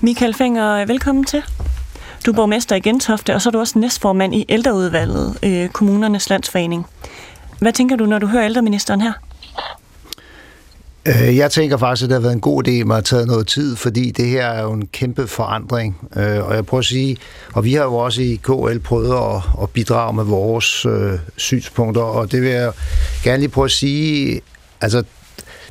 Michael 0.01 0.35
Fenger, 0.35 0.87
velkommen 0.87 1.25
til. 1.25 1.43
Du 2.27 2.31
er 2.31 2.35
borgmester 2.35 2.77
i 2.77 2.81
Gentofte, 2.81 3.35
og 3.35 3.43
så 3.43 3.49
er 3.49 3.51
du 3.51 3.59
også 3.59 3.79
næstformand 3.79 4.35
i 4.35 4.47
ældreudvalget, 4.49 5.39
øh, 5.43 5.69
kommunernes 5.69 6.31
landsforening. 6.31 6.87
Hvad 7.61 7.73
tænker 7.73 7.97
du, 7.97 8.07
når 8.07 8.19
du 8.19 8.27
hører 8.27 8.45
ældreministeren 8.45 9.01
her? 9.01 9.13
Øh, 11.09 11.37
jeg 11.37 11.51
tænker 11.51 11.77
faktisk, 11.77 12.05
at 12.05 12.09
det 12.09 12.15
har 12.15 12.21
været 12.21 12.33
en 12.33 12.41
god 12.41 12.69
idé 12.69 12.71
at 12.71 12.81
at 12.81 12.89
have 12.89 13.03
taget 13.03 13.27
noget 13.27 13.47
tid, 13.47 13.77
fordi 13.77 14.11
det 14.11 14.29
her 14.29 14.47
er 14.47 14.63
jo 14.63 14.73
en 14.73 14.87
kæmpe 14.87 15.27
forandring. 15.27 16.09
Øh, 16.17 16.45
og 16.49 16.55
jeg 16.55 16.67
prøver 16.67 16.79
at 16.79 16.85
sige, 16.85 17.17
og 17.53 17.65
vi 17.65 17.75
har 17.75 17.85
jo 17.85 17.95
også 17.95 18.23
i 18.23 18.41
KL 18.43 18.79
prøvet 18.79 19.37
at, 19.37 19.43
at 19.63 19.71
bidrage 19.71 20.13
med 20.13 20.25
vores 20.25 20.87
øh, 20.87 21.19
synspunkter, 21.37 22.03
og 22.03 22.33
det 22.33 22.43
vil 22.43 22.51
jeg 22.51 22.73
gerne 23.23 23.39
lige 23.39 23.49
prøve 23.49 23.65
at 23.65 23.71
sige, 23.71 24.41
altså 24.81 25.03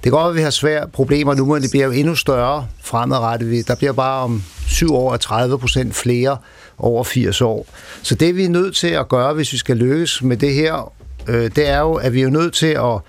det 0.04 0.12
går, 0.12 0.20
at 0.20 0.36
vi 0.36 0.42
har 0.42 0.50
svære 0.50 0.88
problemer 0.88 1.34
nu, 1.34 1.46
men 1.46 1.62
det 1.62 1.72
bliver 1.72 1.86
jo 1.86 1.92
endnu 1.92 2.16
større 2.16 2.68
fremadrettet. 2.84 3.68
Der 3.68 3.76
bliver 3.76 3.94
bare 3.94 4.24
om 4.24 4.44
syv 4.68 4.96
år 4.96 5.18
30 5.18 5.60
procent 5.60 5.96
flere 5.96 6.38
over 6.78 7.04
80 7.04 7.42
år. 7.42 7.66
Så 8.02 8.16
det 8.16 8.36
vi 8.36 8.46
er 8.46 8.50
nødt 8.50 8.76
til 8.76 8.88
at 8.88 9.10
gøre, 9.10 9.34
hvis 9.34 9.54
vi 9.54 9.58
skal 9.58 9.78
lykkes 9.78 10.24
med 10.24 10.38
det 10.38 10.54
her, 10.54 10.92
øh, 11.28 11.52
det 11.56 11.70
er 11.70 11.80
jo, 11.80 11.94
at 11.94 12.14
vi 12.14 12.22
er 12.22 12.30
nødt 12.30 12.54
til 12.54 12.68
at 12.68 13.00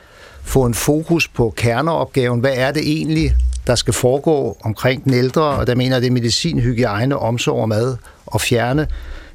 få 0.44 0.64
en 0.64 0.74
fokus 0.74 1.28
på 1.28 1.54
kerneopgaven. 1.56 2.40
Hvad 2.40 2.52
er 2.54 2.72
det 2.72 2.82
egentlig, 2.82 3.34
der 3.66 3.74
skal 3.74 3.94
foregå 3.94 4.56
omkring 4.62 5.04
den 5.04 5.14
ældre? 5.14 5.42
Og 5.42 5.66
der 5.66 5.74
mener 5.74 5.96
jeg, 5.96 6.02
det 6.02 6.08
er 6.08 6.12
medicin, 6.12 6.60
hygiejne, 6.60 7.18
omsorg 7.18 7.60
og 7.60 7.68
mad 7.68 7.96
og 8.26 8.40
fjerne, 8.40 8.86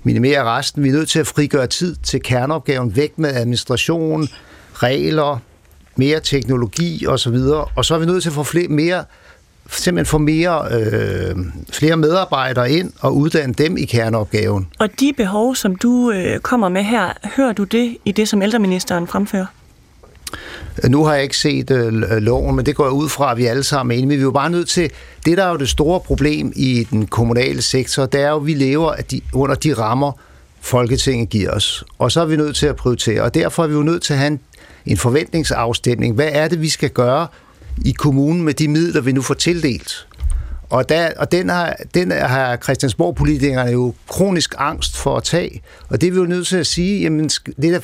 minimere 0.04 0.44
resten. 0.44 0.84
Vi 0.84 0.90
er 0.90 0.94
nødt 0.94 1.10
til 1.10 1.20
at 1.20 1.28
frigøre 1.28 1.68
tid 1.68 1.96
til 2.04 2.22
kerneopgaven, 2.22 2.96
væk 2.96 3.20
med 3.20 3.30
administration, 3.30 4.28
regler, 4.74 5.40
mere 5.96 6.20
teknologi 6.20 7.08
osv. 7.08 7.38
Og 7.76 7.86
så 7.86 7.96
er 7.96 8.00
vi 8.00 8.06
nødt 8.06 8.24
til 8.24 8.30
at 8.30 8.36
få 8.36 8.44
flere, 8.44 8.68
mere 8.68 9.04
simpelthen 9.72 10.10
få 10.10 10.18
mere, 10.18 10.68
øh, 10.72 11.36
flere 11.72 11.98
medarbejdere 11.98 12.72
ind 12.72 12.92
og 13.02 13.16
uddanne 13.18 13.54
dem 13.54 13.78
i 13.78 13.86
kerneopgaven. 13.86 14.68
Og 14.80 14.90
de 15.00 15.14
behov, 15.18 15.56
som 15.56 15.76
du 15.76 16.12
øh, 16.12 16.40
kommer 16.40 16.70
med 16.70 16.84
her, 16.84 17.14
hører 17.36 17.54
du 17.54 17.64
det 17.64 17.98
i 18.06 18.12
det, 18.12 18.28
som 18.28 18.42
ældreministeren 18.42 19.08
fremfører? 19.08 19.46
Nu 20.88 21.06
har 21.06 21.14
jeg 21.14 21.24
ikke 21.24 21.38
set 21.38 21.72
øh, 21.72 21.86
øh, 21.86 22.18
loven, 22.18 22.56
men 22.56 22.66
det 22.66 22.76
går 22.76 22.84
jeg 22.84 22.94
ud 22.94 23.10
fra, 23.10 23.32
at 23.32 23.38
vi 23.38 23.46
alle 23.46 23.64
sammen 23.64 23.92
er 23.92 23.98
enige. 23.98 24.08
Men 24.08 24.18
vi 24.18 24.22
er 24.22 24.24
jo 24.24 24.32
bare 24.32 24.50
nødt 24.50 24.70
til... 24.70 24.92
Det, 25.26 25.38
der 25.38 25.44
er 25.44 25.52
jo 25.52 25.58
det 25.58 25.70
store 25.70 26.00
problem 26.00 26.54
i 26.56 26.88
den 26.92 27.08
kommunale 27.08 27.62
sektor, 27.62 28.06
det 28.06 28.22
er 28.22 28.30
jo, 28.30 28.36
at 28.36 28.46
vi 28.46 28.54
lever 28.54 28.90
at 28.92 29.12
de, 29.12 29.22
under 29.34 29.56
de 29.56 29.74
rammer, 29.74 30.12
Folketinget 30.62 31.30
giver 31.30 31.52
os. 31.52 31.84
Og 31.98 32.12
så 32.12 32.22
er 32.22 32.26
vi 32.26 32.36
nødt 32.36 32.56
til 32.56 32.68
at 32.68 32.76
prioritere. 32.76 33.22
Og 33.22 33.34
derfor 33.34 33.64
er 33.64 33.68
vi 33.68 33.74
jo 33.74 33.84
nødt 33.84 34.04
til 34.04 34.14
at 34.14 34.20
have 34.20 34.28
en, 34.28 34.40
en 34.86 34.98
forventningsafstemning. 34.98 36.16
Hvad 36.16 36.30
er 36.32 36.48
det, 36.48 36.62
vi 36.62 36.70
skal 36.70 36.90
gøre 36.90 37.28
i 37.86 37.92
kommunen 37.92 38.44
med 38.44 38.54
de 38.54 38.68
midler, 38.68 39.02
vi 39.02 39.12
nu 39.12 39.22
får 39.22 39.34
tildelt? 39.34 40.08
Og, 40.70 40.90
der, 40.90 41.10
og 41.18 41.32
den, 41.32 41.50
har, 41.50 41.76
den 41.94 42.12
har 42.12 42.58
Christiansborg-politikerne 42.58 43.72
jo 43.72 43.94
kronisk 44.08 44.56
angst 44.58 44.98
for 44.98 45.18
at 45.18 45.24
tage. 45.24 45.62
Og 45.90 46.02
det 46.02 46.08
er 46.08 46.12
vi 46.12 46.18
jo 46.18 46.26
nødt 46.26 46.48
til 46.48 46.58
at 46.58 46.68
sige, 46.68 47.02
jamen, 47.02 47.30
det 47.30 47.56
der, 47.58 47.80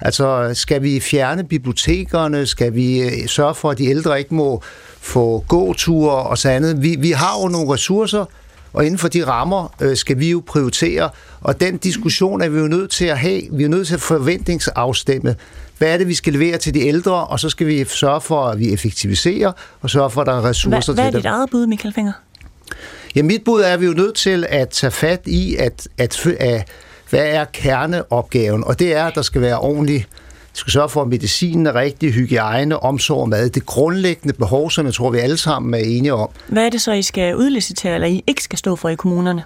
altså, 0.00 0.50
skal 0.54 0.82
vi 0.82 1.00
fjerne 1.00 1.44
bibliotekerne? 1.44 2.46
Skal 2.46 2.74
vi 2.74 3.00
øh, 3.00 3.26
sørge 3.26 3.54
for, 3.54 3.70
at 3.70 3.78
de 3.78 3.86
ældre 3.86 4.18
ikke 4.18 4.34
må 4.34 4.62
få 5.00 5.44
gåture 5.48 6.22
og 6.22 6.38
så 6.38 6.50
andet? 6.50 6.82
Vi, 6.82 6.96
vi 6.98 7.10
har 7.10 7.40
jo 7.42 7.48
nogle 7.48 7.72
ressourcer, 7.72 8.24
og 8.72 8.84
inden 8.84 8.98
for 8.98 9.08
de 9.08 9.26
rammer 9.26 9.74
øh, 9.80 9.96
skal 9.96 10.18
vi 10.18 10.30
jo 10.30 10.42
prioritere, 10.46 11.10
og 11.40 11.60
den 11.60 11.76
diskussion 11.76 12.42
er 12.42 12.48
vi 12.48 12.58
jo 12.58 12.66
nødt 12.66 12.90
til 12.90 13.04
at 13.04 13.18
have. 13.18 13.42
Vi 13.52 13.64
er 13.64 13.68
nødt 13.68 13.86
til 13.86 13.94
at 13.94 14.00
forventningsafstemme. 14.00 15.36
Hvad 15.78 15.92
er 15.92 15.96
det, 15.96 16.08
vi 16.08 16.14
skal 16.14 16.32
levere 16.32 16.58
til 16.58 16.74
de 16.74 16.80
ældre, 16.80 17.26
og 17.26 17.40
så 17.40 17.48
skal 17.48 17.66
vi 17.66 17.84
sørge 17.84 18.20
for, 18.20 18.44
at 18.44 18.58
vi 18.58 18.72
effektiviserer, 18.72 19.52
og 19.80 19.90
sørge 19.90 20.10
for, 20.10 20.20
at 20.20 20.26
der 20.26 20.32
er 20.32 20.44
ressourcer 20.44 20.70
hvad, 20.70 20.82
til 20.82 20.92
det. 20.92 21.02
Hvad 21.02 21.06
er 21.06 21.16
dit 21.18 21.26
eget 21.26 21.50
bud, 21.50 21.66
Michael 21.66 21.94
Finger? 21.94 22.12
Ja, 23.16 23.22
mit 23.22 23.44
bud 23.44 23.60
er, 23.60 23.72
at 23.72 23.80
vi 23.80 23.84
er 23.84 23.88
jo 23.88 23.94
nødt 23.94 24.16
til 24.16 24.46
at 24.48 24.68
tage 24.68 24.90
fat 24.90 25.20
i, 25.26 25.56
at, 25.56 25.88
at, 25.98 26.26
at 26.26 26.68
hvad 27.10 27.26
er 27.26 27.44
kerneopgaven? 27.44 28.64
Og 28.64 28.78
det 28.78 28.94
er, 28.94 29.04
at 29.04 29.14
der 29.14 29.22
skal 29.22 29.40
være 29.40 29.58
ordentlig 29.58 30.06
vi 30.58 30.60
skal 30.60 30.72
sørge 30.72 30.88
for, 30.88 31.02
at 31.02 31.08
medicinen 31.08 31.66
er 31.66 31.74
rigtig, 31.74 32.12
hygiejne, 32.12 32.82
omsorg 32.82 33.20
og 33.20 33.28
mad. 33.28 33.50
Det 33.50 33.66
grundlæggende 33.66 34.34
behov, 34.34 34.70
som 34.70 34.86
jeg 34.86 34.94
tror, 34.94 35.10
vi 35.10 35.18
alle 35.18 35.36
sammen 35.36 35.74
er 35.74 35.78
enige 35.78 36.14
om. 36.14 36.28
Hvad 36.46 36.66
er 36.66 36.70
det 36.70 36.80
så, 36.80 36.92
I 36.92 37.02
skal 37.02 37.36
udlicitere, 37.36 37.94
eller 37.94 38.08
I 38.08 38.24
ikke 38.26 38.42
skal 38.42 38.58
stå 38.58 38.76
for 38.76 38.88
i 38.88 38.94
kommunerne? 38.94 39.44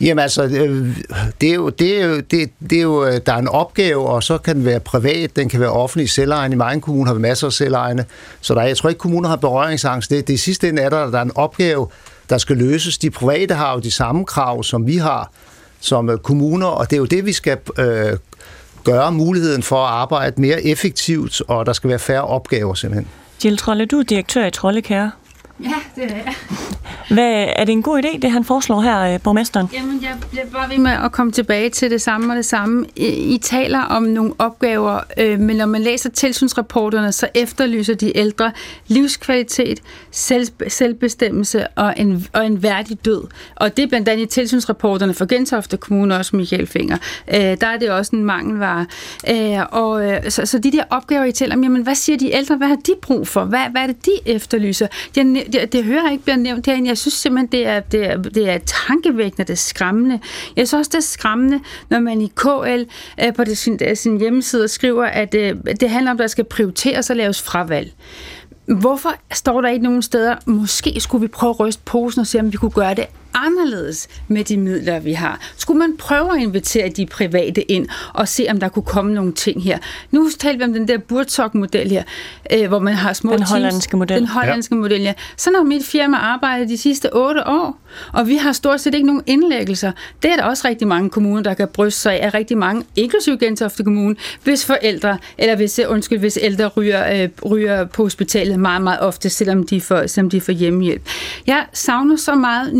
Jamen 0.00 0.22
altså, 0.22 0.42
det 1.40 1.50
er 1.50 1.54
jo, 1.54 1.68
det 1.68 2.00
er 2.00 2.06
jo, 2.06 2.20
det, 2.20 2.50
det 2.70 2.78
er 2.78 2.82
jo, 2.82 3.18
der 3.18 3.32
er 3.32 3.38
en 3.38 3.48
opgave, 3.48 4.06
og 4.08 4.22
så 4.22 4.38
kan 4.38 4.56
den 4.56 4.64
være 4.64 4.80
privat, 4.80 5.36
den 5.36 5.48
kan 5.48 5.60
være 5.60 5.70
offentlig 5.70 6.10
selvejende. 6.10 6.54
I 6.54 6.58
mange 6.58 6.80
kommuner 6.80 7.06
har 7.06 7.14
vi 7.14 7.20
masser 7.20 7.46
af 7.46 7.52
selvejende, 7.52 8.04
så 8.40 8.54
der, 8.54 8.62
jeg 8.62 8.76
tror 8.76 8.88
ikke, 8.88 8.98
kommuner 8.98 9.28
har 9.28 9.36
berøringsangst. 9.36 10.10
Det, 10.10 10.28
det 10.28 10.40
sidste 10.40 10.68
ende 10.68 10.82
er 10.82 10.90
der, 10.90 11.10
der 11.10 11.18
er 11.18 11.22
en 11.22 11.36
opgave, 11.36 11.88
der 12.30 12.38
skal 12.38 12.56
løses. 12.56 12.98
De 12.98 13.10
private 13.10 13.54
har 13.54 13.74
jo 13.74 13.80
de 13.80 13.90
samme 13.90 14.24
krav, 14.24 14.62
som 14.62 14.86
vi 14.86 14.96
har 14.96 15.30
som 15.80 16.10
øh, 16.10 16.18
kommuner, 16.18 16.66
og 16.66 16.90
det 16.90 16.96
er 16.96 17.00
jo 17.00 17.04
det, 17.04 17.26
vi 17.26 17.32
skal 17.32 17.58
øh, 17.78 18.18
gøre 18.84 19.12
muligheden 19.12 19.62
for 19.62 19.76
at 19.76 19.92
arbejde 19.92 20.40
mere 20.40 20.62
effektivt, 20.62 21.42
og 21.48 21.66
der 21.66 21.72
skal 21.72 21.90
være 21.90 21.98
færre 21.98 22.24
opgaver 22.24 22.74
simpelthen. 22.74 23.08
Jill 23.44 23.56
Trolle, 23.56 23.86
du 23.86 23.98
er 23.98 24.02
direktør 24.02 24.46
i 24.46 24.50
Trollekær. 24.50 25.10
Ja, 25.62 25.74
det 25.96 26.04
er 26.04 26.16
jeg. 26.16 26.34
Hvad, 27.10 27.46
er 27.56 27.64
det 27.64 27.72
en 27.72 27.82
god 27.82 28.02
idé, 28.04 28.18
det 28.18 28.30
han 28.30 28.44
foreslår 28.44 28.80
her, 28.80 29.00
øh, 29.14 29.20
borgmesteren? 29.20 29.68
Jamen, 29.72 30.02
jeg 30.02 30.16
bliver 30.30 30.44
bare 30.52 30.70
ved 30.70 30.78
med 30.78 30.90
at 30.90 31.12
komme 31.12 31.32
tilbage 31.32 31.70
til 31.70 31.90
det 31.90 32.02
samme 32.02 32.32
og 32.32 32.36
det 32.36 32.44
samme. 32.44 32.86
I, 32.96 33.06
I 33.34 33.38
taler 33.38 33.80
om 33.80 34.02
nogle 34.02 34.32
opgaver, 34.38 35.00
øh, 35.18 35.40
men 35.40 35.56
når 35.56 35.66
man 35.66 35.82
læser 35.82 36.10
tilsynsrapporterne, 36.10 37.12
så 37.12 37.28
efterlyser 37.34 37.94
de 37.94 38.16
ældre 38.16 38.52
livskvalitet, 38.86 39.82
selv, 40.10 40.48
selvbestemmelse 40.68 41.68
og 41.68 41.94
en, 41.96 42.26
og 42.32 42.46
en 42.46 42.62
værdig 42.62 43.04
død. 43.04 43.22
Og 43.56 43.76
det 43.76 43.82
er 43.82 43.86
blandt 43.86 44.08
andet 44.08 44.22
i 44.22 44.26
tilsynsrapporterne 44.26 45.14
for 45.14 45.26
Gentofte 45.26 45.76
Kommune, 45.76 46.16
også 46.16 46.36
Michael 46.36 46.66
Finger. 46.66 46.96
Øh, 47.34 47.40
der 47.40 47.66
er 47.66 47.76
det 47.78 47.90
også 47.90 48.16
en 48.16 48.24
mangelvare. 48.24 48.86
Øh, 49.30 49.58
og, 49.70 50.10
øh, 50.10 50.30
så, 50.30 50.46
så 50.46 50.58
de 50.58 50.72
der 50.72 50.82
opgaver, 50.90 51.24
I 51.24 51.32
taler 51.32 51.54
om, 51.54 51.62
jamen, 51.62 51.82
hvad 51.82 51.94
siger 51.94 52.18
de 52.18 52.32
ældre? 52.32 52.56
Hvad 52.56 52.68
har 52.68 52.76
de 52.76 52.92
brug 53.02 53.28
for? 53.28 53.44
Hvad, 53.44 53.70
hvad 53.70 53.82
er 53.82 53.86
det, 53.86 54.06
de 54.06 54.12
efterlyser? 54.26 54.86
Det, 55.14 55.46
det, 55.52 55.72
det 55.72 55.84
hører 55.84 56.02
jeg 56.02 56.12
ikke 56.12 56.24
bliver 56.24 56.36
nævnt 56.36 56.66
herinde. 56.66 56.88
Jeg 56.88 56.95
jeg 56.96 57.00
synes 57.00 57.14
simpelthen, 57.14 57.52
det 57.52 57.66
er, 57.66 57.80
det 57.80 58.06
er, 58.06 58.16
det 58.16 58.50
er 58.50 58.58
tankevækkende, 58.86 59.44
det 59.44 59.52
er 59.52 59.56
skræmmende. 59.56 60.20
Jeg 60.56 60.68
synes 60.68 60.78
også, 60.78 60.88
det 60.88 60.98
er 60.98 61.02
skræmmende, 61.02 61.60
når 61.90 62.00
man 62.00 62.20
i 62.20 62.32
KL 62.36 62.82
øh, 63.24 63.34
på 63.34 63.44
det, 63.44 63.58
sin, 63.58 63.78
sin 63.94 64.18
hjemmeside 64.18 64.68
skriver, 64.68 65.04
at 65.04 65.34
øh, 65.34 65.56
det 65.80 65.90
handler 65.90 66.10
om, 66.10 66.16
at 66.16 66.18
der 66.18 66.26
skal 66.26 66.44
prioriteres 66.44 67.10
og 67.10 67.16
laves 67.16 67.42
fravalg. 67.42 67.92
Hvorfor 68.66 69.14
står 69.32 69.60
der 69.60 69.68
ikke 69.68 69.84
nogen 69.84 70.02
steder, 70.02 70.36
måske 70.46 71.00
skulle 71.00 71.22
vi 71.22 71.28
prøve 71.28 71.50
at 71.50 71.60
ryste 71.60 71.82
posen 71.84 72.20
og 72.20 72.26
se, 72.26 72.40
om 72.40 72.52
vi 72.52 72.56
kunne 72.56 72.70
gøre 72.70 72.94
det 72.94 73.06
anderledes 73.34 74.08
med 74.28 74.44
de 74.44 74.56
midler, 74.56 74.98
vi 74.98 75.12
har? 75.12 75.40
Skulle 75.56 75.78
man 75.78 75.96
prøve 75.96 76.36
at 76.36 76.42
invitere 76.42 76.88
de 76.88 77.06
private 77.06 77.62
ind 77.62 77.88
og 78.14 78.28
se, 78.28 78.46
om 78.50 78.60
der 78.60 78.68
kunne 78.68 78.82
komme 78.82 79.14
nogle 79.14 79.32
ting 79.32 79.62
her? 79.62 79.78
Nu 80.10 80.28
taler 80.38 80.58
vi 80.58 80.64
om 80.64 80.72
den 80.72 80.88
der 80.88 80.98
Burtok-model 80.98 81.90
her, 81.90 82.02
øh, 82.52 82.68
hvor 82.68 82.78
man 82.78 82.94
har 82.94 83.12
små 83.12 83.30
Den 83.30 83.38
teams. 83.38 83.50
hollandske 83.50 83.96
model. 83.96 84.16
Den 84.16 84.26
hollandske 84.26 84.74
ja. 84.74 84.80
model, 84.80 85.00
ja. 85.02 85.12
Sådan 85.36 85.56
har 85.56 85.64
mit 85.64 85.84
firma 85.84 86.16
arbejdet 86.16 86.68
de 86.68 86.78
sidste 86.78 87.14
otte 87.14 87.46
år, 87.46 87.78
og 88.12 88.28
vi 88.28 88.36
har 88.36 88.52
stort 88.52 88.80
set 88.80 88.94
ikke 88.94 89.06
nogen 89.06 89.22
indlæggelser. 89.26 89.92
Det 90.22 90.30
er 90.30 90.36
der 90.36 90.42
også 90.42 90.68
rigtig 90.68 90.88
mange 90.88 91.10
kommuner, 91.10 91.42
der 91.42 91.54
kan 91.54 91.68
bryste 91.68 92.00
sig 92.00 92.20
af, 92.20 92.34
rigtig 92.34 92.58
mange, 92.58 92.84
inklusive 92.96 93.38
Gentofte 93.38 93.84
Kommune, 93.84 94.16
hvis 94.44 94.64
forældre, 94.64 95.18
eller 95.38 95.56
hvis, 95.56 95.80
undskyld, 95.88 96.18
hvis 96.18 96.38
ældre 96.42 96.66
ryger, 96.66 97.22
øh, 97.22 97.50
ryger 97.50 97.84
på 97.84 98.02
hospitalet 98.02 98.60
meget, 98.60 98.82
meget 98.82 99.00
ofte, 99.00 99.30
selvom 99.30 99.66
de 99.66 99.80
får, 99.80 100.06
selvom 100.06 100.30
de 100.30 100.40
får 100.40 100.52
hjemmehjælp. 100.52 101.02
Jeg 101.46 101.66
savner 101.72 102.16
så 102.16 102.34
meget 102.34 102.74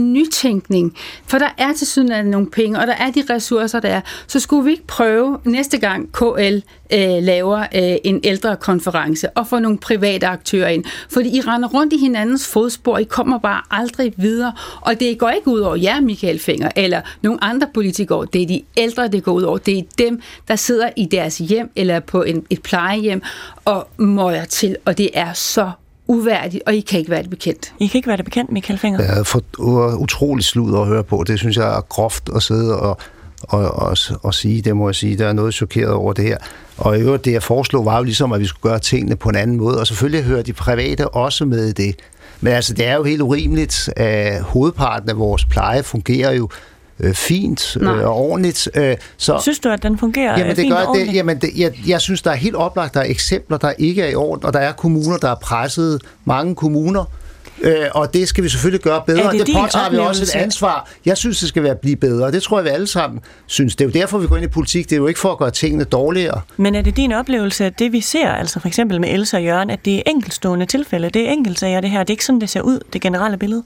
nytænkning, 0.46 0.96
for 1.26 1.38
der 1.38 1.48
er 1.58 1.72
til 1.72 1.86
syden 1.86 2.26
nogle 2.26 2.50
penge, 2.50 2.78
og 2.78 2.86
der 2.86 2.92
er 2.92 3.10
de 3.10 3.24
ressourcer, 3.30 3.80
der 3.80 3.88
er. 3.88 4.00
Så 4.26 4.40
skulle 4.40 4.64
vi 4.64 4.70
ikke 4.70 4.86
prøve 4.86 5.38
næste 5.44 5.78
gang 5.78 6.12
KL 6.12 6.58
øh, 6.92 7.22
laver 7.22 7.58
øh, 7.58 7.96
en 8.04 8.20
ældrekonference 8.24 9.30
og 9.30 9.46
får 9.46 9.58
nogle 9.58 9.78
private 9.78 10.26
aktører 10.26 10.68
ind. 10.68 10.84
Fordi 11.10 11.36
I 11.36 11.40
render 11.40 11.68
rundt 11.68 11.92
i 11.92 11.96
hinandens 11.96 12.46
fodspor, 12.46 12.98
I 12.98 13.04
kommer 13.04 13.38
bare 13.38 13.62
aldrig 13.70 14.12
videre. 14.16 14.52
Og 14.80 15.00
det 15.00 15.18
går 15.18 15.30
ikke 15.30 15.48
ud 15.48 15.60
over 15.60 15.76
jer, 15.76 16.00
Michael 16.00 16.38
Finger, 16.38 16.70
eller 16.76 17.00
nogle 17.22 17.44
andre 17.44 17.66
politikere. 17.74 18.26
Det 18.32 18.42
er 18.42 18.46
de 18.46 18.62
ældre, 18.76 19.08
det 19.08 19.24
går 19.24 19.32
ud 19.32 19.42
over. 19.42 19.58
Det 19.58 19.78
er 19.78 19.82
dem, 19.98 20.20
der 20.48 20.56
sidder 20.56 20.90
i 20.96 21.04
deres 21.04 21.38
hjem 21.38 21.70
eller 21.76 22.00
på 22.00 22.22
en, 22.22 22.46
et 22.50 22.62
plejehjem 22.62 23.22
og 23.64 23.88
møjer 23.96 24.44
til. 24.44 24.76
Og 24.84 24.98
det 24.98 25.10
er 25.14 25.32
så 25.32 25.70
uværdigt, 26.08 26.62
og 26.66 26.74
I 26.74 26.80
kan 26.80 26.98
ikke 26.98 27.10
være 27.10 27.22
det 27.22 27.30
bekendt. 27.30 27.72
I 27.80 27.86
kan 27.86 27.98
ikke 27.98 28.08
være 28.08 28.16
det 28.16 28.24
bekendt, 28.24 28.52
Michael 28.52 28.78
Finger? 28.78 29.00
Det 29.00 29.18
er 29.18 29.22
for 29.22 29.42
utrolig 29.98 30.44
slud 30.44 30.80
at 30.80 30.86
høre 30.86 31.04
på. 31.04 31.24
Det 31.26 31.38
synes 31.38 31.56
jeg 31.56 31.76
er 31.76 31.80
groft 31.80 32.28
at 32.36 32.42
sidde 32.42 32.78
og, 32.80 32.98
og, 33.42 33.70
og, 33.70 33.96
og 34.22 34.34
sige. 34.34 34.62
Det 34.62 34.76
må 34.76 34.88
jeg 34.88 34.94
sige. 34.94 35.18
Der 35.18 35.26
er 35.26 35.32
noget 35.32 35.54
chokeret 35.54 35.92
over 35.92 36.12
det 36.12 36.24
her. 36.24 36.38
Og 36.78 36.98
i 36.98 37.00
øvrigt, 37.00 37.24
det 37.24 37.32
jeg 37.32 37.42
foreslog, 37.42 37.84
var 37.84 37.96
jo 37.96 38.02
ligesom, 38.02 38.32
at 38.32 38.40
vi 38.40 38.46
skulle 38.46 38.70
gøre 38.70 38.78
tingene 38.78 39.16
på 39.16 39.28
en 39.28 39.36
anden 39.36 39.56
måde. 39.56 39.80
Og 39.80 39.86
selvfølgelig 39.86 40.24
hører 40.24 40.42
de 40.42 40.52
private 40.52 41.08
også 41.08 41.44
med 41.44 41.66
i 41.66 41.72
det. 41.72 41.96
Men 42.40 42.52
altså, 42.52 42.74
det 42.74 42.86
er 42.86 42.94
jo 42.94 43.02
helt 43.02 43.22
urimeligt, 43.22 43.90
at 43.96 44.42
hovedparten 44.42 45.08
af 45.08 45.18
vores 45.18 45.44
pleje 45.44 45.82
fungerer 45.82 46.32
jo 46.32 46.48
øh, 47.00 47.14
fint 47.14 47.76
øh, 47.80 47.88
og 47.88 48.14
ordentligt. 48.16 48.68
Øh, 48.74 48.96
så, 49.16 49.38
Synes 49.42 49.58
du, 49.58 49.68
at 49.68 49.82
den 49.82 49.98
fungerer 49.98 50.38
jamen, 50.38 50.46
det 50.46 50.56
fint 50.56 50.72
gør, 50.72 50.80
og 50.80 50.88
ordentligt? 50.88 51.08
det, 51.08 51.16
jamen, 51.16 51.38
det, 51.38 51.50
jeg, 51.56 51.72
jeg 51.88 52.00
synes, 52.00 52.22
der 52.22 52.30
er 52.30 52.34
helt 52.34 52.56
oplagt, 52.56 52.94
der 52.94 53.00
er 53.00 53.04
eksempler, 53.04 53.56
der 53.58 53.72
ikke 53.78 54.02
er 54.02 54.08
i 54.08 54.14
orden, 54.14 54.44
og 54.44 54.52
der 54.52 54.60
er 54.60 54.72
kommuner, 54.72 55.16
der 55.16 55.30
er 55.30 55.34
presset. 55.34 56.02
Mange 56.24 56.54
kommuner 56.54 57.04
Øh, 57.60 57.86
og 57.90 58.14
det 58.14 58.28
skal 58.28 58.44
vi 58.44 58.48
selvfølgelig 58.48 58.80
gøre 58.80 59.02
bedre. 59.06 59.22
Er 59.22 59.30
det 59.30 59.46
det 59.46 59.54
påtager 59.54 59.90
vi 59.90 59.96
også 59.96 60.22
et 60.22 60.34
ansvar. 60.34 60.90
Jeg 61.04 61.16
synes, 61.16 61.40
det 61.40 61.48
skal 61.48 61.62
være 61.62 61.74
blive 61.74 61.96
bedre. 61.96 62.32
Det 62.32 62.42
tror 62.42 62.58
jeg, 62.58 62.64
vi 62.64 62.68
alle 62.68 62.86
sammen 62.86 63.20
synes. 63.46 63.76
Det 63.76 63.84
er 63.84 63.88
jo 63.88 63.92
derfor, 63.92 64.18
vi 64.18 64.26
går 64.26 64.36
ind 64.36 64.44
i 64.44 64.48
politik. 64.48 64.84
Det 64.84 64.92
er 64.92 64.96
jo 64.96 65.06
ikke 65.06 65.20
for 65.20 65.32
at 65.32 65.38
gøre 65.38 65.50
tingene 65.50 65.84
dårligere. 65.84 66.40
Men 66.56 66.74
er 66.74 66.82
det 66.82 66.96
din 66.96 67.12
oplevelse, 67.12 67.64
at 67.64 67.78
det 67.78 67.92
vi 67.92 68.00
ser, 68.00 68.28
altså 68.28 68.60
for 68.60 68.68
eksempel 68.68 69.00
med 69.00 69.08
Elsa 69.08 69.36
og 69.36 69.44
Jørgen, 69.44 69.70
at 69.70 69.84
det 69.84 69.96
er 69.96 70.02
enkeltstående 70.06 70.66
tilfælde, 70.66 71.10
det 71.10 71.28
er 71.28 71.30
enkeltsager 71.30 71.80
det 71.80 71.90
her, 71.90 71.98
det 71.98 72.10
er 72.10 72.14
ikke 72.14 72.24
sådan, 72.24 72.40
det 72.40 72.50
ser 72.50 72.60
ud, 72.60 72.80
det 72.92 73.00
generelle 73.00 73.36
billede? 73.36 73.62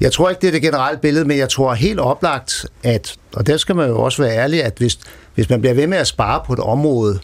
Jeg 0.00 0.12
tror 0.12 0.30
ikke, 0.30 0.40
det 0.40 0.48
er 0.48 0.52
det 0.52 0.62
generelle 0.62 1.00
billede, 1.00 1.24
men 1.24 1.38
jeg 1.38 1.48
tror 1.48 1.74
helt 1.74 2.00
oplagt, 2.00 2.66
at, 2.82 3.16
og 3.34 3.46
der 3.46 3.56
skal 3.56 3.76
man 3.76 3.88
jo 3.88 3.98
også 4.00 4.22
være 4.22 4.36
ærlig, 4.36 4.64
at 4.64 4.72
hvis, 4.78 4.98
hvis 5.34 5.50
man 5.50 5.60
bliver 5.60 5.74
ved 5.74 5.86
med 5.86 5.98
at 5.98 6.06
spare 6.06 6.42
på 6.46 6.52
et 6.52 6.58
område, 6.60 7.18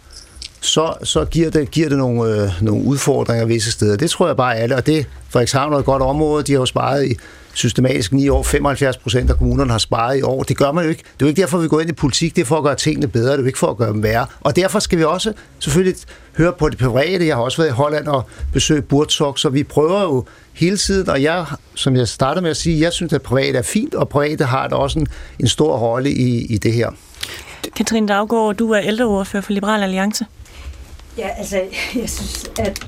så, 0.61 0.95
så 1.03 1.25
giver 1.25 1.51
det, 1.51 1.71
giver 1.71 1.89
det 1.89 1.99
nogle, 1.99 2.43
øh, 2.43 2.51
nogle 2.61 2.85
udfordringer 2.85 3.45
visse 3.45 3.73
steder. 3.73 3.97
Det 3.97 4.11
tror 4.11 4.27
jeg 4.27 4.37
bare 4.37 4.57
alle, 4.57 4.77
og 4.77 4.87
det 4.87 5.07
Frederikshavn 5.29 5.73
er 5.73 5.79
et 5.79 5.85
godt 5.85 6.03
område, 6.03 6.43
de 6.43 6.53
har 6.53 6.59
jo 6.59 6.67
sparet 6.67 7.07
i 7.07 7.17
systematisk 7.55 8.13
9 8.13 8.29
år, 8.29 8.43
75 8.43 8.97
procent 8.97 9.31
af 9.31 9.37
kommunerne 9.37 9.71
har 9.71 9.79
sparet 9.79 10.19
i 10.19 10.23
år. 10.23 10.43
Det 10.43 10.57
gør 10.57 10.73
man 10.73 10.85
jo 10.85 10.91
ikke. 10.91 11.03
Det 11.03 11.11
er 11.11 11.27
jo 11.27 11.27
ikke 11.27 11.41
derfor, 11.41 11.59
vi 11.59 11.69
går 11.69 11.81
ind 11.81 11.91
i 11.91 11.93
politik, 11.93 12.37
det 12.37 12.43
er 12.43 12.47
for 12.47 12.57
at 12.57 12.65
gøre 12.65 12.75
tingene 12.75 13.09
bedre, 13.09 13.33
det 13.33 13.39
er 13.39 13.43
jo 13.43 13.47
ikke 13.47 13.59
for 13.59 13.71
at 13.71 13.77
gøre 13.77 13.93
dem 13.93 14.03
værre. 14.03 14.27
Og 14.41 14.57
derfor 14.57 14.79
skal 14.79 14.99
vi 14.99 15.05
også 15.05 15.33
selvfølgelig 15.59 15.97
høre 16.37 16.53
på 16.53 16.69
det 16.69 16.79
private. 16.79 17.27
Jeg 17.27 17.37
har 17.37 17.43
også 17.43 17.63
været 17.63 17.71
i 17.71 17.73
Holland 17.73 18.07
og 18.07 18.25
besøgt 18.53 18.89
Burtsok, 18.89 19.39
så 19.39 19.49
vi 19.49 19.63
prøver 19.63 20.03
jo 20.03 20.25
hele 20.53 20.77
tiden, 20.77 21.09
og 21.09 21.23
jeg, 21.23 21.47
som 21.75 21.97
jeg 21.97 22.09
startede 22.09 22.43
med 22.43 22.51
at 22.51 22.57
sige, 22.57 22.81
jeg 22.81 22.93
synes, 22.93 23.13
at 23.13 23.23
private 23.23 23.59
er 23.59 23.63
fint, 23.63 23.95
og 23.95 24.09
private 24.09 24.45
har 24.45 24.69
da 24.69 24.75
også 24.75 24.99
en, 24.99 25.07
en 25.39 25.49
stor 25.49 25.77
rolle 25.77 26.11
i, 26.11 26.47
i 26.47 26.59
det 26.59 26.73
her. 26.73 26.91
Katrine 27.77 28.09
Daggaard, 28.09 28.55
du 28.55 28.71
er 28.71 28.81
ældreordfører 28.81 29.43
for 29.43 29.53
Liberal 29.53 29.83
Alliance. 29.83 30.27
Ja, 31.19 31.29
altså, 31.39 31.57
jeg 31.95 32.11
synes, 32.11 32.51
at 32.59 32.87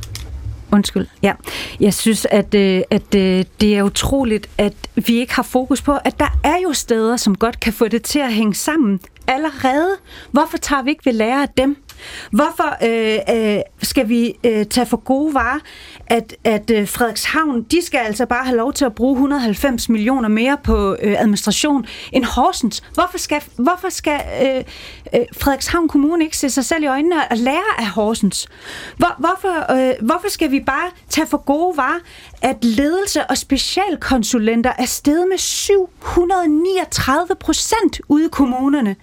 Undskyld. 0.75 1.07
Ja, 1.23 1.33
jeg 1.81 1.95
synes, 1.95 2.27
at, 2.31 2.55
øh, 2.55 2.83
at 2.91 3.15
øh, 3.15 3.45
det 3.61 3.77
er 3.77 3.83
utroligt, 3.83 4.51
at 4.59 4.75
vi 4.95 5.15
ikke 5.15 5.35
har 5.35 5.43
fokus 5.43 5.83
på, 5.83 5.97
at 6.05 6.19
der 6.19 6.39
er 6.45 6.57
jo 6.63 6.73
steder, 6.73 7.17
som 7.17 7.37
godt 7.37 7.61
kan 7.61 7.73
få 7.73 7.89
det 7.89 8.03
til 8.03 8.19
at 8.19 8.33
hænge 8.33 8.55
sammen 8.55 9.01
allerede. 9.27 9.97
Hvorfor 10.31 10.57
tager 10.57 10.83
vi 10.83 10.91
ikke 10.91 11.07
ved 11.07 11.13
lære 11.13 11.43
af 11.43 11.49
dem? 11.49 11.77
Hvorfor 12.31 12.77
øh, 12.85 13.19
øh, 13.57 13.61
skal 13.83 14.09
vi 14.09 14.35
øh, 14.45 14.67
tage 14.67 14.87
for 14.87 14.97
gode 14.97 15.35
varer, 15.35 15.59
at, 16.07 16.37
at 16.45 16.71
øh, 16.71 16.89
Frederikshavn, 16.89 17.63
de 17.63 17.83
skal 17.87 17.99
altså 17.99 18.27
bare 18.27 18.45
have 18.45 18.57
lov 18.57 18.73
til 18.73 18.85
at 18.85 18.95
bruge 18.95 19.13
190 19.13 19.89
millioner 19.89 20.29
mere 20.29 20.59
på 20.65 20.97
øh, 21.03 21.21
administration 21.21 21.87
end 22.13 22.25
Horsens? 22.25 22.83
Hvorfor 22.95 23.19
skal, 23.19 23.43
hvorfor 23.57 23.89
skal 23.89 24.21
øh, 24.43 24.65
øh, 25.15 25.27
Frederikshavn 25.37 25.89
Kommune 25.89 26.25
ikke 26.25 26.37
se 26.37 26.51
sig 26.51 26.65
selv 26.65 26.83
i 26.83 26.87
øjnene 26.87 27.17
og 27.31 27.37
lære 27.37 27.79
af 27.79 27.87
Horsens? 27.87 28.49
Hvor, 28.97 29.15
hvorfor, 29.19 29.73
øh, 29.73 29.95
hvorfor 30.07 30.29
skal 30.29 30.51
vi 30.51 30.61
bare 30.61 30.91
tage 31.09 31.27
for 31.27 31.45
gode 31.45 31.77
varer, 31.77 32.01
at 32.43 32.65
ledelse 32.65 33.27
og 33.27 33.39
specialkonsulenter 33.39 34.73
er 34.79 34.87
steget 34.87 35.29
med 35.29 35.39
739 35.39 37.35
procent 37.41 38.01
ude 38.09 38.25
i 38.25 38.29
kommunerne? 38.33 38.97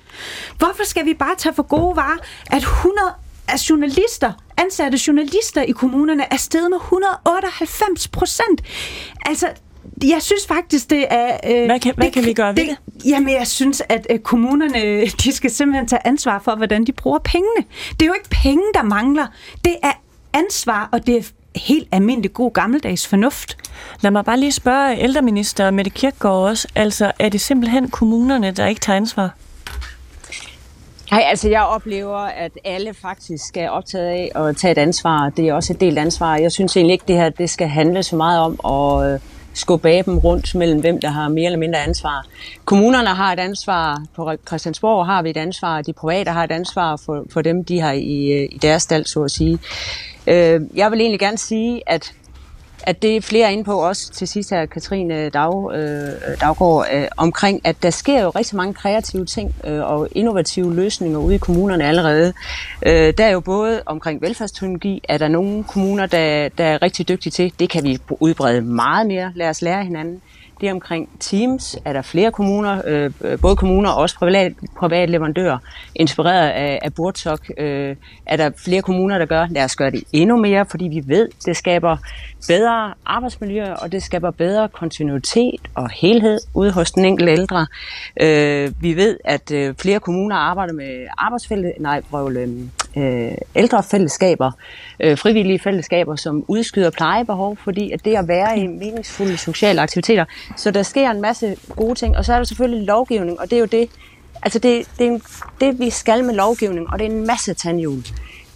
Hvorfor 0.58 0.84
skal 0.86 1.06
vi 1.06 1.14
bare 1.14 1.36
tage 1.38 1.56
for 1.56 1.64
gode 1.64 1.96
varer, 1.96 2.18
at 2.52 2.58
100 2.62 3.14
af 3.48 3.70
journalister, 3.70 4.34
ansatte 4.58 5.00
journalister 5.08 5.62
i 5.62 5.72
kommunerne 5.72 6.34
er 6.34 6.38
steget 6.38 6.70
med 6.70 6.78
198 6.78 8.08
procent? 8.08 8.62
Altså, 9.26 9.48
jeg 10.04 10.22
synes 10.22 10.48
faktisk, 10.48 10.90
det 10.90 11.06
er... 11.10 11.38
Øh, 11.48 11.66
hvad 11.66 11.80
kan, 11.80 11.94
hvad 11.96 12.06
det, 12.06 12.14
kan 12.14 12.26
vi 12.26 12.34
gøre 12.34 12.56
ved 12.56 12.68
det? 12.68 12.78
det? 12.94 13.06
Jamen, 13.06 13.34
jeg 13.34 13.48
synes, 13.48 13.82
at 13.90 14.08
øh, 14.10 14.20
kommunerne, 14.20 15.06
de 15.06 15.32
skal 15.32 15.52
simpelthen 15.52 15.88
tage 15.88 16.08
ansvar 16.08 16.40
for, 16.40 16.56
hvordan 16.56 16.86
de 16.86 16.92
bruger 16.92 17.20
pengene. 17.20 17.66
Det 17.92 18.02
er 18.02 18.06
jo 18.06 18.14
ikke 18.14 18.30
penge, 18.30 18.64
der 18.74 18.84
mangler. 18.84 19.28
Det 19.66 19.76
er 19.84 19.92
ansvar, 20.34 20.90
og 20.92 21.08
det 21.08 21.18
er 21.18 21.24
helt 21.56 21.88
almindelig 21.92 22.34
god 22.34 22.54
gammeldags 22.54 23.08
fornuft. 23.08 23.58
Lad 24.02 24.12
mig 24.12 24.26
bare 24.26 24.40
lige 24.40 24.52
spørge 24.52 25.00
ældreminister 25.00 25.72
Mette 25.72 25.92
Kirkegaard 25.92 26.50
også. 26.50 26.68
Altså, 26.76 27.12
er 27.20 27.30
det 27.30 27.42
simpelthen 27.42 27.90
kommunerne, 27.90 28.52
der 28.52 28.68
ikke 28.68 28.82
tager 28.82 28.98
ansvar? 28.98 29.30
Nej, 31.12 31.24
altså 31.28 31.50
jeg 31.50 31.64
oplever, 31.64 32.18
at 32.18 32.52
alle 32.64 32.94
faktisk 32.94 33.58
er 33.58 33.70
optaget 33.70 34.08
af 34.08 34.32
at 34.36 34.58
tage 34.58 34.72
et 34.72 34.78
ansvar. 34.78 35.30
Det 35.30 35.48
er 35.48 35.54
også 35.54 35.74
et 35.74 35.82
delt 35.82 35.98
ansvar. 36.00 36.36
Jeg 36.36 36.52
synes 36.52 36.78
egentlig 36.78 36.94
ikke, 36.94 37.06
det 37.08 37.16
her 37.16 37.30
det 37.30 37.50
skal 37.50 37.68
handle 37.68 38.04
så 38.04 38.16
meget 38.16 38.40
om 38.40 38.60
at 38.66 39.14
øh, 39.14 39.20
skubbe 39.54 39.90
af 39.90 40.04
dem 40.04 40.18
rundt 40.18 40.56
mellem 40.56 40.80
hvem, 40.80 41.02
der 41.02 41.10
har 41.10 41.30
mere 41.30 41.46
eller 41.46 41.60
mindre 41.60 41.80
ansvar. 41.80 42.26
Kommunerne 42.66 43.10
har 43.10 43.34
et 43.34 43.40
ansvar, 43.40 44.04
på 44.16 44.32
Christiansborg 44.48 45.06
har 45.06 45.22
vi 45.22 45.30
et 45.30 45.38
ansvar, 45.38 45.82
de 45.82 45.94
private 45.94 46.32
har 46.32 46.44
et 46.44 46.52
ansvar 46.52 46.96
for, 47.06 47.26
for 47.34 47.42
dem, 47.42 47.66
de 47.66 47.80
har 47.80 47.92
i, 47.92 48.32
øh, 48.32 48.50
i 48.52 48.60
deres 48.62 48.84
stald, 48.84 49.06
så 49.06 49.24
at 49.24 49.32
sige. 49.32 49.60
Øh, 50.28 50.62
jeg 50.76 50.92
vil 50.92 51.02
egentlig 51.02 51.20
gerne 51.20 51.38
sige, 51.38 51.82
at 51.88 52.14
at 52.84 53.02
det 53.02 53.16
er 53.16 53.22
flere 53.22 53.54
inde 53.54 53.64
på 53.64 53.82
også 53.82 54.12
til 54.12 54.28
sidst 54.28 54.50
her, 54.50 54.66
Katrine 54.66 55.30
Dag, 55.30 55.74
øh, 55.74 56.38
Daggaard, 56.42 56.88
øh, 56.94 57.08
omkring, 57.18 57.62
at 57.64 57.84
der 57.84 57.90
sker 57.90 58.24
jo 58.24 58.30
rigtig 58.30 58.56
mange 58.56 58.74
kreative 58.74 59.26
ting 59.26 59.56
øh, 59.64 59.92
og 59.92 60.08
innovative 60.12 60.76
løsninger 60.76 61.20
ude 61.20 61.36
i 61.36 61.38
kommunerne 61.38 61.84
allerede. 61.84 62.34
Øh, 62.86 63.14
der 63.18 63.26
er 63.26 63.32
jo 63.32 63.40
både 63.40 63.84
omkring 63.86 64.22
velfærdsteknologi, 64.22 65.02
er 65.10 65.18
der 65.18 65.28
nogle 65.28 65.64
kommuner, 65.64 66.06
der, 66.06 66.50
der 66.50 66.64
er 66.64 66.82
rigtig 66.82 67.08
dygtige 67.08 67.32
til. 67.32 67.54
Det 67.60 67.70
kan 67.70 67.84
vi 67.84 67.98
udbrede 68.10 68.62
meget 68.62 69.08
mere. 69.08 69.32
Lad 69.36 69.50
os 69.50 69.62
lære 69.62 69.84
hinanden. 69.84 70.22
Det 70.62 70.72
omkring 70.72 71.10
Teams, 71.20 71.78
er 71.86 71.94
der 71.94 72.02
flere 72.02 72.32
kommuner, 72.32 72.82
øh, 72.86 73.12
både 73.42 73.56
kommuner 73.56 73.90
og 73.90 74.02
også 74.02 74.16
private, 74.20 74.56
private 74.80 75.12
leverandører, 75.12 75.58
inspireret 75.96 76.50
af, 76.50 76.80
af 76.82 76.94
Burtok, 76.94 77.40
øh, 77.58 77.96
er 78.26 78.38
der 78.38 78.52
flere 78.58 78.82
kommuner, 78.82 79.18
der 79.18 79.26
gør. 79.26 79.48
Lad 79.50 79.64
os 79.64 79.76
gøre 79.76 79.92
det 79.92 80.04
endnu 80.14 80.38
mere, 80.38 80.66
fordi 80.66 80.86
vi 80.86 81.04
ved, 81.06 81.30
det 81.46 81.58
skaber 81.58 81.98
bedre 82.48 82.94
arbejdsmiljø, 83.06 83.74
og 83.74 83.92
det 83.92 84.04
skaber 84.04 84.32
bedre 84.32 84.70
kontinuitet 84.70 85.62
og 85.76 85.90
helhed 85.90 86.40
ude 86.54 86.72
hos 86.72 86.92
den 86.92 87.06
enkelte 87.06 87.32
ældre. 87.32 87.68
Øh, 88.22 88.72
vi 88.82 88.96
ved, 88.96 89.18
at 89.26 89.52
øh, 89.52 89.76
flere 89.76 90.00
kommuner 90.00 90.36
arbejder 90.36 90.74
med 90.74 91.08
arbejdsfælde, 91.18 91.74
nej, 91.80 92.02
prøv, 92.02 92.32
øh, 92.32 92.50
Øh, 92.98 93.32
ældrefællesskaber, 93.56 94.52
øh, 95.00 95.18
frivillige 95.18 95.60
fællesskaber, 95.60 96.16
som 96.16 96.46
udskyder 96.48 96.90
plejebehov, 96.90 97.58
fordi 97.64 97.92
at 97.92 98.06
det 98.06 98.16
at 98.16 98.28
være 98.28 98.60
i 98.60 98.68
meningsfulde 98.68 99.38
sociale 99.38 99.82
aktiviteter. 99.82 100.26
Så 100.58 100.72
der 100.72 100.84
sker 100.84 101.12
en 101.12 101.22
masse 101.22 101.58
gode 101.76 101.96
ting, 101.96 102.18
og 102.18 102.26
så 102.26 102.34
er 102.34 102.38
der 102.38 102.44
selvfølgelig 102.44 102.86
lovgivning, 102.86 103.40
og 103.40 103.50
det 103.50 103.56
er 103.56 103.60
jo 103.60 103.66
det, 103.66 103.90
altså 104.44 104.60
det, 104.60 104.86
det, 105.00 105.08
er 105.08 105.12
en, 105.12 105.22
det 105.62 105.80
vi 105.80 105.90
skal 105.90 106.24
med 106.24 106.36
lovgivning, 106.36 106.90
og 106.90 107.00
det 107.00 107.08
er 107.08 107.12
en 107.12 107.28
masse 107.28 107.54
tandhjul. 107.54 108.04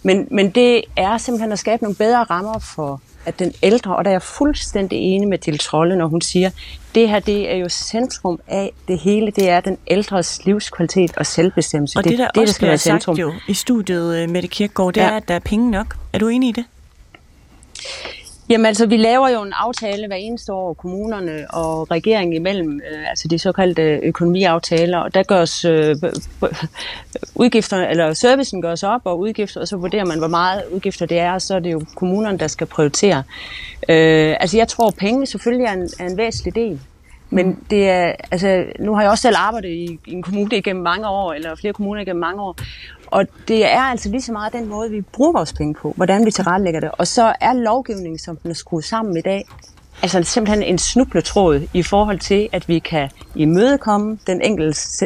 Men, 0.02 0.28
men 0.30 0.50
det 0.50 0.82
er 0.96 1.18
simpelthen 1.18 1.52
at 1.52 1.58
skabe 1.58 1.82
nogle 1.82 1.96
bedre 1.96 2.22
rammer 2.22 2.58
for 2.58 3.00
at 3.26 3.38
den 3.38 3.52
ældre, 3.62 3.96
og 3.96 4.04
der 4.04 4.10
er 4.10 4.14
jeg 4.14 4.22
fuldstændig 4.22 4.98
enig 4.98 5.28
med 5.28 5.38
Til 5.38 5.58
Trolle, 5.58 5.96
når 5.96 6.06
hun 6.06 6.20
siger, 6.20 6.50
det 6.94 7.08
her 7.08 7.18
det 7.18 7.50
er 7.52 7.56
jo 7.56 7.68
centrum 7.68 8.40
af 8.46 8.72
det 8.88 8.98
hele, 8.98 9.30
det 9.30 9.48
er 9.48 9.60
den 9.60 9.78
ældres 9.86 10.44
livskvalitet 10.44 11.16
og 11.16 11.26
selvbestemmelse. 11.26 11.98
Og 11.98 12.04
det, 12.04 12.10
det 12.10 12.18
der 12.18 12.28
det, 12.28 12.40
også 12.40 12.40
det, 12.40 12.48
der 12.48 12.52
skal 12.52 12.68
være 12.68 12.78
centrum. 12.78 13.16
jo 13.16 13.32
i 13.48 13.54
studiet, 13.54 14.16
øh, 14.16 14.30
Mette 14.30 14.48
Kirkegaard, 14.48 14.92
det 14.92 15.00
ja. 15.00 15.08
er, 15.08 15.16
at 15.16 15.28
der 15.28 15.34
er 15.34 15.38
penge 15.38 15.70
nok. 15.70 15.96
Er 16.12 16.18
du 16.18 16.28
enig 16.28 16.48
i 16.48 16.52
det? 16.52 16.64
Jamen 18.48 18.66
altså, 18.66 18.86
vi 18.86 18.96
laver 18.96 19.28
jo 19.28 19.42
en 19.42 19.52
aftale 19.52 20.06
hver 20.06 20.16
eneste 20.16 20.52
år, 20.52 20.74
kommunerne 20.74 21.46
og 21.50 21.90
regeringen 21.90 22.32
imellem, 22.32 22.80
øh, 22.90 23.10
altså 23.10 23.28
de 23.28 23.38
såkaldte 23.38 24.00
økonomiaftaler, 24.02 24.98
og 24.98 25.14
der 25.14 25.22
gørs 25.22 25.64
øh, 25.64 25.96
udgifter, 27.34 27.76
eller 27.76 28.12
servicen 28.12 28.62
gørs 28.62 28.82
op, 28.82 29.00
og 29.04 29.18
udgifter, 29.18 29.60
og 29.60 29.68
så 29.68 29.76
vurderer 29.76 30.04
man, 30.04 30.18
hvor 30.18 30.28
meget 30.28 30.62
udgifter 30.72 31.06
det 31.06 31.18
er, 31.18 31.32
og 31.32 31.42
så 31.42 31.54
er 31.54 31.60
det 31.60 31.72
jo 31.72 31.82
kommunerne, 31.94 32.38
der 32.38 32.46
skal 32.46 32.66
prioritere. 32.66 33.22
Øh, 33.88 34.36
altså 34.40 34.56
jeg 34.56 34.68
tror, 34.68 34.90
penge 34.90 35.26
selvfølgelig 35.26 35.64
er 35.64 35.72
en, 35.72 35.88
er 35.98 36.06
en 36.06 36.16
væsentlig 36.16 36.54
del, 36.54 36.80
men 37.30 37.64
det 37.70 37.88
er, 37.88 38.12
altså, 38.30 38.64
nu 38.78 38.94
har 38.94 39.02
jeg 39.02 39.10
også 39.10 39.22
selv 39.22 39.36
arbejdet 39.38 39.68
i, 39.68 39.98
i 40.06 40.12
en 40.12 40.22
kommune 40.22 40.56
igennem 40.56 40.82
mange 40.82 41.08
år, 41.08 41.32
eller 41.32 41.54
flere 41.54 41.72
kommuner 41.72 42.00
igennem 42.00 42.20
mange 42.20 42.42
år, 42.42 42.56
og 43.06 43.26
det 43.48 43.66
er 43.66 43.80
altså 43.80 44.08
lige 44.08 44.22
så 44.22 44.32
meget 44.32 44.52
den 44.52 44.68
måde, 44.68 44.90
vi 44.90 45.00
bruger 45.00 45.32
vores 45.32 45.52
penge 45.52 45.74
på, 45.74 45.92
hvordan 45.96 46.26
vi 46.26 46.30
tilrettelægger 46.30 46.80
det. 46.80 46.90
Og 46.92 47.06
så 47.06 47.34
er 47.40 47.52
lovgivningen, 47.52 48.18
som 48.18 48.36
den 48.36 48.50
er 48.50 48.54
skruet 48.54 48.84
sammen 48.84 49.16
i 49.16 49.20
dag, 49.20 49.44
altså 50.02 50.22
simpelthen 50.22 50.62
en 50.62 50.78
snubletråd 50.78 51.68
i 51.74 51.82
forhold 51.82 52.18
til, 52.18 52.48
at 52.52 52.68
vi 52.68 52.78
kan 52.78 53.10
imødekomme 53.34 54.18
den 54.26 54.42
enkeltes 54.42 55.04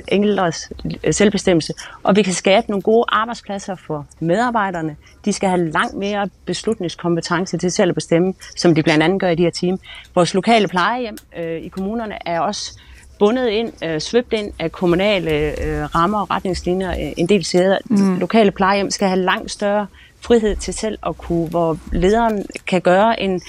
selvbestemmelse, 1.10 1.72
og 2.02 2.16
vi 2.16 2.22
kan 2.22 2.32
skabe 2.32 2.66
nogle 2.68 2.82
gode 2.82 3.04
arbejdspladser 3.08 3.74
for 3.86 4.06
medarbejderne. 4.20 4.96
De 5.24 5.32
skal 5.32 5.48
have 5.48 5.70
langt 5.70 5.94
mere 5.94 6.28
beslutningskompetence 6.46 7.58
til 7.58 7.70
selv 7.70 7.88
at 7.88 7.94
bestemme, 7.94 8.34
som 8.56 8.74
de 8.74 8.82
blandt 8.82 9.02
andet 9.02 9.20
gør 9.20 9.28
i 9.28 9.34
de 9.34 9.42
her 9.42 9.50
team. 9.50 9.78
Vores 10.14 10.34
lokale 10.34 10.68
plejehjem 10.68 11.16
øh, 11.38 11.60
i 11.60 11.68
kommunerne 11.68 12.14
er 12.26 12.40
også 12.40 12.78
bundet 13.18 13.48
ind, 13.48 13.84
øh, 13.84 14.00
svøbt 14.00 14.32
ind 14.32 14.52
af 14.58 14.72
kommunale 14.72 15.30
øh, 15.30 15.94
rammer 15.94 16.20
og 16.20 16.30
retningslinjer 16.30 16.90
øh, 16.90 17.12
en 17.16 17.28
del 17.28 17.44
steder. 17.44 17.78
Mm. 17.84 18.18
Lokale 18.18 18.50
plejehjem 18.50 18.90
skal 18.90 19.08
have 19.08 19.20
langt 19.20 19.50
større 19.50 19.86
frihed 20.20 20.56
til 20.56 20.74
selv 20.74 20.98
at 21.06 21.18
kunne, 21.18 21.48
hvor 21.48 21.78
lederen 21.92 22.46
kan 22.66 22.80
gøre 22.80 23.20
en, 23.20 23.40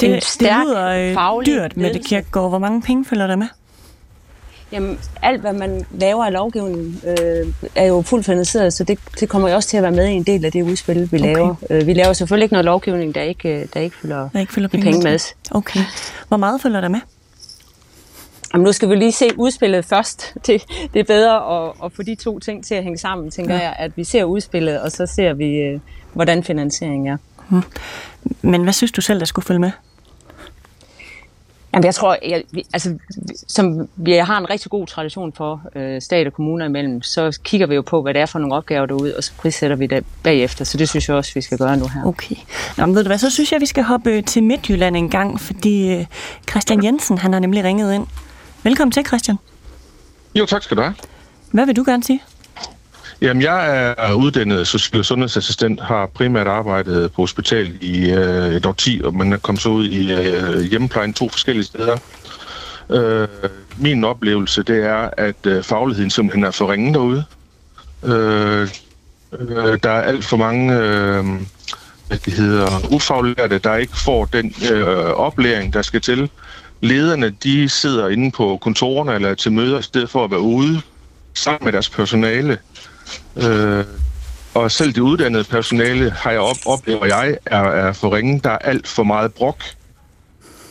det, 0.00 0.14
en 0.14 0.20
stærk 0.20 0.60
det 0.60 0.66
lyder, 0.66 1.08
øh, 1.08 1.14
faglig 1.14 1.54
dyrt 1.54 1.76
med 1.76 1.94
det 1.94 2.04
kirkegård. 2.04 2.48
Hvor 2.48 2.58
mange 2.58 2.82
penge 2.82 3.04
følger 3.04 3.26
der 3.26 3.36
med? 3.36 3.46
Jamen, 4.72 4.98
alt 5.22 5.40
hvad 5.40 5.52
man 5.52 5.86
laver 5.90 6.24
af 6.24 6.32
lovgivning 6.32 7.00
øh, 7.06 7.46
er 7.74 7.86
jo 7.86 8.02
fuldt 8.02 8.26
finansieret, 8.26 8.72
så 8.72 8.84
det, 8.84 8.98
det 9.20 9.28
kommer 9.28 9.48
jo 9.48 9.54
også 9.54 9.68
til 9.68 9.76
at 9.76 9.82
være 9.82 9.92
med 9.92 10.08
i 10.08 10.12
en 10.12 10.22
del 10.22 10.44
af 10.44 10.52
det 10.52 10.62
udspil, 10.62 11.12
vi 11.12 11.18
okay. 11.18 11.34
laver. 11.34 11.54
Øh, 11.70 11.86
vi 11.86 11.92
laver 11.92 12.12
selvfølgelig 12.12 12.44
ikke 12.44 12.52
noget 12.52 12.64
lovgivning, 12.64 13.14
der 13.14 13.22
ikke, 13.22 13.68
der 13.74 13.80
ikke 13.80 13.96
følger, 13.96 14.28
der 14.32 14.40
ikke 14.40 14.52
følger 14.52 14.68
penge, 14.68 14.84
penge 14.84 15.02
med. 15.02 15.18
Okay. 15.50 15.80
Hvor 16.28 16.36
meget 16.36 16.60
følger 16.60 16.80
der 16.80 16.88
med? 16.88 17.00
Jamen, 18.54 18.64
nu 18.64 18.72
skal 18.72 18.88
vi 18.88 18.94
lige 18.94 19.12
se 19.12 19.28
udspillet 19.36 19.84
først. 19.84 20.34
Det, 20.46 20.62
det 20.94 21.00
er 21.00 21.04
bedre 21.04 21.66
at, 21.66 21.72
at 21.84 21.92
få 21.92 22.02
de 22.02 22.14
to 22.14 22.38
ting 22.38 22.64
til 22.64 22.74
at 22.74 22.82
hænge 22.82 22.98
sammen, 22.98 23.30
tænker 23.30 23.54
ja. 23.54 23.60
jeg, 23.60 23.76
at 23.78 23.96
vi 23.96 24.04
ser 24.04 24.24
udspillet, 24.24 24.80
og 24.80 24.92
så 24.92 25.06
ser 25.06 25.32
vi, 25.32 25.56
øh, 25.56 25.80
hvordan 26.12 26.44
finansieringen 26.44 27.06
er. 27.06 27.16
Hmm. 27.48 27.62
Men 28.42 28.62
hvad 28.62 28.72
synes 28.72 28.92
du 28.92 29.00
selv, 29.00 29.20
der 29.20 29.26
skulle 29.26 29.46
følge 29.46 29.60
med? 29.60 29.70
Jamen, 31.74 31.84
jeg 31.84 31.94
tror, 31.94 32.18
jeg, 32.28 32.42
altså, 32.72 32.98
som 33.48 33.88
vi 33.96 34.12
har 34.12 34.38
en 34.38 34.50
rigtig 34.50 34.70
god 34.70 34.86
tradition 34.86 35.32
for 35.32 35.62
øh, 35.74 36.02
stat 36.02 36.26
og 36.26 36.32
kommuner 36.32 36.66
imellem, 36.66 37.02
så 37.02 37.38
kigger 37.44 37.66
vi 37.66 37.74
jo 37.74 37.82
på, 37.82 38.02
hvad 38.02 38.14
det 38.14 38.22
er 38.22 38.26
for 38.26 38.38
nogle 38.38 38.54
opgaver 38.54 38.86
derude, 38.86 39.16
og 39.16 39.24
så 39.24 39.32
prissætter 39.38 39.76
vi 39.76 39.86
det 39.86 40.04
bagefter. 40.22 40.64
Så 40.64 40.78
det 40.78 40.88
synes 40.88 41.08
jeg 41.08 41.16
også, 41.16 41.34
vi 41.34 41.40
skal 41.40 41.58
gøre 41.58 41.76
nu 41.76 41.86
her. 41.94 42.04
Okay. 42.04 42.36
Nå, 42.76 42.86
men 42.86 42.94
ved 42.94 43.02
du 43.02 43.08
hvad, 43.08 43.18
så 43.18 43.30
synes 43.30 43.52
jeg, 43.52 43.60
vi 43.60 43.66
skal 43.66 43.84
hoppe 43.84 44.22
til 44.22 44.42
Midtjylland 44.42 44.96
en 44.96 45.10
gang, 45.10 45.40
fordi 45.40 45.92
øh, 45.94 46.06
Christian 46.50 46.84
Jensen, 46.84 47.18
han 47.18 47.32
har 47.32 47.40
nemlig 47.40 47.64
ringet 47.64 47.94
ind 47.94 48.06
Velkommen 48.62 48.92
til, 48.92 49.06
Christian. 49.06 49.38
Jo, 50.34 50.46
tak 50.46 50.62
skal 50.62 50.76
du 50.76 50.82
have. 50.82 50.94
Hvad 51.50 51.66
vil 51.66 51.76
du 51.76 51.84
gerne 51.86 52.04
sige? 52.04 52.22
Jamen, 53.22 53.42
jeg 53.42 53.94
er 53.98 54.12
uddannet 54.12 54.66
social- 54.66 54.98
og 54.98 55.04
sundhedsassistent, 55.04 55.80
har 55.80 56.06
primært 56.06 56.46
arbejdet 56.46 57.12
på 57.12 57.22
hospital 57.22 57.78
i 57.80 58.10
øh, 58.10 58.54
et 58.54 58.74
10, 58.76 59.00
og 59.04 59.14
man 59.14 59.32
er 59.32 59.36
kommet 59.36 59.62
så 59.62 59.68
ud 59.68 59.88
i 59.88 60.12
øh, 60.12 60.60
hjemmeplejen 60.60 61.14
to 61.14 61.28
forskellige 61.28 61.64
steder. 61.64 61.96
Øh, 62.90 63.28
min 63.78 64.04
oplevelse, 64.04 64.62
det 64.62 64.84
er, 64.84 65.10
at 65.16 65.46
øh, 65.46 65.62
fagligheden 65.62 66.10
simpelthen 66.10 66.44
er 66.44 66.50
for 66.50 66.72
ringe 66.72 66.94
derude. 66.94 67.24
Øh, 68.04 68.68
øh, 69.38 69.78
der 69.82 69.90
er 69.90 70.02
alt 70.02 70.24
for 70.24 70.36
mange 70.36 70.74
øh, 70.74 71.24
hvad 72.08 72.18
det 72.18 72.32
hedder, 72.32 72.92
ufaglærte, 72.92 73.58
der 73.58 73.76
ikke 73.76 73.96
får 73.96 74.24
den 74.24 74.54
øh, 74.72 74.96
oplæring, 74.96 75.72
der 75.72 75.82
skal 75.82 76.00
til 76.00 76.30
lederne 76.80 77.30
de 77.30 77.68
sidder 77.68 78.08
inde 78.08 78.30
på 78.30 78.58
kontorerne 78.60 79.14
eller 79.14 79.34
til 79.34 79.52
møder 79.52 79.78
i 79.78 79.82
stedet 79.82 80.10
for 80.10 80.24
at 80.24 80.30
være 80.30 80.40
ude 80.40 80.80
sammen 81.34 81.64
med 81.64 81.72
deres 81.72 81.90
personale. 81.90 82.52
Øh, 82.52 82.58
Øh, 83.36 83.84
og 84.54 84.70
selv 84.70 84.92
det 84.92 85.00
uddannede 85.00 85.44
personale 85.44 86.10
har 86.10 86.30
jeg 86.30 86.40
op, 86.40 86.56
oplever 86.66 87.06
jeg 87.06 87.38
er, 87.46 87.62
er 87.62 87.92
for 87.92 88.16
ringe. 88.16 88.40
Der 88.44 88.50
er 88.50 88.58
alt 88.58 88.88
for 88.88 89.02
meget 89.02 89.34
brok. 89.34 89.64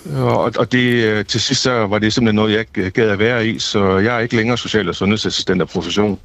Øh, 0.06 0.24
og, 0.24 0.54
og 0.58 0.72
det, 0.72 1.04
øh, 1.04 1.26
til 1.26 1.42
sidst 1.42 1.62
så 1.62 1.72
var 1.72 2.00
det 2.00 2.14
simpelthen 2.14 2.36
noget, 2.36 2.66
jeg 2.76 2.92
gad 2.92 3.10
at 3.10 3.20
være 3.20 3.48
i, 3.48 3.60
så 3.60 3.98
jeg 3.98 4.16
er 4.16 4.20
ikke 4.20 4.36
længere 4.36 4.58
social- 4.58 4.90
og 4.90 4.96
sundhedsassistent 4.96 5.62
af 5.62 5.68
profession. 5.68 6.20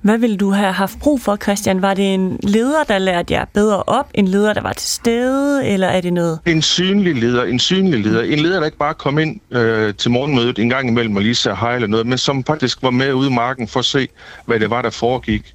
Hvad 0.00 0.18
ville 0.18 0.36
du 0.36 0.50
have 0.50 0.72
haft 0.72 0.98
brug 1.00 1.20
for, 1.20 1.36
Christian? 1.36 1.82
Var 1.82 1.94
det 1.94 2.14
en 2.14 2.38
leder, 2.42 2.84
der 2.84 2.98
lærte 2.98 3.34
jer 3.34 3.44
bedre 3.44 3.82
op? 3.82 4.10
En 4.14 4.28
leder, 4.28 4.52
der 4.52 4.60
var 4.60 4.72
til 4.72 4.88
stede? 4.88 5.66
Eller 5.66 5.86
er 5.86 6.00
det 6.00 6.12
noget? 6.12 6.38
En 6.46 6.62
synlig 6.62 7.14
leder. 7.14 7.44
En 7.44 7.58
synlig 7.58 8.00
leder. 8.04 8.22
En 8.22 8.38
leder, 8.38 8.58
der 8.58 8.66
ikke 8.66 8.78
bare 8.78 8.94
kom 8.94 9.18
ind 9.18 9.40
øh, 9.50 9.94
til 9.94 10.10
morgenmødet 10.10 10.58
en 10.58 10.68
gang 10.68 10.88
imellem 10.88 11.16
og 11.16 11.22
lige 11.22 11.34
sagde 11.34 11.56
hej 11.56 11.74
eller 11.74 11.88
noget, 11.88 12.06
men 12.06 12.18
som 12.18 12.44
faktisk 12.44 12.82
var 12.82 12.90
med 12.90 13.12
ude 13.12 13.30
i 13.30 13.32
marken 13.32 13.68
for 13.68 13.78
at 13.78 13.84
se, 13.84 14.08
hvad 14.46 14.60
det 14.60 14.70
var, 14.70 14.82
der 14.82 14.90
foregik. 14.90 15.54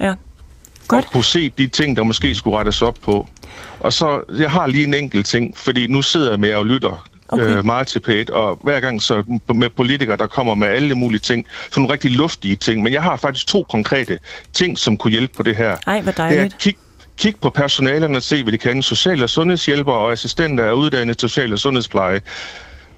Ja. 0.00 0.14
Godt. 0.88 1.04
Og 1.04 1.12
kunne 1.12 1.24
se 1.24 1.48
de 1.58 1.66
ting, 1.66 1.96
der 1.96 2.02
måske 2.02 2.34
skulle 2.34 2.58
rettes 2.58 2.82
op 2.82 2.96
på. 3.02 3.28
Og 3.80 3.92
så, 3.92 4.22
jeg 4.38 4.50
har 4.50 4.66
lige 4.66 4.84
en 4.84 4.94
enkelt 4.94 5.26
ting, 5.26 5.56
fordi 5.56 5.86
nu 5.86 6.02
sidder 6.02 6.30
jeg 6.30 6.40
med 6.40 6.54
og 6.54 6.66
lytter 6.66 7.08
okay. 7.32 7.56
øh, 7.56 7.64
meget 7.64 7.86
til 7.86 8.00
p 8.00 8.30
og 8.30 8.58
hver 8.62 8.80
gang 8.80 9.02
så 9.02 9.40
med 9.54 9.70
politikere, 9.70 10.16
der 10.16 10.26
kommer 10.26 10.54
med 10.54 10.68
alle 10.68 10.94
mulige 10.94 11.20
ting, 11.20 11.46
sådan 11.70 11.80
nogle 11.80 11.92
rigtig 11.92 12.10
luftige 12.10 12.56
ting, 12.56 12.82
men 12.82 12.92
jeg 12.92 13.02
har 13.02 13.16
faktisk 13.16 13.46
to 13.46 13.62
konkrete 13.62 14.18
ting, 14.52 14.78
som 14.78 14.96
kunne 14.96 15.10
hjælpe 15.10 15.34
på 15.36 15.42
det 15.42 15.56
her. 15.56 15.76
Ej, 15.86 16.00
hvor 16.00 16.12
dejligt. 16.12 16.42
Det 16.42 16.52
er 16.52 16.58
kig, 16.58 16.76
kig 17.18 17.34
på 17.40 17.50
personalerne 17.50 18.16
og 18.16 18.22
se, 18.22 18.42
hvad 18.42 18.52
de 18.52 18.58
kan. 18.58 18.82
Social- 18.82 19.22
og 19.22 19.30
sundhedshjælpere 19.30 19.96
og 19.96 20.12
assistenter 20.12 20.64
er 20.64 20.72
uddannet 20.72 21.20
social- 21.20 21.52
og 21.52 21.58
sundhedspleje. 21.58 22.20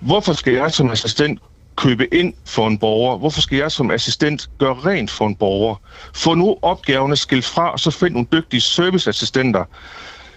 Hvorfor 0.01 0.33
skal 0.33 0.53
jeg 0.53 0.73
som 0.73 0.91
assistent 0.91 1.41
købe 1.77 2.15
ind 2.15 2.35
for 2.47 2.67
en 2.67 2.79
borger? 2.79 3.19
Hvorfor 3.19 3.41
skal 3.41 3.59
jeg 3.59 3.73
som 3.73 3.91
assistent 3.91 4.51
gøre 4.59 4.75
rent 4.75 5.11
for 5.11 5.27
en 5.27 5.35
borger? 5.35 5.75
Få 6.15 6.35
nu 6.35 6.57
opgaverne 6.63 7.17
skilt 7.17 7.45
fra, 7.45 7.73
og 7.73 7.81
så 7.81 7.91
find 7.91 8.13
nogle 8.13 8.29
dygtige 8.33 8.61
serviceassistenter, 8.61 9.65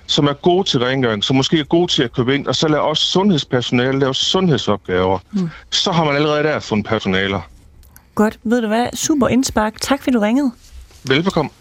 som 0.07 0.27
er 0.27 0.33
gode 0.33 0.67
til 0.67 0.79
rengøring, 0.79 1.23
som 1.23 1.35
måske 1.35 1.59
er 1.59 1.63
gode 1.63 1.91
til 1.91 2.03
at 2.03 2.13
købe 2.13 2.35
ind, 2.35 2.47
og 2.47 2.55
så 2.55 2.67
lader 2.67 2.81
også 2.81 3.03
sundhedspersonale 3.03 3.99
lave 3.99 4.15
sundhedsopgaver. 4.15 5.19
Mm. 5.31 5.49
Så 5.69 5.91
har 5.91 6.05
man 6.05 6.15
allerede 6.15 6.43
der 6.43 6.59
fundet 6.59 6.87
personaler. 6.87 7.41
Godt. 8.15 8.39
Ved 8.43 8.61
du 8.61 8.67
hvad? 8.67 8.87
Super 8.93 9.27
indspark. 9.27 9.81
Tak 9.81 10.03
fordi 10.03 10.13
du 10.13 10.19
ringede. 10.19 10.51
Velbekomme. 11.03 11.51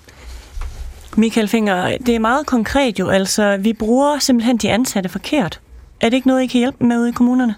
Michael 1.16 1.48
Finger, 1.48 1.96
det 2.06 2.14
er 2.14 2.18
meget 2.18 2.46
konkret 2.46 2.98
jo. 2.98 3.08
Altså, 3.08 3.56
vi 3.56 3.72
bruger 3.72 4.18
simpelthen 4.18 4.56
de 4.56 4.70
ansatte 4.70 5.08
forkert. 5.08 5.60
Er 6.00 6.08
det 6.08 6.16
ikke 6.16 6.28
noget, 6.28 6.42
I 6.42 6.46
kan 6.46 6.58
hjælpe 6.58 6.84
med 6.84 6.98
ude 6.98 7.08
i 7.08 7.12
kommunerne? 7.12 7.54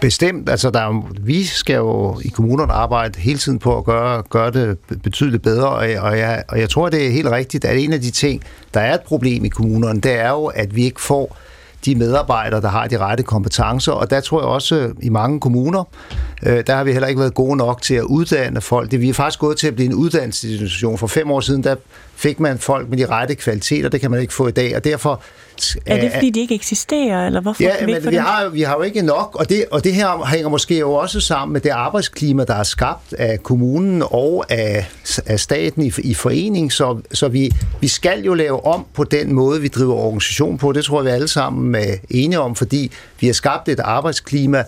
Bestemt. 0.00 0.48
Altså, 0.48 0.70
der 0.70 0.80
er, 0.80 1.08
vi 1.20 1.44
skal 1.44 1.76
jo 1.76 2.20
i 2.24 2.28
kommunerne 2.28 2.72
arbejde 2.72 3.20
hele 3.20 3.38
tiden 3.38 3.58
på 3.58 3.78
at 3.78 3.84
gøre, 3.84 4.22
gøre 4.30 4.50
det 4.50 4.78
betydeligt 5.02 5.42
bedre, 5.42 5.68
og, 5.68 5.88
og, 6.00 6.18
jeg, 6.18 6.44
og 6.48 6.60
jeg 6.60 6.70
tror, 6.70 6.88
det 6.88 7.06
er 7.06 7.10
helt 7.10 7.30
rigtigt, 7.30 7.64
at 7.64 7.78
en 7.78 7.92
af 7.92 8.00
de 8.00 8.10
ting, 8.10 8.42
der 8.74 8.80
er 8.80 8.94
et 8.94 9.00
problem 9.00 9.44
i 9.44 9.48
kommunerne, 9.48 10.00
det 10.00 10.12
er 10.12 10.30
jo, 10.30 10.46
at 10.46 10.76
vi 10.76 10.84
ikke 10.84 11.00
får 11.00 11.36
de 11.84 11.94
medarbejdere, 11.94 12.60
der 12.60 12.68
har 12.68 12.86
de 12.86 12.98
rette 12.98 13.22
kompetencer, 13.22 13.92
og 13.92 14.10
der 14.10 14.20
tror 14.20 14.40
jeg 14.40 14.48
også 14.48 14.76
øh, 14.76 14.94
i 15.02 15.08
mange 15.08 15.40
kommuner, 15.40 15.84
øh, 16.46 16.62
der 16.66 16.74
har 16.74 16.84
vi 16.84 16.92
heller 16.92 17.08
ikke 17.08 17.20
været 17.20 17.34
gode 17.34 17.56
nok 17.56 17.82
til 17.82 17.94
at 17.94 18.02
uddanne 18.02 18.60
folk. 18.60 18.90
Det, 18.90 19.00
vi 19.00 19.08
er 19.08 19.14
faktisk 19.14 19.38
gået 19.38 19.56
til 19.56 19.66
at 19.66 19.74
blive 19.74 19.86
en 19.86 19.94
uddannelsesinstitution. 19.94 20.98
For 20.98 21.06
fem 21.06 21.30
år 21.30 21.40
siden, 21.40 21.64
der 21.64 21.76
fik 22.20 22.40
man 22.40 22.58
folk 22.58 22.88
med 22.88 22.98
de 22.98 23.06
rette 23.06 23.34
kvaliteter, 23.34 23.88
det 23.88 24.00
kan 24.00 24.10
man 24.10 24.20
ikke 24.20 24.32
få 24.34 24.48
i 24.48 24.50
dag, 24.50 24.76
og 24.76 24.84
derfor 24.84 25.22
er 25.86 26.00
det, 26.00 26.12
fordi 26.12 26.30
de 26.30 26.40
ikke 26.40 26.54
eksisterer, 26.54 27.26
eller 27.26 27.40
hvorfor 27.40 27.62
ja, 27.62 27.84
vi 27.84 27.92
men 27.92 28.10
vi 28.10 28.16
har, 28.16 28.48
vi 28.48 28.62
har 28.62 28.74
jo 28.74 28.82
ikke 28.82 29.02
nok, 29.02 29.34
og 29.34 29.48
det, 29.48 29.64
og 29.70 29.84
det 29.84 29.94
her 29.94 30.26
hænger 30.26 30.48
måske 30.48 30.78
jo 30.78 30.92
også 30.92 31.20
sammen 31.20 31.52
med 31.52 31.60
det 31.60 31.70
arbejdsklima, 31.70 32.44
der 32.44 32.54
er 32.54 32.62
skabt 32.62 33.12
af 33.12 33.42
kommunen 33.42 34.02
og 34.06 34.44
af, 34.48 34.90
af 35.26 35.40
staten 35.40 35.82
i, 35.82 35.92
i 35.98 36.14
forening, 36.14 36.72
så, 36.72 37.00
så 37.12 37.28
vi, 37.28 37.50
vi 37.80 37.88
skal 37.88 38.24
jo 38.24 38.34
lave 38.34 38.66
om 38.66 38.86
på 38.94 39.04
den 39.04 39.32
måde, 39.32 39.60
vi 39.60 39.68
driver 39.68 39.94
organisation 39.94 40.58
på. 40.58 40.72
Det 40.72 40.84
tror 40.84 41.00
jeg, 41.00 41.04
vi 41.04 41.10
alle 41.10 41.28
sammen 41.28 41.74
er 41.74 41.94
enige 42.10 42.40
om, 42.40 42.54
fordi 42.54 42.92
vi 43.20 43.26
har 43.26 43.34
skabt 43.34 43.68
et 43.68 43.80
arbejdsklima, 43.80 44.64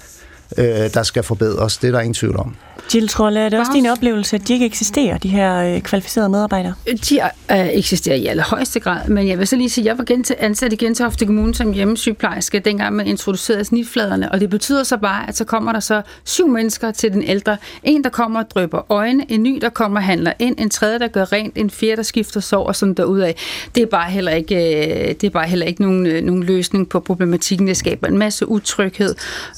øh, 0.59 0.95
der 0.95 1.03
skal 1.03 1.23
forbedres. 1.23 1.77
Det 1.77 1.89
er 1.89 1.93
der 1.93 2.01
ingen 2.01 2.15
tvivl 2.15 2.37
om. 2.37 2.57
Jill 2.95 3.09
Trolle, 3.09 3.41
er 3.41 3.49
det 3.49 3.59
også 3.59 3.73
din 3.74 3.87
oplevelse, 3.87 4.37
at 4.37 4.49
de 4.49 4.53
ikke 4.53 4.66
eksisterer, 4.66 5.19
de 5.19 5.29
her 5.29 5.74
øh, 5.74 5.81
kvalificerede 5.81 6.29
medarbejdere? 6.29 6.74
De 6.87 7.20
øh, 7.51 7.69
eksisterer 7.69 8.16
i 8.16 8.27
allerhøjeste 8.27 8.81
grad, 8.81 9.09
men 9.09 9.29
jeg 9.29 9.39
vil 9.39 9.47
så 9.47 9.57
lige 9.57 9.70
sige, 9.70 9.83
at 9.83 9.87
jeg 9.87 9.99
var 9.99 10.05
gen 10.05 10.24
ansat 10.39 10.73
i 10.73 10.77
Gentofte 10.77 11.27
Kommune 11.27 11.55
som 11.55 11.73
hjemmesygeplejerske, 11.73 12.59
dengang 12.59 12.97
man 12.97 13.07
introducerede 13.07 13.65
snitfladerne, 13.65 14.33
og 14.33 14.41
det 14.41 14.51
betyder 14.51 14.83
så 14.83 14.97
bare, 14.97 15.29
at 15.29 15.37
så 15.37 15.45
kommer 15.45 15.73
der 15.73 15.81
så 15.81 16.03
syv 16.24 16.49
mennesker 16.49 16.91
til 16.91 17.12
den 17.12 17.23
ældre. 17.23 17.57
En, 17.83 18.05
der 18.05 18.11
kommer 18.11 18.41
og 18.41 18.51
drøber 18.51 18.93
øjne, 18.93 19.33
en 19.33 19.43
ny, 19.43 19.59
der 19.61 19.69
kommer 19.69 20.01
og 20.01 20.05
handler 20.05 20.33
ind, 20.39 20.57
en 20.59 20.70
tredje, 20.70 20.99
der 20.99 21.09
gør 21.09 21.33
rent, 21.33 21.53
en 21.57 21.70
fjerde, 21.70 21.97
der 21.97 22.03
skifter 22.03 22.41
sov 22.41 22.66
og 22.66 22.77
sådan 22.77 22.95
derudad. 22.95 23.33
Det 23.74 23.83
er 23.83 23.87
bare 23.87 24.11
heller 24.11 24.33
ikke, 24.33 24.55
øh, 24.55 25.09
det 25.09 25.24
er 25.24 25.31
bare 25.31 25.47
heller 25.47 25.66
ikke 25.66 25.83
nogen, 25.83 26.07
øh, 26.07 26.23
nogen 26.23 26.43
løsning 26.43 26.89
på 26.89 27.01
problematikken. 27.01 27.66
Det 27.66 27.77
skaber 27.77 28.07
en 28.09 28.19
masse 28.19 28.49
utryghed 28.49 29.15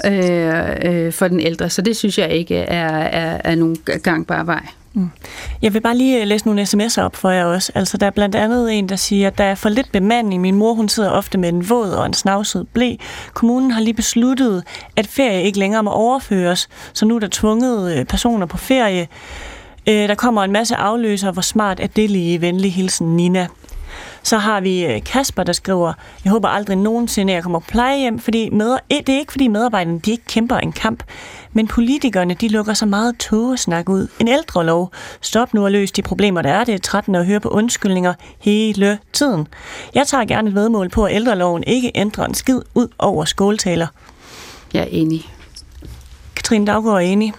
øh, 0.07 0.13
øh, 0.85 1.13
for 1.13 1.29
den 1.29 1.41
ældre, 1.41 1.71
så 1.71 1.83
det 1.83 1.97
synes 1.97 2.19
jeg 2.19 2.31
ikke 2.31 2.57
er, 2.57 2.99
er, 2.99 3.41
er 3.45 3.55
nogen 3.55 3.77
gangbar 4.03 4.45
vej. 4.45 4.67
Mm. 4.97 5.11
Jeg 5.63 5.75
vil 5.75 5.81
bare 5.81 5.97
lige 5.97 6.25
læse 6.25 6.47
nogle 6.47 6.63
sms'er 6.63 7.01
op 7.03 7.17
for 7.17 7.31
jer 7.31 7.45
også. 7.45 7.73
Altså, 7.75 7.97
der 7.97 8.07
er 8.07 8.11
blandt 8.11 8.35
andet 8.35 8.79
en, 8.79 8.89
der 8.89 8.97
siger, 8.97 9.27
at 9.27 9.39
der 9.39 9.45
er 9.45 9.55
for 9.55 9.69
lidt 9.69 9.93
bemanding. 9.93 10.43
Min 10.43 10.55
mor, 10.55 10.75
hun 10.75 10.89
sidder 10.89 11.11
ofte 11.11 11.39
med 11.39 11.49
en 11.49 11.69
våd 11.71 11.91
og 11.91 12.07
en 12.07 12.13
snavset 12.13 12.67
blæ. 12.73 12.95
Kommunen 13.35 13.71
har 13.71 13.81
lige 13.81 13.95
besluttet, 13.95 14.63
at 14.97 15.07
ferie 15.07 15.43
ikke 15.43 15.59
længere 15.59 15.83
må 15.83 15.91
overføres, 15.91 16.69
så 16.93 17.07
nu 17.07 17.17
er 17.17 17.21
der 17.21 17.29
tvunget 17.31 17.99
øh, 17.99 18.05
personer 18.05 18.47
på 18.47 18.57
ferie. 18.57 19.09
Øh, 19.89 20.09
der 20.09 20.15
kommer 20.15 20.45
en 20.45 20.53
masse 20.53 20.77
afløser. 20.77 21.33
Hvor 21.33 21.43
smart 21.43 21.81
er 21.81 21.87
det 21.87 22.11
lige? 22.11 22.41
Venlig 22.41 22.73
hilsen, 22.73 23.17
Nina. 23.17 23.47
Så 24.23 24.39
har 24.39 24.61
vi 24.61 25.03
Kasper, 25.07 25.43
der 25.43 25.53
skriver, 25.53 25.93
jeg 26.25 26.33
håber 26.33 26.49
aldrig 26.49 26.77
nogensinde, 26.77 27.33
at 27.33 27.35
jeg 27.35 27.43
kommer 27.43 27.59
på 27.59 27.67
plejehjem, 27.69 28.19
fordi 28.19 28.51
med, 28.51 28.77
det 28.91 29.09
er 29.09 29.19
ikke 29.19 29.33
fordi 29.33 29.49
medarbejderne 29.49 30.01
de 30.01 30.11
ikke 30.11 30.25
kæmper 30.25 30.57
en 30.57 30.73
kamp. 30.73 31.03
Men 31.53 31.67
politikerne, 31.67 32.35
de 32.35 32.49
lukker 32.49 32.75
så 32.75 32.87
meget 32.87 33.19
togesnak 33.19 33.89
ud. 33.89 34.09
En 34.19 34.29
ældre 34.29 34.67
lov. 34.67 34.93
Stop 35.21 35.55
nu 35.55 35.65
og 35.65 35.73
løs 35.73 35.93
de 35.93 36.03
problemer, 36.03 36.43
der 36.43 36.51
er. 36.51 36.65
Det 36.65 36.75
er 36.75 36.79
13 36.79 37.15
at 37.15 37.27
høre 37.27 37.41
på 37.41 37.49
undskyldninger 37.49 38.15
hele 38.39 38.99
tiden. 39.13 39.47
Jeg 39.95 40.07
tager 40.07 40.25
gerne 40.25 40.49
et 40.49 40.55
vedmål 40.55 40.89
på, 40.89 41.05
at 41.05 41.15
ældreloven 41.15 41.65
ikke 41.67 41.93
ændrer 41.95 42.25
en 42.25 42.35
skid 42.35 42.61
ud 42.75 42.89
over 42.99 43.25
skåltaler. 43.25 43.87
Jeg 44.73 44.83
er 44.83 44.89
enig. 44.91 45.31
Katrine 46.37 46.67
Daggaard 46.67 46.97
er 46.97 47.01
enig. 47.01 47.33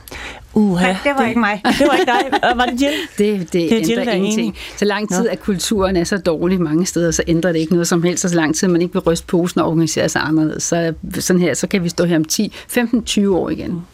Uha, 0.56 0.84
Nej, 0.84 0.98
det 1.04 1.12
var 1.16 1.22
det, 1.22 1.28
ikke 1.28 1.40
mig. 1.40 1.62
Det 1.66 1.88
var 1.88 1.94
ikke 1.94 2.12
dig. 2.12 2.42
Var 2.58 2.66
det 2.66 2.82
Jill? 2.82 2.94
Det, 3.18 3.40
det, 3.40 3.70
det 3.70 3.90
ændrer 3.92 4.14
Jill, 4.14 4.16
ingenting. 4.16 4.56
Så 4.78 4.86
lang 4.86 5.10
tid, 5.10 5.30
at 5.30 5.42
kulturen 5.42 5.96
er 5.96 6.04
så 6.04 6.18
dårlig 6.18 6.62
mange 6.62 6.86
steder, 6.86 7.12
så 7.12 7.24
ændrer 7.28 7.52
det 7.52 7.60
ikke 7.60 7.74
noget 7.74 7.88
som 7.88 8.04
helst. 8.04 8.30
Så 8.30 8.36
lang 8.36 8.56
tid, 8.56 8.68
man 8.68 8.82
ikke 8.82 8.94
vil 8.94 9.02
ryste 9.02 9.28
posen 9.28 9.62
og 9.62 9.68
organisere 9.68 10.10
sig 10.10 10.22
anderledes. 10.22 10.64
Så, 10.64 10.94
sådan 11.20 11.42
her, 11.42 11.54
så 11.54 11.68
kan 11.68 11.84
vi 11.84 11.90
stå 11.90 12.06
her 12.06 12.16
om 12.16 12.26
10, 12.26 12.54
15-20 12.78 13.28
år 13.28 13.50
igen. 13.50 13.86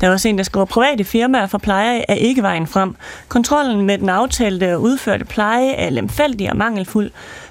Der 0.00 0.06
er 0.06 0.12
også 0.12 0.28
en, 0.28 0.38
der 0.38 0.44
skriver, 0.44 0.66
private 0.66 1.04
firmaer 1.04 1.46
for 1.46 1.58
pleje 1.58 2.04
er 2.08 2.14
ikke 2.14 2.42
vejen 2.42 2.66
frem. 2.66 2.94
Kontrollen 3.28 3.86
med 3.86 3.98
den 3.98 4.08
aftalte 4.08 4.74
og 4.74 4.82
udførte 4.82 5.24
pleje 5.24 5.70
er 5.70 5.90
lemfældig 5.90 6.50
og 6.50 6.56
mangelfuld. 6.56 7.10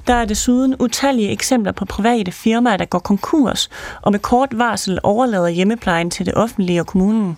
Der 0.10 0.16
er 0.16 0.26
desuden 0.26 0.76
utallige 0.80 1.32
eksempler 1.32 1.72
på 1.72 1.86
private 1.86 2.32
firmaer, 2.32 2.78
der 2.78 2.86
går 2.86 3.00
konkurs 3.00 3.70
og 4.02 4.12
med 4.12 4.20
kort 4.20 4.58
varsel 4.58 5.00
overlader 5.04 5.48
hjemmeplejen 5.48 6.12
til 6.12 6.26
det 6.26 6.34
offentlige 6.34 6.80
og 6.80 6.88
kommunen. 6.88 7.38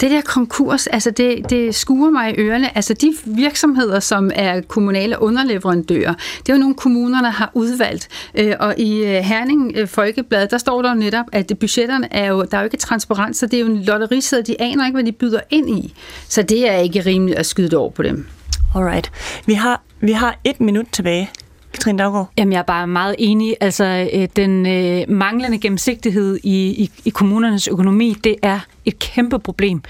Det 0.00 0.10
der 0.10 0.20
konkurs, 0.20 0.86
altså 0.86 1.10
det, 1.10 1.50
det 1.50 1.74
skuer 1.74 2.10
mig 2.10 2.30
i 2.30 2.34
ørerne. 2.38 2.76
Altså 2.76 2.94
de 2.94 3.14
virksomheder, 3.24 4.00
som 4.00 4.30
er 4.34 4.60
kommunale 4.60 5.22
underleverandører, 5.22 6.14
det 6.38 6.48
er 6.48 6.52
jo 6.52 6.60
nogle 6.60 6.74
kommuner, 6.74 7.22
der 7.22 7.30
har 7.30 7.50
udvalgt. 7.54 8.08
Øh, 8.34 8.54
og 8.60 8.78
i 8.78 9.04
øh, 9.04 9.24
Herning 9.24 9.72
øh, 9.76 9.88
Folkeblad, 9.88 10.48
der 10.48 10.58
står 10.58 10.82
der 10.82 10.88
jo 10.88 10.94
netop, 10.94 11.26
at 11.32 11.52
budgetterne 11.60 12.14
er 12.14 12.26
jo, 12.26 12.44
der 12.50 12.56
er 12.56 12.60
jo 12.60 12.64
ikke 12.64 12.76
transparent, 12.76 13.36
så 13.36 13.46
det 13.46 13.54
er 13.54 13.60
jo 13.60 13.66
en 13.66 13.82
lotterisæde, 13.82 14.42
de 14.42 14.60
aner 14.60 14.86
ikke, 14.86 14.96
hvad 14.96 15.04
de 15.04 15.12
byder 15.12 15.40
ind 15.50 15.70
i. 15.70 15.94
Så 16.28 16.42
det 16.42 16.70
er 16.70 16.76
ikke 16.76 17.00
rimeligt 17.00 17.38
at 17.38 17.46
skyde 17.46 17.68
det 17.68 17.78
over 17.78 17.90
på 17.90 18.02
dem. 18.02 18.26
Alright. 18.74 19.12
Vi 19.46 19.54
har, 19.54 19.82
vi 20.00 20.12
har 20.12 20.38
et 20.44 20.60
minut 20.60 20.86
tilbage. 20.92 21.30
Katrine 21.78 21.98
Daggaard? 21.98 22.28
Jamen, 22.38 22.52
jeg 22.52 22.58
er 22.58 22.62
bare 22.62 22.86
meget 22.86 23.14
enig. 23.18 23.56
Altså, 23.60 24.08
øh, 24.12 24.28
den 24.36 24.66
øh, 24.66 25.04
manglende 25.08 25.58
gennemsigtighed 25.58 26.38
i, 26.42 26.68
i, 26.82 26.90
i 27.04 27.10
kommunernes 27.10 27.68
økonomi, 27.68 28.16
det 28.24 28.36
er 28.42 28.60
et 28.84 28.98
kæmpe 28.98 29.38
problem. 29.38 29.82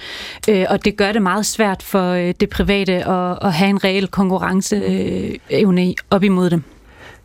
Øh, 0.48 0.66
og 0.68 0.84
det 0.84 0.96
gør 0.96 1.12
det 1.12 1.22
meget 1.22 1.46
svært 1.46 1.82
for 1.82 2.10
øh, 2.10 2.34
det 2.40 2.50
private 2.50 2.92
at, 2.92 3.38
at 3.42 3.52
have 3.52 3.70
en 3.70 3.84
reel 3.84 4.08
konkurrenceevne 4.08 5.82
øh, 5.82 5.94
op 6.10 6.24
imod 6.24 6.50
dem. 6.50 6.62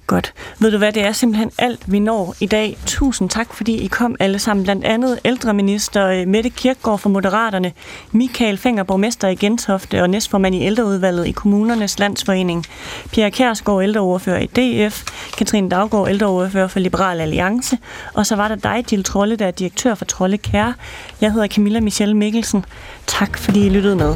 Godt. 0.07 0.33
Ved 0.59 0.71
du 0.71 0.77
hvad, 0.77 0.91
det 0.91 1.03
er 1.03 1.11
simpelthen 1.11 1.51
alt, 1.57 1.91
vi 1.91 1.99
når 1.99 2.35
i 2.39 2.45
dag. 2.45 2.77
Tusind 2.85 3.29
tak, 3.29 3.53
fordi 3.53 3.75
I 3.75 3.87
kom 3.87 4.15
alle 4.19 4.39
sammen. 4.39 4.63
Blandt 4.63 4.85
andet 4.85 5.19
ældreminister 5.25 6.07
øh, 6.07 6.27
Mette 6.27 6.49
Kirkgaard 6.49 6.99
fra 6.99 7.09
Moderaterne, 7.09 7.71
Michael 8.11 8.57
Fenger, 8.57 8.83
borgmester 8.83 9.27
i 9.27 9.35
Gentofte 9.35 10.01
og 10.01 10.09
næstformand 10.09 10.55
i 10.55 10.65
ældreudvalget 10.65 11.27
i 11.27 11.31
Kommunernes 11.31 11.99
Landsforening, 11.99 12.65
Pierre 13.11 13.31
Kærsgaard, 13.31 13.83
ældreordfører 13.83 14.39
i 14.39 14.45
DF, 14.45 15.03
Katrine 15.37 15.69
Daggaard, 15.69 16.09
ældreordfører 16.09 16.67
for 16.67 16.79
Liberal 16.79 17.21
Alliance, 17.21 17.77
og 18.13 18.25
så 18.25 18.35
var 18.35 18.47
der 18.47 18.55
dig, 18.55 18.85
Jill 18.91 19.03
Trolle, 19.03 19.35
der 19.35 19.47
er 19.47 19.51
direktør 19.51 19.95
for 19.95 20.05
Trolle 20.05 20.37
Kære. 20.37 20.73
Jeg 21.21 21.31
hedder 21.31 21.47
Camilla 21.47 21.79
Michelle 21.79 22.17
Mikkelsen. 22.17 22.65
Tak, 23.07 23.37
fordi 23.37 23.65
I 23.65 23.69
lyttede 23.69 23.95
med. 23.95 24.15